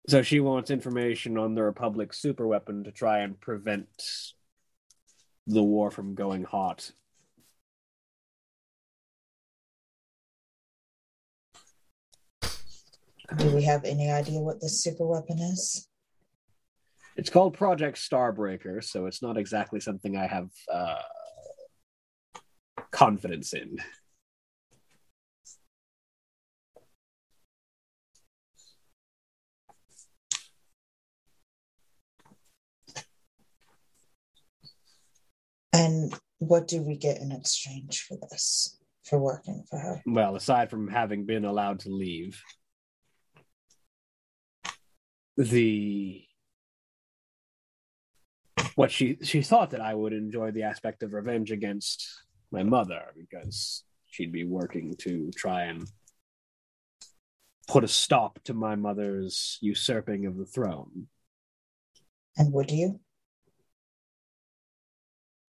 so 0.08 0.22
she 0.22 0.40
wants 0.40 0.72
information 0.72 1.38
on 1.38 1.56
the 1.56 1.64
Republic's 1.64 2.22
superweapon 2.22 2.84
to 2.86 2.92
try 2.92 3.20
and 3.20 3.40
prevent 3.40 3.88
the 5.48 5.64
war 5.64 5.92
from 5.92 6.16
going 6.16 6.44
hot. 6.44 6.92
Do 13.38 13.50
we 13.56 13.64
have 13.64 13.86
any 13.86 14.12
idea 14.12 14.40
what 14.40 14.60
this 14.60 14.84
super 14.84 15.08
weapon 15.08 15.40
is? 15.40 15.88
It's 17.16 17.30
called 17.30 17.54
Project 17.54 17.98
Starbreaker, 17.98 18.84
so 18.84 19.06
it's 19.06 19.22
not 19.22 19.38
exactly 19.38 19.80
something 19.80 20.18
I 20.18 20.28
have 20.28 20.50
uh, 20.72 21.02
confidence 22.92 23.54
in. 23.54 23.78
And 35.82 36.14
what 36.38 36.68
do 36.68 36.84
we 36.84 36.96
get 36.96 37.22
in 37.22 37.32
exchange 37.32 38.04
for 38.08 38.16
this? 38.30 38.78
For 39.04 39.18
working 39.18 39.64
for 39.68 39.80
her? 39.80 40.02
Well, 40.06 40.36
aside 40.36 40.70
from 40.70 40.88
having 40.88 41.26
been 41.26 41.44
allowed 41.44 41.80
to 41.82 41.90
leave, 41.90 42.40
the 45.38 46.24
what 48.76 48.92
she 48.92 49.18
she 49.24 49.42
thought 49.42 49.72
that 49.72 49.82
I 49.82 49.96
would 49.96 50.14
enjoy 50.14 50.52
the 50.52 50.64
aspect 50.64 51.02
of 51.02 51.14
revenge 51.14 51.52
against 51.52 52.08
my 52.52 52.62
mother 52.62 53.02
because 53.18 53.84
she'd 54.06 54.32
be 54.32 54.46
working 54.46 54.96
to 55.00 55.32
try 55.36 55.64
and 55.64 55.88
put 57.68 57.84
a 57.84 57.88
stop 57.88 58.40
to 58.44 58.54
my 58.54 58.76
mother's 58.76 59.58
usurping 59.62 60.28
of 60.28 60.38
the 60.38 60.46
throne. 60.46 61.08
And 62.38 62.54
would 62.54 62.70
you? 62.70 63.00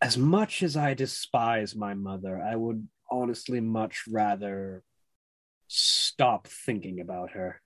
As 0.03 0.19
much 0.19 0.65
as 0.65 0.77
I 0.77 0.95
despise 0.95 1.77
my 1.77 1.95
mother, 1.95 2.43
I 2.43 2.57
would 2.57 2.89
honestly 3.09 3.61
much 3.61 4.03
rather 4.09 4.83
stop 5.69 6.49
thinking 6.49 6.99
about 7.01 7.31
her. 7.31 7.62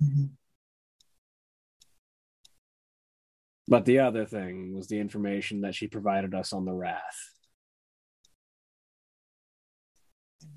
Mhm. 0.00 0.36
But 3.66 3.86
the 3.86 3.98
other 3.98 4.24
thing 4.24 4.72
was 4.72 4.86
the 4.86 5.00
information 5.00 5.62
that 5.62 5.74
she 5.74 5.88
provided 5.88 6.32
us 6.32 6.52
on 6.52 6.64
the 6.64 6.72
Wrath. 6.72 7.34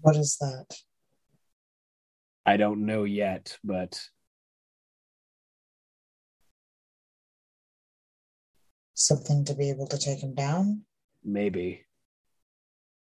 What 0.01 0.15
is 0.17 0.37
that? 0.37 0.77
I 2.45 2.57
don't 2.57 2.85
know 2.85 3.05
yet, 3.05 3.57
but 3.63 4.07
Something 9.01 9.43
to 9.45 9.55
be 9.55 9.69
able 9.71 9.87
to 9.87 9.97
take 9.97 10.19
him 10.19 10.35
down? 10.35 10.85
maybe. 11.23 11.85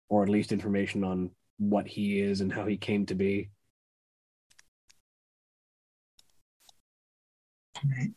Or 0.08 0.22
at 0.22 0.28
least 0.28 0.52
information 0.52 1.04
on 1.04 1.30
what 1.58 1.86
he 1.86 2.20
is 2.20 2.40
and 2.40 2.52
how 2.52 2.66
he 2.66 2.76
came 2.76 3.06
to 3.06 3.14
be. 3.14 3.50
Right. 7.84 8.12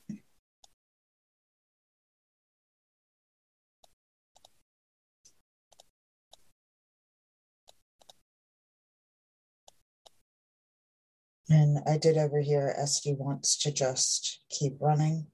And 11.49 11.79
I 11.87 11.97
did 11.97 12.17
overhear 12.17 12.75
Este 12.77 13.09
wants 13.17 13.55
to 13.59 13.71
just 13.71 14.41
keep 14.49 14.73
running. 14.81 15.27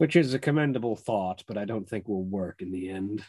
Which 0.00 0.16
is 0.16 0.32
a 0.32 0.38
commendable 0.38 0.96
thought, 0.96 1.44
but 1.46 1.58
I 1.58 1.66
don't 1.66 1.86
think 1.86 2.08
will 2.08 2.24
work 2.24 2.62
in 2.62 2.72
the 2.72 2.88
end. 2.88 3.22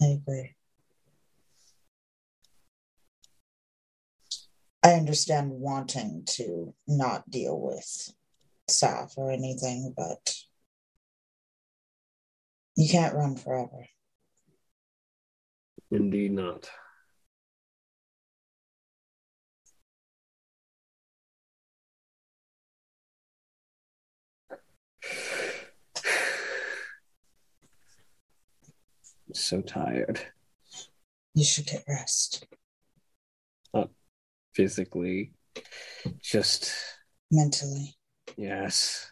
I 0.00 0.20
agree. 0.22 0.54
I 4.84 4.92
understand 4.92 5.50
wanting 5.50 6.22
to 6.36 6.72
not 6.86 7.28
deal 7.28 7.60
with 7.60 8.14
staff 8.68 9.14
or 9.16 9.32
anything, 9.32 9.94
but 9.96 10.32
you 12.76 12.88
can't 12.88 13.16
run 13.16 13.34
forever. 13.34 13.88
Indeed 15.90 16.34
not. 16.34 16.70
I'm 29.28 29.34
so 29.34 29.60
tired. 29.60 30.20
You 31.34 31.44
should 31.44 31.66
get 31.66 31.84
rest. 31.88 32.46
Not 33.74 33.90
physically, 34.54 35.34
just 36.22 36.72
mentally. 37.30 37.96
Yes. 38.36 39.10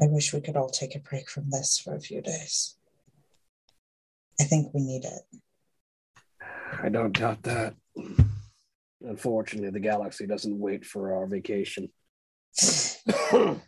I 0.00 0.06
wish 0.06 0.32
we 0.32 0.40
could 0.40 0.56
all 0.56 0.70
take 0.70 0.94
a 0.94 1.00
break 1.00 1.28
from 1.28 1.50
this 1.50 1.78
for 1.78 1.94
a 1.94 2.00
few 2.00 2.22
days. 2.22 2.76
I 4.40 4.44
think 4.44 4.72
we 4.72 4.80
need 4.80 5.04
it. 5.04 5.22
I 6.82 6.88
don't 6.88 7.18
doubt 7.18 7.42
that. 7.44 7.74
Unfortunately, 9.00 9.70
the 9.70 9.80
galaxy 9.80 10.26
doesn't 10.26 10.58
wait 10.58 10.84
for 10.84 11.14
our 11.14 11.26
vacation. 11.26 11.90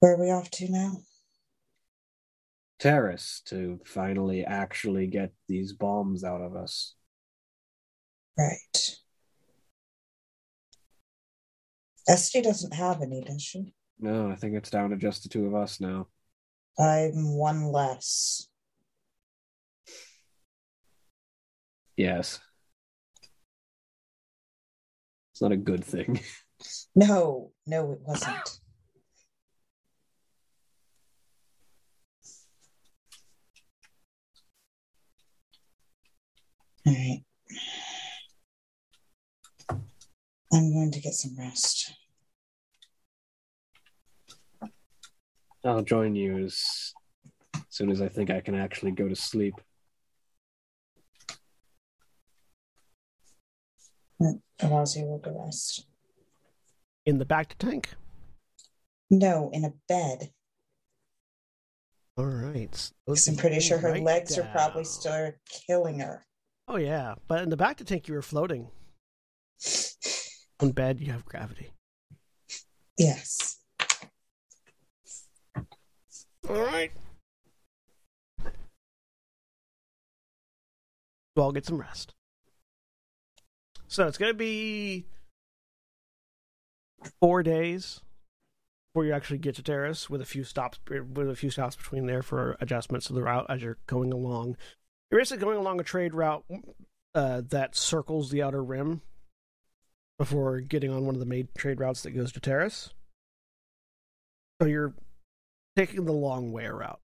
Where 0.00 0.14
are 0.14 0.20
we 0.20 0.30
off 0.30 0.50
to 0.52 0.70
now? 0.70 0.98
Taris 2.80 3.42
to 3.44 3.80
finally 3.84 4.44
actually 4.44 5.06
get 5.06 5.32
these 5.48 5.72
bombs 5.72 6.24
out 6.24 6.42
of 6.42 6.54
us. 6.54 6.94
Right. 8.38 8.96
Este 12.08 12.42
doesn't 12.42 12.74
have 12.74 13.02
any, 13.02 13.24
does 13.24 13.42
she? 13.42 13.74
No, 13.98 14.30
I 14.30 14.36
think 14.36 14.54
it's 14.54 14.70
down 14.70 14.90
to 14.90 14.96
just 14.96 15.22
the 15.22 15.28
two 15.28 15.46
of 15.46 15.54
us 15.54 15.80
now. 15.80 16.08
I'm 16.78 17.36
one 17.36 17.64
less. 17.72 18.48
Yes. 21.96 22.40
It's 25.32 25.40
not 25.40 25.52
a 25.52 25.56
good 25.56 25.84
thing. 25.84 26.20
No, 26.94 27.52
no, 27.66 27.92
it 27.92 27.98
wasn't. 28.00 28.60
All 36.86 36.94
right. 36.94 37.22
I'm 40.50 40.72
going 40.72 40.90
to 40.92 41.00
get 41.00 41.12
some 41.12 41.36
rest. 41.38 41.92
I'll 45.66 45.82
join 45.82 46.14
you 46.14 46.44
as 46.44 46.94
soon 47.68 47.90
as 47.90 48.00
I 48.00 48.08
think 48.08 48.30
I 48.30 48.40
can 48.40 48.54
actually 48.54 48.92
go 48.92 49.08
to 49.08 49.16
sleep. 49.16 49.54
Avasia 54.60 55.06
will 55.06 55.18
go 55.18 55.44
rest. 55.44 55.86
In 57.04 57.18
the 57.18 57.26
bacta 57.26 57.56
tank. 57.58 57.90
No, 59.10 59.50
in 59.52 59.64
a 59.64 59.72
bed. 59.88 60.30
All 62.16 62.24
right. 62.24 62.90
Because 63.04 63.28
I'm 63.28 63.36
pretty 63.36 63.60
sure 63.60 63.78
her 63.78 63.92
Right 63.92 64.02
legs 64.02 64.38
are 64.38 64.48
probably 64.52 64.84
still 64.84 65.32
killing 65.66 66.00
her. 66.00 66.24
Oh 66.66 66.76
yeah, 66.76 67.14
but 67.28 67.42
in 67.42 67.50
the 67.50 67.56
bacta 67.56 67.84
tank 67.84 68.08
you 68.08 68.14
were 68.14 68.22
floating. 68.22 68.68
On 70.60 70.72
bed 70.72 71.00
you 71.00 71.12
have 71.12 71.24
gravity. 71.26 71.70
Yes. 72.98 73.58
All 76.48 76.62
right. 76.62 76.92
So 81.36 81.42
I'll 81.42 81.52
get 81.52 81.66
some 81.66 81.78
rest. 81.78 82.14
So 83.88 84.06
it's 84.06 84.18
gonna 84.18 84.34
be 84.34 85.06
four 87.20 87.42
days 87.42 88.00
before 88.92 89.04
you 89.04 89.12
actually 89.12 89.38
get 89.38 89.54
to 89.56 89.62
Taris, 89.62 90.08
with 90.08 90.20
a 90.22 90.24
few 90.24 90.44
stops 90.44 90.78
with 90.88 91.28
a 91.28 91.36
few 91.36 91.50
stops 91.50 91.76
between 91.76 92.06
there 92.06 92.22
for 92.22 92.56
adjustments 92.60 93.06
to 93.06 93.12
the 93.12 93.22
route 93.22 93.46
as 93.48 93.62
you're 93.62 93.78
going 93.86 94.12
along. 94.12 94.56
You're 95.10 95.20
basically 95.20 95.44
going 95.44 95.58
along 95.58 95.80
a 95.80 95.84
trade 95.84 96.14
route 96.14 96.44
uh, 97.14 97.42
that 97.50 97.76
circles 97.76 98.30
the 98.30 98.42
outer 98.42 98.64
rim 98.64 99.02
before 100.18 100.60
getting 100.60 100.90
on 100.90 101.04
one 101.04 101.14
of 101.14 101.20
the 101.20 101.26
main 101.26 101.48
trade 101.56 101.80
routes 101.80 102.02
that 102.02 102.12
goes 102.12 102.32
to 102.32 102.40
Taris. 102.40 102.92
So 104.60 104.66
you're 104.66 104.94
taking 105.76 106.04
the 106.04 106.12
long 106.12 106.52
way 106.52 106.64
around. 106.64 106.98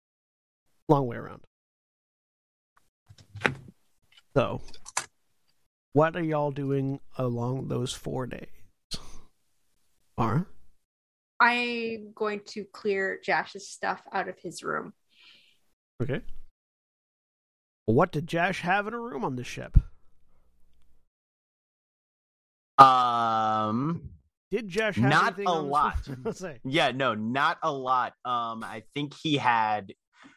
Long 0.88 1.06
way 1.06 1.16
around. 1.16 1.42
So, 4.34 4.62
what 5.92 6.16
are 6.16 6.22
y'all 6.22 6.50
doing 6.50 7.00
along 7.18 7.68
those 7.68 7.92
four 7.92 8.26
days? 8.26 8.48
Mara? 10.16 10.46
I'm 11.38 12.12
going 12.14 12.40
to 12.46 12.64
clear 12.72 13.20
Jash's 13.22 13.68
stuff 13.68 14.00
out 14.12 14.28
of 14.28 14.38
his 14.38 14.62
room. 14.62 14.92
Okay. 16.02 16.20
What 17.86 18.12
did 18.12 18.26
Jash 18.26 18.60
have 18.60 18.86
in 18.86 18.94
a 18.94 19.00
room 19.00 19.24
on 19.24 19.36
the 19.36 19.44
ship? 19.44 19.76
Um, 22.78 24.10
Did 24.52 24.74
have 24.74 24.98
Not 24.98 25.38
a 25.38 25.50
lot. 25.50 25.96
yeah, 26.64 26.90
no, 26.90 27.14
not 27.14 27.56
a 27.62 27.72
lot. 27.72 28.12
Um, 28.26 28.62
I 28.62 28.82
think 28.92 29.14
he 29.14 29.38
had 29.38 29.94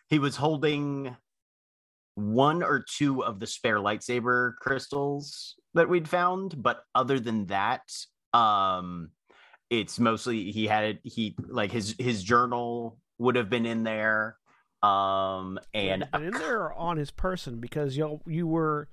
he 0.10 0.20
was 0.20 0.38
holding 0.38 1.18
one 2.14 2.64
or 2.64 2.86
two 2.98 3.26
of 3.26 3.42
the 3.42 3.46
spare 3.46 3.80
lightsaber 3.80 4.56
crystals 4.62 5.56
that 5.74 5.90
we'd 5.90 6.08
found, 6.08 6.64
but 6.64 6.84
other 6.96 7.20
than 7.20 7.48
that, 7.48 7.82
um, 8.34 9.10
it's 9.70 10.00
mostly 10.00 10.50
he 10.50 10.66
had 10.66 10.86
it. 10.86 11.00
He 11.04 11.36
like 11.50 11.74
his 11.74 11.94
his 12.00 12.24
journal 12.24 12.98
would 13.20 13.36
have 13.36 13.50
been 13.50 13.66
in 13.66 13.84
there. 13.84 14.38
Um, 14.82 15.60
and 15.74 16.08
in 16.14 16.32
there 16.32 16.62
or 16.62 16.74
on 16.76 16.96
his 16.96 17.12
person 17.12 17.60
because 17.60 17.98
you 17.98 18.22
you 18.26 18.48
were 18.48 18.88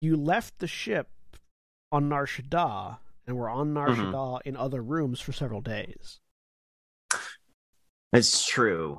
you 0.00 0.16
left 0.16 0.58
the 0.58 0.66
ship 0.66 1.10
on 1.92 2.08
Nar 2.08 2.24
Shaddaa 2.24 3.00
and 3.28 3.36
we 3.36 3.40
were 3.42 3.50
on 3.50 3.74
Nar 3.74 3.88
Mhm. 3.88 3.96
Shaddaa 4.12 4.40
in 4.46 4.56
other 4.56 4.82
rooms 4.82 5.20
for 5.20 5.32
several 5.32 5.60
days. 5.60 6.18
That's 8.10 8.46
true. 8.46 8.98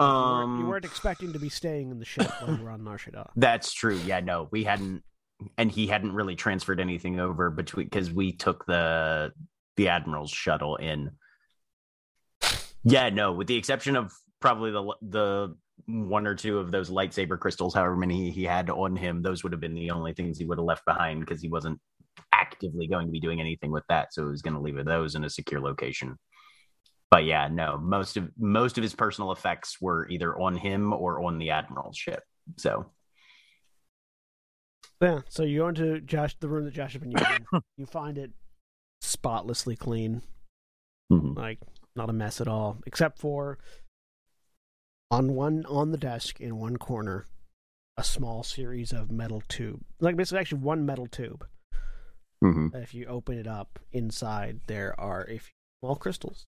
You 0.00 0.06
Um, 0.06 0.50
weren't, 0.50 0.60
you 0.60 0.66
weren't 0.66 0.84
expecting 0.84 1.32
to 1.32 1.38
be 1.38 1.48
staying 1.48 1.90
in 1.92 2.00
the 2.00 2.04
ship 2.04 2.28
while 2.40 2.56
we 2.56 2.62
were 2.62 2.70
on 2.70 2.82
Nar 2.84 2.98
Shaddaa. 2.98 3.30
That's 3.36 3.72
true. 3.72 3.96
Yeah, 3.98 4.18
no, 4.20 4.48
we 4.50 4.64
hadn't, 4.64 5.04
and 5.56 5.70
he 5.70 5.86
hadn't 5.86 6.12
really 6.12 6.34
transferred 6.34 6.80
anything 6.80 7.20
over 7.20 7.50
between 7.50 7.86
because 7.86 8.12
we 8.12 8.32
took 8.32 8.66
the 8.66 9.32
the 9.76 9.88
admiral's 9.88 10.30
shuttle 10.32 10.74
in. 10.74 11.16
Yeah, 12.82 13.10
no, 13.10 13.32
with 13.32 13.46
the 13.46 13.56
exception 13.56 13.94
of 13.94 14.12
probably 14.40 14.72
the 14.72 14.94
the 15.02 15.56
one 15.86 16.26
or 16.26 16.34
two 16.34 16.58
of 16.58 16.72
those 16.72 16.90
lightsaber 16.90 17.38
crystals, 17.38 17.74
however 17.74 17.94
many 17.96 18.32
he 18.32 18.42
had 18.42 18.70
on 18.70 18.96
him, 18.96 19.22
those 19.22 19.44
would 19.44 19.52
have 19.52 19.60
been 19.60 19.74
the 19.74 19.92
only 19.92 20.12
things 20.14 20.36
he 20.36 20.44
would 20.44 20.58
have 20.58 20.64
left 20.64 20.84
behind 20.84 21.20
because 21.20 21.40
he 21.40 21.48
wasn't 21.48 21.80
actively 22.32 22.86
going 22.86 23.06
to 23.06 23.12
be 23.12 23.20
doing 23.20 23.40
anything 23.40 23.70
with 23.70 23.84
that, 23.88 24.12
so 24.12 24.24
he 24.24 24.30
was 24.30 24.42
going 24.42 24.54
to 24.54 24.60
leave 24.60 24.82
those 24.84 25.14
in 25.14 25.24
a 25.24 25.30
secure 25.30 25.60
location. 25.60 26.16
But 27.10 27.24
yeah, 27.24 27.48
no, 27.50 27.78
most 27.78 28.16
of 28.16 28.30
most 28.38 28.76
of 28.76 28.82
his 28.82 28.94
personal 28.94 29.32
effects 29.32 29.80
were 29.80 30.08
either 30.08 30.38
on 30.38 30.56
him 30.56 30.92
or 30.92 31.24
on 31.24 31.38
the 31.38 31.50
admiral's 31.50 31.96
ship. 31.96 32.22
So 32.56 32.86
Yeah, 35.00 35.20
so 35.28 35.42
you 35.42 35.60
go 35.60 35.68
into 35.68 36.00
Josh 36.00 36.36
the 36.38 36.48
room 36.48 36.66
that 36.66 36.74
Josh 36.74 36.92
has 36.92 37.00
been 37.00 37.12
using. 37.12 37.46
you 37.76 37.86
find 37.86 38.18
it 38.18 38.32
spotlessly 39.00 39.74
clean, 39.74 40.22
mhm. 41.10 41.36
like 41.36 41.60
not 41.96 42.10
a 42.10 42.12
mess 42.12 42.40
at 42.40 42.48
all, 42.48 42.78
except 42.86 43.18
for 43.18 43.58
on 45.10 45.34
one 45.34 45.64
on 45.66 45.92
the 45.92 45.98
desk 45.98 46.40
in 46.40 46.58
one 46.58 46.76
corner, 46.76 47.26
a 47.96 48.04
small 48.04 48.42
series 48.42 48.92
of 48.92 49.10
metal 49.10 49.42
tube, 49.48 49.80
like 49.98 50.16
basically 50.16 50.40
actually 50.40 50.60
one 50.60 50.84
metal 50.84 51.06
tube. 51.06 51.46
Mhm. 52.42 52.74
If 52.74 52.94
you 52.94 53.06
open 53.06 53.38
it 53.38 53.46
up, 53.46 53.78
inside 53.92 54.60
there 54.66 54.98
are 54.98 55.22
a 55.28 55.38
few 55.38 55.52
small 55.80 55.96
crystals. 55.96 56.46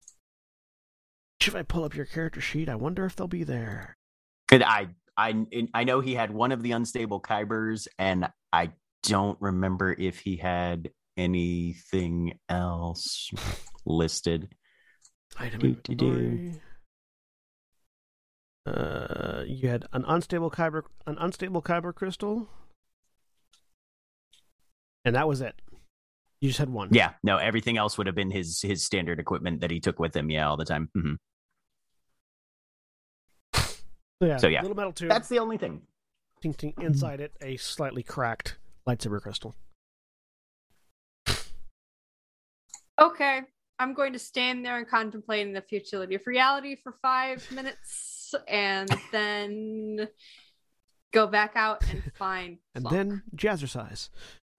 If 1.41 1.55
I 1.55 1.63
pull 1.63 1.85
up 1.85 1.95
your 1.95 2.05
character 2.05 2.41
sheet, 2.41 2.69
I 2.69 2.75
wonder 2.75 3.07
if 3.07 3.17
they'll 3.17 3.27
be 3.29 3.45
there. 3.45 3.97
And 4.51 4.63
I, 4.63 4.89
I, 5.17 5.47
I 5.73 5.85
know 5.85 6.01
he 6.01 6.15
had 6.15 6.31
one 6.31 6.53
of 6.53 6.63
the 6.63 6.73
unstable 6.73 7.21
kybers, 7.21 7.89
and 7.99 8.29
I 8.53 8.73
don't 9.03 9.41
remember 9.41 9.93
if 9.93 10.19
he 10.19 10.37
had 10.37 10.91
anything 11.17 12.39
else 12.49 13.31
listed. 13.87 14.55
Item 15.39 15.61
Do, 15.61 15.75
do, 15.75 15.95
do. 15.95 16.07
inventory. 16.07 16.63
Uh, 18.67 19.45
you 19.47 19.69
had 19.69 19.87
an 19.93 20.05
unstable 20.07 20.51
kyber, 20.51 20.83
an 21.07 21.17
unstable 21.19 21.63
kyber 21.63 21.95
crystal, 21.95 22.49
and 25.05 25.15
that 25.15 25.27
was 25.27 25.41
it. 25.41 25.55
You 26.41 26.49
just 26.49 26.59
had 26.59 26.71
one. 26.71 26.89
Yeah, 26.93 27.13
no, 27.25 27.37
everything 27.37 27.77
else 27.77 27.99
would 27.99 28.07
have 28.07 28.15
been 28.17 28.31
his 28.31 28.61
his 28.63 28.85
standard 28.85 29.19
equipment 29.19 29.61
that 29.61 29.71
he 29.71 29.81
took 29.81 29.99
with 29.99 30.15
him. 30.17 30.31
Yeah, 30.31 30.49
all 30.49 30.57
the 30.57 30.65
time. 30.65 30.89
Mm-hmm. 30.97 31.15
So 34.21 34.27
yeah, 34.27 34.37
So, 34.39 34.49
yeah. 34.49 34.63
little 34.63 34.77
metal 34.77 34.93
tube. 34.93 35.09
That's 35.11 35.29
the 35.29 35.39
only 35.39 35.59
thing. 35.59 35.83
ting, 36.43 36.53
ting, 36.55 36.75
inside 36.81 37.21
it 37.21 37.33
a 37.41 37.57
slightly 37.57 38.03
cracked 38.03 38.57
lightsaber 38.89 39.21
crystal. 39.21 39.55
Okay, 43.01 43.43
I'm 43.79 43.95
going 43.95 44.13
to 44.13 44.19
stand 44.19 44.65
there 44.65 44.77
and 44.77 44.89
contemplate 44.89 45.55
the 45.55 45.61
futility 45.63 46.17
of 46.17 46.27
reality 46.27 46.77
for 46.83 46.97
five 47.01 47.47
minutes, 47.53 48.35
and 48.49 48.89
then 49.13 50.09
go 51.13 51.29
back 51.29 51.53
out 51.55 51.89
and 51.89 52.03
find. 52.19 52.59
And 52.75 52.85
Plunk. 52.85 52.97
then 52.97 53.23
jazzercise. 53.37 54.09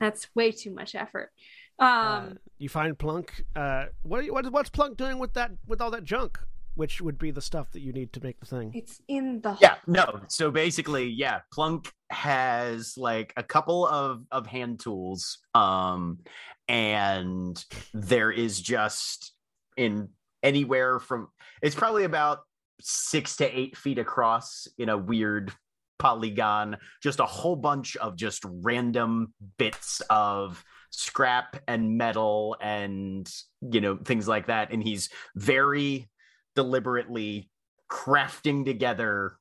that's 0.00 0.28
way 0.34 0.50
too 0.50 0.72
much 0.72 0.94
effort. 0.94 1.30
Uh, 1.78 1.84
Um, 1.84 2.38
you 2.58 2.68
find 2.68 2.98
Plunk. 2.98 3.44
Uh, 3.54 3.86
what, 4.02 4.20
are 4.20 4.22
you, 4.22 4.32
what 4.32 4.50
what's 4.52 4.70
Plunk 4.70 4.96
doing 4.96 5.18
with 5.18 5.34
that 5.34 5.52
with 5.66 5.80
all 5.80 5.90
that 5.92 6.04
junk? 6.04 6.38
Which 6.74 7.00
would 7.00 7.18
be 7.18 7.30
the 7.30 7.42
stuff 7.42 7.70
that 7.72 7.80
you 7.80 7.92
need 7.92 8.12
to 8.14 8.22
make 8.22 8.38
the 8.40 8.46
thing. 8.46 8.70
it's 8.74 9.00
in 9.08 9.40
the 9.40 9.56
Yeah, 9.60 9.74
no. 9.86 10.20
So 10.28 10.50
basically, 10.50 11.08
yeah, 11.08 11.40
Plunk 11.52 11.92
has 12.10 12.94
like 12.96 13.32
a 13.36 13.42
couple 13.42 13.86
of 13.86 14.24
of 14.30 14.46
hand 14.46 14.80
tools, 14.80 15.38
um, 15.54 16.20
and 16.68 17.62
there 17.92 18.30
is 18.30 18.60
just 18.60 19.32
in 19.76 20.08
anywhere 20.42 20.98
from 20.98 21.28
it's 21.60 21.74
probably 21.74 22.04
about 22.04 22.40
six 22.80 23.36
to 23.36 23.58
eight 23.58 23.76
feet 23.76 23.98
across 23.98 24.66
in 24.78 24.88
a 24.88 24.96
weird 24.96 25.52
polygon, 26.00 26.78
just 27.00 27.20
a 27.20 27.26
whole 27.26 27.54
bunch 27.54 27.96
of 27.96 28.16
just 28.16 28.42
random 28.44 29.32
bits 29.58 30.02
of 30.10 30.64
scrap 30.90 31.62
and 31.68 31.96
metal 31.96 32.56
and 32.60 33.32
you 33.60 33.80
know 33.80 33.96
things 33.96 34.26
like 34.26 34.48
that, 34.48 34.72
and 34.72 34.82
he's 34.82 35.08
very 35.36 36.08
deliberately 36.56 37.48
crafting 37.88 38.64
together 38.64 39.36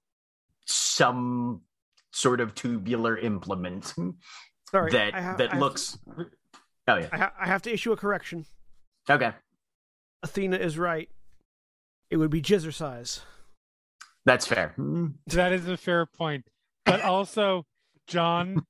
some 0.67 1.61
sort 2.11 2.41
of 2.41 2.53
tubular 2.53 3.17
implement 3.17 3.93
Sorry, 4.71 4.91
that 4.91 5.13
ha- 5.13 5.35
that 5.37 5.53
I 5.53 5.57
looks 5.59 5.97
oh 6.87 6.95
yeah 6.97 7.09
I, 7.11 7.17
ha- 7.17 7.33
I 7.39 7.47
have 7.47 7.63
to 7.63 7.73
issue 7.73 7.91
a 7.91 7.97
correction. 7.97 8.45
okay 9.09 9.31
Athena 10.21 10.57
is 10.57 10.77
right. 10.77 11.09
It 12.09 12.17
would 12.17 12.29
be 12.29 12.41
jazzercise. 12.41 13.21
That's 14.25 14.45
fair. 14.47 14.75
That 15.27 15.51
is 15.53 15.67
a 15.67 15.77
fair 15.77 16.05
point. 16.05 16.45
But 16.85 17.01
also, 17.01 17.65
John, 18.07 18.65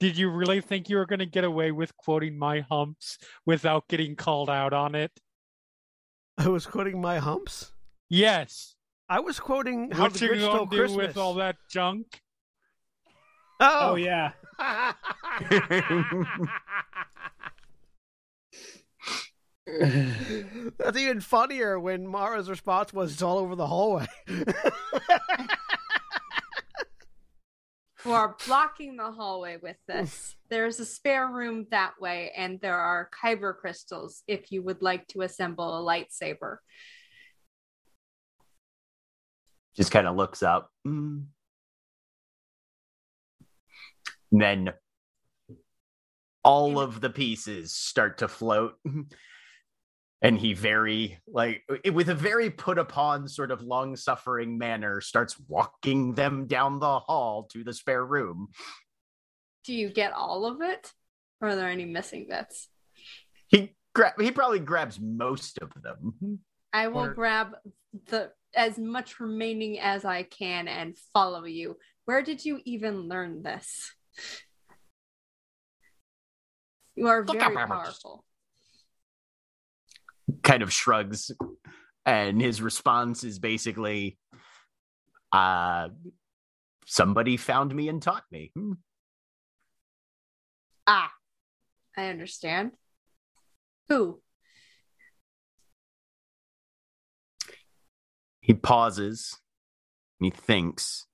did 0.00 0.16
you 0.16 0.30
really 0.30 0.60
think 0.60 0.88
you 0.88 0.96
were 0.96 1.06
going 1.06 1.18
to 1.20 1.26
get 1.26 1.44
away 1.44 1.70
with 1.72 1.96
quoting 1.96 2.38
my 2.38 2.60
humps 2.60 3.18
without 3.46 3.88
getting 3.88 4.16
called 4.16 4.50
out 4.50 4.72
on 4.72 4.94
it? 4.94 5.12
I 6.36 6.48
was 6.48 6.66
quoting 6.66 7.00
my 7.00 7.18
humps. 7.18 7.72
Yes. 8.08 8.74
I 9.08 9.20
was 9.20 9.40
quoting 9.40 9.90
how 9.90 10.04
what 10.04 10.14
the 10.14 10.26
you 10.26 10.32
Grinch 10.32 10.40
stole 10.40 10.66
do 10.66 10.76
Christmas. 10.76 11.06
with 11.08 11.16
all 11.16 11.34
that 11.34 11.56
junk? 11.70 12.20
Oh, 13.60 13.90
Oh 13.92 13.94
yeah. 13.96 14.32
That's 20.78 20.98
even 20.98 21.20
funnier 21.20 21.78
when 21.78 22.06
Mara's 22.06 22.48
response 22.48 22.92
was 22.92 23.12
it's 23.12 23.22
all 23.22 23.38
over 23.38 23.54
the 23.54 23.66
hallway. 23.66 24.06
who 27.96 28.12
are 28.12 28.36
blocking 28.46 28.96
the 28.96 29.10
hallway 29.10 29.58
with 29.62 29.76
this. 29.86 30.36
There's 30.48 30.80
a 30.80 30.86
spare 30.86 31.28
room 31.28 31.66
that 31.70 32.00
way, 32.00 32.32
and 32.36 32.60
there 32.60 32.78
are 32.78 33.10
kyber 33.22 33.54
crystals 33.56 34.22
if 34.26 34.50
you 34.50 34.62
would 34.62 34.82
like 34.82 35.06
to 35.08 35.22
assemble 35.22 35.78
a 35.78 35.82
lightsaber. 35.82 36.58
just 39.78 39.92
kind 39.92 40.08
of 40.08 40.16
looks 40.16 40.42
up. 40.42 40.70
And 40.84 41.28
then 44.32 44.72
all 46.42 46.80
of 46.80 47.00
the 47.00 47.10
pieces 47.10 47.72
start 47.72 48.18
to 48.18 48.28
float 48.28 48.74
and 50.22 50.38
he 50.38 50.52
very 50.54 51.18
like 51.26 51.62
with 51.92 52.08
a 52.08 52.14
very 52.14 52.50
put 52.50 52.78
upon 52.78 53.28
sort 53.28 53.50
of 53.50 53.62
long 53.62 53.94
suffering 53.96 54.58
manner 54.58 55.00
starts 55.00 55.36
walking 55.48 56.14
them 56.14 56.46
down 56.46 56.78
the 56.80 56.98
hall 56.98 57.48
to 57.52 57.62
the 57.64 57.72
spare 57.72 58.04
room 58.04 58.48
Do 59.64 59.74
you 59.74 59.90
get 59.90 60.12
all 60.12 60.46
of 60.46 60.60
it? 60.60 60.92
Or 61.40 61.48
are 61.48 61.56
there 61.56 61.68
any 61.68 61.84
missing 61.84 62.26
bits? 62.28 62.68
he 63.48 63.76
gra- 63.94 64.14
he 64.18 64.30
probably 64.32 64.58
grabs 64.60 64.98
most 65.00 65.58
of 65.60 65.72
them 65.82 66.40
I 66.72 66.88
will 66.88 67.06
Or- 67.06 67.14
grab 67.14 67.54
the 68.06 68.32
as 68.54 68.78
much 68.78 69.20
remaining 69.20 69.78
as 69.78 70.04
I 70.04 70.22
can 70.22 70.68
and 70.68 70.96
follow 71.14 71.44
you. 71.44 71.76
Where 72.06 72.22
did 72.22 72.44
you 72.44 72.60
even 72.64 73.08
learn 73.08 73.42
this? 73.42 73.92
You 76.94 77.08
are 77.08 77.22
very 77.22 77.54
powerful. 77.54 78.24
Kind 80.42 80.62
of 80.62 80.72
shrugs 80.72 81.30
and 82.06 82.40
his 82.40 82.62
response 82.62 83.24
is 83.24 83.38
basically 83.38 84.18
uh 85.32 85.88
somebody 86.86 87.36
found 87.36 87.74
me 87.74 87.88
and 87.88 88.00
taught 88.02 88.24
me 88.30 88.50
Hmm. 88.54 88.72
Ah, 90.86 91.12
I 91.96 92.06
understand. 92.08 92.72
Who? 93.88 94.22
he 98.48 98.54
pauses 98.54 99.36
and 100.18 100.24
he 100.24 100.30
thinks 100.30 101.04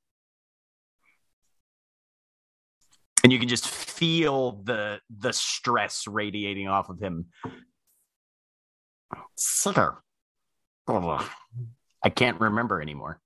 and 3.24 3.32
you 3.32 3.40
can 3.40 3.48
just 3.48 3.66
feel 3.68 4.62
the 4.62 5.00
the 5.10 5.32
stress 5.32 6.06
radiating 6.06 6.68
off 6.68 6.90
of 6.90 7.00
him 7.00 7.26
Sitter. 9.36 9.96
I 10.86 12.10
can't 12.10 12.40
remember 12.40 12.82
anymore 12.82 13.20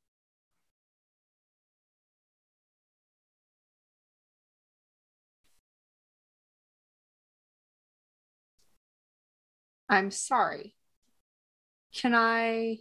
I'm 9.89 10.11
sorry. 10.11 10.75
Can 11.95 12.15
I 12.15 12.79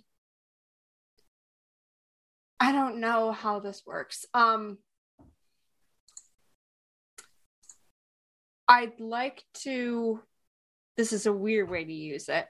I 2.59 2.71
don't 2.71 2.99
know 2.99 3.31
how 3.31 3.59
this 3.59 3.83
works. 3.85 4.25
Um 4.33 4.79
I'd 8.67 8.99
like 8.99 9.43
to 9.63 10.21
this 10.97 11.13
is 11.13 11.25
a 11.25 11.33
weird 11.33 11.69
way 11.69 11.85
to 11.85 11.93
use 11.93 12.27
it. 12.27 12.47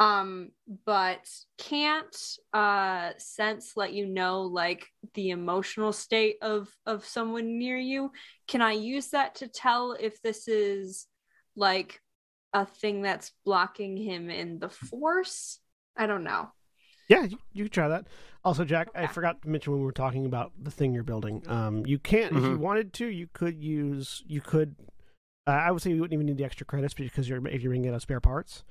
Um 0.00 0.48
but 0.86 1.28
can't 1.58 2.16
uh 2.52 3.10
sense 3.18 3.74
let 3.76 3.92
you 3.92 4.06
know 4.06 4.42
like 4.42 4.88
the 5.14 5.30
emotional 5.30 5.92
state 5.92 6.36
of 6.42 6.68
of 6.86 7.04
someone 7.04 7.58
near 7.58 7.76
you. 7.76 8.10
Can 8.48 8.62
I 8.62 8.72
use 8.72 9.08
that 9.10 9.36
to 9.36 9.46
tell 9.48 9.92
if 9.92 10.20
this 10.22 10.48
is 10.48 11.06
like 11.54 12.00
a 12.52 12.66
thing 12.66 13.02
that's 13.02 13.32
blocking 13.44 13.96
him 13.96 14.30
in 14.30 14.58
the 14.58 14.68
force. 14.70 15.60
I 15.96 16.06
don't 16.06 16.24
know. 16.24 16.50
Yeah, 17.08 17.24
you, 17.24 17.38
you 17.52 17.64
can 17.64 17.70
try 17.72 17.88
that. 17.88 18.06
Also, 18.44 18.64
Jack, 18.64 18.88
I 18.94 19.06
forgot 19.08 19.42
to 19.42 19.48
mention 19.48 19.72
when 19.72 19.80
we 19.80 19.86
were 19.86 19.92
talking 19.92 20.26
about 20.26 20.52
the 20.60 20.70
thing 20.70 20.94
you're 20.94 21.02
building. 21.02 21.42
Um, 21.48 21.84
you 21.84 21.98
can't, 21.98 22.32
if 22.36 22.44
you 22.44 22.56
Mhm. 22.56 22.58
wanted 22.58 22.92
to, 22.94 23.06
you 23.06 23.28
could 23.32 23.62
use, 23.62 24.22
you 24.26 24.40
could. 24.40 24.76
Uh, 25.46 25.50
I 25.50 25.70
would 25.70 25.82
say 25.82 25.90
you 25.90 26.00
wouldn't 26.00 26.14
even 26.14 26.26
need 26.26 26.38
the 26.38 26.44
extra 26.44 26.64
credits 26.66 26.94
because 26.94 27.28
you're 27.28 27.44
if 27.48 27.62
you're 27.62 27.70
bringing 27.70 27.92
out 27.92 28.02
spare 28.02 28.20
parts. 28.20 28.64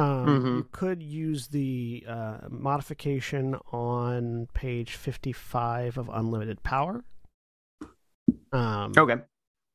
Um, 0.00 0.26
Mhm. 0.26 0.56
You 0.56 0.68
could 0.72 1.02
use 1.02 1.48
the 1.48 2.04
uh, 2.08 2.38
modification 2.48 3.56
on 3.72 4.48
page 4.54 4.94
55 4.96 5.98
of 5.98 6.08
Unlimited 6.08 6.62
Power. 6.62 7.04
Um, 8.52 8.92
okay 8.96 9.16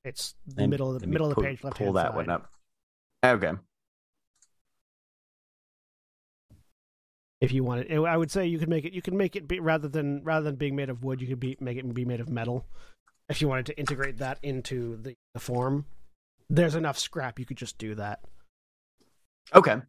It's 0.03 0.35
the 0.47 0.63
And 0.63 0.69
middle 0.71 0.87
of 0.87 0.93
the 0.95 0.99
let 1.01 1.07
me 1.09 1.13
middle 1.13 1.29
of 1.29 1.35
the 1.35 1.41
page, 1.41 1.63
left 1.63 1.77
pull 1.77 1.93
that 1.93 2.07
side. 2.07 2.15
one 2.15 2.29
up 2.29 2.49
okay 3.23 3.53
if 7.41 7.51
you 7.51 7.63
wanted. 7.63 7.91
I 7.91 8.17
would 8.17 8.31
say 8.31 8.45
you 8.47 8.57
could 8.57 8.69
make 8.69 8.85
it. 8.85 8.93
You 8.93 9.01
could 9.01 9.13
make 9.13 9.35
it 9.35 9.47
be 9.47 9.59
rather 9.59 9.87
than 9.87 10.23
rather 10.23 10.45
than 10.45 10.55
being 10.55 10.75
made 10.75 10.89
of 10.89 11.03
wood. 11.03 11.21
You 11.21 11.27
could 11.27 11.39
be 11.39 11.57
make 11.59 11.77
it 11.77 11.93
be 11.93 12.05
made 12.05 12.19
of 12.21 12.29
metal. 12.29 12.65
If 13.29 13.41
you 13.41 13.47
wanted 13.47 13.65
to 13.67 13.77
integrate 13.77 14.17
that 14.19 14.39
into 14.41 14.97
the, 14.97 15.15
the 15.33 15.39
form, 15.39 15.85
there's 16.49 16.75
enough 16.75 16.97
scrap. 16.97 17.37
You 17.39 17.45
could 17.45 17.57
just 17.57 17.77
do 17.77 17.93
that. 17.95 18.21
okay 19.53 19.81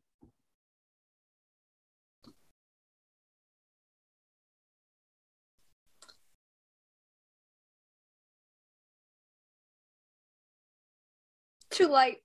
Too 11.77 11.89
light 11.89 12.19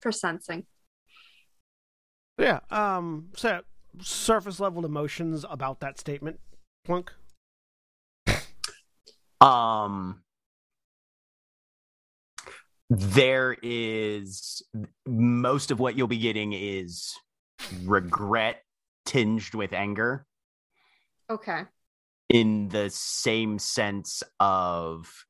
for 0.00 0.12
sensing. 0.12 0.66
Yeah. 2.38 2.60
Um. 2.70 3.30
So 3.36 3.62
surface 4.00 4.60
level 4.60 4.86
emotions 4.86 5.44
about 5.50 5.80
that 5.80 5.98
statement, 5.98 6.38
Plunk. 6.84 7.12
Um, 9.40 10.22
there 12.88 13.56
is 13.62 14.62
most 15.06 15.70
of 15.70 15.80
what 15.80 15.96
you'll 15.96 16.06
be 16.06 16.18
getting 16.18 16.52
is 16.52 17.14
regret 17.84 18.62
tinged 19.06 19.54
with 19.54 19.72
anger 19.72 20.26
Okay. 21.30 21.62
In 22.30 22.68
the 22.68 22.88
same 22.90 23.58
sense 23.58 24.22
of 24.38 25.26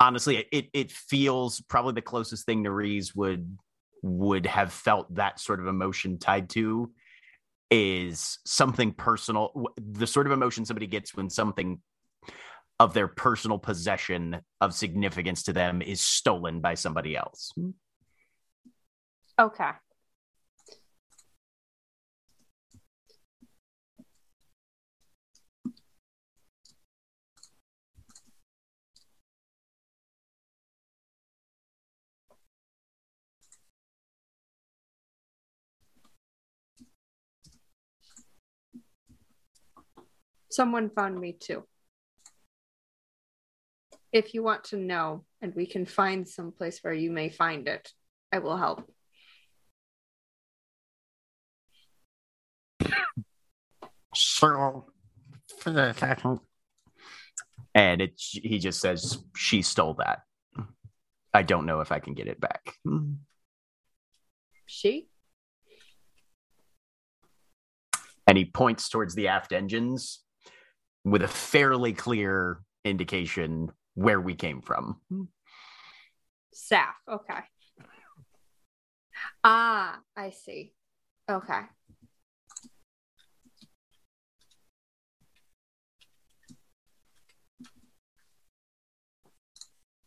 honestly 0.00 0.44
it 0.50 0.68
it 0.72 0.90
feels 0.90 1.60
probably 1.60 1.92
the 1.92 2.02
closest 2.02 2.44
thing 2.44 2.64
Niriz 2.64 3.14
would 3.14 3.56
would 4.02 4.46
have 4.46 4.72
felt 4.72 5.14
that 5.14 5.38
sort 5.38 5.60
of 5.60 5.66
emotion 5.66 6.18
tied 6.18 6.48
to 6.50 6.90
is 7.70 8.38
something 8.44 8.92
personal. 8.92 9.68
The 9.76 10.06
sort 10.06 10.26
of 10.26 10.32
emotion 10.32 10.64
somebody 10.64 10.86
gets 10.86 11.14
when 11.14 11.30
something 11.30 11.80
of 12.80 12.94
their 12.94 13.08
personal 13.08 13.58
possession 13.58 14.40
of 14.60 14.74
significance 14.74 15.42
to 15.44 15.52
them 15.52 15.82
is 15.82 16.00
stolen 16.00 16.60
by 16.60 16.74
somebody 16.74 17.16
else. 17.16 17.52
Hmm. 17.54 17.70
Okay. 19.38 19.70
Someone 40.50 40.90
found 40.90 41.18
me 41.18 41.32
too. 41.32 41.64
If 44.12 44.34
you 44.34 44.42
want 44.42 44.64
to 44.64 44.76
know, 44.76 45.24
and 45.40 45.54
we 45.54 45.66
can 45.66 45.86
find 45.86 46.28
some 46.28 46.50
place 46.50 46.80
where 46.82 46.92
you 46.92 47.10
may 47.10 47.28
find 47.28 47.68
it, 47.68 47.92
I 48.32 48.40
will 48.40 48.56
help. 48.56 48.90
so 54.14 54.86
for 55.58 55.70
the 55.70 55.92
second 55.92 56.40
and 57.74 58.00
it 58.02 58.12
he 58.18 58.58
just 58.58 58.80
says 58.80 59.18
she 59.36 59.62
stole 59.62 59.94
that 59.94 60.20
i 61.32 61.42
don't 61.42 61.66
know 61.66 61.80
if 61.80 61.92
i 61.92 61.98
can 61.98 62.14
get 62.14 62.26
it 62.26 62.40
back 62.40 62.74
She? 64.66 65.08
and 68.26 68.36
he 68.38 68.44
points 68.44 68.88
towards 68.88 69.14
the 69.14 69.28
aft 69.28 69.52
engines 69.52 70.20
with 71.04 71.22
a 71.22 71.28
fairly 71.28 71.92
clear 71.92 72.60
indication 72.84 73.70
where 73.94 74.20
we 74.20 74.34
came 74.34 74.60
from 74.62 75.00
Saf. 76.54 76.92
Okay. 77.08 77.40
Ah, 79.42 80.00
I 80.16 80.30
see. 80.30 80.72
Okay. 81.30 81.60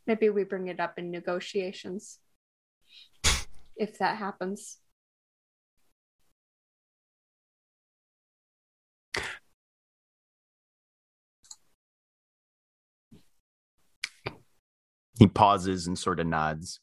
Maybe 0.05 0.29
we 0.29 0.43
bring 0.43 0.67
it 0.67 0.79
up 0.79 0.99
in 0.99 1.11
negotiations. 1.11 2.19
If 3.75 3.97
that 3.99 4.17
happens. 4.17 4.77
He 15.23 15.27
pauses 15.27 15.87
and 15.87 15.97
sort 15.97 16.19
of 16.19 16.27
nods 16.27 16.81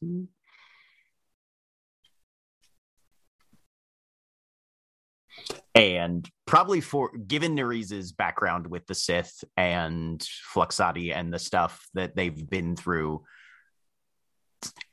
and 5.75 6.27
probably 6.47 6.81
for 6.81 7.11
given 7.19 7.55
Niriz' 7.55 8.17
background 8.17 8.67
with 8.67 8.87
the 8.87 8.95
Sith 8.95 9.45
and 9.59 10.27
Fluxati 10.55 11.15
and 11.15 11.31
the 11.31 11.39
stuff 11.39 11.87
that 11.93 12.17
they've 12.17 12.49
been 12.49 12.77
through, 12.77 13.25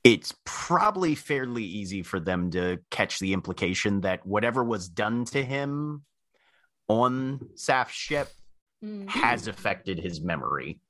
it's 0.03 0.35
probably 0.43 1.15
fairly 1.15 1.63
easy 1.63 2.03
for 2.03 2.19
them 2.19 2.51
to 2.51 2.79
catch 2.91 3.17
the 3.19 3.31
implication 3.31 4.01
that 4.01 4.25
whatever 4.25 4.61
was 4.61 4.89
done 4.89 5.23
to 5.23 5.41
him 5.41 6.03
on 6.89 7.39
Saf's 7.55 7.93
ship 7.95 8.27
Mm. 8.83 9.09
has 9.09 9.47
affected 9.47 9.97
his 9.97 10.21
memory, 10.21 10.81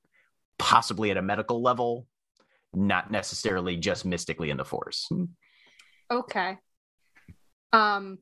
possibly 0.58 1.12
at 1.12 1.16
a 1.16 1.22
medical 1.22 1.62
level, 1.62 2.06
not 2.74 3.10
necessarily 3.10 3.76
just 3.76 4.04
mystically 4.04 4.50
in 4.50 4.56
the 4.56 4.64
Force. 4.64 5.08
Okay. 6.10 6.56
Um 7.72 8.18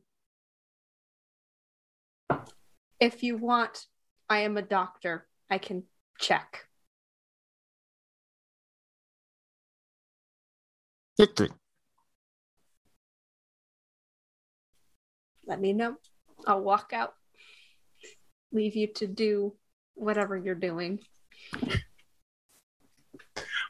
if 2.99 3.23
you 3.23 3.37
want, 3.37 3.87
I 4.29 4.41
am 4.41 4.57
a 4.57 4.63
doctor. 4.63 5.27
I 5.51 5.59
can 5.59 5.85
check. 6.19 6.67
Let 15.47 15.61
me 15.61 15.73
know. 15.73 15.97
I'll 16.47 16.61
walk 16.61 16.93
out. 16.93 17.15
Leave 18.53 18.77
you 18.77 18.89
to 18.95 19.07
do 19.07 19.55
whatever 19.95 20.37
you're 20.37 20.55
doing. 20.55 20.99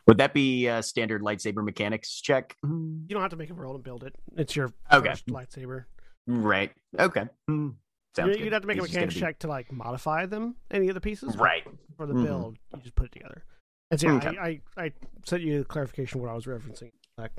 Would 0.07 0.19
that 0.19 0.33
be 0.35 0.67
a 0.69 0.83
standard 0.83 1.23
lightsaber 1.23 1.65
mechanics 1.65 2.21
check? 2.21 2.57
You 2.63 3.07
don't 3.09 3.23
have 3.23 3.31
to 3.31 3.37
make 3.37 3.51
a 3.51 3.55
roll 3.55 3.75
and 3.75 3.83
build 3.83 4.05
it. 4.05 4.15
It's 4.37 4.55
your 4.55 4.73
Okay. 4.93 5.11
first 5.11 5.27
lightsaber. 5.27 5.85
Right. 6.27 6.73
Okay. 6.99 7.27
Hmm. 7.49 7.71
Sounds 8.15 8.29
You, 8.29 8.35
good. 8.35 8.45
you'd 8.45 8.53
have 8.53 8.63
to 8.63 8.69
make 8.69 8.79
a 8.79 8.83
He's 8.83 8.91
mechanics 8.93 9.15
be- 9.15 9.21
check 9.21 9.39
to 9.41 9.49
like 9.49 9.71
modify 9.73 10.27
them, 10.27 10.57
any 10.71 10.89
of 10.89 10.95
the 10.95 11.01
pieces. 11.01 11.37
Right. 11.37 11.67
For 11.97 12.07
the 12.07 12.15
Mhm. 12.15 12.25
build, 12.25 12.59
you 12.75 12.81
just 12.83 12.95
put 12.95 13.07
it 13.07 13.13
together. 13.13 13.45
And 13.91 14.01
so 14.01 14.07
yeah, 14.09 14.15
Okay. 14.17 14.39
I, 14.39 14.61
I, 14.77 14.85
I 14.85 14.93
sent 15.25 15.43
you 15.43 15.61
a 15.61 15.65
clarification 15.65 16.21
what 16.21 16.31
I 16.31 16.35
was 16.35 16.47
referencing. 16.47 16.93
Like, 17.19 17.33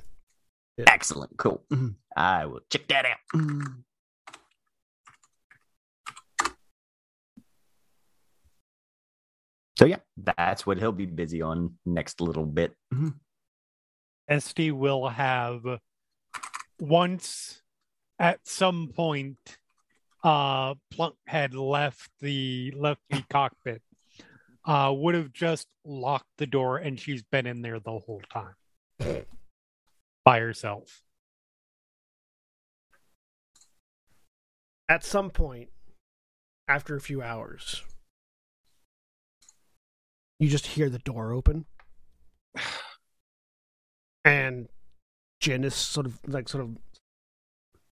Excellent. 0.86 1.36
Cool. 1.38 1.64
I 2.16 2.46
will 2.46 2.60
check 2.70 2.86
that 2.88 3.04
out. 3.06 3.18
So 9.78 9.86
yeah, 9.86 9.98
that's 10.16 10.66
what 10.66 10.78
he'll 10.78 10.92
be 10.92 11.06
busy 11.06 11.40
on 11.40 11.74
next 11.86 12.20
little 12.20 12.46
bit. 12.46 12.74
Este 14.28 14.72
will 14.72 15.08
have 15.08 15.62
once 16.80 17.62
at 18.18 18.40
some 18.46 18.88
point 18.88 19.58
uh 20.24 20.74
Plunk 20.90 21.14
had 21.26 21.54
left 21.54 22.10
the 22.20 22.72
left 22.76 23.00
the 23.08 23.22
cockpit 23.30 23.80
uh 24.64 24.92
would 24.94 25.14
have 25.14 25.32
just 25.32 25.68
locked 25.84 26.28
the 26.38 26.46
door 26.46 26.76
and 26.76 26.98
she's 26.98 27.22
been 27.22 27.46
in 27.46 27.62
there 27.62 27.78
the 27.78 27.98
whole 27.98 28.20
time 28.32 28.54
by 30.24 30.40
herself. 30.40 31.02
at 34.88 35.04
some 35.04 35.30
point, 35.30 35.68
after 36.66 36.96
a 36.96 37.00
few 37.00 37.22
hours, 37.22 37.82
you 40.38 40.48
just 40.48 40.66
hear 40.66 40.88
the 40.88 40.98
door 40.98 41.32
open, 41.32 41.66
and 44.24 44.68
Jin 45.40 45.64
is 45.64 45.74
sort 45.74 46.06
of 46.06 46.18
like 46.26 46.48
sort 46.48 46.64
of 46.64 46.76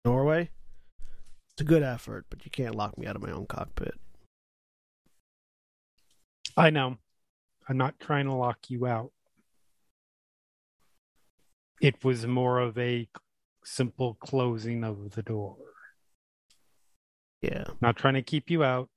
Norway. 0.04 0.50
It's 1.52 1.62
a 1.62 1.64
good 1.64 1.82
effort, 1.82 2.26
but 2.30 2.44
you 2.44 2.50
can't 2.50 2.76
lock 2.76 2.96
me 2.96 3.06
out 3.06 3.16
of 3.16 3.22
my 3.22 3.32
own 3.32 3.46
cockpit. 3.46 3.94
I 6.56 6.70
know. 6.70 6.98
I'm 7.68 7.76
not 7.76 7.98
trying 8.00 8.26
to 8.26 8.32
lock 8.32 8.70
you 8.70 8.86
out. 8.86 9.12
It 11.80 12.04
was 12.04 12.26
more 12.26 12.58
of 12.58 12.78
a 12.78 13.08
simple 13.64 14.14
closing 14.14 14.84
of 14.84 15.12
the 15.12 15.22
door. 15.22 15.56
Yeah. 17.42 17.64
Not 17.80 17.96
trying 17.96 18.14
to 18.14 18.22
keep 18.22 18.50
you 18.50 18.64
out. 18.64 18.88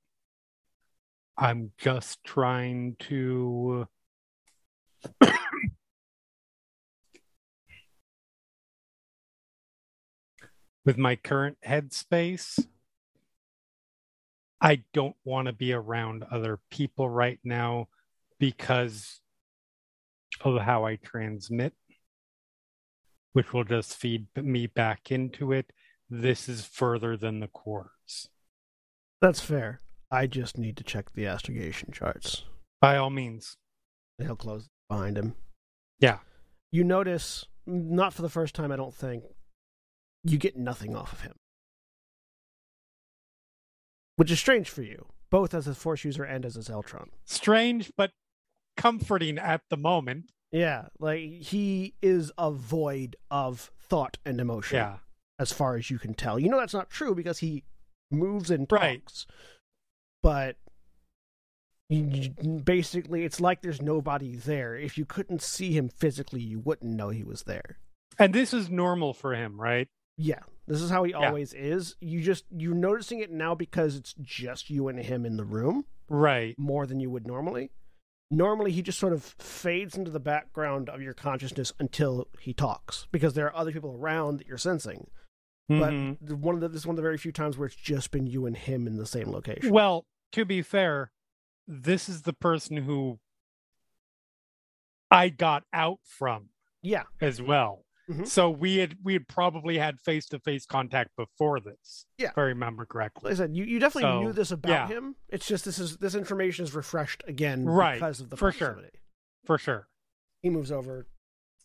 I'm 1.42 1.72
just 1.76 2.22
trying 2.22 2.94
to. 3.08 3.88
With 10.84 10.96
my 10.98 11.16
current 11.16 11.58
headspace, 11.66 12.64
I 14.60 14.84
don't 14.94 15.16
want 15.24 15.46
to 15.46 15.52
be 15.52 15.72
around 15.72 16.24
other 16.30 16.60
people 16.70 17.10
right 17.10 17.40
now 17.42 17.88
because 18.38 19.20
of 20.42 20.60
how 20.60 20.84
I 20.84 20.94
transmit, 20.94 21.72
which 23.32 23.52
will 23.52 23.64
just 23.64 23.96
feed 23.96 24.28
me 24.36 24.68
back 24.68 25.10
into 25.10 25.50
it. 25.50 25.72
this 26.08 26.48
is 26.48 26.64
further 26.64 27.16
than 27.16 27.40
the 27.40 27.48
quarters. 27.48 28.28
That's 29.20 29.40
fair. 29.40 29.80
I 30.12 30.26
just 30.26 30.58
need 30.58 30.76
to 30.76 30.84
check 30.84 31.12
the 31.12 31.26
astrogation 31.26 31.90
charts. 31.90 32.44
By 32.82 32.98
all 32.98 33.10
means. 33.10 33.56
He'll 34.18 34.36
close 34.36 34.68
behind 34.88 35.16
him. 35.16 35.34
Yeah. 35.98 36.18
You 36.70 36.84
notice, 36.84 37.46
not 37.66 38.12
for 38.12 38.20
the 38.20 38.28
first 38.28 38.54
time, 38.54 38.70
I 38.70 38.76
don't 38.76 38.94
think, 38.94 39.24
you 40.22 40.36
get 40.36 40.56
nothing 40.56 40.94
off 40.94 41.12
of 41.12 41.22
him. 41.22 41.32
Which 44.16 44.30
is 44.30 44.38
strange 44.38 44.68
for 44.68 44.82
you, 44.82 45.06
both 45.30 45.54
as 45.54 45.66
a 45.66 45.74
Force 45.74 46.04
user 46.04 46.24
and 46.24 46.44
as 46.44 46.56
a 46.56 46.60
Zeltron. 46.60 47.08
Strange, 47.24 47.90
but 47.96 48.10
comforting 48.76 49.38
at 49.38 49.62
the 49.70 49.78
moment. 49.78 50.30
Yeah, 50.50 50.88
like 51.00 51.20
he 51.20 51.94
is 52.02 52.30
a 52.36 52.50
void 52.50 53.16
of 53.30 53.70
thought 53.80 54.18
and 54.26 54.38
emotion. 54.38 54.76
Yeah. 54.76 54.96
As 55.38 55.50
far 55.50 55.76
as 55.76 55.90
you 55.90 55.98
can 55.98 56.12
tell. 56.12 56.38
You 56.38 56.50
know 56.50 56.58
that's 56.58 56.74
not 56.74 56.90
true 56.90 57.14
because 57.14 57.38
he 57.38 57.64
moves 58.10 58.50
and 58.50 58.68
talks. 58.68 58.82
Right. 58.82 59.26
But 60.22 60.56
basically, 62.64 63.24
it's 63.24 63.40
like 63.40 63.60
there's 63.62 63.82
nobody 63.82 64.36
there. 64.36 64.76
If 64.76 64.96
you 64.96 65.04
couldn't 65.04 65.42
see 65.42 65.72
him 65.72 65.88
physically, 65.88 66.40
you 66.40 66.60
wouldn't 66.60 66.92
know 66.94 67.10
he 67.10 67.24
was 67.24 67.42
there. 67.42 67.78
And 68.18 68.32
this 68.34 68.54
is 68.54 68.70
normal 68.70 69.14
for 69.14 69.34
him, 69.34 69.60
right? 69.60 69.88
Yeah, 70.16 70.40
this 70.66 70.80
is 70.80 70.90
how 70.90 71.04
he 71.04 71.12
Yeah. 71.12 71.28
always 71.28 71.52
is. 71.54 71.96
You 72.00 72.20
just 72.22 72.44
you're 72.50 72.74
noticing 72.74 73.20
it 73.20 73.30
now 73.30 73.54
because 73.54 73.96
it's 73.96 74.14
just 74.20 74.70
you 74.70 74.88
and 74.88 74.98
him 74.98 75.24
in 75.26 75.36
the 75.36 75.44
room 75.44 75.84
Right. 76.08 76.58
more 76.58 76.86
than 76.86 77.00
you 77.00 77.10
would 77.10 77.26
normally. 77.26 77.70
Normally, 78.30 78.72
he 78.72 78.80
just 78.80 78.98
sort 78.98 79.12
of 79.12 79.22
fades 79.22 79.94
into 79.96 80.10
the 80.10 80.20
background 80.20 80.88
of 80.88 81.02
your 81.02 81.12
consciousness 81.12 81.72
until 81.78 82.28
he 82.40 82.54
talks 82.54 83.06
because 83.12 83.34
there 83.34 83.46
are 83.46 83.54
other 83.56 83.72
people 83.72 83.92
around 83.94 84.38
that 84.38 84.46
you're 84.46 84.56
sensing. 84.56 85.10
Mhm. 85.70 86.18
But 86.20 86.36
one 86.38 86.54
of 86.56 86.60
the, 86.60 86.68
this 86.68 86.80
is 86.82 86.86
one 86.86 86.94
of 86.94 86.96
the 86.96 87.02
very 87.02 87.18
few 87.18 87.32
times 87.32 87.56
where 87.56 87.66
it's 87.66 87.76
just 87.76 88.10
been 88.10 88.26
you 88.26 88.46
and 88.46 88.56
him 88.56 88.86
in 88.86 88.96
the 88.96 89.06
same 89.06 89.30
location. 89.30 89.70
Well, 89.70 90.06
to 90.32 90.44
be 90.44 90.60
fair, 90.62 91.12
this 91.66 92.08
is 92.08 92.22
the 92.22 92.32
person 92.32 92.78
who 92.78 93.20
I 95.10 95.28
got 95.28 95.64
out 95.72 95.98
from 96.04 96.48
yeah, 96.82 97.04
as 97.20 97.40
well. 97.40 97.84
Mhm. 98.10 98.26
So 98.26 98.50
we 98.50 98.78
had 98.78 98.96
we 99.02 99.12
had 99.12 99.28
probably 99.28 99.78
had 99.78 100.00
face 100.00 100.26
to 100.30 100.40
face 100.40 100.66
contact 100.66 101.10
before 101.16 101.60
this. 101.60 102.06
Yeah. 102.18 102.30
If 102.30 102.38
I 102.38 102.42
remember 102.42 102.84
correctly. 102.84 103.28
like 103.30 103.34
I 103.34 103.36
said, 103.36 103.54
you, 103.56 103.64
you 103.64 103.78
definitely 103.78 104.10
So, 104.10 104.22
knew 104.22 104.32
this 104.32 104.50
about 104.50 104.70
yeah. 104.70 104.88
him. 104.88 105.14
It's 105.28 105.46
just 105.46 105.64
this 105.64 105.78
is 105.78 105.98
this 105.98 106.14
information 106.16 106.64
is 106.64 106.74
refreshed 106.74 107.22
again 107.28 107.64
Right, 107.66 107.94
because 107.94 108.20
of 108.20 108.30
the 108.30 108.36
for 108.36 108.50
sure. 108.50 108.80
For 109.44 109.58
sure. 109.58 109.88
He 110.40 110.50
moves 110.50 110.72
over, 110.72 111.06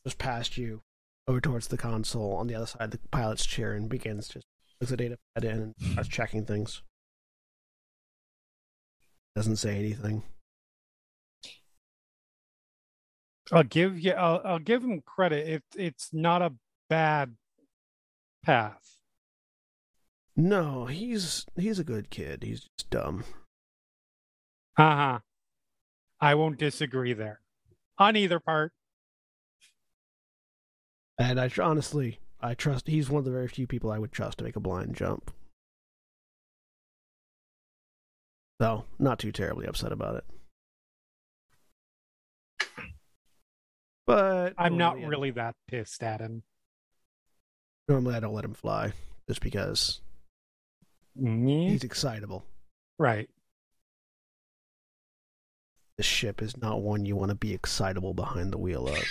just 0.03 0.19
past 0.19 0.57
you, 0.57 0.83
over 1.27 1.41
towards 1.41 1.67
the 1.67 1.77
console 1.77 2.33
on 2.33 2.47
the 2.47 2.55
other 2.55 2.65
side 2.65 2.81
of 2.81 2.91
the 2.91 2.99
pilot's 3.11 3.45
chair, 3.45 3.73
and 3.73 3.89
begins 3.89 4.27
just 4.27 4.45
looks 4.79 4.91
the 4.91 4.97
data 4.97 5.17
pad 5.35 5.43
in 5.43 5.59
and 5.59 5.75
starts 5.91 6.09
checking 6.09 6.45
things. 6.45 6.81
Doesn't 9.35 9.57
say 9.57 9.77
anything. 9.77 10.23
I'll 13.51 13.63
give 13.63 13.99
you 13.99 14.11
I'll, 14.11 14.41
I'll 14.43 14.59
give 14.59 14.83
him 14.83 15.01
credit. 15.05 15.47
It, 15.47 15.63
it's 15.75 16.09
not 16.11 16.41
a 16.41 16.53
bad 16.89 17.35
path. 18.43 18.95
No, 20.35 20.85
he's 20.85 21.45
he's 21.55 21.79
a 21.79 21.83
good 21.83 22.09
kid. 22.09 22.43
He's 22.43 22.61
just 22.61 22.89
dumb. 22.89 23.23
Uh-huh. 24.77 25.19
I 26.19 26.35
won't 26.35 26.59
disagree 26.59 27.13
there. 27.13 27.41
On 27.97 28.15
either 28.15 28.39
part. 28.39 28.71
And 31.17 31.39
I 31.39 31.49
honestly, 31.61 32.19
I 32.39 32.53
trust. 32.53 32.87
He's 32.87 33.09
one 33.09 33.19
of 33.19 33.25
the 33.25 33.31
very 33.31 33.47
few 33.47 33.65
people 33.67 33.91
I 33.91 33.99
would 33.99 34.11
trust 34.11 34.37
to 34.37 34.43
make 34.43 34.55
a 34.55 34.59
blind 34.59 34.95
jump. 34.95 35.31
So, 38.61 38.85
not 38.99 39.19
too 39.19 39.31
terribly 39.31 39.67
upset 39.67 39.91
about 39.91 40.15
it. 40.17 40.25
But 44.05 44.53
I'm 44.57 44.77
not 44.77 44.99
really 44.99 45.31
that 45.31 45.55
pissed 45.67 46.01
at 46.01 46.21
him. 46.21 46.43
Normally, 47.89 48.15
I 48.15 48.19
don't 48.19 48.33
let 48.33 48.45
him 48.45 48.53
fly 48.53 48.93
just 49.27 49.41
because 49.41 50.01
he's 51.19 51.83
excitable. 51.83 52.45
Right. 52.97 53.29
This 55.97 56.05
ship 56.05 56.41
is 56.41 56.57
not 56.57 56.81
one 56.81 57.05
you 57.05 57.15
want 57.15 57.29
to 57.29 57.35
be 57.35 57.53
excitable 57.53 58.13
behind 58.13 58.53
the 58.53 58.57
wheel 58.57 58.87
of. 58.87 59.03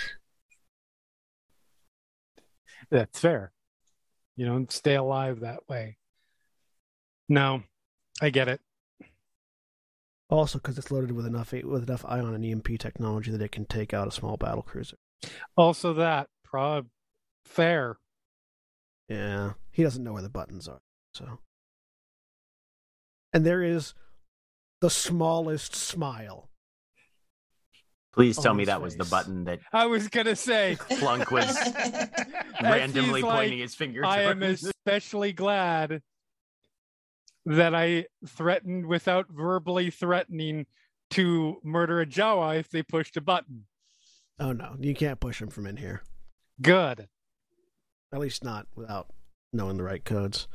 That's 2.89 3.19
fair. 3.19 3.51
You 4.35 4.45
don't 4.45 4.71
stay 4.71 4.95
alive 4.95 5.39
that 5.41 5.67
way. 5.67 5.97
No, 7.27 7.63
I 8.21 8.29
get 8.29 8.47
it. 8.47 8.61
Also, 10.29 10.59
because 10.59 10.77
it's 10.77 10.91
loaded 10.91 11.11
with 11.11 11.25
enough 11.25 11.51
with 11.51 11.83
enough 11.87 12.05
ion 12.05 12.33
and 12.33 12.45
EMP 12.45 12.79
technology 12.79 13.31
that 13.31 13.41
it 13.41 13.51
can 13.51 13.65
take 13.65 13.93
out 13.93 14.07
a 14.07 14.11
small 14.11 14.37
battle 14.37 14.61
cruiser. 14.61 14.97
Also, 15.55 15.93
that 15.93 16.27
prob 16.43 16.87
fair. 17.45 17.97
Yeah, 19.07 19.53
he 19.71 19.83
doesn't 19.83 20.03
know 20.03 20.13
where 20.13 20.21
the 20.21 20.29
buttons 20.29 20.67
are. 20.67 20.81
So, 21.13 21.39
and 23.33 23.45
there 23.45 23.63
is 23.63 23.93
the 24.81 24.89
smallest 24.89 25.75
smile. 25.75 26.49
Please 28.17 28.35
On 28.39 28.43
tell 28.43 28.51
oh, 28.53 28.55
me 28.55 28.63
his 28.63 28.67
that 28.67 28.81
was 28.81 28.97
the 28.97 29.05
button 29.05 29.43
that 29.43 29.59
I 29.71 29.85
was 29.85 30.07
gonna 30.07 30.35
say 30.35 30.73
Flunk 30.73 31.29
was 31.29 31.45
randomly 32.63 33.21
he's 33.21 33.23
like, 33.23 33.35
pointing 33.35 33.59
his 33.59 33.75
finger 33.75 34.03
I 34.03 34.21
am 34.23 34.41
especially 34.41 35.33
glad 35.33 36.01
that 37.45 37.75
I 37.75 38.07
threatened 38.27 38.87
without 38.87 39.27
verbally 39.29 39.91
threatening 39.91 40.65
to 41.11 41.57
murder 41.63 42.01
a 42.01 42.07
Jawa 42.07 42.57
if 42.59 42.71
they 42.71 42.81
pushed 42.81 43.17
a 43.17 43.21
button. 43.21 43.65
Oh 44.39 44.51
no, 44.51 44.75
you 44.79 44.95
can't 44.95 45.19
push 45.19 45.39
him 45.39 45.49
from 45.49 45.67
in 45.67 45.77
here. 45.77 46.01
Good. 46.59 47.07
At 48.11 48.19
least 48.19 48.43
not 48.43 48.65
without 48.75 49.09
knowing 49.53 49.77
the 49.77 49.83
right 49.83 50.03
codes. 50.03 50.47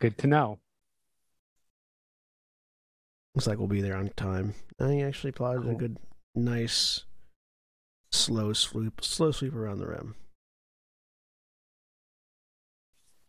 Good 0.00 0.16
to 0.18 0.28
know. 0.28 0.60
Looks 3.34 3.46
like 3.46 3.58
we'll 3.58 3.68
be 3.68 3.80
there 3.80 3.96
on 3.96 4.10
time. 4.16 4.54
And 4.78 4.92
he 4.92 5.02
actually 5.02 5.32
plotted 5.32 5.68
a 5.68 5.74
good, 5.74 5.98
nice, 6.34 7.04
slow 8.10 8.52
sweep, 8.52 9.00
slow 9.02 9.30
sweep 9.30 9.54
around 9.54 9.78
the 9.78 9.86
rim. 9.86 10.16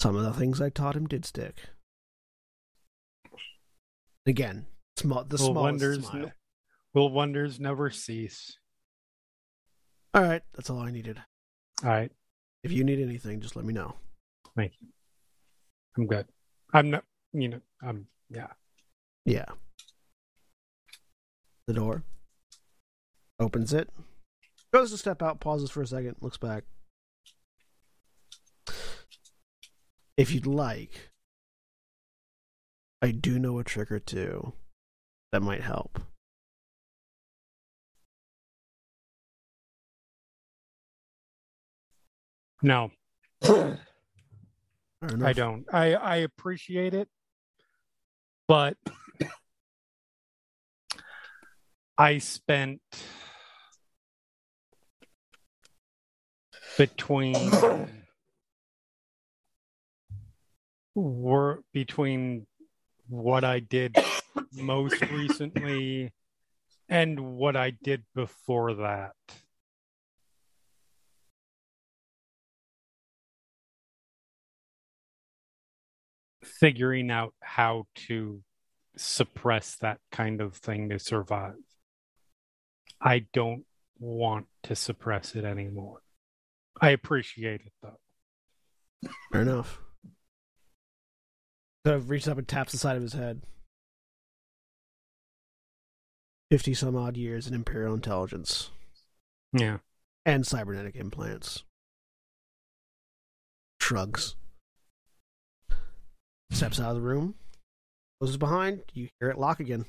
Some 0.01 0.15
of 0.15 0.23
the 0.23 0.33
things 0.33 0.59
I 0.59 0.69
taught 0.69 0.95
him 0.95 1.07
did 1.07 1.25
stick. 1.25 1.55
Again, 4.25 4.65
small, 4.97 5.23
the 5.23 5.35
will 5.35 5.51
smallest 5.51 5.61
wonders 5.61 6.07
smile. 6.07 6.31
will 6.93 7.11
wonders 7.11 7.59
never 7.59 7.91
cease. 7.91 8.57
All 10.13 10.23
right, 10.23 10.41
that's 10.53 10.69
all 10.69 10.79
I 10.79 10.91
needed. 10.91 11.21
All 11.83 11.89
right. 11.89 12.11
If 12.63 12.71
you 12.71 12.83
need 12.83 12.99
anything, 12.99 13.41
just 13.41 13.55
let 13.55 13.65
me 13.65 13.73
know. 13.73 13.95
Thank 14.55 14.73
you. 14.79 14.87
I'm 15.97 16.07
good. 16.07 16.27
I'm 16.73 16.89
not 16.89 17.03
you 17.33 17.49
know, 17.49 17.61
I'm 17.81 18.07
yeah. 18.29 18.47
Yeah. 19.25 19.45
The 21.67 21.73
door. 21.73 22.03
Opens 23.39 23.73
it. 23.73 23.89
Goes 24.73 24.91
to 24.91 24.97
step 24.97 25.21
out, 25.21 25.39
pauses 25.39 25.69
for 25.69 25.81
a 25.81 25.87
second, 25.87 26.15
looks 26.21 26.37
back. 26.37 26.63
If 30.17 30.31
you'd 30.31 30.45
like, 30.45 31.09
I 33.01 33.11
do 33.11 33.39
know 33.39 33.57
a 33.59 33.63
trick 33.63 33.91
or 33.91 33.99
two 33.99 34.53
that 35.31 35.41
might 35.41 35.61
help. 35.61 35.99
No, 42.61 42.91
I 43.43 45.33
don't. 45.33 45.65
I 45.73 45.95
I 45.95 46.15
appreciate 46.17 46.93
it, 46.93 47.09
but 48.47 48.77
I 52.01 52.17
spent 52.17 52.81
between 56.75 57.37
were 60.95 61.61
between 61.71 62.47
what 63.07 63.43
I 63.43 63.59
did 63.59 63.95
most 64.51 64.99
recently 65.11 66.11
and 66.89 67.37
what 67.37 67.55
I 67.55 67.69
did 67.69 68.01
before 68.15 68.73
that. 68.73 69.13
Figuring 76.43 77.11
out 77.11 77.35
how 77.41 77.85
to 78.07 78.41
suppress 78.97 79.75
that 79.75 79.99
kind 80.11 80.41
of 80.41 80.55
thing 80.55 80.89
to 80.89 80.97
survive. 80.97 81.57
I 83.01 83.25
don't 83.33 83.65
want 83.99 84.47
to 84.63 84.75
suppress 84.75 85.35
it 85.35 85.43
anymore. 85.43 86.01
I 86.79 86.89
appreciate 86.91 87.61
it 87.61 87.73
though. 87.81 89.09
Fair 89.31 89.41
enough. 89.41 89.79
So 91.85 91.95
I've 91.95 92.09
reached 92.09 92.27
up 92.27 92.37
and 92.37 92.47
taps 92.47 92.71
the 92.71 92.77
side 92.77 92.95
of 92.95 93.01
his 93.01 93.13
head. 93.13 93.41
Fifty 96.51 96.73
some 96.73 96.95
odd 96.95 97.17
years 97.17 97.47
in 97.47 97.53
Imperial 97.53 97.93
intelligence 97.93 98.69
Yeah. 99.53 99.77
and 100.25 100.45
cybernetic 100.45 100.95
implants. 100.95 101.63
Shrugs. 103.79 104.35
Steps 106.51 106.79
out 106.79 106.89
of 106.89 106.95
the 106.95 107.01
room. 107.01 107.35
Closes 108.19 108.37
behind. 108.37 108.83
You 108.93 109.09
hear 109.19 109.29
it 109.29 109.37
lock 109.39 109.59
again. 109.59 109.85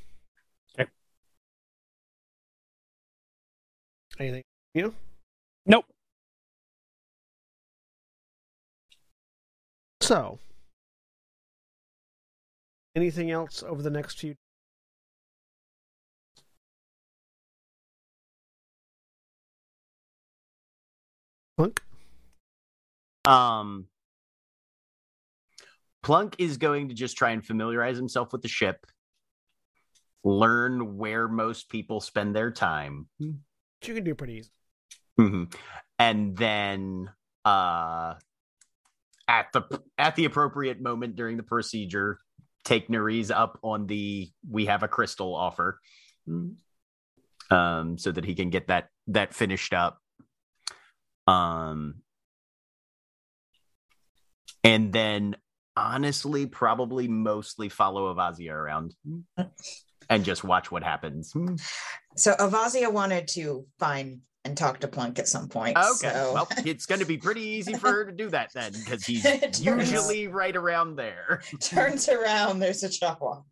Anything? 4.19 4.43
You? 4.75 4.95
Nope. 5.67 5.87
So, 10.01 10.39
anything 12.97 13.31
else 13.31 13.63
over 13.63 13.83
the 13.83 13.91
next 13.91 14.19
few? 14.19 14.35
Plunk? 21.57 21.81
Um, 23.25 23.87
Plunk 26.03 26.35
is 26.39 26.57
going 26.57 26.89
to 26.89 26.95
just 26.95 27.17
try 27.17 27.31
and 27.31 27.45
familiarize 27.45 27.97
himself 27.97 28.33
with 28.33 28.43
the 28.43 28.49
ship, 28.49 28.85
learn 30.25 30.97
where 30.97 31.29
most 31.29 31.69
people 31.69 32.01
spend 32.01 32.35
their 32.35 32.51
time, 32.51 33.07
You 33.85 33.95
can 33.95 34.05
do 34.05 34.15
pretty 34.15 34.35
easy. 34.35 34.51
Mhm. 35.21 35.55
and 35.99 36.37
then 36.37 37.11
uh, 37.45 38.15
at 39.29 39.53
the 39.53 39.63
at 39.99 40.17
the 40.17 40.25
appropriate 40.25 40.81
moment 40.81 41.17
during 41.17 41.37
the 41.37 41.43
procedure, 41.43 42.19
take 42.65 42.89
Niriz 42.89 43.31
up 43.31 43.59
on 43.63 43.87
the 43.87 44.31
we 44.49 44.67
have 44.67 44.83
a 44.83 44.89
crystal 44.89 45.35
offer, 45.35 45.81
um, 47.51 47.99
so 47.99 48.11
that 48.13 48.25
he 48.25 48.35
can 48.35 48.51
get 48.51 48.69
that 48.69 48.89
that 49.09 49.35
finished 49.35 49.75
up. 49.75 49.99
Um, 51.27 52.03
and 54.65 54.93
then 54.93 55.37
honestly, 55.77 56.47
probably 56.47 57.09
mostly 57.09 57.69
follow 57.69 58.15
Avasia 58.15 58.53
around 58.53 58.95
and 60.11 60.25
just 60.25 60.45
watch 60.45 60.71
what 60.71 60.83
happens. 60.83 61.33
So 62.17 62.35
Avasia 62.35 62.93
wanted 62.93 63.29
to 63.29 63.67
find 63.79 64.21
and 64.45 64.57
talk 64.59 64.81
to 64.81 64.89
Plunk 64.89 65.21
at 65.21 65.29
some 65.29 65.49
point. 65.49 65.77
Okay, 65.77 66.11
so- 66.13 66.33
well, 66.35 66.49
it's 66.67 66.85
going 66.87 66.99
to 67.01 67.07
be 67.07 67.17
pretty 67.17 67.43
easy 67.43 67.75
for 67.75 67.89
her 67.93 68.05
to 68.07 68.13
do 68.13 68.29
that 68.31 68.51
then, 68.53 68.73
because 68.73 69.05
he's 69.07 69.23
turns- 69.23 69.65
usually 69.65 70.27
right 70.27 70.57
around 70.57 70.97
there. 70.97 71.43
turns 71.61 72.09
around, 72.09 72.59
there's 72.59 72.83
a 72.83 72.89
Jawa. 72.89 73.45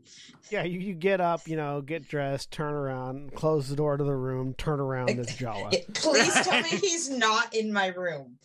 Yeah, 0.51 0.64
you, 0.64 0.81
you 0.81 0.94
get 0.94 1.20
up, 1.20 1.47
you 1.47 1.55
know, 1.56 1.81
get 1.81 2.09
dressed, 2.09 2.51
turn 2.51 2.74
around, 2.74 3.36
close 3.36 3.68
the 3.68 3.77
door 3.77 3.97
to 3.97 4.02
the 4.02 4.14
room, 4.16 4.52
turn 4.55 4.81
around, 4.81 5.10
there's 5.10 5.28
Jawa. 5.36 5.72
Yeah, 5.72 5.78
Please 5.94 6.35
tell 6.35 6.60
me 6.60 6.68
he's 6.81 7.09
not 7.09 7.55
in 7.55 7.72
my 7.72 7.86
room. 7.89 8.36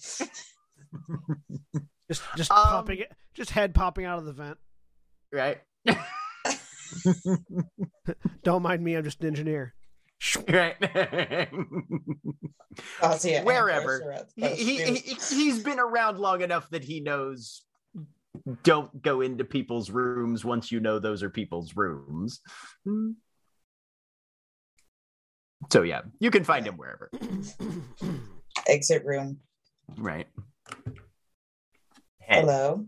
Just 2.08 2.22
just 2.36 2.52
Um, 2.52 2.58
popping 2.68 3.00
it, 3.00 3.12
just 3.34 3.50
head 3.50 3.74
popping 3.74 4.06
out 4.06 4.20
of 4.20 4.26
the 4.26 4.34
vent. 4.34 4.58
Right, 5.32 5.62
Don't 8.44 8.62
mind 8.62 8.84
me, 8.84 8.96
I'm 8.96 9.04
just 9.04 9.22
an 9.22 9.28
engineer. 9.28 9.74
right. 10.48 10.76
Oh, 13.02 13.08
Avasia 13.08 13.38
and 13.38 13.46
Wherever. 13.46 14.02
Corsair 14.02 14.26
He, 14.36 14.48
he, 14.48 14.96
he, 14.96 15.14
he's 15.14 15.64
been 15.64 15.80
around 15.80 16.20
long 16.20 16.42
enough 16.42 16.70
that 16.72 16.84
he 16.84 17.00
knows 17.00 17.62
don't 18.64 19.02
go 19.02 19.22
into 19.22 19.46
people's 19.46 19.90
rooms 19.90 20.44
once 20.44 20.72
you 20.72 20.80
know 20.80 21.00
those 21.00 21.24
are 21.24 21.30
people's 21.30 21.76
rooms. 21.76 22.42
Hmm. 22.84 23.12
So 25.72 25.84
yeah, 25.84 26.02
you 26.20 26.32
can 26.32 26.44
find 26.44 26.68
him 26.68 26.76
wherever. 26.76 27.10
Exit 28.68 29.06
room. 29.06 29.40
Right. 29.98 30.28
Hello. 32.20 32.86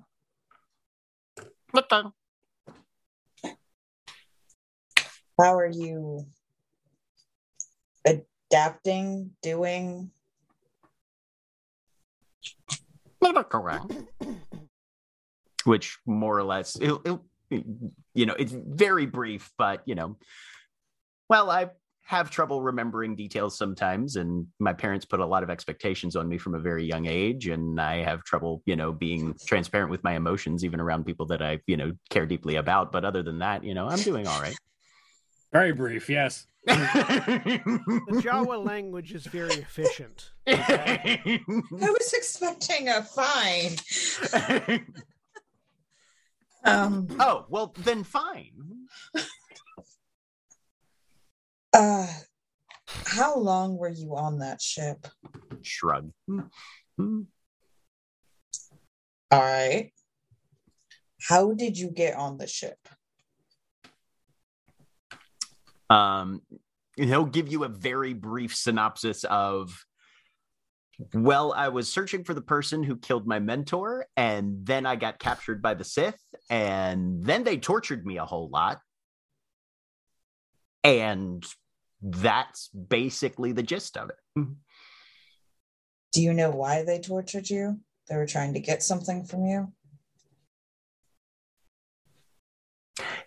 What 1.72 1.88
Hello. 1.90 2.14
How 5.40 5.56
are 5.56 5.68
you 5.68 6.26
adapting, 8.06 9.32
doing? 9.42 10.12
Correct. 13.50 13.86
Which 15.64 16.00
more 16.06 16.38
or 16.38 16.44
less, 16.44 16.78
it'll, 16.80 17.02
it'll, 17.06 17.26
you 17.50 18.26
know, 18.26 18.34
it's 18.34 18.52
very 18.52 19.06
brief, 19.06 19.52
but 19.58 19.82
you 19.86 19.96
know, 19.96 20.18
well, 21.30 21.50
I 21.50 21.70
have 22.04 22.32
trouble 22.32 22.62
remembering 22.62 23.16
details 23.16 23.58
sometimes, 23.58 24.16
and 24.16 24.48
my 24.60 24.72
parents 24.74 25.06
put 25.06 25.20
a 25.20 25.26
lot 25.26 25.44
of 25.44 25.50
expectations 25.50 26.16
on 26.16 26.28
me 26.28 26.38
from 26.38 26.56
a 26.56 26.60
very 26.60 26.86
young 26.86 27.06
age, 27.06 27.48
and 27.48 27.80
I 27.82 27.98
have 27.98 28.24
trouble, 28.24 28.64
you 28.66 28.78
know, 28.78 28.94
being 28.94 29.36
transparent 29.46 29.92
with 29.92 30.04
my 30.04 30.16
emotions, 30.16 30.64
even 30.64 30.80
around 30.80 31.06
people 31.06 31.26
that 31.28 31.42
I, 31.42 31.60
you 31.68 31.76
know, 31.76 31.92
care 32.10 32.26
deeply 32.26 32.56
about. 32.56 32.94
But 32.94 33.04
other 33.04 33.24
than 33.24 33.40
that, 33.40 33.64
you 33.64 33.74
know, 33.74 33.88
I'm 33.88 34.02
doing 34.02 34.26
all 34.26 34.42
right. 34.42 34.58
Very 35.52 35.72
brief, 35.72 36.10
yes. 36.10 36.48
The 36.65 36.74
Jawa 38.22 38.64
language 38.65 39.14
is 39.14 39.26
very 39.26 39.53
efficient. 39.53 40.32
I 40.45 41.40
was 41.69 42.14
expecting 42.14 42.90
a 42.90 43.02
fine. 43.02 43.78
Um, 46.64 47.07
oh 47.19 47.45
well, 47.49 47.74
then 47.78 48.03
fine. 48.03 48.52
uh, 51.74 52.07
how 53.06 53.38
long 53.38 53.78
were 53.78 53.90
you 53.90 54.18
on 54.18 54.40
that 54.40 54.61
ship? 54.61 55.07
Shrug. 55.61 56.11
Hmm. 56.28 57.22
All 59.32 59.41
right. 59.41 59.91
How 61.22 61.53
did 61.53 61.78
you 61.78 61.90
get 61.90 62.15
on 62.15 62.38
the 62.38 62.48
ship? 62.48 62.80
Um 65.90 66.42
he'll 66.96 67.26
give 67.26 67.48
you 67.48 67.64
a 67.64 67.70
very 67.70 68.14
brief 68.14 68.56
synopsis 68.56 69.24
of 69.26 69.86
well 71.14 71.54
i 71.56 71.68
was 71.70 71.92
searching 71.92 72.24
for 72.24 72.34
the 72.34 72.42
person 72.42 72.84
who 72.84 72.98
killed 72.98 73.28
my 73.28 73.40
mentor 73.40 74.06
and 74.16 74.66
then 74.66 74.86
i 74.86 74.96
got 74.96 75.20
captured 75.20 75.62
by 75.62 75.74
the 75.74 75.84
sith 75.84 76.20
and 76.50 77.24
then 77.24 77.44
they 77.44 77.58
tortured 77.58 78.06
me 78.06 78.18
a 78.18 78.26
whole 78.26 78.50
lot 78.50 78.80
and 80.84 81.46
that's 82.02 82.70
basically 82.70 83.52
the 83.52 83.64
gist 83.64 83.98
of 83.98 84.10
it 84.10 84.46
Do 86.14 86.24
you 86.24 86.34
know 86.34 86.50
why 86.50 86.84
they 86.84 87.00
tortured 87.00 87.50
you? 87.50 87.80
They 88.10 88.16
were 88.16 88.26
trying 88.26 88.54
to 88.54 88.60
get 88.60 88.82
something 88.82 89.26
from 89.26 89.46
you? 89.46 89.72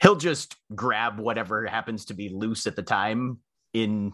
He'll 0.03 0.17
just 0.17 0.57
grab 0.75 1.19
whatever 1.19 1.67
happens 1.67 2.07
to 2.07 2.15
be 2.15 2.29
loose 2.29 2.67
at 2.67 2.77
the 2.77 2.83
time 2.83 3.39
in 3.73 4.13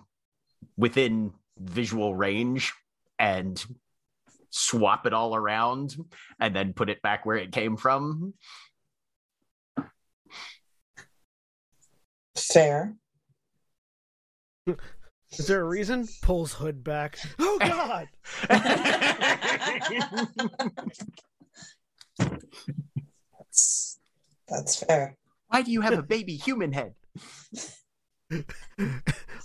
within 0.76 1.32
visual 1.58 2.14
range 2.14 2.74
and 3.18 3.64
swap 4.50 5.06
it 5.06 5.12
all 5.12 5.34
around 5.34 5.96
and 6.40 6.54
then 6.54 6.72
put 6.72 6.90
it 6.90 7.02
back 7.02 7.24
where 7.26 7.36
it 7.36 7.52
came 7.52 7.76
from 7.76 8.34
Fair. 12.36 12.94
Is 14.66 15.46
there 15.46 15.60
a 15.60 15.64
reason? 15.64 16.06
Pulls 16.22 16.52
hood 16.52 16.84
back. 16.84 17.18
Oh 17.38 17.58
God! 17.60 18.08
That's, 23.38 23.98
that's 24.48 24.84
fair. 24.84 25.16
Why 25.48 25.62
do 25.62 25.70
you 25.70 25.80
have 25.80 25.98
a 25.98 26.02
baby 26.14 26.36
human 26.36 26.72
head 26.72 26.94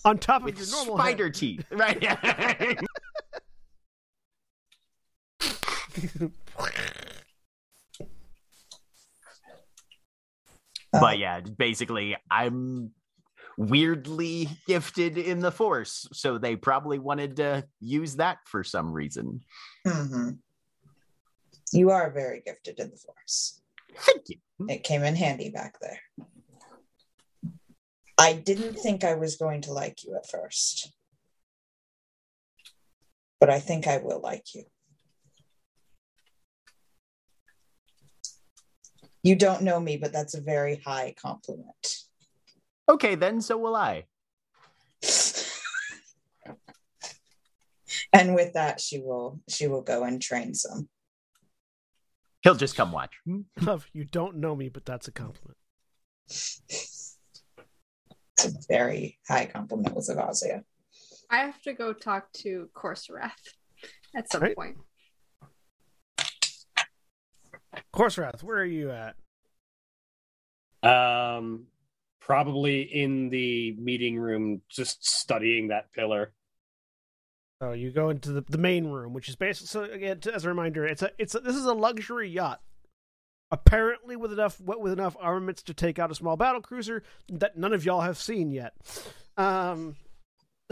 On 0.05 0.17
top 0.17 0.41
of 0.41 0.45
with 0.45 0.57
your 0.57 0.67
normal 0.71 0.97
spider 0.97 1.25
head. 1.25 1.33
teeth 1.35 1.65
right 1.71 2.01
but 10.91 11.17
yeah 11.17 11.39
basically 11.57 12.15
i'm 12.29 12.91
weirdly 13.57 14.49
gifted 14.67 15.17
in 15.17 15.39
the 15.39 15.51
force 15.51 16.07
so 16.13 16.37
they 16.37 16.55
probably 16.55 16.99
wanted 16.99 17.35
to 17.37 17.63
use 17.79 18.15
that 18.15 18.37
for 18.45 18.63
some 18.63 18.91
reason 18.91 19.41
Mhm. 19.85 20.37
You 21.73 21.89
are 21.91 22.11
very 22.11 22.41
gifted 22.45 22.79
in 22.79 22.89
the 22.91 22.97
force. 22.97 23.61
thank 23.95 24.23
you 24.27 24.37
Mm-hmm. 24.61 24.69
It 24.69 24.83
came 24.83 25.03
in 25.03 25.15
handy 25.15 25.49
back 25.49 25.79
there. 25.79 25.99
I 28.17 28.33
didn't 28.33 28.75
think 28.75 29.03
I 29.03 29.15
was 29.15 29.35
going 29.35 29.61
to 29.61 29.73
like 29.73 30.03
you 30.03 30.15
at 30.15 30.29
first, 30.29 30.93
but 33.39 33.49
I 33.49 33.59
think 33.59 33.87
I 33.87 33.97
will 33.97 34.19
like 34.21 34.53
you. 34.53 34.65
You 39.23 39.35
don't 39.35 39.63
know 39.63 39.79
me, 39.79 39.97
but 39.97 40.13
that's 40.13 40.35
a 40.35 40.41
very 40.41 40.81
high 40.85 41.15
compliment. 41.19 41.97
Okay, 42.87 43.15
then 43.15 43.41
so 43.41 43.57
will 43.57 43.75
I. 43.75 44.05
and 48.13 48.35
with 48.35 48.53
that, 48.53 48.79
she 48.79 48.99
will 48.99 49.39
she 49.47 49.67
will 49.67 49.81
go 49.81 50.03
and 50.03 50.21
train 50.21 50.53
some. 50.53 50.89
He'll 52.43 52.55
just 52.55 52.75
come 52.75 52.91
watch. 52.91 53.11
Love, 53.61 53.87
you 53.93 54.03
don't 54.05 54.37
know 54.37 54.55
me, 54.55 54.69
but 54.69 54.85
that's 54.85 55.07
a 55.07 55.11
compliment. 55.11 55.57
It's 56.27 57.17
a 58.45 58.51
very 58.67 59.19
high 59.27 59.45
compliment 59.45 59.95
with 59.95 60.07
Avasia. 60.09 60.63
I 61.29 61.37
have 61.37 61.61
to 61.63 61.73
go 61.73 61.93
talk 61.93 62.31
to 62.33 62.69
Korrsarath 62.75 63.31
at 64.15 64.31
some 64.31 64.41
Right. 64.41 64.55
point. 64.55 64.77
Korrsarath, 67.93 68.41
where 68.43 68.57
are 68.57 68.65
you 68.65 68.91
at? 68.91 69.15
Um, 70.83 71.67
probably 72.19 72.81
in 72.81 73.29
the 73.29 73.73
meeting 73.73 74.17
room, 74.17 74.61
just 74.69 75.05
studying 75.05 75.67
that 75.67 75.91
pillar. 75.93 76.33
So 77.61 77.73
you 77.73 77.91
go 77.91 78.09
into 78.09 78.31
the, 78.31 78.41
the 78.41 78.57
main 78.57 78.87
room, 78.87 79.13
which 79.13 79.29
is 79.29 79.35
basically 79.35 79.67
so 79.67 79.83
again 79.83 80.19
as 80.33 80.45
a 80.45 80.49
reminder, 80.49 80.85
it's 80.85 81.03
a 81.03 81.11
it's 81.19 81.35
a, 81.35 81.39
this 81.39 81.55
is 81.55 81.65
a 81.65 81.73
luxury 81.73 82.27
yacht, 82.27 82.59
apparently 83.51 84.15
with 84.15 84.33
enough 84.33 84.59
with 84.59 84.91
enough 84.91 85.15
armaments 85.19 85.61
to 85.63 85.73
take 85.75 85.99
out 85.99 86.09
a 86.09 86.15
small 86.15 86.35
battle 86.35 86.61
cruiser 86.61 87.03
that 87.29 87.57
none 87.57 87.71
of 87.71 87.85
y'all 87.85 88.01
have 88.01 88.17
seen 88.17 88.49
yet. 88.49 88.73
Um, 89.37 89.95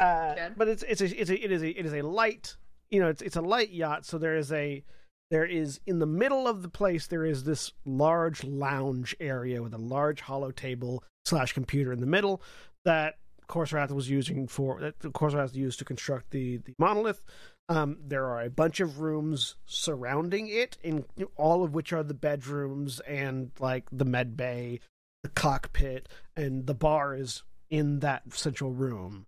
uh, 0.00 0.34
but 0.56 0.68
it's 0.68 0.82
it's 0.84 1.02
a, 1.02 1.20
it's 1.20 1.30
a 1.30 1.44
it 1.44 1.52
is 1.52 1.62
a 1.62 1.78
it 1.78 1.84
is 1.84 1.92
a 1.92 2.00
light 2.00 2.56
you 2.90 2.98
know 2.98 3.08
it's 3.08 3.20
it's 3.20 3.36
a 3.36 3.42
light 3.42 3.70
yacht. 3.70 4.06
So 4.06 4.16
there 4.16 4.36
is 4.36 4.50
a 4.50 4.82
there 5.30 5.44
is 5.44 5.78
in 5.86 5.98
the 5.98 6.06
middle 6.06 6.48
of 6.48 6.62
the 6.62 6.70
place 6.70 7.06
there 7.06 7.26
is 7.26 7.44
this 7.44 7.70
large 7.84 8.44
lounge 8.44 9.14
area 9.20 9.62
with 9.62 9.74
a 9.74 9.78
large 9.78 10.22
holo 10.22 10.52
table 10.52 11.04
slash 11.26 11.52
computer 11.52 11.92
in 11.92 12.00
the 12.00 12.06
middle 12.06 12.40
that 12.86 13.16
Korrsarath 13.52 13.90
was 13.90 14.08
using 14.08 14.48
for 14.48 14.80
that 14.80 14.98
Korrsarath 15.00 15.54
used 15.54 15.78
to 15.80 15.84
construct 15.84 16.30
the 16.30 16.56
the 16.56 16.74
monolith. 16.78 17.22
Um, 17.68 17.98
there 18.02 18.24
are 18.26 18.42
a 18.42 18.50
bunch 18.50 18.80
of 18.80 19.00
rooms 19.00 19.56
surrounding 19.66 20.48
it, 20.48 20.78
in 20.82 21.04
all 21.36 21.62
of 21.62 21.74
which 21.74 21.92
are 21.92 22.02
the 22.02 22.14
bedrooms 22.14 23.00
and 23.00 23.50
like 23.60 23.84
the 23.92 24.06
med 24.06 24.36
bay, 24.38 24.80
the 25.22 25.28
cockpit, 25.28 26.08
and 26.34 26.66
the 26.66 26.74
bar 26.74 27.14
is 27.14 27.42
in 27.68 28.00
that 28.00 28.22
central 28.32 28.72
room. 28.72 29.26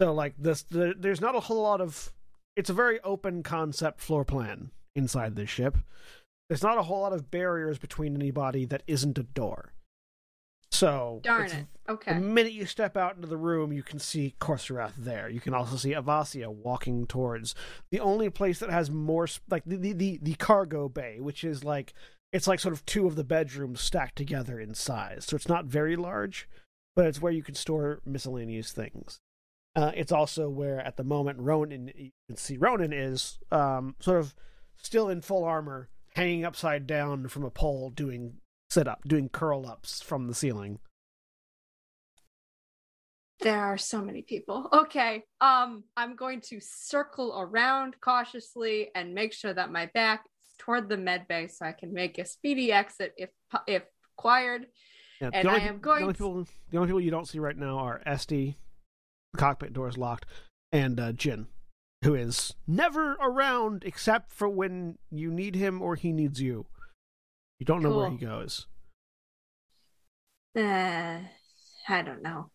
So 0.00 0.12
like 0.12 0.34
this, 0.36 0.64
the, 0.64 0.94
there's 0.98 1.20
not 1.20 1.36
a 1.36 1.40
whole 1.40 1.62
lot 1.62 1.80
of. 1.80 2.12
It's 2.56 2.70
a 2.70 2.74
very 2.74 3.00
open 3.00 3.44
concept 3.44 4.00
floor 4.00 4.24
plan 4.24 4.72
inside 4.96 5.36
this 5.36 5.48
ship. 5.48 5.78
There's 6.48 6.64
not 6.64 6.78
a 6.78 6.82
whole 6.82 7.00
lot 7.00 7.12
of 7.12 7.30
barriers 7.30 7.78
between 7.78 8.16
anybody 8.16 8.64
that 8.66 8.82
isn't 8.88 9.18
a 9.18 9.22
door. 9.22 9.72
So 10.82 11.20
Darn 11.22 11.48
it. 11.48 11.66
the 12.06 12.14
minute 12.14 12.50
you 12.50 12.66
step 12.66 12.96
out 12.96 13.14
into 13.14 13.28
the 13.28 13.36
room, 13.36 13.72
you 13.72 13.84
can 13.84 14.00
see 14.00 14.34
Korrsarath 14.40 14.96
there. 14.98 15.28
You 15.28 15.38
can 15.38 15.54
also 15.54 15.76
see 15.76 15.92
Avasia 15.92 16.48
walking 16.48 17.06
towards 17.06 17.54
the 17.92 18.00
only 18.00 18.30
place 18.30 18.58
that 18.58 18.70
has 18.70 18.90
more 18.90 19.28
like 19.48 19.62
the, 19.64 19.76
the 19.76 19.92
the 19.92 20.18
the 20.20 20.34
cargo 20.34 20.88
bay, 20.88 21.20
which 21.20 21.44
is 21.44 21.62
like 21.62 21.94
it's 22.32 22.48
like 22.48 22.58
sort 22.58 22.74
of 22.74 22.84
two 22.84 23.06
of 23.06 23.14
the 23.14 23.22
bedrooms 23.22 23.80
stacked 23.80 24.16
together 24.16 24.58
in 24.58 24.74
size. 24.74 25.24
So 25.24 25.36
it's 25.36 25.48
not 25.48 25.66
very 25.66 25.94
large, 25.94 26.48
but 26.96 27.06
it's 27.06 27.22
where 27.22 27.32
you 27.32 27.44
can 27.44 27.54
store 27.54 28.00
miscellaneous 28.04 28.72
things. 28.72 29.20
Uh, 29.76 29.92
it's 29.94 30.10
also 30.10 30.48
where 30.48 30.80
at 30.80 30.96
the 30.96 31.04
moment 31.04 31.38
Ronan 31.38 31.92
you 31.94 32.10
can 32.26 32.36
see 32.36 32.56
Ronan 32.56 32.92
is 32.92 33.38
um, 33.52 33.94
sort 34.00 34.18
of 34.18 34.34
still 34.76 35.08
in 35.08 35.20
full 35.20 35.44
armor, 35.44 35.90
hanging 36.16 36.44
upside 36.44 36.88
down 36.88 37.28
from 37.28 37.44
a 37.44 37.50
pole, 37.50 37.90
doing 37.90 38.38
sit 38.72 38.88
up, 38.88 39.02
doing 39.06 39.28
curl 39.28 39.66
ups 39.66 40.00
from 40.00 40.26
the 40.26 40.34
ceiling. 40.34 40.78
There 43.40 43.60
are 43.60 43.76
so 43.76 44.00
many 44.00 44.22
people. 44.22 44.68
Okay. 44.72 45.24
Um, 45.40 45.84
I'm 45.96 46.16
going 46.16 46.40
to 46.42 46.60
circle 46.60 47.34
around 47.38 47.96
cautiously 48.00 48.90
and 48.94 49.14
make 49.14 49.32
sure 49.32 49.52
that 49.52 49.72
my 49.72 49.90
back 49.94 50.24
is 50.46 50.54
toward 50.58 50.88
the 50.88 50.96
med 50.96 51.26
bay 51.28 51.48
so 51.48 51.66
I 51.66 51.72
can 51.72 51.92
make 51.92 52.18
a 52.18 52.24
speedy 52.24 52.72
exit 52.72 53.12
if 53.16 53.30
if 53.66 53.82
required. 54.16 54.66
Yeah, 55.20 55.30
And 55.32 55.48
only, 55.48 55.60
I 55.60 55.64
am 55.64 55.78
going 55.78 55.98
The 55.98 56.04
only, 56.04 56.14
people, 56.14 56.46
the 56.70 56.76
only 56.78 56.88
people 56.88 57.00
you 57.00 57.10
don't 57.10 57.28
see 57.28 57.38
right 57.38 57.56
now 57.56 57.78
are 57.78 58.00
Este, 58.06 58.28
the 58.28 58.56
cockpit 59.36 59.72
door 59.72 59.88
is 59.88 59.98
locked, 59.98 60.26
and 60.72 60.98
uh, 60.98 61.12
Jin, 61.12 61.46
who 62.04 62.14
is 62.14 62.54
never 62.66 63.14
around 63.14 63.82
except 63.84 64.32
for 64.32 64.48
when 64.48 64.98
you 65.10 65.30
need 65.30 65.54
him 65.56 65.82
or 65.82 65.96
he 65.96 66.12
needs 66.12 66.40
you. 66.40 66.66
You 67.62 67.66
don't 67.66 67.84
know 67.84 67.96
where 67.96 68.10
he 68.10 68.16
goes. 68.16 68.66
Uh, 70.58 71.20
I 71.88 72.02
don't 72.02 72.20
know. 72.20 72.50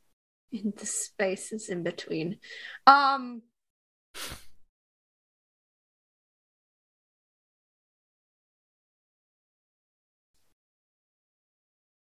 In 0.51 0.73
the 0.77 0.85
spaces 0.85 1.69
in 1.69 1.81
between. 1.81 2.39
Um 2.85 3.43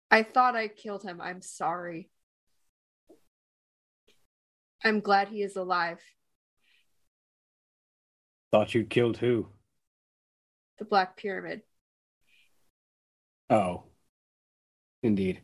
I 0.09 0.23
thought 0.23 0.55
I 0.55 0.69
killed 0.69 1.03
him. 1.03 1.19
I'm 1.19 1.41
sorry. 1.41 2.09
I'm 4.81 5.01
glad 5.01 5.27
he 5.27 5.41
is 5.41 5.57
alive. 5.57 5.99
Thought 8.53 8.73
you'd 8.73 8.89
killed 8.89 9.18
who? 9.18 9.49
The 10.80 10.85
Black 10.85 11.18
Pyramid. 11.18 11.64
Oh, 13.49 13.83
indeed. 15.03 15.41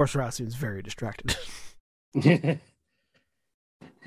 Korrsarath 0.00 0.34
seems 0.34 0.54
very 0.54 0.80
distracted. 0.80 1.36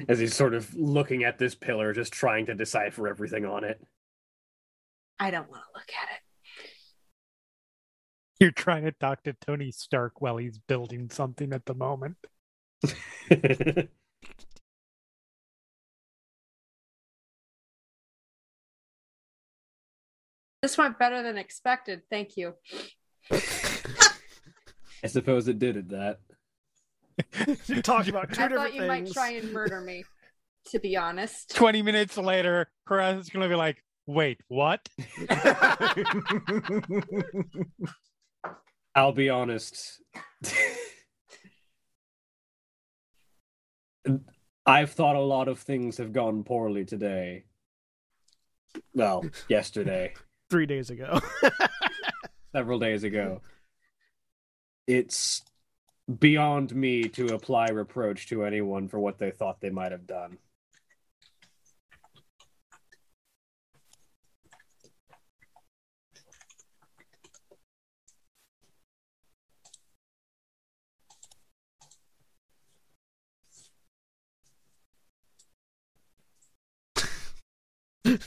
As 0.07 0.19
he's 0.19 0.35
sort 0.35 0.53
of 0.53 0.73
looking 0.73 1.23
at 1.23 1.37
this 1.37 1.53
pillar, 1.53 1.93
just 1.93 2.13
trying 2.13 2.45
to 2.47 2.55
decipher 2.55 3.07
everything 3.07 3.45
on 3.45 3.63
it. 3.63 3.79
I 5.19 5.29
don't 5.31 5.49
want 5.49 5.61
to 5.61 5.79
look 5.79 5.89
at 5.89 6.09
it. 6.15 6.21
You're 8.39 8.51
trying 8.51 8.85
to 8.85 8.91
talk 8.91 9.23
to 9.23 9.33
Tony 9.33 9.71
Stark 9.71 10.19
while 10.19 10.37
he's 10.37 10.57
building 10.57 11.09
something 11.11 11.53
at 11.53 11.65
the 11.65 11.75
moment. 11.75 12.17
This 20.61 20.77
went 20.77 20.99
better 20.99 21.23
than 21.23 21.37
expected. 21.37 22.01
Thank 22.09 22.37
you. 22.37 22.53
I 23.31 25.07
suppose 25.07 25.47
it 25.47 25.57
did 25.57 25.77
at 25.77 25.89
that. 25.89 26.19
you 27.67 27.81
talked 27.81 28.07
about 28.07 28.31
two 28.31 28.41
I 28.41 28.47
different 28.47 28.71
thought 28.71 28.73
you 28.75 28.87
might 28.87 29.11
try 29.11 29.31
and 29.31 29.51
murder 29.51 29.81
me, 29.81 30.05
to 30.67 30.79
be 30.79 30.95
honest. 30.95 31.55
20 31.55 31.81
minutes 31.81 32.17
later, 32.17 32.69
Karaz 32.87 33.19
is 33.19 33.29
going 33.29 33.43
to 33.43 33.49
be 33.49 33.55
like, 33.55 33.83
wait, 34.05 34.39
what? 34.47 34.87
I'll 38.95 39.13
be 39.13 39.29
honest. 39.29 40.01
I've 44.65 44.91
thought 44.91 45.15
a 45.15 45.19
lot 45.19 45.47
of 45.47 45.59
things 45.59 45.97
have 45.97 46.13
gone 46.13 46.43
poorly 46.43 46.85
today. 46.85 47.45
Well, 48.93 49.25
yesterday, 49.47 50.13
Three 50.51 50.65
days 50.65 50.89
ago. 50.89 51.21
several 52.51 52.77
days 52.77 53.05
ago. 53.05 53.39
It's 54.85 55.43
beyond 56.19 56.75
me 56.75 57.03
to 57.03 57.27
apply 57.27 57.69
reproach 57.69 58.27
to 58.27 58.43
anyone 58.43 58.89
for 58.89 58.99
what 58.99 59.17
they 59.17 59.31
thought 59.31 59.61
they 59.61 59.69
might 59.69 59.93
have 59.93 60.05
done. 60.05 60.37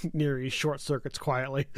Neri 0.12 0.48
short 0.48 0.80
circuits 0.80 1.18
quietly. 1.18 1.66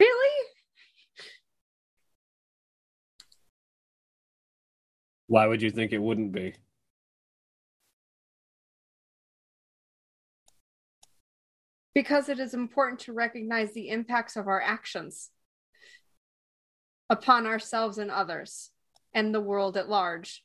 Really? 0.00 0.46
Why 5.28 5.46
would 5.46 5.62
you 5.62 5.70
think 5.70 5.92
it 5.92 5.98
wouldn't 5.98 6.32
be? 6.32 6.54
Because 11.94 12.28
it 12.28 12.40
is 12.40 12.52
important 12.52 12.98
to 13.02 13.12
recognize 13.12 13.72
the 13.72 13.90
impacts 13.90 14.34
of 14.36 14.48
our 14.48 14.60
actions 14.60 15.30
upon 17.08 17.46
ourselves 17.46 17.98
and 17.98 18.10
others 18.10 18.71
and 19.14 19.34
the 19.34 19.40
world 19.40 19.76
at 19.76 19.88
large. 19.88 20.44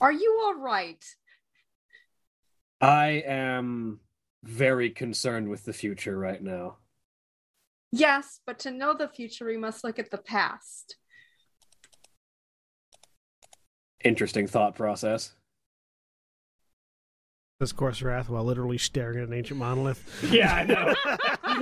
Are 0.00 0.12
you 0.12 0.40
all 0.44 0.56
right? 0.56 1.02
I 2.80 3.22
am 3.26 4.00
very 4.42 4.90
concerned 4.90 5.48
with 5.48 5.64
the 5.64 5.72
future 5.72 6.18
right 6.18 6.42
now. 6.42 6.76
Yes, 7.90 8.40
but 8.44 8.58
to 8.60 8.70
know 8.70 8.92
the 8.92 9.08
future, 9.08 9.46
we 9.46 9.56
must 9.56 9.84
look 9.84 9.98
at 9.98 10.10
the 10.10 10.18
past. 10.18 10.96
Interesting 14.04 14.46
thought 14.46 14.74
process. 14.74 15.32
Says 17.60 17.72
Korrsarath 17.72 18.28
while 18.28 18.44
literally 18.44 18.78
staring 18.78 19.18
at 19.18 19.28
an 19.28 19.34
ancient 19.34 19.60
monolith. 19.60 20.02
Yeah, 20.30 20.52
I 20.52 20.64
know. 20.64 20.94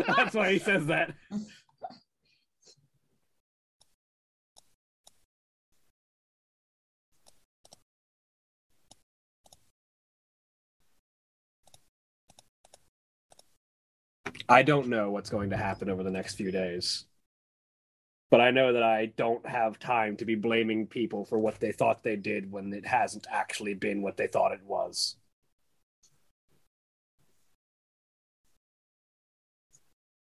That's 0.16 0.34
why 0.34 0.52
he 0.52 0.58
says 0.58 0.86
that. 0.86 1.14
I 14.48 14.62
don't 14.62 14.88
know 14.88 15.10
what's 15.10 15.30
going 15.30 15.50
to 15.50 15.56
happen 15.56 15.90
over 15.90 16.02
the 16.02 16.10
next 16.10 16.36
few 16.36 16.50
days. 16.50 17.04
But 18.30 18.40
I 18.40 18.50
know 18.50 18.72
that 18.72 18.82
I 18.82 19.12
don't 19.16 19.46
have 19.46 19.78
time 19.78 20.16
to 20.16 20.24
be 20.24 20.34
blaming 20.36 20.86
people 20.86 21.26
for 21.26 21.38
what 21.38 21.60
they 21.60 21.70
thought 21.70 22.02
they 22.02 22.16
did 22.16 22.50
when 22.50 22.72
it 22.72 22.86
hasn't 22.86 23.26
actually 23.30 23.74
been 23.74 24.00
what 24.00 24.16
they 24.16 24.26
thought 24.26 24.52
it 24.52 24.64
was. 24.64 25.16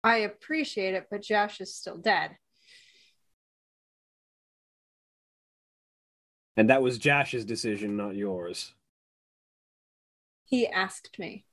I 0.08 0.20
appreciate 0.20 0.94
it, 0.94 1.08
but 1.12 1.22
Josh 1.22 1.60
is 1.60 1.76
still 1.76 1.98
dead. 1.98 2.38
And 6.56 6.70
that 6.70 6.82
was 6.82 6.98
Josh's 6.98 7.44
decision, 7.44 7.98
not 7.98 8.16
yours. 8.16 8.74
He 10.46 10.66
asked 10.66 11.20
me. 11.20 11.44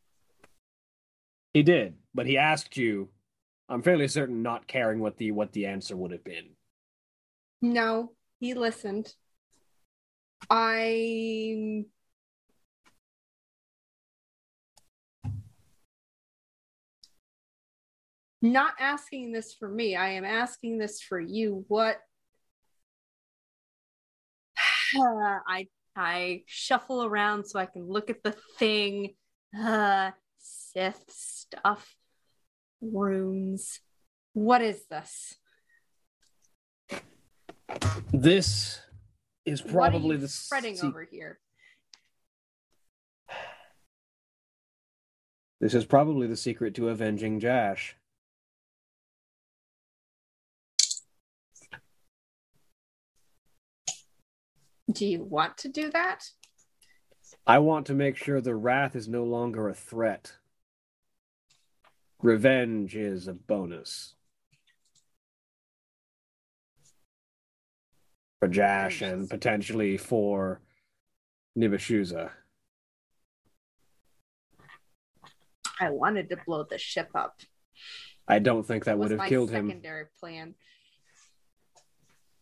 He 1.53 1.65
did, 1.65 1.95
but 2.15 2.27
he 2.27 2.39
asked 2.39 2.77
you. 2.77 3.09
I'm 3.69 3.83
fairly 3.83 4.07
certain 4.07 4.43
not 4.43 4.69
caring 4.69 5.01
what 5.01 5.17
the 5.17 5.33
what 5.33 5.51
the 5.51 5.67
answer 5.67 5.97
would 5.97 6.13
have 6.13 6.23
been. 6.23 6.51
No, 7.61 8.13
he 8.39 8.55
listened. 8.55 9.13
I 10.49 11.87
not 18.45 18.75
asking 18.79 19.33
this 19.33 19.55
for 19.55 19.69
me. 19.69 19.97
I 19.97 20.11
am 20.11 20.25
asking 20.25 20.79
this 20.79 21.01
for 21.01 21.19
you. 21.19 21.65
What 21.69 21.99
I 24.97 25.67
I 25.97 26.43
shuffle 26.47 27.05
around 27.05 27.47
so 27.47 27.59
I 27.59 27.67
can 27.67 27.89
look 27.89 28.11
at 28.11 28.23
the 28.23 28.35
thing. 28.59 29.15
Uh, 29.59 30.11
Sith 30.39 31.05
stuff, 31.09 31.97
runes. 32.81 33.81
What 34.35 34.61
is 34.61 34.85
this? 34.87 35.37
This 38.13 38.81
is 39.47 39.63
probably 39.63 40.17
the 40.17 40.29
spreading 40.29 40.77
se- 40.77 40.87
over 40.87 41.07
here? 41.11 41.39
This 45.61 45.73
is 45.73 45.85
probably 45.85 46.27
the 46.27 46.37
secret 46.37 46.75
to 46.75 46.89
avenging 46.89 47.41
Jash. 47.41 47.97
Do 54.95 55.07
you 55.07 55.25
want 55.25 55.59
to 55.59 55.69
do 55.69 55.91
that? 55.91 56.29
I 57.47 57.59
want 57.59 57.87
to 57.87 57.95
make 57.95 58.17
sure 58.17 58.41
the 58.41 58.55
wrath 58.55 58.95
is 58.95 59.09
no 59.09 59.25
longer 59.25 59.69
a 59.69 59.75
threat. 59.75 60.33
Revenge 62.23 62.95
is 62.95 63.27
a 63.27 63.35
bonus. 63.35 64.15
For 68.39 68.49
Jash 68.49 69.03
and 69.03 69.29
potentially 69.29 69.97
for 69.97 70.61
Nibashuza. 71.59 72.31
I 75.81 75.91
wanted 75.91 76.29
to 76.29 76.37
blow 76.47 76.65
the 76.71 76.79
ship 76.79 77.11
up. 77.17 77.41
I 78.29 78.39
don't 78.39 78.65
think 78.65 78.85
that 78.85 78.97
was 78.97 79.11
would 79.11 79.19
have 79.19 79.29
killed 79.29 79.51
him. 79.51 79.67
secondary 79.67 80.07
plan. 80.21 80.55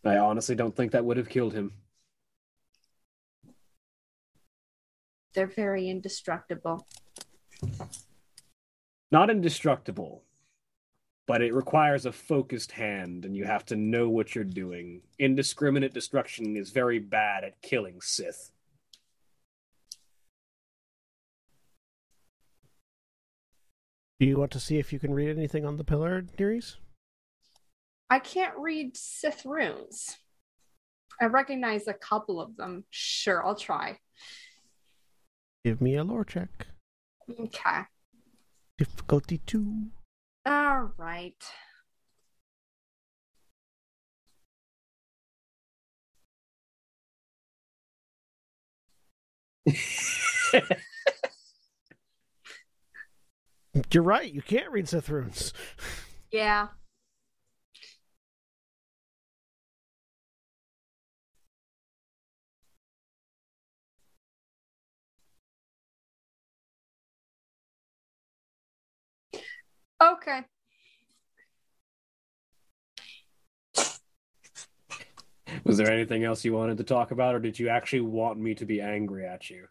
I 0.05 0.19
honestly 0.19 0.55
don't 0.55 0.77
think 0.77 0.93
that 0.93 1.05
would 1.05 1.17
have 1.17 1.31
killed 1.31 1.55
him. 1.55 1.73
They're 5.35 5.47
very 5.47 5.89
indestructible. 5.89 6.87
Not 9.11 9.31
indestructible, 9.31 10.25
but 11.27 11.43
it 11.43 11.55
requires 11.55 12.07
a 12.07 12.13
focused 12.13 12.73
hand, 12.73 13.25
and 13.25 13.37
you 13.37 13.45
have 13.45 13.65
to 13.67 13.77
know 13.77 14.09
what 14.09 14.35
you're 14.35 14.45
doing. 14.45 15.03
Indiscriminate 15.19 15.95
destruction 15.95 16.57
is 16.57 16.71
very 16.71 16.99
bad 16.99 17.45
at 17.45 17.63
killing 17.63 18.01
Sith. 18.01 18.51
Do 24.21 24.27
you 24.27 24.39
want 24.39 24.53
to 24.53 24.61
see 24.61 24.79
if 24.79 24.93
you 24.93 24.99
can 24.99 25.13
read 25.13 25.37
anything 25.37 25.65
on 25.65 25.77
the 25.77 25.85
pillar, 25.85 26.23
Niriz? 26.39 26.77
I 28.09 28.19
can't 28.19 28.57
read 28.57 28.97
Sith 28.97 29.45
runes. 29.45 30.17
I 31.21 31.27
recognize 31.27 31.89
a 31.89 31.95
couple 31.95 32.41
of 32.41 32.57
them. 32.57 32.85
Sure, 32.91 33.45
I'll 33.45 33.57
try. 33.57 33.99
Give 35.65 35.81
me 35.81 35.95
a 35.95 36.03
lore 36.03 36.25
check. 36.25 36.67
Okay. 37.39 37.83
Difficulty 38.79 39.39
two. 39.47 39.91
All 40.45 40.91
right. 40.97 41.37
You're 53.93 54.03
right. 54.03 54.33
You 54.33 54.43
can't 54.43 54.71
read 54.73 54.89
Sith 54.89 55.09
runes. 55.09 55.53
Yeah. 56.33 56.69
Okay. 70.03 70.41
Was 75.65 75.77
there 75.77 75.93
anything 75.93 76.25
else 76.25 76.45
you 76.45 76.53
wanted 76.55 76.79
to 76.79 76.85
talk 76.85 77.13
about, 77.13 77.37
or 77.37 77.39
did 77.39 77.57
you 77.59 77.69
actually 77.69 78.01
want 78.01 78.39
me 78.39 78.55
to 78.57 78.67
be 78.67 78.81
angry 78.81 79.25
at 79.25 79.49
you? 79.49 79.69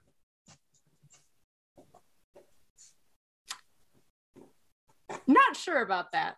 Not 5.27 5.57
sure 5.57 5.81
about 5.81 6.13
that. 6.13 6.37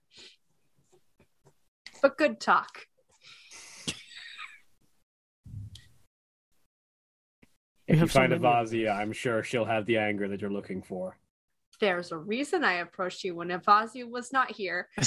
But 2.02 2.18
good 2.18 2.40
talk. 2.40 2.88
If 7.86 7.96
you 7.96 7.98
have 7.98 8.12
find 8.12 8.32
many. 8.32 8.42
Avasia, 8.42 8.96
I'm 8.96 9.12
sure 9.12 9.44
she'll 9.44 9.66
have 9.66 9.86
the 9.86 9.98
anger 9.98 10.28
that 10.30 10.42
you're 10.42 10.50
looking 10.50 10.82
for. 10.82 11.18
There's 11.80 12.12
a 12.12 12.18
reason 12.18 12.64
I 12.64 12.74
approached 12.74 13.24
you 13.24 13.36
when 13.36 13.50
Avasia 13.50 14.10
was 14.10 14.32
not 14.32 14.52
here. 14.52 14.90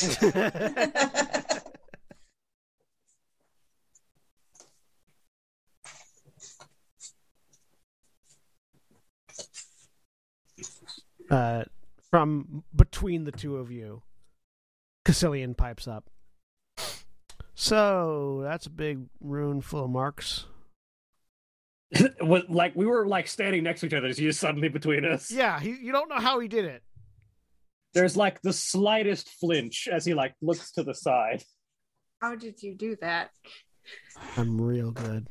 uh, 11.31 11.65
from 12.11 12.65
between 12.75 13.25
the 13.25 13.33
two 13.33 13.57
of 13.57 13.71
you, 13.71 14.03
Cassilian 15.05 15.55
pipes 15.55 15.87
up. 15.89 16.11
So 17.55 18.41
that's 18.43 18.67
a 18.67 18.71
big 18.71 19.07
rune 19.21 19.63
full 19.63 19.85
of 19.85 19.91
marks. 19.91 20.47
What- 22.21 22.51
like 22.51 22.75
we 22.75 22.87
were 22.87 23.07
like 23.07 23.29
standing 23.29 23.63
next 23.65 23.81
to 23.81 23.87
each 23.87 23.95
other, 23.95 24.09
you 24.09 24.15
just 24.15 24.41
suddenly 24.41 24.69
between 24.69 25.05
us. 25.05 25.31
Yeah, 25.31 25.61
he, 25.61 25.71
you 25.71 25.93
don't 25.93 26.09
know 26.09 26.19
how 26.21 26.41
he 26.41 26.49
did 26.49 26.65
it. 26.65 26.83
There's 27.95 28.17
like 28.17 28.43
the 28.43 28.53
slightest 28.53 29.29
flinch 29.41 29.89
as 29.91 30.05
he 30.05 30.13
like 30.15 30.35
looks 30.43 30.73
to 30.73 30.83
the 30.83 30.95
side. 30.95 31.43
How 32.21 32.35
did 32.35 32.63
you 32.63 32.75
do 32.75 32.97
that? 33.01 33.31
I'm 34.37 34.61
real 34.61 34.91
good. 34.91 35.29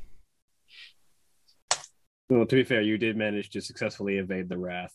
Well, 2.30 2.46
to 2.46 2.56
be 2.56 2.64
fair, 2.64 2.82
you 2.82 2.98
did 2.98 3.16
manage 3.18 3.50
to 3.52 3.62
successfully 3.62 4.18
evade 4.18 4.50
the 4.50 4.58
wrath. 4.58 4.94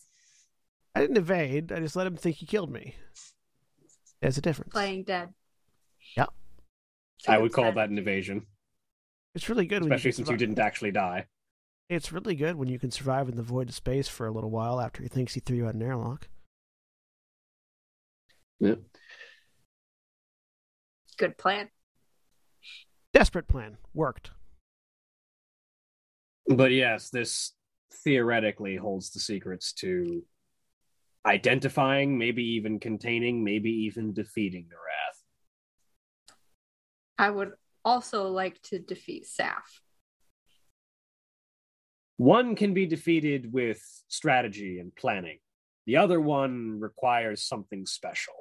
I 0.95 1.01
didn't 1.01 1.19
evade. 1.19 1.71
I 1.71 1.79
just 1.79 1.95
let 1.95 2.07
him 2.07 2.17
think 2.17 2.37
he 2.37 2.47
killed 2.47 2.73
me. 2.73 2.97
There's 4.21 4.37
a 4.39 4.41
difference. 4.41 4.73
Playing 4.73 5.05
dead. 5.05 5.29
Yeah. 6.17 6.27
I 7.29 7.39
would 7.39 7.53
call 7.53 7.71
that 7.73 7.91
an 7.91 7.99
evasion, 7.99 8.47
It's 9.35 9.49
really 9.49 9.67
good, 9.67 9.83
when 9.83 9.91
you 9.91 9.95
especially 9.97 10.11
can 10.11 10.17
since 10.17 10.31
you 10.31 10.37
didn't 10.37 10.59
actually 10.59 10.91
die. 10.91 11.27
It's 11.91 12.13
really 12.13 12.37
good 12.37 12.55
when 12.55 12.69
you 12.69 12.79
can 12.79 12.93
survive 12.93 13.29
in 13.29 13.35
the 13.35 13.43
void 13.43 13.69
of 13.69 13.75
space 13.75 14.07
for 14.07 14.25
a 14.25 14.31
little 14.31 14.49
while 14.49 14.81
after 14.81 15.03
he 15.03 15.09
thinks 15.09 15.35
he 15.35 15.41
threw 15.41 15.57
you 15.57 15.67
out 15.67 15.75
an 15.75 15.83
airlock. 15.83 16.29
Yep. 18.61 18.79
Good 21.19 21.37
plan. 21.37 21.69
Desperate 23.13 23.49
plan 23.49 23.77
worked. 23.93 24.31
But 26.47 26.71
yes, 26.71 27.11
this 27.11 27.55
theoretically 27.93 28.77
holds 28.77 29.11
the 29.11 29.19
secrets 29.19 29.73
to 29.73 30.23
identifying, 31.27 32.17
maybe 32.17 32.45
even 32.55 32.79
containing, 32.79 33.43
maybe 33.43 33.69
even 33.69 34.13
defeating 34.13 34.69
the 34.71 34.77
wrath. 34.77 36.37
I 37.19 37.31
would 37.31 37.51
also 37.85 38.29
like 38.29 38.63
to 38.63 38.79
defeat 38.79 39.27
Saf. 39.27 39.81
One 42.21 42.55
can 42.55 42.75
be 42.75 42.85
defeated 42.85 43.51
with 43.51 43.81
strategy 44.09 44.79
and 44.79 44.95
planning. 44.95 45.39
The 45.87 45.97
other 45.97 46.21
one 46.21 46.79
requires 46.79 47.43
something 47.43 47.87
special. 47.87 48.35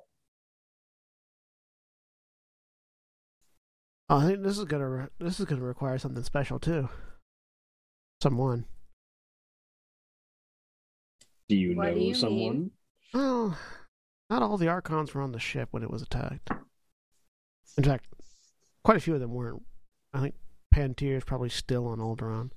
Oh, 4.10 4.18
I 4.18 4.26
think 4.26 4.44
this 4.44 4.58
is 4.58 4.66
gonna 4.66 4.90
re- 4.90 5.08
this 5.20 5.40
is 5.40 5.46
gonna 5.46 5.62
require 5.62 5.98
something 5.98 6.24
special 6.26 6.60
too. 6.60 6.90
Someone. 8.22 8.66
Do 11.48 11.56
you 11.56 11.74
What 11.78 11.88
know 11.88 11.94
do 11.94 12.00
you 12.02 12.14
someone? 12.16 12.38
mean? 12.60 12.72
Well, 13.14 13.58
not 14.30 14.42
all 14.42 14.58
the 14.58 14.68
Archons 14.68 15.14
were 15.14 15.22
on 15.22 15.32
the 15.32 15.40
ship 15.40 15.70
when 15.72 15.84
it 15.84 15.90
was 15.90 16.02
attacked. 16.02 16.50
In 17.78 17.86
fact, 17.86 18.08
quite 18.84 18.98
a 18.98 19.00
few 19.00 19.14
of 19.14 19.22
them 19.22 19.34
weren't. 19.34 19.64
I 20.14 20.20
think 20.20 20.36
Pantier 20.76 21.16
is 21.16 21.24
probably 21.24 21.48
still 21.48 21.88
on 21.88 22.00
Alderaan. 22.00 22.52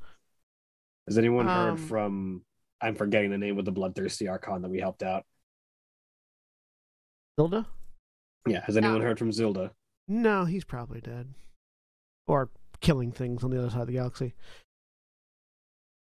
Has 1.07 1.19
anyone 1.19 1.47
heard 1.47 1.71
Um, 1.73 1.77
from? 1.77 2.45
I'm 2.81 2.95
forgetting 2.95 3.31
the 3.31 3.39
name 3.39 3.59
of 3.59 3.65
the 3.65 3.73
bloodthirsty 3.73 4.29
Archon 4.29 4.63
that 4.63 4.69
we 4.69 4.81
helped 4.81 5.03
out. 5.03 5.27
Zilda. 7.39 7.67
Yeah, 8.47 8.65
has 8.65 8.77
anyone 8.77 8.99
No. 8.99 9.05
heard 9.05 9.19
from 9.19 9.31
Zilda? 9.31 9.73
No, 10.09 10.45
he's 10.45 10.65
probably 10.65 11.01
dead. 11.01 11.35
Or 12.27 12.51
killing 12.81 13.13
things 13.13 13.45
on 13.45 13.51
the 13.51 13.59
other 13.59 13.71
side 13.71 13.83
of 13.83 13.87
the 13.87 13.93
galaxy. 13.95 14.35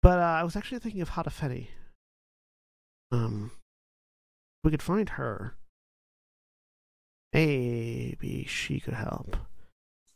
But 0.03 0.19
uh, 0.21 0.23
I 0.23 0.45
was 0.45 0.55
actually 0.57 0.79
thinking 0.79 1.01
of 1.03 1.11
Hadafeni. 1.11 1.69
Um, 3.11 3.51
we 4.63 4.71
could 4.71 4.83
find 4.83 5.09
her. 5.11 5.57
Maybe 7.33 8.45
she 8.47 8.81
could 8.81 8.95
help. 8.95 9.37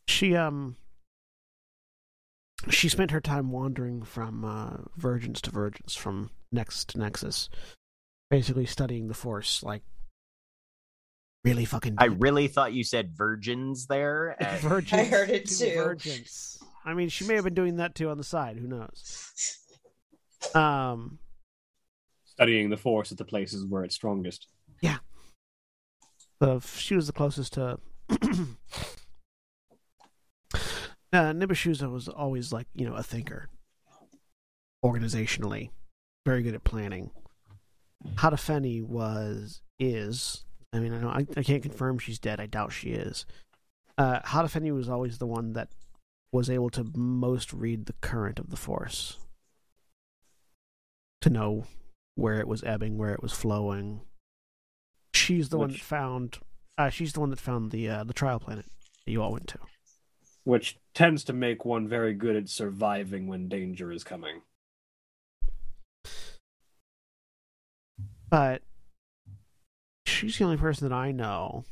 She 0.07 0.35
um 0.35 0.77
she 2.69 2.89
spent 2.89 3.11
her 3.11 3.21
time 3.21 3.51
wandering 3.51 4.03
from 4.03 4.45
uh, 4.45 4.77
vergence 4.97 5.41
to 5.41 5.51
vergence, 5.51 5.95
from 5.95 6.29
nexus 6.51 6.85
to 6.85 6.99
nexus, 6.99 7.49
basically 8.29 8.65
studying 8.65 9.07
the 9.07 9.13
Force 9.13 9.63
like 9.63 9.81
really 11.43 11.65
fucking. 11.65 11.95
I 11.97 12.05
really 12.05 12.47
thought 12.47 12.73
you 12.73 12.83
said 12.83 13.11
virgins 13.15 13.87
there. 13.87 14.35
and- 14.39 14.61
virgins. 14.61 15.01
I 15.01 15.05
heard 15.05 15.29
it 15.29 15.45
to 15.47 15.57
too. 15.57 15.75
Virgins. 15.75 16.59
I 16.85 16.93
mean, 16.93 17.09
she 17.09 17.25
may 17.25 17.35
have 17.35 17.45
been 17.45 17.53
doing 17.53 17.77
that 17.77 17.95
too 17.95 18.09
on 18.09 18.17
the 18.17 18.23
side. 18.23 18.57
Who 18.57 18.67
knows? 18.67 19.29
Um, 20.53 21.19
Studying 22.25 22.69
the 22.69 22.75
Force 22.75 23.13
at 23.13 23.17
the 23.17 23.23
places 23.23 23.65
where 23.65 23.85
it's 23.85 23.95
strongest. 23.95 24.47
Yeah. 24.81 24.97
The 26.41 26.59
she 26.59 26.95
was 26.97 27.07
the 27.07 27.13
closest 27.13 27.53
to. 27.53 27.79
uh, 31.13 31.31
Nibishuza 31.31 31.89
was 31.91 32.07
always 32.07 32.51
like 32.51 32.67
you 32.73 32.85
know 32.85 32.95
a 32.95 33.03
thinker, 33.03 33.49
organizationally, 34.83 35.69
very 36.25 36.41
good 36.41 36.55
at 36.55 36.63
planning. 36.63 37.11
Hadafeni 38.15 38.83
was 38.83 39.61
is. 39.79 40.43
I 40.73 40.79
mean, 40.79 40.91
I, 40.91 40.99
don't, 40.99 41.11
I 41.37 41.39
I 41.39 41.43
can't 41.43 41.61
confirm 41.61 41.99
she's 41.99 42.19
dead. 42.19 42.39
I 42.39 42.47
doubt 42.47 42.73
she 42.73 42.89
is. 42.89 43.25
Uh, 43.97 44.19
Hadafeni 44.21 44.73
was 44.73 44.89
always 44.89 45.19
the 45.19 45.27
one 45.27 45.53
that 45.53 45.69
was 46.31 46.49
able 46.49 46.71
to 46.71 46.91
most 46.95 47.53
read 47.53 47.85
the 47.85 47.93
current 48.01 48.39
of 48.39 48.49
the 48.49 48.57
force, 48.57 49.19
to 51.21 51.29
know 51.29 51.65
where 52.15 52.39
it 52.39 52.47
was 52.47 52.63
ebbing, 52.63 52.97
where 52.97 53.13
it 53.13 53.21
was 53.21 53.33
flowing. 53.33 54.01
She's 55.13 55.49
the 55.49 55.59
one 55.59 55.71
that 55.71 55.81
found. 55.81 56.39
Uh, 56.75 56.89
she's 56.89 57.13
the 57.13 57.19
one 57.19 57.29
that 57.29 57.39
found 57.39 57.69
the 57.69 57.87
uh, 57.87 58.03
the 58.03 58.13
trial 58.13 58.39
planet 58.39 58.65
that 59.05 59.11
you 59.11 59.21
all 59.21 59.31
went 59.31 59.47
to. 59.49 59.59
Which 60.43 60.79
tends 60.93 61.23
to 61.25 61.33
make 61.33 61.65
one 61.65 61.87
very 61.87 62.13
good 62.13 62.35
at 62.35 62.49
surviving 62.49 63.27
when 63.27 63.49
danger 63.49 63.91
is 63.91 64.03
coming. 64.03 64.41
But 68.29 68.61
she's 70.05 70.37
the 70.37 70.43
only 70.45 70.57
person 70.57 70.87
that 70.89 70.95
I 70.95 71.11
know 71.11 71.65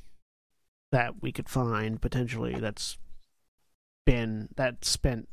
that 0.91 1.21
we 1.21 1.31
could 1.31 1.49
find 1.49 2.01
potentially 2.01 2.55
that's 2.59 2.97
been 4.05 4.49
that 4.57 4.83
spent 4.83 5.29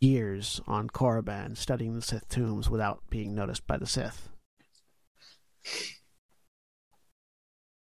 years 0.00 0.60
on 0.66 0.88
Korriban 0.88 1.56
studying 1.56 1.94
the 1.94 2.02
Sith 2.02 2.28
tombs 2.28 2.68
without 2.70 3.02
being 3.10 3.34
noticed 3.34 3.66
by 3.66 3.76
the 3.76 3.86
Sith. 3.86 4.28
Do 5.64 5.70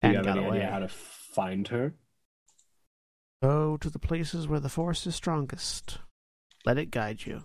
And 0.02 0.12
you 0.14 0.18
have 0.18 0.26
got 0.26 0.38
any 0.38 0.48
away. 0.48 0.58
idea 0.58 0.72
how 0.72 0.80
to 0.80 0.88
find 0.88 1.68
her? 1.70 1.94
Go 3.42 3.78
to 3.78 3.90
the 3.90 4.00
places 4.00 4.48
where 4.48 4.60
the 4.60 4.70
Force 4.70 5.06
is 5.06 5.16
strongest. 5.16 6.00
Let 6.66 6.78
it 6.78 6.92
guide 6.92 7.26
you. 7.26 7.44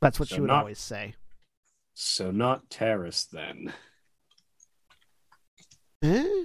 That's 0.00 0.20
what 0.20 0.28
So 0.28 0.36
she 0.36 0.40
would 0.40 0.48
not- 0.48 0.60
always 0.60 0.78
say. 0.78 1.14
So 1.94 2.30
not 2.30 2.68
Taris 2.68 3.28
then. 3.30 3.72
Eh? 6.02 6.44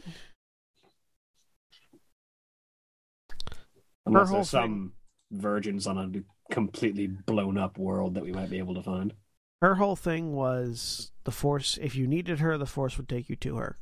Unless 4.06 4.32
there's 4.32 4.50
some 4.50 4.94
virgins 5.32 5.86
on 5.86 5.98
a 5.98 6.54
completely 6.54 7.08
blown 7.08 7.58
up 7.58 7.78
world 7.78 8.14
that 8.16 8.24
we 8.24 8.32
might 8.32 8.50
be 8.50 8.58
able 8.58 8.74
to 8.76 8.82
find. 8.82 9.14
Her 9.62 9.76
whole 9.76 9.96
thing 9.96 10.34
was 10.34 11.12
the 11.26 11.32
Force. 11.32 11.78
If 11.82 11.96
you 11.96 12.08
needed 12.08 12.40
her, 12.40 12.58
the 12.58 12.66
Force 12.66 12.98
would 12.98 13.10
take 13.10 13.28
you 13.30 13.36
to 13.38 13.58
her. 13.58 13.78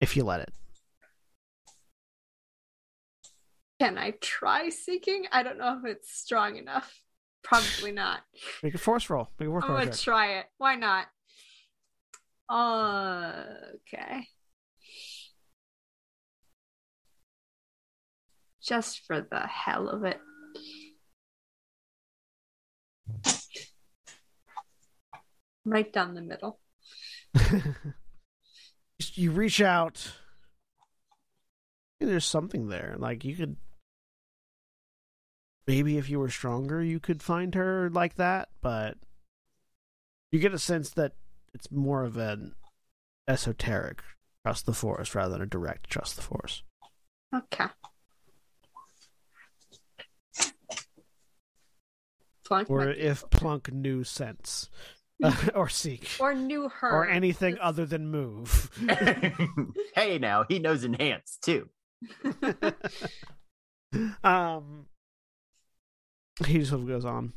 If 0.00 0.16
you 0.16 0.24
let 0.24 0.40
it. 0.40 0.52
Can 3.84 3.98
I 3.98 4.12
try 4.12 4.70
seeking? 4.70 5.26
I 5.30 5.42
don't 5.42 5.58
know 5.58 5.78
if 5.78 5.84
it's 5.84 6.10
strong 6.10 6.56
enough. 6.56 7.02
Probably 7.42 7.92
not. 7.92 8.20
Make 8.62 8.74
a 8.74 8.78
Force 8.78 9.10
roll. 9.10 9.28
Make 9.38 9.50
a 9.50 9.52
I'm 9.52 9.60
gonna 9.60 9.84
check. 9.86 9.94
try 9.96 10.38
it. 10.38 10.46
Why 10.56 10.76
not? 10.76 11.06
Uh, 12.48 13.44
okay. 13.74 14.26
Just 18.62 19.04
for 19.06 19.20
the 19.20 19.40
hell 19.40 19.90
of 19.90 20.04
it. 20.04 20.18
Right 25.66 25.92
down 25.92 26.14
the 26.14 26.22
middle. 26.22 26.58
you 29.12 29.30
reach 29.30 29.60
out. 29.60 30.10
There's 32.00 32.24
something 32.24 32.68
there. 32.68 32.96
Like 32.98 33.26
you 33.26 33.36
could. 33.36 33.56
Maybe 35.66 35.96
if 35.96 36.10
you 36.10 36.18
were 36.18 36.28
stronger, 36.30 36.82
you 36.82 37.00
could 37.00 37.22
find 37.22 37.54
her 37.54 37.88
like 37.90 38.16
that, 38.16 38.48
but 38.60 38.96
you 40.30 40.38
get 40.38 40.52
a 40.52 40.58
sense 40.58 40.90
that 40.90 41.12
it's 41.54 41.70
more 41.70 42.04
of 42.04 42.16
an 42.16 42.54
esoteric 43.26 44.02
trust 44.44 44.66
the 44.66 44.74
force 44.74 45.14
rather 45.14 45.32
than 45.32 45.42
a 45.42 45.46
direct 45.46 45.88
trust 45.88 46.16
the 46.16 46.22
force. 46.22 46.62
Okay. 47.34 47.66
Flunk 52.44 52.68
Or 52.68 52.90
if. 52.90 53.28
Plunk 53.30 53.72
knew 53.72 54.04
sense. 54.04 54.68
or 55.54 55.68
seek. 55.68 56.10
or 56.20 56.34
knew 56.34 56.68
her 56.68 56.90
Or 56.90 57.08
anything 57.08 57.56
other 57.60 57.86
than 57.86 58.08
move. 58.08 58.70
hey, 59.94 60.18
now 60.18 60.44
he 60.48 60.58
knows 60.58 60.84
enhance 60.84 61.38
too. 61.40 61.70
um 64.24 64.86
he 66.46 66.58
just 66.58 66.70
sort 66.70 66.82
of 66.82 66.88
goes 66.88 67.04
on. 67.04 67.32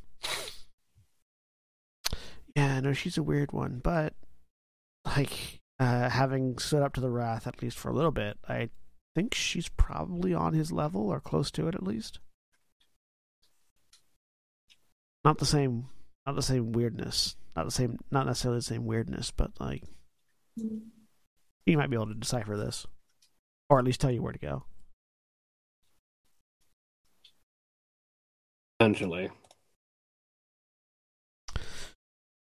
Yeah 2.55 2.79
no 2.79 2.93
she's 2.93 3.17
a 3.17 3.23
weird 3.23 3.51
one 3.51 3.79
but 3.83 4.13
like 5.05 5.61
uh 5.79 6.09
having 6.09 6.57
stood 6.57 6.81
up 6.81 6.93
to 6.93 7.01
the 7.01 7.09
wrath 7.09 7.45
at 7.45 7.61
least 7.61 7.77
for 7.77 7.89
a 7.89 7.93
little 7.93 8.11
bit 8.11 8.37
i 8.49 8.69
think 9.17 9.33
she's 9.33 9.67
probably 9.67 10.31
on 10.31 10.53
his 10.53 10.71
level 10.71 11.09
or 11.09 11.19
close 11.19 11.49
to 11.49 11.67
it 11.67 11.73
at 11.73 11.81
least. 11.81 12.19
Not 15.25 15.39
the 15.39 15.45
same, 15.45 15.87
not 16.27 16.35
the 16.35 16.43
same 16.43 16.71
weirdness, 16.71 17.35
not 17.55 17.65
the 17.65 17.71
same, 17.71 17.97
not 18.11 18.27
necessarily 18.27 18.59
the 18.59 18.63
same 18.63 18.85
weirdness, 18.85 19.31
but 19.31 19.59
like 19.59 19.81
you 20.55 21.77
might 21.77 21.89
be 21.89 21.95
able 21.95 22.05
to 22.05 22.13
decipher 22.13 22.55
this, 22.55 22.85
or 23.71 23.79
at 23.79 23.85
least 23.85 23.99
tell 23.99 24.11
you 24.11 24.21
where 24.21 24.33
to 24.33 24.37
go. 24.37 24.65
Essentially. 28.79 29.29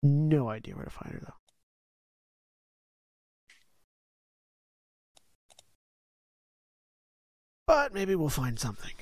No 0.03 0.49
idea 0.49 0.75
where 0.75 0.85
to 0.85 0.91
find 0.91 1.13
her 1.13 1.21
though. 1.21 1.33
But 7.67 7.93
maybe 7.93 8.15
we'll 8.15 8.29
find 8.29 8.59
something. 8.59 8.93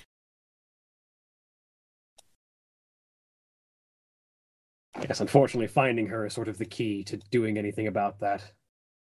Yes, 5.01 5.19
unfortunately, 5.19 5.67
finding 5.67 6.07
her 6.07 6.25
is 6.25 6.33
sort 6.33 6.47
of 6.47 6.57
the 6.59 6.65
key 6.65 7.03
to 7.05 7.17
doing 7.17 7.57
anything 7.57 7.87
about 7.87 8.19
that. 8.19 8.53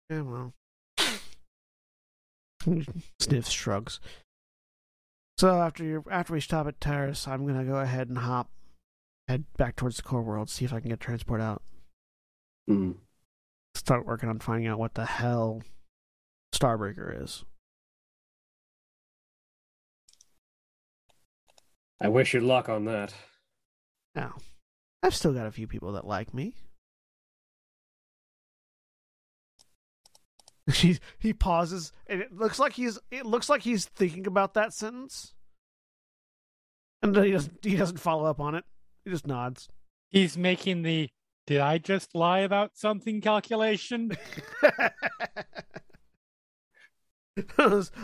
Yeah, 0.09 0.21
well. 0.21 0.53
Sniff 3.19 3.49
shrugs. 3.49 3.99
So 5.37 5.61
after 5.61 5.83
you 5.83 6.03
after 6.09 6.33
we 6.33 6.39
stop 6.39 6.67
at 6.67 6.79
Taris, 6.79 7.27
I'm 7.27 7.45
gonna 7.45 7.65
go 7.65 7.77
ahead 7.77 8.09
and 8.09 8.19
hop, 8.19 8.49
head 9.27 9.45
back 9.57 9.75
towards 9.75 9.97
the 9.97 10.03
core 10.03 10.21
world, 10.21 10.49
see 10.49 10.65
if 10.65 10.73
I 10.73 10.79
can 10.79 10.89
get 10.89 10.99
transport 10.99 11.41
out. 11.41 11.61
Hmm. 12.67 12.91
Start 13.75 14.05
working 14.05 14.29
on 14.29 14.39
finding 14.39 14.67
out 14.67 14.79
what 14.79 14.93
the 14.93 15.05
hell 15.05 15.61
Starbreaker 16.53 17.23
is. 17.23 17.43
I 21.99 22.09
wish 22.09 22.33
you 22.33 22.41
luck 22.41 22.69
on 22.69 22.85
that. 22.85 23.13
Now, 24.13 24.35
I've 25.01 25.15
still 25.15 25.33
got 25.33 25.47
a 25.47 25.51
few 25.51 25.67
people 25.67 25.93
that 25.93 26.05
like 26.05 26.33
me. 26.33 26.53
He 30.73 30.97
he 31.19 31.33
pauses, 31.33 31.91
and 32.07 32.21
it 32.21 32.31
looks 32.31 32.57
like 32.57 32.71
he's 32.73 32.97
it 33.11 33.25
looks 33.25 33.49
like 33.49 33.63
he's 33.63 33.85
thinking 33.85 34.27
about 34.27 34.53
that 34.53 34.73
sentence, 34.73 35.33
and 37.01 37.13
then 37.13 37.25
he 37.25 37.31
doesn't 37.31 37.57
he 37.63 37.75
doesn't 37.75 37.99
follow 37.99 38.23
up 38.25 38.39
on 38.39 38.55
it. 38.55 38.63
He 39.03 39.11
just 39.11 39.27
nods. 39.27 39.67
He's 40.09 40.37
making 40.37 40.83
the 40.83 41.09
did 41.45 41.59
I 41.59 41.79
just 41.79 42.15
lie 42.15 42.39
about 42.39 42.77
something 42.77 43.19
calculation? 43.19 44.11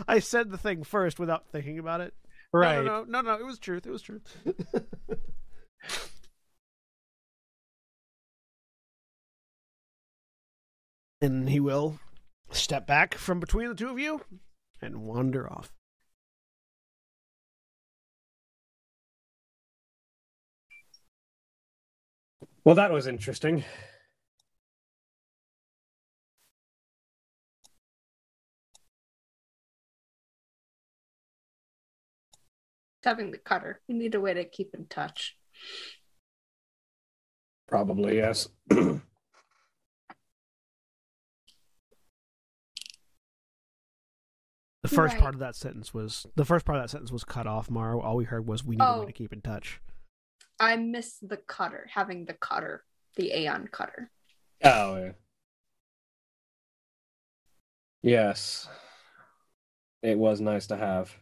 I 0.06 0.18
said 0.18 0.50
the 0.50 0.58
thing 0.58 0.84
first 0.84 1.18
without 1.18 1.48
thinking 1.48 1.78
about 1.78 2.02
it. 2.02 2.12
Right. 2.52 2.84
No, 2.84 3.04
no, 3.04 3.06
no, 3.08 3.22
no, 3.22 3.36
no. 3.36 3.40
It 3.40 3.46
was 3.46 3.58
truth. 3.58 3.86
It 3.86 3.90
was 3.90 4.02
truth. 4.02 4.36
and 11.22 11.48
he 11.48 11.60
will 11.60 11.98
step 12.52 12.86
back 12.86 13.14
from 13.14 13.40
between 13.40 13.68
the 13.68 13.74
two 13.74 13.88
of 13.88 13.98
you 13.98 14.20
and 14.82 15.02
wander 15.02 15.50
off. 15.50 15.72
Well, 22.64 22.74
that 22.74 22.92
was 22.92 23.06
interesting. 23.06 23.64
Having 33.02 33.30
the 33.30 33.38
cutter. 33.38 33.80
We 33.88 33.94
need 33.94 34.14
a 34.14 34.20
way 34.20 34.34
to 34.34 34.44
keep 34.44 34.74
in 34.74 34.86
touch. 34.86 35.36
Probably, 37.66 38.16
yes. 38.16 38.48
The 44.82 44.88
first 44.88 45.14
Right. 45.14 45.20
part 45.22 45.34
of 45.34 45.40
that 45.40 45.54
sentence 45.56 45.92
was 45.92 46.26
the 46.36 46.44
first 46.44 46.64
part 46.64 46.78
of 46.78 46.82
that 46.84 46.88
sentence 46.88 47.12
was 47.12 47.22
cut 47.24 47.46
off, 47.46 47.68
Mara. 47.70 47.98
All 48.00 48.16
we 48.16 48.24
heard 48.24 48.46
was 48.46 48.64
we 48.64 48.76
need 48.76 48.82
a 48.84 48.88
Oh. 48.94 49.00
way 49.00 49.06
to 49.06 49.12
keep 49.12 49.32
in 49.32 49.42
touch. 49.42 49.80
I 50.58 50.76
miss 50.76 51.18
the 51.18 51.36
cutter, 51.36 51.86
having 51.92 52.24
the 52.24 52.34
cutter, 52.34 52.84
the 53.16 53.32
Aeon 53.32 53.68
cutter. 53.68 54.10
oh, 54.64 54.96
yeah. 54.96 55.12
Yes. 58.02 58.68
It 60.02 60.16
was 60.18 60.40
nice 60.40 60.66
to 60.68 60.76
have. 60.76 61.14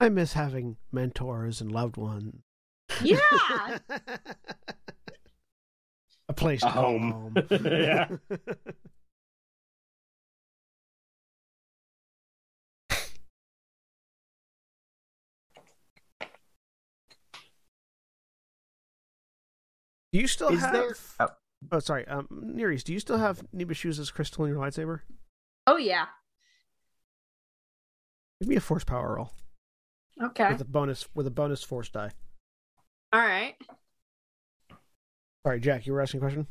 I 0.00 0.08
miss 0.08 0.32
having 0.34 0.76
mentors 0.92 1.60
and 1.60 1.72
loved 1.72 1.96
ones. 1.96 2.42
Yeah. 3.02 3.18
a 6.28 6.32
place 6.34 6.62
A 6.62 6.70
home. 6.70 7.10
home. 7.10 7.34
Yeah. 7.50 8.08
Do 20.14 20.20
you 20.20 20.28
still 20.28 20.50
Is 20.50 20.60
have? 20.60 20.72
there- 20.72 20.96
oh. 21.18 21.28
Oh, 21.72 21.78
sorry. 21.80 22.06
Um, 22.06 22.28
Niriz, 22.30 22.84
do 22.84 22.92
you 22.92 23.00
still 23.00 23.18
have 23.18 23.42
Nibushu's 23.52 24.10
crystal 24.12 24.44
in 24.44 24.52
your 24.52 24.60
lightsaber? 24.62 25.00
oh 25.66 25.76
yeah. 25.76 26.06
Give 28.40 28.48
me 28.48 28.54
a 28.54 28.60
force 28.60 28.84
power 28.84 29.16
roll 29.16 29.32
Okay. 30.22 30.50
with 30.52 30.60
a 30.60 30.64
bonus 30.64 31.08
with 31.16 31.26
a 31.26 31.32
bonus 31.32 31.64
force 31.64 31.88
die. 31.88 32.10
All 33.12 33.20
right. 33.20 33.54
Sorry, 35.44 35.58
Jack, 35.58 35.84
you 35.86 35.94
were 35.94 36.00
asking 36.00 36.18
a 36.18 36.20
question. 36.20 36.46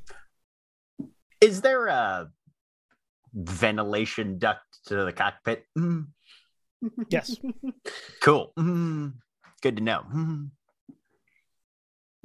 Is 1.39 1.61
there 1.61 1.87
a 1.87 2.29
ventilation 3.33 4.39
duct 4.39 4.61
to 4.87 5.05
the 5.05 5.13
cockpit? 5.13 5.65
Mm, 5.77 6.07
Yes. 7.09 7.37
cool. 8.21 8.51
Mm, 8.59 9.13
good 9.61 9.77
to 9.77 9.83
know. 9.83 10.03
Mm. 10.13 10.49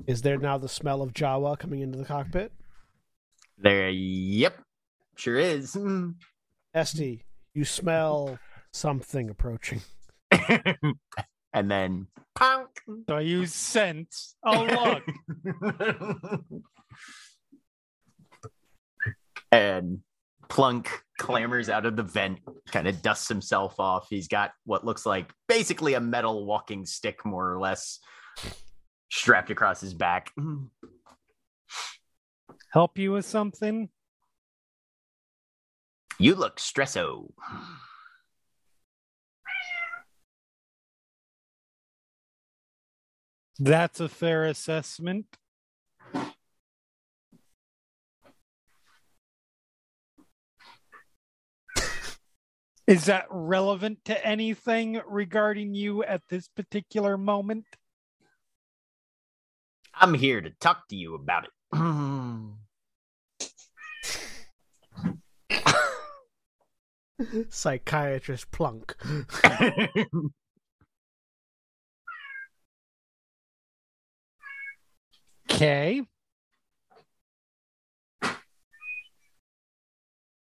Is 0.07 0.23
there 0.23 0.39
now 0.39 0.59
the 0.59 0.69
smell 0.69 1.03
of 1.03 1.13
Jawa 1.13 1.59
coming 1.59 1.81
into 1.81 1.99
the 1.99 2.05
cockpit? 2.05 2.53
There, 3.57 3.91
yep, 3.91 4.61
sure 5.17 5.39
is. 5.39 5.77
Este, 6.75 7.25
you 7.55 7.65
smell 7.65 8.39
something 8.75 9.31
approaching. 9.31 9.81
and 10.31 11.71
then, 11.71 12.07
punk. 12.35 12.69
So 13.09 13.17
I 13.17 13.21
use 13.21 13.55
sense. 13.55 14.37
Oh 14.45 15.01
look. 15.65 16.13
and 19.51 20.01
Plunk 20.49 20.89
clambers 21.21 21.69
out 21.69 21.85
of 21.87 21.97
the 21.97 22.03
vent, 22.03 22.39
kind 22.71 22.87
of 22.87 23.03
dusts 23.03 23.29
himself 23.29 23.81
off. 23.81 24.07
He's 24.09 24.29
got 24.29 24.53
what 24.65 24.85
looks 24.85 25.05
like 25.05 25.33
basically 25.49 25.95
a 25.95 26.01
metal 26.01 26.47
walking 26.47 26.87
stick, 26.87 27.25
more 27.25 27.53
or 27.53 27.59
less, 27.59 27.99
strapped 29.11 29.51
across 29.51 29.81
his 29.81 29.95
back. 29.95 30.33
Mm. 30.39 30.69
Help 32.73 32.99
you 32.99 33.13
with 33.13 33.25
something? 33.25 33.89
You 36.19 36.35
look 36.35 36.57
stresso. 36.57 37.31
That's 43.59 44.01
a 44.01 44.09
fair 44.09 44.45
assessment. 44.45 45.27
Is 52.87 53.05
that 53.05 53.27
relevant 53.31 53.99
to 54.07 54.27
anything 54.27 55.01
regarding 55.07 55.75
you 55.75 56.03
at 56.05 56.23
this 56.29 56.49
particular 56.49 57.19
moment? 57.19 57.67
I'm 60.01 60.15
here 60.15 60.41
to 60.41 60.51
talk 60.51 60.89
to 60.89 60.97
you 60.97 61.15
about 61.15 61.45
it. 61.45 61.51
Psychiatrist 67.51 68.51
Plunk. 68.53 68.95
Okay. 75.51 76.03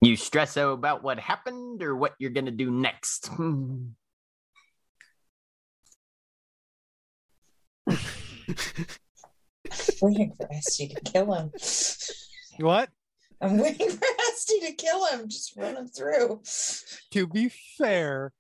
you 0.01 0.15
stress 0.15 0.57
out 0.57 0.71
about 0.71 1.03
what 1.03 1.19
happened 1.19 1.84
or 1.84 1.95
what 1.95 2.15
you're 2.17 2.31
gonna 2.31 2.51
do 2.51 2.71
next? 2.71 3.30
Waiting 10.01 10.33
for 10.35 10.47
Este 10.51 10.91
to 10.91 11.01
kill 11.01 11.33
him. 11.33 11.51
What? 12.59 12.89
I'm 13.41 13.57
waiting 13.57 13.89
for 13.89 14.07
Este 14.29 14.53
to 14.61 14.73
kill 14.73 15.05
him. 15.07 15.27
Just 15.27 15.57
run 15.57 15.75
him 15.75 15.87
through. 15.87 16.41
To 17.11 17.27
be 17.27 17.49
fair, 17.77 18.31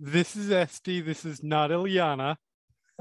this 0.00 0.34
is 0.34 0.50
Este. 0.50 1.04
This 1.04 1.24
is 1.24 1.42
not 1.44 1.70
Ilyana. 1.70 2.36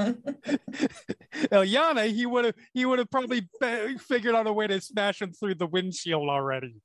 Eliana, 1.49 2.07
he 2.13 2.27
would 2.27 2.45
have 2.45 2.53
he 2.73 2.85
would 2.85 2.99
have 2.99 3.09
probably 3.09 3.49
be- 3.59 3.97
figured 3.97 4.35
out 4.35 4.45
a 4.45 4.53
way 4.53 4.67
to 4.67 4.79
smash 4.79 5.19
him 5.21 5.33
through 5.33 5.55
the 5.55 5.65
windshield 5.65 6.29
already. 6.29 6.75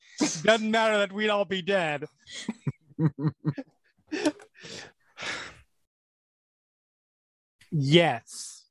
Doesn't 0.42 0.70
matter 0.70 0.96
that 0.98 1.12
we'd 1.12 1.28
all 1.28 1.44
be 1.44 1.60
dead. 1.60 2.06
yes. 7.70 8.61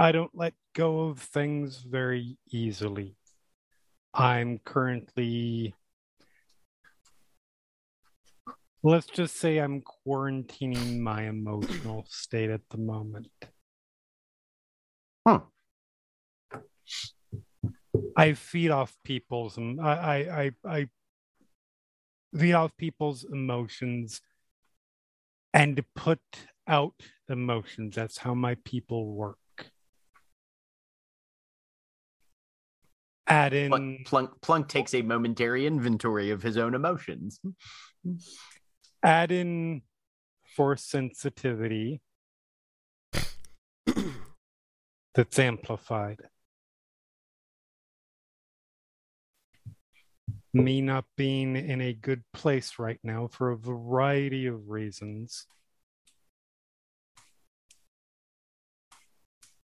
I 0.00 0.12
don't 0.12 0.34
let 0.34 0.54
go 0.74 1.10
of 1.10 1.18
things 1.18 1.84
very 1.86 2.38
easily. 2.50 3.16
I'm 4.14 4.58
currently 4.64 5.74
let's 8.82 9.08
just 9.08 9.36
say 9.36 9.58
I'm 9.58 9.82
quarantining 9.82 11.00
my 11.00 11.24
emotional 11.24 12.06
state 12.08 12.48
at 12.48 12.62
the 12.70 12.78
moment. 12.78 13.28
Huh. 15.28 15.40
I 18.16 18.32
feed 18.32 18.70
off 18.70 18.96
people's 19.04 19.58
I 19.58 19.82
I 19.82 20.16
I, 20.16 20.50
I 20.64 20.88
feed 22.34 22.54
off 22.54 22.74
people's 22.78 23.26
emotions 23.30 24.22
and 25.52 25.84
put 25.94 26.20
out 26.66 26.94
emotions. 27.28 27.96
That's 27.96 28.16
how 28.16 28.32
my 28.32 28.56
people 28.64 29.12
work. 29.12 29.36
Add 33.30 33.54
in 33.54 33.70
Plunk, 33.70 34.06
Plunk, 34.06 34.30
Plunk 34.42 34.68
takes 34.68 34.92
a 34.92 35.02
momentary 35.02 35.64
inventory 35.64 36.30
of 36.30 36.42
his 36.42 36.56
own 36.56 36.74
emotions. 36.74 37.38
add 39.04 39.30
in 39.30 39.82
force 40.56 40.82
sensitivity 40.82 42.00
that's 45.14 45.38
amplified. 45.38 46.18
Me 50.52 50.80
not 50.80 51.04
being 51.16 51.54
in 51.54 51.80
a 51.80 51.92
good 51.92 52.24
place 52.32 52.80
right 52.80 52.98
now 53.04 53.28
for 53.28 53.52
a 53.52 53.56
variety 53.56 54.46
of 54.46 54.68
reasons. 54.68 55.46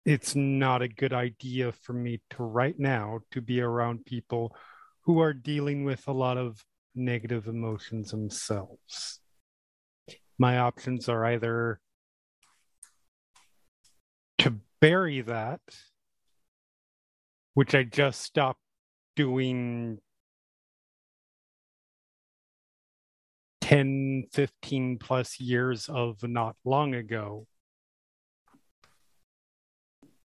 It's 0.05 0.35
not 0.35 0.81
a 0.81 0.89
good 0.89 1.13
idea 1.13 1.71
for 1.71 1.93
me 1.93 2.21
to 2.31 2.43
right 2.43 2.77
now 2.77 3.19
to 3.31 3.41
be 3.41 3.61
around 3.61 4.05
people 4.05 4.53
who 5.01 5.19
are 5.19 5.33
dealing 5.33 5.85
with 5.85 6.07
a 6.07 6.11
lot 6.11 6.37
of 6.37 6.63
negative 6.93 7.47
emotions 7.47 8.11
themselves. 8.11 9.21
My 10.37 10.59
options 10.59 11.07
are 11.07 11.23
either 11.25 11.79
to 14.39 14.55
bury 14.81 15.21
that, 15.21 15.61
which 17.53 17.73
I 17.73 17.83
just 17.83 18.21
stopped 18.21 18.59
doing 19.15 19.99
10, 23.61 24.25
15 24.33 24.97
plus 24.97 25.39
years 25.39 25.87
of 25.87 26.21
not 26.23 26.57
long 26.65 26.93
ago, 26.93 27.47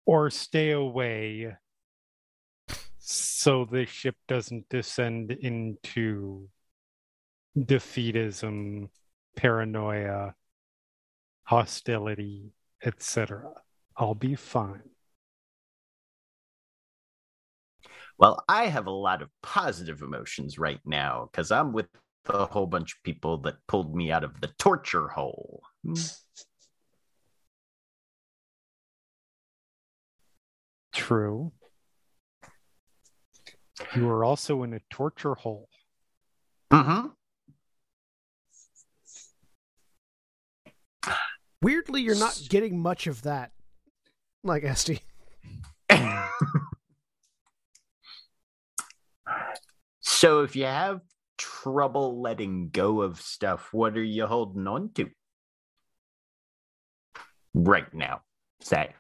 or 0.07 0.31
stay 0.31 0.71
away 0.71 1.55
so 2.99 3.65
the 3.65 3.87
ship 3.87 4.17
doesn't 4.27 4.69
descend 4.69 5.31
into 5.31 6.49
defeatism, 7.57 8.89
paranoia, 9.37 10.35
hostility, 11.45 12.51
etc. 12.85 13.53
I'll 13.97 14.17
be 14.17 14.35
fine. 14.35 14.83
Well, 18.19 18.43
I 18.49 18.67
have 18.67 18.87
a 18.87 18.91
lot 18.91 19.23
of 19.23 19.29
positive 19.43 20.03
emotions 20.03 20.59
right 20.59 20.81
now 20.85 21.29
because 21.31 21.53
I'm 21.53 21.73
with 21.73 21.87
a 22.29 22.47
whole 22.47 22.67
bunch 22.67 22.95
of 22.95 23.03
people 23.05 23.39
that 23.43 23.55
pulled 23.69 23.95
me 23.95 24.11
out 24.11 24.25
of 24.25 24.41
the 24.41 24.49
torture 24.59 25.09
hole. 25.09 25.63
Hmm. 25.85 25.95
True. 30.97 31.53
You 33.95 34.09
are 34.09 34.25
also 34.25 34.63
in 34.63 34.73
a 34.73 34.81
torture 34.91 35.35
hole. 35.35 35.69
Mm-hmm. 36.73 37.09
Weirdly, 41.61 42.01
you're 42.01 42.19
not 42.19 42.41
getting 42.49 42.81
much 42.81 43.07
of 43.07 43.23
that, 43.23 43.53
like 44.43 44.65
Este. 44.65 45.03
so 50.01 50.41
if 50.43 50.57
you 50.57 50.65
have 50.65 51.03
trouble 51.37 52.23
letting 52.23 52.71
go 52.71 53.03
of 53.03 53.21
stuff, 53.21 53.69
what 53.73 53.97
are 53.99 54.03
you 54.03 54.27
holding 54.27 54.67
on 54.67 54.91
to? 54.95 55.11
Right 57.55 57.93
now, 57.93 58.23
say. 58.61 58.95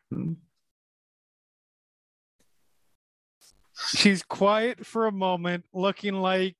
She's 3.88 4.22
quiet 4.22 4.86
for 4.86 5.06
a 5.06 5.12
moment, 5.12 5.64
looking 5.72 6.14
like 6.14 6.56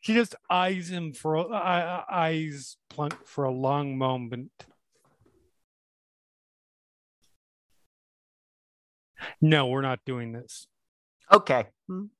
she 0.00 0.14
just 0.14 0.34
eyes 0.50 0.90
him 0.90 1.12
for 1.12 1.38
uh, 1.38 2.02
eyes 2.10 2.76
plunk 2.90 3.14
for 3.24 3.44
a 3.44 3.50
long 3.50 3.96
moment. 3.96 4.50
No, 9.40 9.66
we're 9.66 9.80
not 9.80 10.00
doing 10.04 10.32
this. 10.32 10.66
Okay. 11.32 11.66
You 11.88 12.10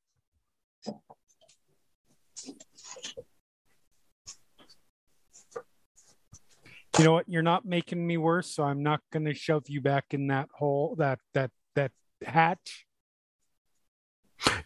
know 7.04 7.12
what? 7.12 7.28
You're 7.28 7.42
not 7.42 7.66
making 7.66 8.06
me 8.06 8.16
worse, 8.16 8.54
so 8.54 8.62
I'm 8.62 8.82
not 8.82 9.00
going 9.12 9.24
to 9.24 9.34
shove 9.34 9.64
you 9.68 9.80
back 9.80 10.06
in 10.12 10.28
that 10.28 10.48
hole, 10.54 10.94
that 10.98 11.18
that 11.34 11.50
that 11.74 11.90
hatch. 12.24 12.86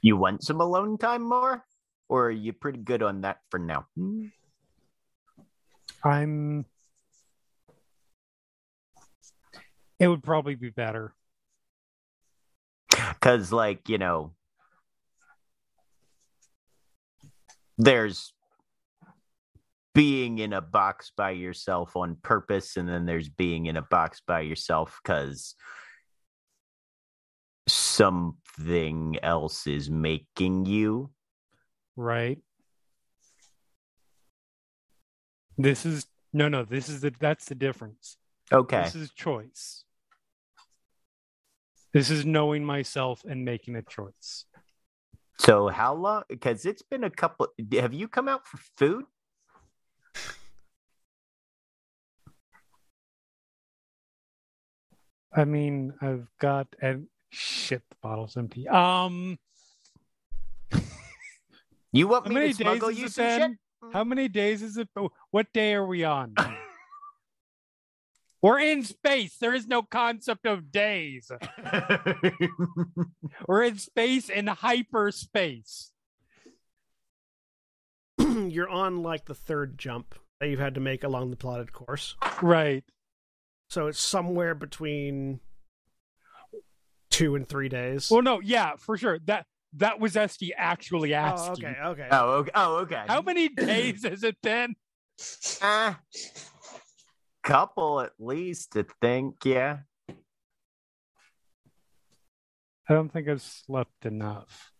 You 0.00 0.16
want 0.16 0.44
some 0.44 0.60
alone 0.60 0.98
time 0.98 1.22
more? 1.22 1.64
Or 2.08 2.26
are 2.26 2.30
you 2.30 2.52
pretty 2.52 2.78
good 2.78 3.02
on 3.02 3.22
that 3.22 3.38
for 3.50 3.58
now? 3.58 3.86
I'm. 6.02 6.64
It 9.98 10.08
would 10.08 10.22
probably 10.22 10.54
be 10.54 10.70
better. 10.70 11.12
Because, 12.90 13.52
like, 13.52 13.88
you 13.88 13.98
know, 13.98 14.32
there's 17.76 18.32
being 19.94 20.38
in 20.38 20.52
a 20.52 20.60
box 20.60 21.10
by 21.16 21.30
yourself 21.30 21.96
on 21.96 22.16
purpose, 22.22 22.76
and 22.76 22.88
then 22.88 23.04
there's 23.04 23.28
being 23.28 23.66
in 23.66 23.76
a 23.76 23.82
box 23.82 24.22
by 24.26 24.40
yourself 24.40 25.00
because 25.02 25.56
something 28.58 29.16
else 29.22 29.66
is 29.66 29.90
making 29.90 30.66
you. 30.66 31.10
Right. 31.96 32.38
This 35.56 35.84
is 35.84 36.06
no, 36.32 36.48
no. 36.48 36.64
This 36.64 36.88
is 36.88 37.00
the 37.00 37.12
that's 37.18 37.46
the 37.46 37.54
difference. 37.54 38.16
Okay. 38.52 38.84
This 38.84 38.94
is 38.94 39.10
choice. 39.10 39.84
This 41.92 42.10
is 42.10 42.24
knowing 42.24 42.64
myself 42.64 43.24
and 43.28 43.44
making 43.44 43.74
a 43.74 43.82
choice. 43.82 44.44
So 45.38 45.68
how 45.68 45.94
long? 45.94 46.22
Because 46.28 46.64
it's 46.64 46.82
been 46.82 47.04
a 47.04 47.10
couple. 47.10 47.48
Have 47.72 47.94
you 47.94 48.08
come 48.08 48.28
out 48.28 48.46
for 48.46 48.58
food? 48.76 49.04
I 55.34 55.44
mean, 55.44 55.92
I've 56.00 56.28
got 56.40 56.68
and 56.80 57.06
shit. 57.30 57.82
The 57.90 57.96
bottle's 58.02 58.36
empty. 58.36 58.68
Um, 58.68 59.38
You 61.92 62.06
want 62.08 62.24
How 62.26 62.28
me 62.28 62.34
many 62.34 62.48
to 62.48 62.54
smuggle 62.54 62.88
days 62.90 62.98
you 62.98 63.02
has 63.04 63.12
it 63.12 63.14
some 63.14 63.24
shit? 63.26 63.40
been? 63.40 63.58
how 63.92 64.04
many 64.04 64.28
days 64.28 64.62
is 64.62 64.76
it? 64.76 64.88
What 65.30 65.52
day 65.54 65.72
are 65.74 65.86
we 65.86 66.04
on? 66.04 66.34
We're 68.42 68.60
in 68.60 68.84
space. 68.84 69.36
There 69.38 69.54
is 69.54 69.66
no 69.66 69.82
concept 69.82 70.46
of 70.46 70.70
days. 70.70 71.30
We're 73.48 73.62
in 73.64 73.78
space 73.78 74.28
in 74.28 74.46
hyperspace. 74.46 75.92
you're 78.18 78.68
on 78.68 79.02
like 79.02 79.24
the 79.24 79.34
third 79.34 79.78
jump 79.78 80.14
that 80.40 80.48
you've 80.48 80.60
had 80.60 80.74
to 80.74 80.80
make 80.80 81.02
along 81.02 81.30
the 81.30 81.36
plotted 81.36 81.72
course. 81.72 82.14
Right. 82.42 82.84
So 83.70 83.86
it's 83.88 84.00
somewhere 84.00 84.54
between 84.54 85.40
two 87.18 87.34
and 87.34 87.48
three 87.48 87.68
days. 87.68 88.08
Well, 88.10 88.22
no, 88.22 88.40
yeah, 88.40 88.76
for 88.76 88.96
sure. 88.96 89.18
That 89.26 89.46
that 89.74 90.00
was 90.00 90.16
Este 90.16 90.52
actually 90.56 91.14
oh, 91.14 91.18
asking. 91.18 91.66
okay, 91.66 91.80
okay. 91.84 92.08
oh, 92.10 92.28
okay. 92.36 92.50
Oh, 92.54 92.76
okay. 92.76 93.04
How 93.06 93.20
many 93.20 93.48
days 93.56 94.04
has 94.04 94.22
it 94.22 94.36
been? 94.42 94.76
Ah, 95.60 95.98
couple 97.42 98.00
at 98.00 98.12
least, 98.18 98.76
I 98.76 98.84
think. 99.00 99.44
Yeah. 99.44 99.78
I 102.90 102.94
don't 102.94 103.12
think 103.12 103.28
I've 103.28 103.42
slept 103.42 104.06
enough. 104.06 104.70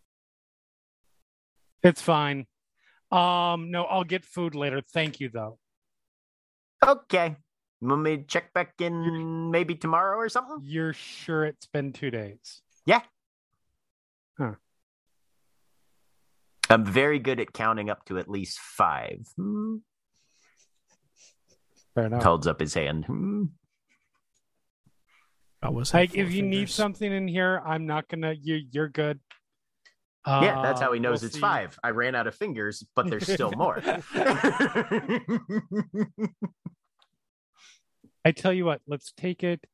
It's 1.83 2.01
fine. 2.01 2.47
Um, 3.11 3.71
no, 3.71 3.85
I'll 3.85 4.05
get 4.05 4.25
food 4.25 4.55
later. 4.55 4.81
Thank 4.81 5.21
you, 5.21 5.29
though. 5.29 5.59
Okay. 6.87 7.37
You 7.81 7.89
Want 7.89 8.03
me 8.03 8.17
to 8.17 8.23
check 8.25 8.53
back 8.53 8.75
in 8.81 9.51
maybe 9.51 9.75
tomorrow 9.77 10.17
or 10.17 10.29
something? 10.29 10.59
You're 10.63 10.93
sure 10.93 11.45
it's 11.45 11.67
been 11.67 11.93
two 11.93 12.11
days? 12.11 12.61
Yeah. 12.87 13.03
Huh. 14.37 14.55
I'm 16.69 16.85
very 16.85 17.19
good 17.21 17.39
at 17.41 17.53
counting 17.53 17.89
up 17.89 18.05
to 18.07 18.19
at 18.19 18.29
least 18.29 18.59
five. 18.59 19.27
Hmm. 19.37 19.77
Fair 21.95 22.07
enough. 22.07 22.23
Holds 22.23 22.47
up 22.47 22.61
his 22.61 22.75
hand. 22.75 23.07
Hmm. 23.07 23.45
I 25.63 25.71
was 25.71 25.93
Like, 25.95 26.15
if 26.17 26.33
you 26.33 26.43
need 26.43 26.69
something 26.71 27.11
in 27.11 27.27
here, 27.27 27.61
I'm 27.65 27.87
not 27.87 28.09
gonna. 28.09 28.33
You, 28.33 28.61
you're 28.71 28.89
good. 28.89 29.19
Yeah, 30.27 30.61
that's 30.63 30.81
how 30.81 30.93
he 30.93 30.99
Uh, 30.99 31.03
knows 31.03 31.23
we'll 31.23 31.27
it's 31.29 31.37
see. 31.37 31.41
five. 31.41 31.79
I 31.83 31.91
ran 31.91 32.15
out 32.15 32.27
of 32.27 32.35
fingers, 32.35 32.85
but 32.95 33.09
there's 33.09 33.33
still 33.33 33.51
more. 33.53 33.81
I 38.29 38.31
tell 38.31 38.53
you 38.53 38.67
what, 38.67 38.83
let's 38.87 39.11
take 39.17 39.43
it. 39.43 39.65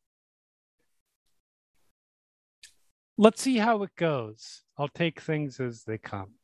Let's 3.19 3.43
see 3.43 3.57
how 3.57 3.83
it 3.83 3.91
goes. 3.97 4.63
I'll 4.79 4.87
take 4.87 5.21
things 5.21 5.59
as 5.59 5.83
they 5.83 5.99
come. 5.99 6.35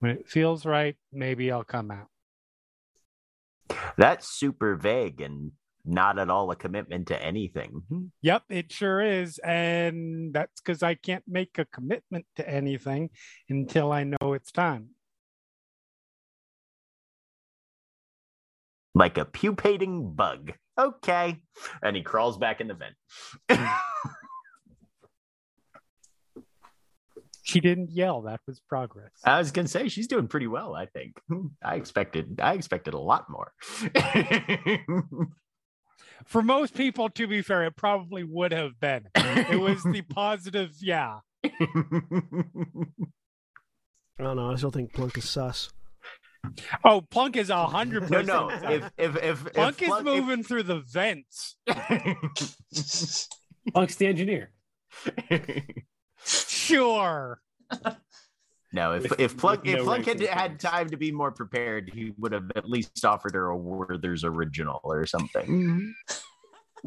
When 0.00 0.10
it 0.10 0.28
feels 0.28 0.66
right, 0.66 0.96
maybe 1.12 1.52
I'll 1.52 1.62
come 1.62 1.92
out. 1.92 2.08
That's 3.96 4.28
super 4.28 4.74
vague 4.74 5.20
and 5.20 5.52
not 5.84 6.18
at 6.18 6.28
all 6.28 6.50
a 6.50 6.56
commitment 6.56 7.06
to 7.06 7.24
anything. 7.24 8.10
Yep, 8.22 8.42
it 8.48 8.72
sure 8.72 9.00
is. 9.00 9.38
And 9.38 10.34
that's 10.34 10.60
because 10.60 10.82
I 10.82 10.94
can't 10.94 11.22
make 11.28 11.56
a 11.58 11.66
commitment 11.66 12.26
to 12.34 12.48
anything 12.48 13.10
until 13.48 13.92
I 13.92 14.02
know 14.02 14.32
it's 14.32 14.50
time. 14.50 14.88
Like 18.94 19.18
a 19.18 19.24
pupating 19.24 20.14
bug. 20.14 20.52
Okay. 20.78 21.40
And 21.82 21.96
he 21.96 22.02
crawls 22.02 22.38
back 22.38 22.60
in 22.60 22.68
the 22.68 22.74
vent. 22.74 22.94
She 27.48 27.60
didn't 27.60 27.90
yell. 27.92 28.20
That 28.22 28.40
was 28.46 28.60
progress. 28.60 29.10
I 29.24 29.38
was 29.38 29.52
gonna 29.52 29.68
say 29.68 29.88
she's 29.88 30.06
doing 30.06 30.28
pretty 30.28 30.46
well, 30.46 30.74
I 30.74 30.84
think. 30.84 31.18
I 31.64 31.76
expected 31.76 32.38
I 32.42 32.52
expected 32.52 32.92
a 32.92 32.98
lot 32.98 33.24
more. 33.30 33.54
For 36.26 36.42
most 36.42 36.74
people, 36.74 37.08
to 37.08 37.26
be 37.26 37.40
fair, 37.40 37.64
it 37.64 37.74
probably 37.74 38.22
would 38.22 38.52
have 38.52 38.78
been. 38.78 39.06
It 39.14 39.58
was 39.58 39.82
the 39.82 40.02
positive, 40.10 40.72
yeah. 40.82 41.20
I 41.42 41.50
don't 44.18 44.36
know. 44.36 44.50
I 44.50 44.56
still 44.56 44.70
think 44.70 44.92
Plunk 44.92 45.16
is 45.16 45.26
sus. 45.26 45.70
Oh, 46.84 47.00
Plunk 47.00 47.36
is 47.36 47.50
a 47.50 47.66
hundred 47.66 48.02
percent. 48.08 48.26
no. 48.26 48.48
If 48.50 48.90
if 48.98 49.16
if, 49.16 49.46
if 49.46 49.52
Plunk 49.54 49.82
is 49.82 49.88
Plunk- 49.88 50.04
moving 50.04 50.42
through 50.42 50.64
the 50.64 50.80
vents. 50.80 51.56
Plunk's 53.72 53.96
the 53.96 54.06
engineer. 54.06 54.50
Sure. 56.24 57.40
no, 58.72 58.92
if 58.92 59.02
With- 59.04 59.20
if 59.20 59.36
Plunk 59.38 59.62
with 59.62 59.70
if 59.72 59.78
no 59.78 59.84
Plunk 59.84 60.04
had 60.06 60.20
had 60.20 60.50
things. 60.50 60.62
Mm-hmm. 60.62 60.76
time 60.76 60.90
to 60.90 60.96
be 60.98 61.10
more 61.12 61.30
prepared, 61.32 61.90
he 61.94 62.12
would 62.18 62.32
have 62.32 62.50
at 62.56 62.68
least 62.68 63.02
offered 63.04 63.34
her 63.34 63.48
a 63.48 63.56
Werther's 63.56 64.24
original 64.24 64.80
or 64.84 65.06
something. 65.06 65.94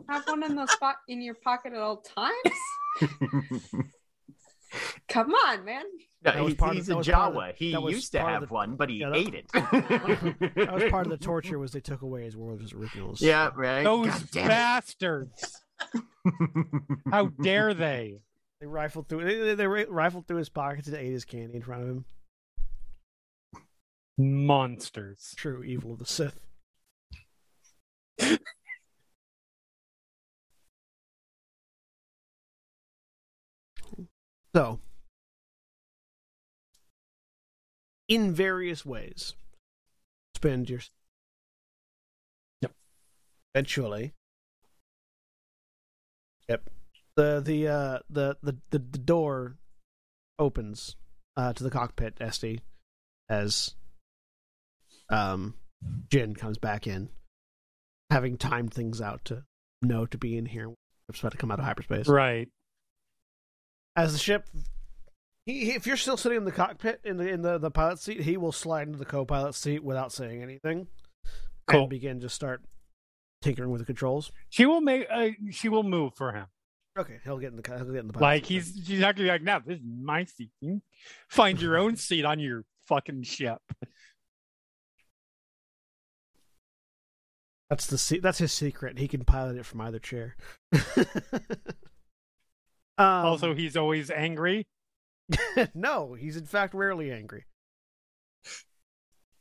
Have 0.09 0.27
one 0.27 0.43
in 0.43 0.56
the 0.56 0.67
spot 0.67 0.98
in 1.07 1.22
your 1.22 1.33
pocket 1.33 1.73
at 1.73 1.80
all 1.80 1.98
times. 1.98 2.35
Come 5.09 5.33
on, 5.33 5.66
man. 5.66 5.83
No, 6.24 6.32
That 6.32 6.43
was 6.43 6.51
he- 6.53 6.56
part 6.58 6.72
of- 6.72 6.77
he's 6.77 6.88
that 6.88 6.93
a 6.93 6.98
was 6.98 7.08
part 7.08 7.35
of 7.35 7.43
the- 7.43 7.53
he 7.58 7.72
used 7.72 8.11
to 8.11 8.19
have 8.19 8.48
the- 8.48 8.53
one, 8.53 8.75
but 8.75 8.90
he 8.90 8.98
yeah, 8.98 9.09
that- 9.09 9.17
ate 9.17 9.33
it. 9.33 9.48
That 10.56 10.74
was 10.74 10.83
part 10.91 11.06
of 11.08 11.11
the 11.11 11.17
torture 11.17 11.58
was 11.59 11.72
they 11.72 11.80
took 11.80 12.01
away 12.03 12.24
his 12.24 12.38
Werther's 12.38 12.74
originals. 12.74 13.22
Yeah, 13.22 13.50
right. 13.56 13.83
Those 13.83 14.22
bastards. 14.25 15.61
How 17.11 17.27
dare 17.41 17.74
they? 17.74 18.22
They 18.59 18.67
rifled 18.67 19.08
through. 19.09 19.25
They, 19.25 19.40
they, 19.40 19.56
they 19.56 19.67
rifled 19.67 20.27
through 20.27 20.38
his 20.38 20.50
pockets 20.50 20.88
and 20.88 20.95
ate 20.98 21.11
his 21.11 21.25
candy 21.25 21.56
in 21.56 21.64
front 21.64 21.82
of 21.82 21.88
him. 21.90 22.06
Monsters. 24.19 25.33
True 25.35 25.64
evil 25.64 25.93
of 25.93 26.00
the 26.00 26.06
Sith. 26.06 26.40
So, 34.53 34.80
in 38.07 38.33
various 38.33 38.85
ways, 38.85 39.33
spend 40.35 40.69
your. 40.69 40.81
Yep. 42.61 42.73
Eventually. 43.55 44.13
Yep. 46.49 46.69
The 47.15 47.41
the 47.43 47.67
uh 47.67 47.99
the 48.09 48.38
the 48.43 48.57
the, 48.71 48.80
the 48.80 48.97
door 48.97 49.55
opens 50.38 50.95
uh 51.38 51.53
to 51.53 51.63
the 51.63 51.71
cockpit, 51.71 52.17
Este, 52.19 52.59
as 53.30 53.75
um 55.09 55.53
Jin 56.09 56.35
comes 56.35 56.57
back 56.57 56.88
in, 56.88 57.09
having 58.09 58.38
timed 58.38 58.73
things 58.73 59.01
out 59.01 59.23
to 59.25 59.43
know 59.81 60.05
to 60.07 60.17
be 60.17 60.38
in 60.38 60.45
here. 60.45 60.73
It's 61.09 61.19
about 61.19 61.31
to 61.31 61.38
come 61.38 61.51
out 61.51 61.59
of 61.59 61.65
hyperspace. 61.65 62.07
Right. 62.07 62.49
As 63.95 64.14
the 64.14 64.20
ship, 64.20 64.48
he, 65.45 65.66
he- 65.66 65.72
if 65.76 65.86
you're 65.86 65.98
still 65.98 66.18
sitting 66.18 66.38
in 66.38 66.45
the 66.45 66.52
cockpit 66.52 67.02
in 67.03 67.18
the 67.18 67.28
in 67.28 67.42
the, 67.42 67.58
the 67.58 67.72
pilot 67.72 68.00
seat, 68.00 68.22
he 68.22 68.38
will 68.38 68.52
slide 68.52 68.88
into 68.88 68.98
the 69.00 69.06
co-pilot 69.06 69.53
seat 69.56 69.84
without 69.84 70.11
saying 70.14 70.42
anything, 70.42 70.88
Cool. 71.68 71.82
and 71.82 71.90
begin 71.90 72.20
to 72.22 72.30
start 72.30 72.61
tinkering 73.42 73.70
with 73.72 73.80
the 73.82 73.86
controls. 73.86 74.32
She 74.50 74.66
will 74.66 74.82
make. 74.82 75.08
Uh, 75.11 75.30
she 75.52 75.68
will 75.70 75.84
move 75.84 76.14
for 76.16 76.32
him. 76.32 76.45
Okay, 76.98 77.20
he'll 77.24 77.38
get 77.40 77.52
in 77.52 77.58
the 77.61 77.64
he'll 77.78 77.86
get 77.92 78.00
in 78.02 78.08
the 78.08 78.14
pilot 78.14 78.22
Like 78.26 78.45
seat 78.45 78.53
he's. 78.53 78.82
She's 78.86 79.00
not 79.00 79.16
gonna 79.16 79.28
be 79.28 79.32
like, 79.32 79.42
no, 79.44 79.60
this 79.66 79.78
is 79.78 79.84
my 79.86 80.26
seat. 80.26 80.52
You 80.61 80.82
Find 81.30 81.61
your 81.61 81.78
own 81.78 81.95
seat 81.98 82.24
on 82.26 82.40
your 82.40 82.64
fucking 82.88 83.24
ship." 83.24 83.60
That's 87.70 87.88
the 87.88 87.98
se- 87.98 88.20
that's 88.20 88.38
his 88.40 88.52
secret. 88.52 89.00
He 89.00 89.08
can 89.08 89.24
pilot 89.24 89.58
it 89.58 89.66
from 89.66 89.80
either 89.82 90.00
chair. 90.00 90.36
um, 92.98 93.26
also, 93.26 93.53
he's 93.53 93.78
always 93.78 94.11
angry. 94.11 94.68
no, 95.74 96.14
he's 96.14 96.38
in 96.38 96.45
fact 96.45 96.74
rarely 96.74 97.11
angry. 97.11 97.45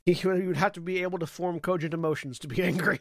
He 0.06 0.26
would 0.26 0.40
he 0.40 0.46
would 0.46 0.56
have 0.56 0.72
to 0.72 0.80
be 0.80 1.02
able 1.02 1.18
to 1.18 1.26
form 1.26 1.60
cogent 1.60 1.94
emotions 1.94 2.38
to 2.40 2.48
be 2.48 2.62
angry. 2.62 3.00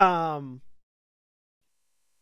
um, 0.00 0.60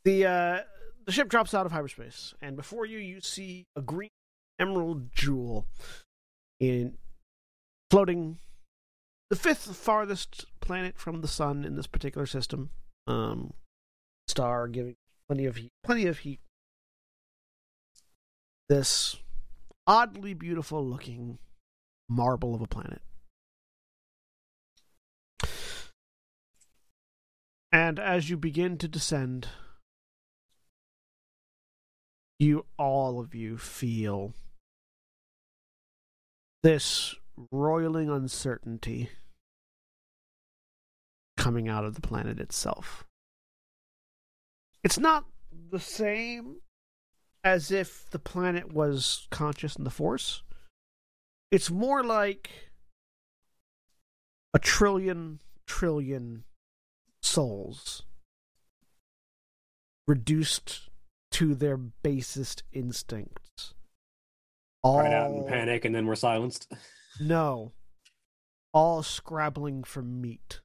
the 0.05 0.27
uh, 0.27 0.59
the 1.07 1.13
ship 1.13 1.29
drops 1.29 1.55
out 1.55 1.67
of 1.67 1.73
hyperspace, 1.73 2.35
and 2.41 2.57
before 2.57 2.87
you, 2.87 2.99
you 2.99 3.21
see 3.21 3.67
a 3.77 3.83
green 3.83 4.11
emerald 4.59 5.13
jewel 5.13 5.67
in 6.59 6.99
floating 7.91 8.39
the 9.31 9.37
fifth 9.37 9.75
farthest 9.75 10.47
planet 10.61 10.99
from 10.99 11.23
the 11.23 11.29
sun 11.29 11.65
in 11.65 11.77
this 11.77 11.87
particular 11.87 12.27
system. 12.27 12.71
Um, 13.07 13.55
star 14.29 14.69
giving 14.69 14.95
plenty 15.31 15.47
of 15.47 15.55
heat, 15.55 15.71
plenty 15.85 16.07
of 16.07 16.19
heat. 16.19 16.41
This 18.69 19.15
oddly 19.87 20.35
beautiful 20.35 20.85
looking 20.85 21.39
marble 22.09 22.53
of 22.53 22.61
a 22.61 22.67
planet. 22.67 23.01
And 27.71 28.01
as 28.01 28.29
you 28.29 28.37
begin 28.37 28.77
to 28.79 28.89
descend, 28.89 29.47
you 32.41 32.67
all 32.77 33.21
of 33.21 33.33
you 33.33 33.57
feel 33.57 34.35
this 36.65 37.15
roiling 37.53 38.11
uncertainty 38.11 39.11
coming 41.37 41.69
out 41.69 41.85
of 41.85 41.95
the 41.95 42.01
planet 42.01 42.41
itself. 42.41 43.05
It's 44.83 44.99
not 44.99 45.27
the 45.71 45.81
same 45.81 46.57
as 47.45 47.71
if 47.71 48.09
the 48.11 48.19
planet 48.19 48.73
was 48.73 49.27
conscious 49.31 49.77
in 49.77 49.85
the 49.85 49.91
Force. 49.91 50.43
It's 51.51 51.71
more 51.71 52.05
like 52.05 52.51
a 54.55 54.59
trillion, 54.59 55.41
trillion 55.67 56.45
souls 57.23 58.03
reduced 60.07 60.89
to 61.33 61.55
their 61.55 61.77
basest 61.77 62.63
instincts. 62.73 63.75
All 64.83 65.01
Cried 65.01 65.13
out 65.13 65.31
in 65.31 65.47
panic, 65.47 65.85
and 65.85 65.95
then 65.95 66.07
we're 66.07 66.15
silenced. 66.15 66.73
no. 67.21 67.73
all 68.73 69.03
scrabbling 69.03 69.85
for 69.85 70.03
meat. 70.03 70.61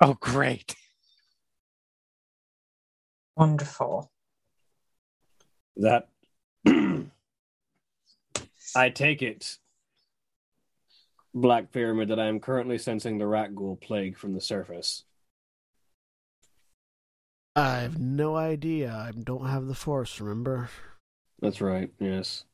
Oh, 0.00 0.14
great. 0.20 0.74
Wonderful. 3.36 4.10
That 5.76 6.08
I 8.74 8.88
take 8.88 9.22
it, 9.22 9.58
Black 11.34 11.70
Pyramid, 11.70 12.08
that 12.08 12.18
I 12.18 12.26
am 12.26 12.40
currently 12.40 12.78
sensing 12.78 13.18
the 13.18 13.26
rakghoul 13.26 13.80
plague 13.80 14.16
from 14.16 14.32
the 14.32 14.40
surface. 14.40 15.04
I 17.54 17.78
have 17.80 17.98
no 17.98 18.36
idea. 18.36 18.92
I 18.92 19.12
don't 19.12 19.46
have 19.46 19.66
the 19.66 19.74
force, 19.74 20.20
remember? 20.20 20.68
That's 21.40 21.60
right, 21.60 21.90
yes. 21.98 22.44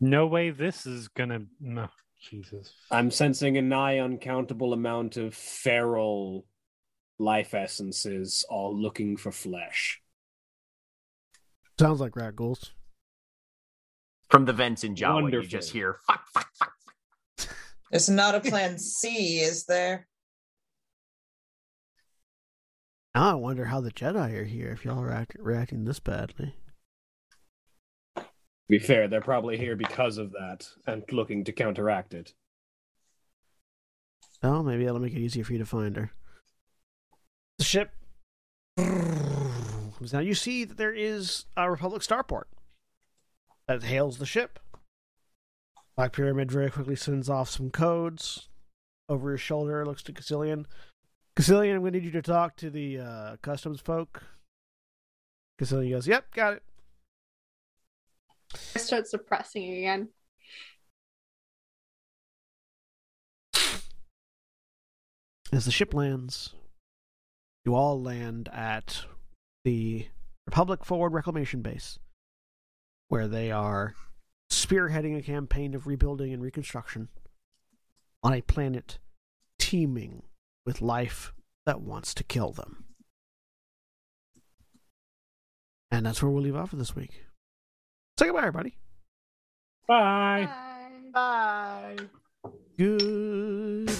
No 0.00 0.26
way 0.26 0.50
this 0.50 0.86
is 0.86 1.08
gonna. 1.08 1.42
No, 1.60 1.88
Jesus. 2.20 2.72
I'm 2.90 3.10
sensing 3.10 3.56
a 3.56 3.62
nigh 3.62 3.98
uncountable 3.98 4.72
amount 4.72 5.16
of 5.16 5.34
feral 5.34 6.44
life 7.18 7.54
essences 7.54 8.44
all 8.48 8.76
looking 8.76 9.16
for 9.16 9.32
flesh. 9.32 10.00
Sounds 11.78 12.00
like 12.00 12.16
rat 12.16 12.36
ghouls. 12.36 12.72
From 14.30 14.44
the 14.44 14.52
vents 14.52 14.82
in 14.84 14.94
Jawa, 14.94 15.18
you 15.18 15.22
Wonderful. 15.24 15.48
just 15.48 15.70
hear 15.70 15.98
fuck, 16.06 16.26
fuck, 16.32 16.48
fuck. 16.58 16.72
There's 17.90 18.08
not 18.08 18.34
a 18.34 18.40
plan 18.40 18.78
C, 18.78 19.38
is 19.40 19.64
there? 19.66 20.08
Now 23.14 23.30
I 23.30 23.34
wonder 23.34 23.66
how 23.66 23.80
the 23.80 23.92
Jedi 23.92 24.32
are 24.34 24.44
here 24.44 24.70
if 24.72 24.84
y'all 24.84 25.00
are 25.00 25.10
act- 25.12 25.36
reacting 25.38 25.84
this 25.84 26.00
badly. 26.00 26.54
To 28.16 28.24
be 28.68 28.78
fair, 28.80 29.06
they're 29.06 29.20
probably 29.20 29.56
here 29.56 29.76
because 29.76 30.18
of 30.18 30.32
that 30.32 30.68
and 30.86 31.04
looking 31.12 31.44
to 31.44 31.52
counteract 31.52 32.12
it. 32.14 32.34
Oh, 34.42 34.62
maybe 34.62 34.84
that'll 34.84 35.00
make 35.00 35.14
it 35.14 35.20
easier 35.20 35.44
for 35.44 35.52
you 35.52 35.58
to 35.60 35.64
find 35.66 35.96
her. 35.96 36.10
The 37.58 37.64
ship. 37.64 37.92
Now 40.12 40.20
you 40.20 40.34
see 40.34 40.64
that 40.64 40.76
there 40.76 40.94
is 40.94 41.46
a 41.56 41.70
Republic 41.70 42.02
starport 42.02 42.44
that 43.66 43.82
hails 43.82 44.18
the 44.18 44.26
ship. 44.26 44.58
Black 45.96 46.12
Pyramid 46.12 46.52
very 46.52 46.70
quickly 46.70 46.96
sends 46.96 47.30
off 47.30 47.48
some 47.48 47.70
codes 47.70 48.48
over 49.08 49.32
his 49.32 49.40
shoulder. 49.40 49.84
Looks 49.86 50.02
to 50.04 50.12
Cassilian. 50.12 50.66
Cassilian, 51.34 51.76
I'm 51.76 51.82
going 51.82 51.94
to 51.94 51.98
need 52.00 52.04
you 52.06 52.12
to 52.12 52.22
talk 52.22 52.56
to 52.56 52.70
the 52.70 52.98
uh, 52.98 53.36
customs 53.42 53.80
folk. 53.80 54.22
Cassilian 55.58 55.92
goes, 55.92 56.06
"Yep, 56.06 56.34
got 56.34 56.52
it." 56.54 56.62
I 58.74 58.78
start 58.78 59.06
suppressing 59.06 59.72
again. 59.72 60.08
As 65.52 65.64
the 65.64 65.70
ship 65.70 65.94
lands, 65.94 66.54
you 67.66 67.74
all 67.74 68.00
land 68.00 68.48
at 68.52 69.04
the 69.64 70.06
Republic 70.46 70.84
Forward 70.84 71.12
Reclamation 71.12 71.60
Base, 71.60 71.98
where 73.08 73.26
they 73.26 73.50
are 73.50 73.94
spearheading 74.50 75.18
a 75.18 75.22
campaign 75.22 75.74
of 75.74 75.86
rebuilding 75.86 76.32
and 76.32 76.40
reconstruction 76.40 77.08
on 78.22 78.32
a 78.32 78.40
planet 78.40 78.98
teeming 79.58 80.22
with 80.64 80.80
life 80.80 81.32
that 81.66 81.80
wants 81.80 82.14
to 82.14 82.24
kill 82.24 82.52
them. 82.52 82.84
And 85.90 86.06
that's 86.06 86.22
where 86.22 86.30
we'll 86.30 86.42
leave 86.42 86.56
off 86.56 86.70
for 86.70 86.76
this 86.76 86.94
week. 86.94 87.24
Say 88.18 88.26
goodbye, 88.26 88.46
everybody. 88.46 88.76
Bye. 89.88 90.48
Bye. 91.12 91.96
Bye. 92.44 92.50
Good 92.78 93.90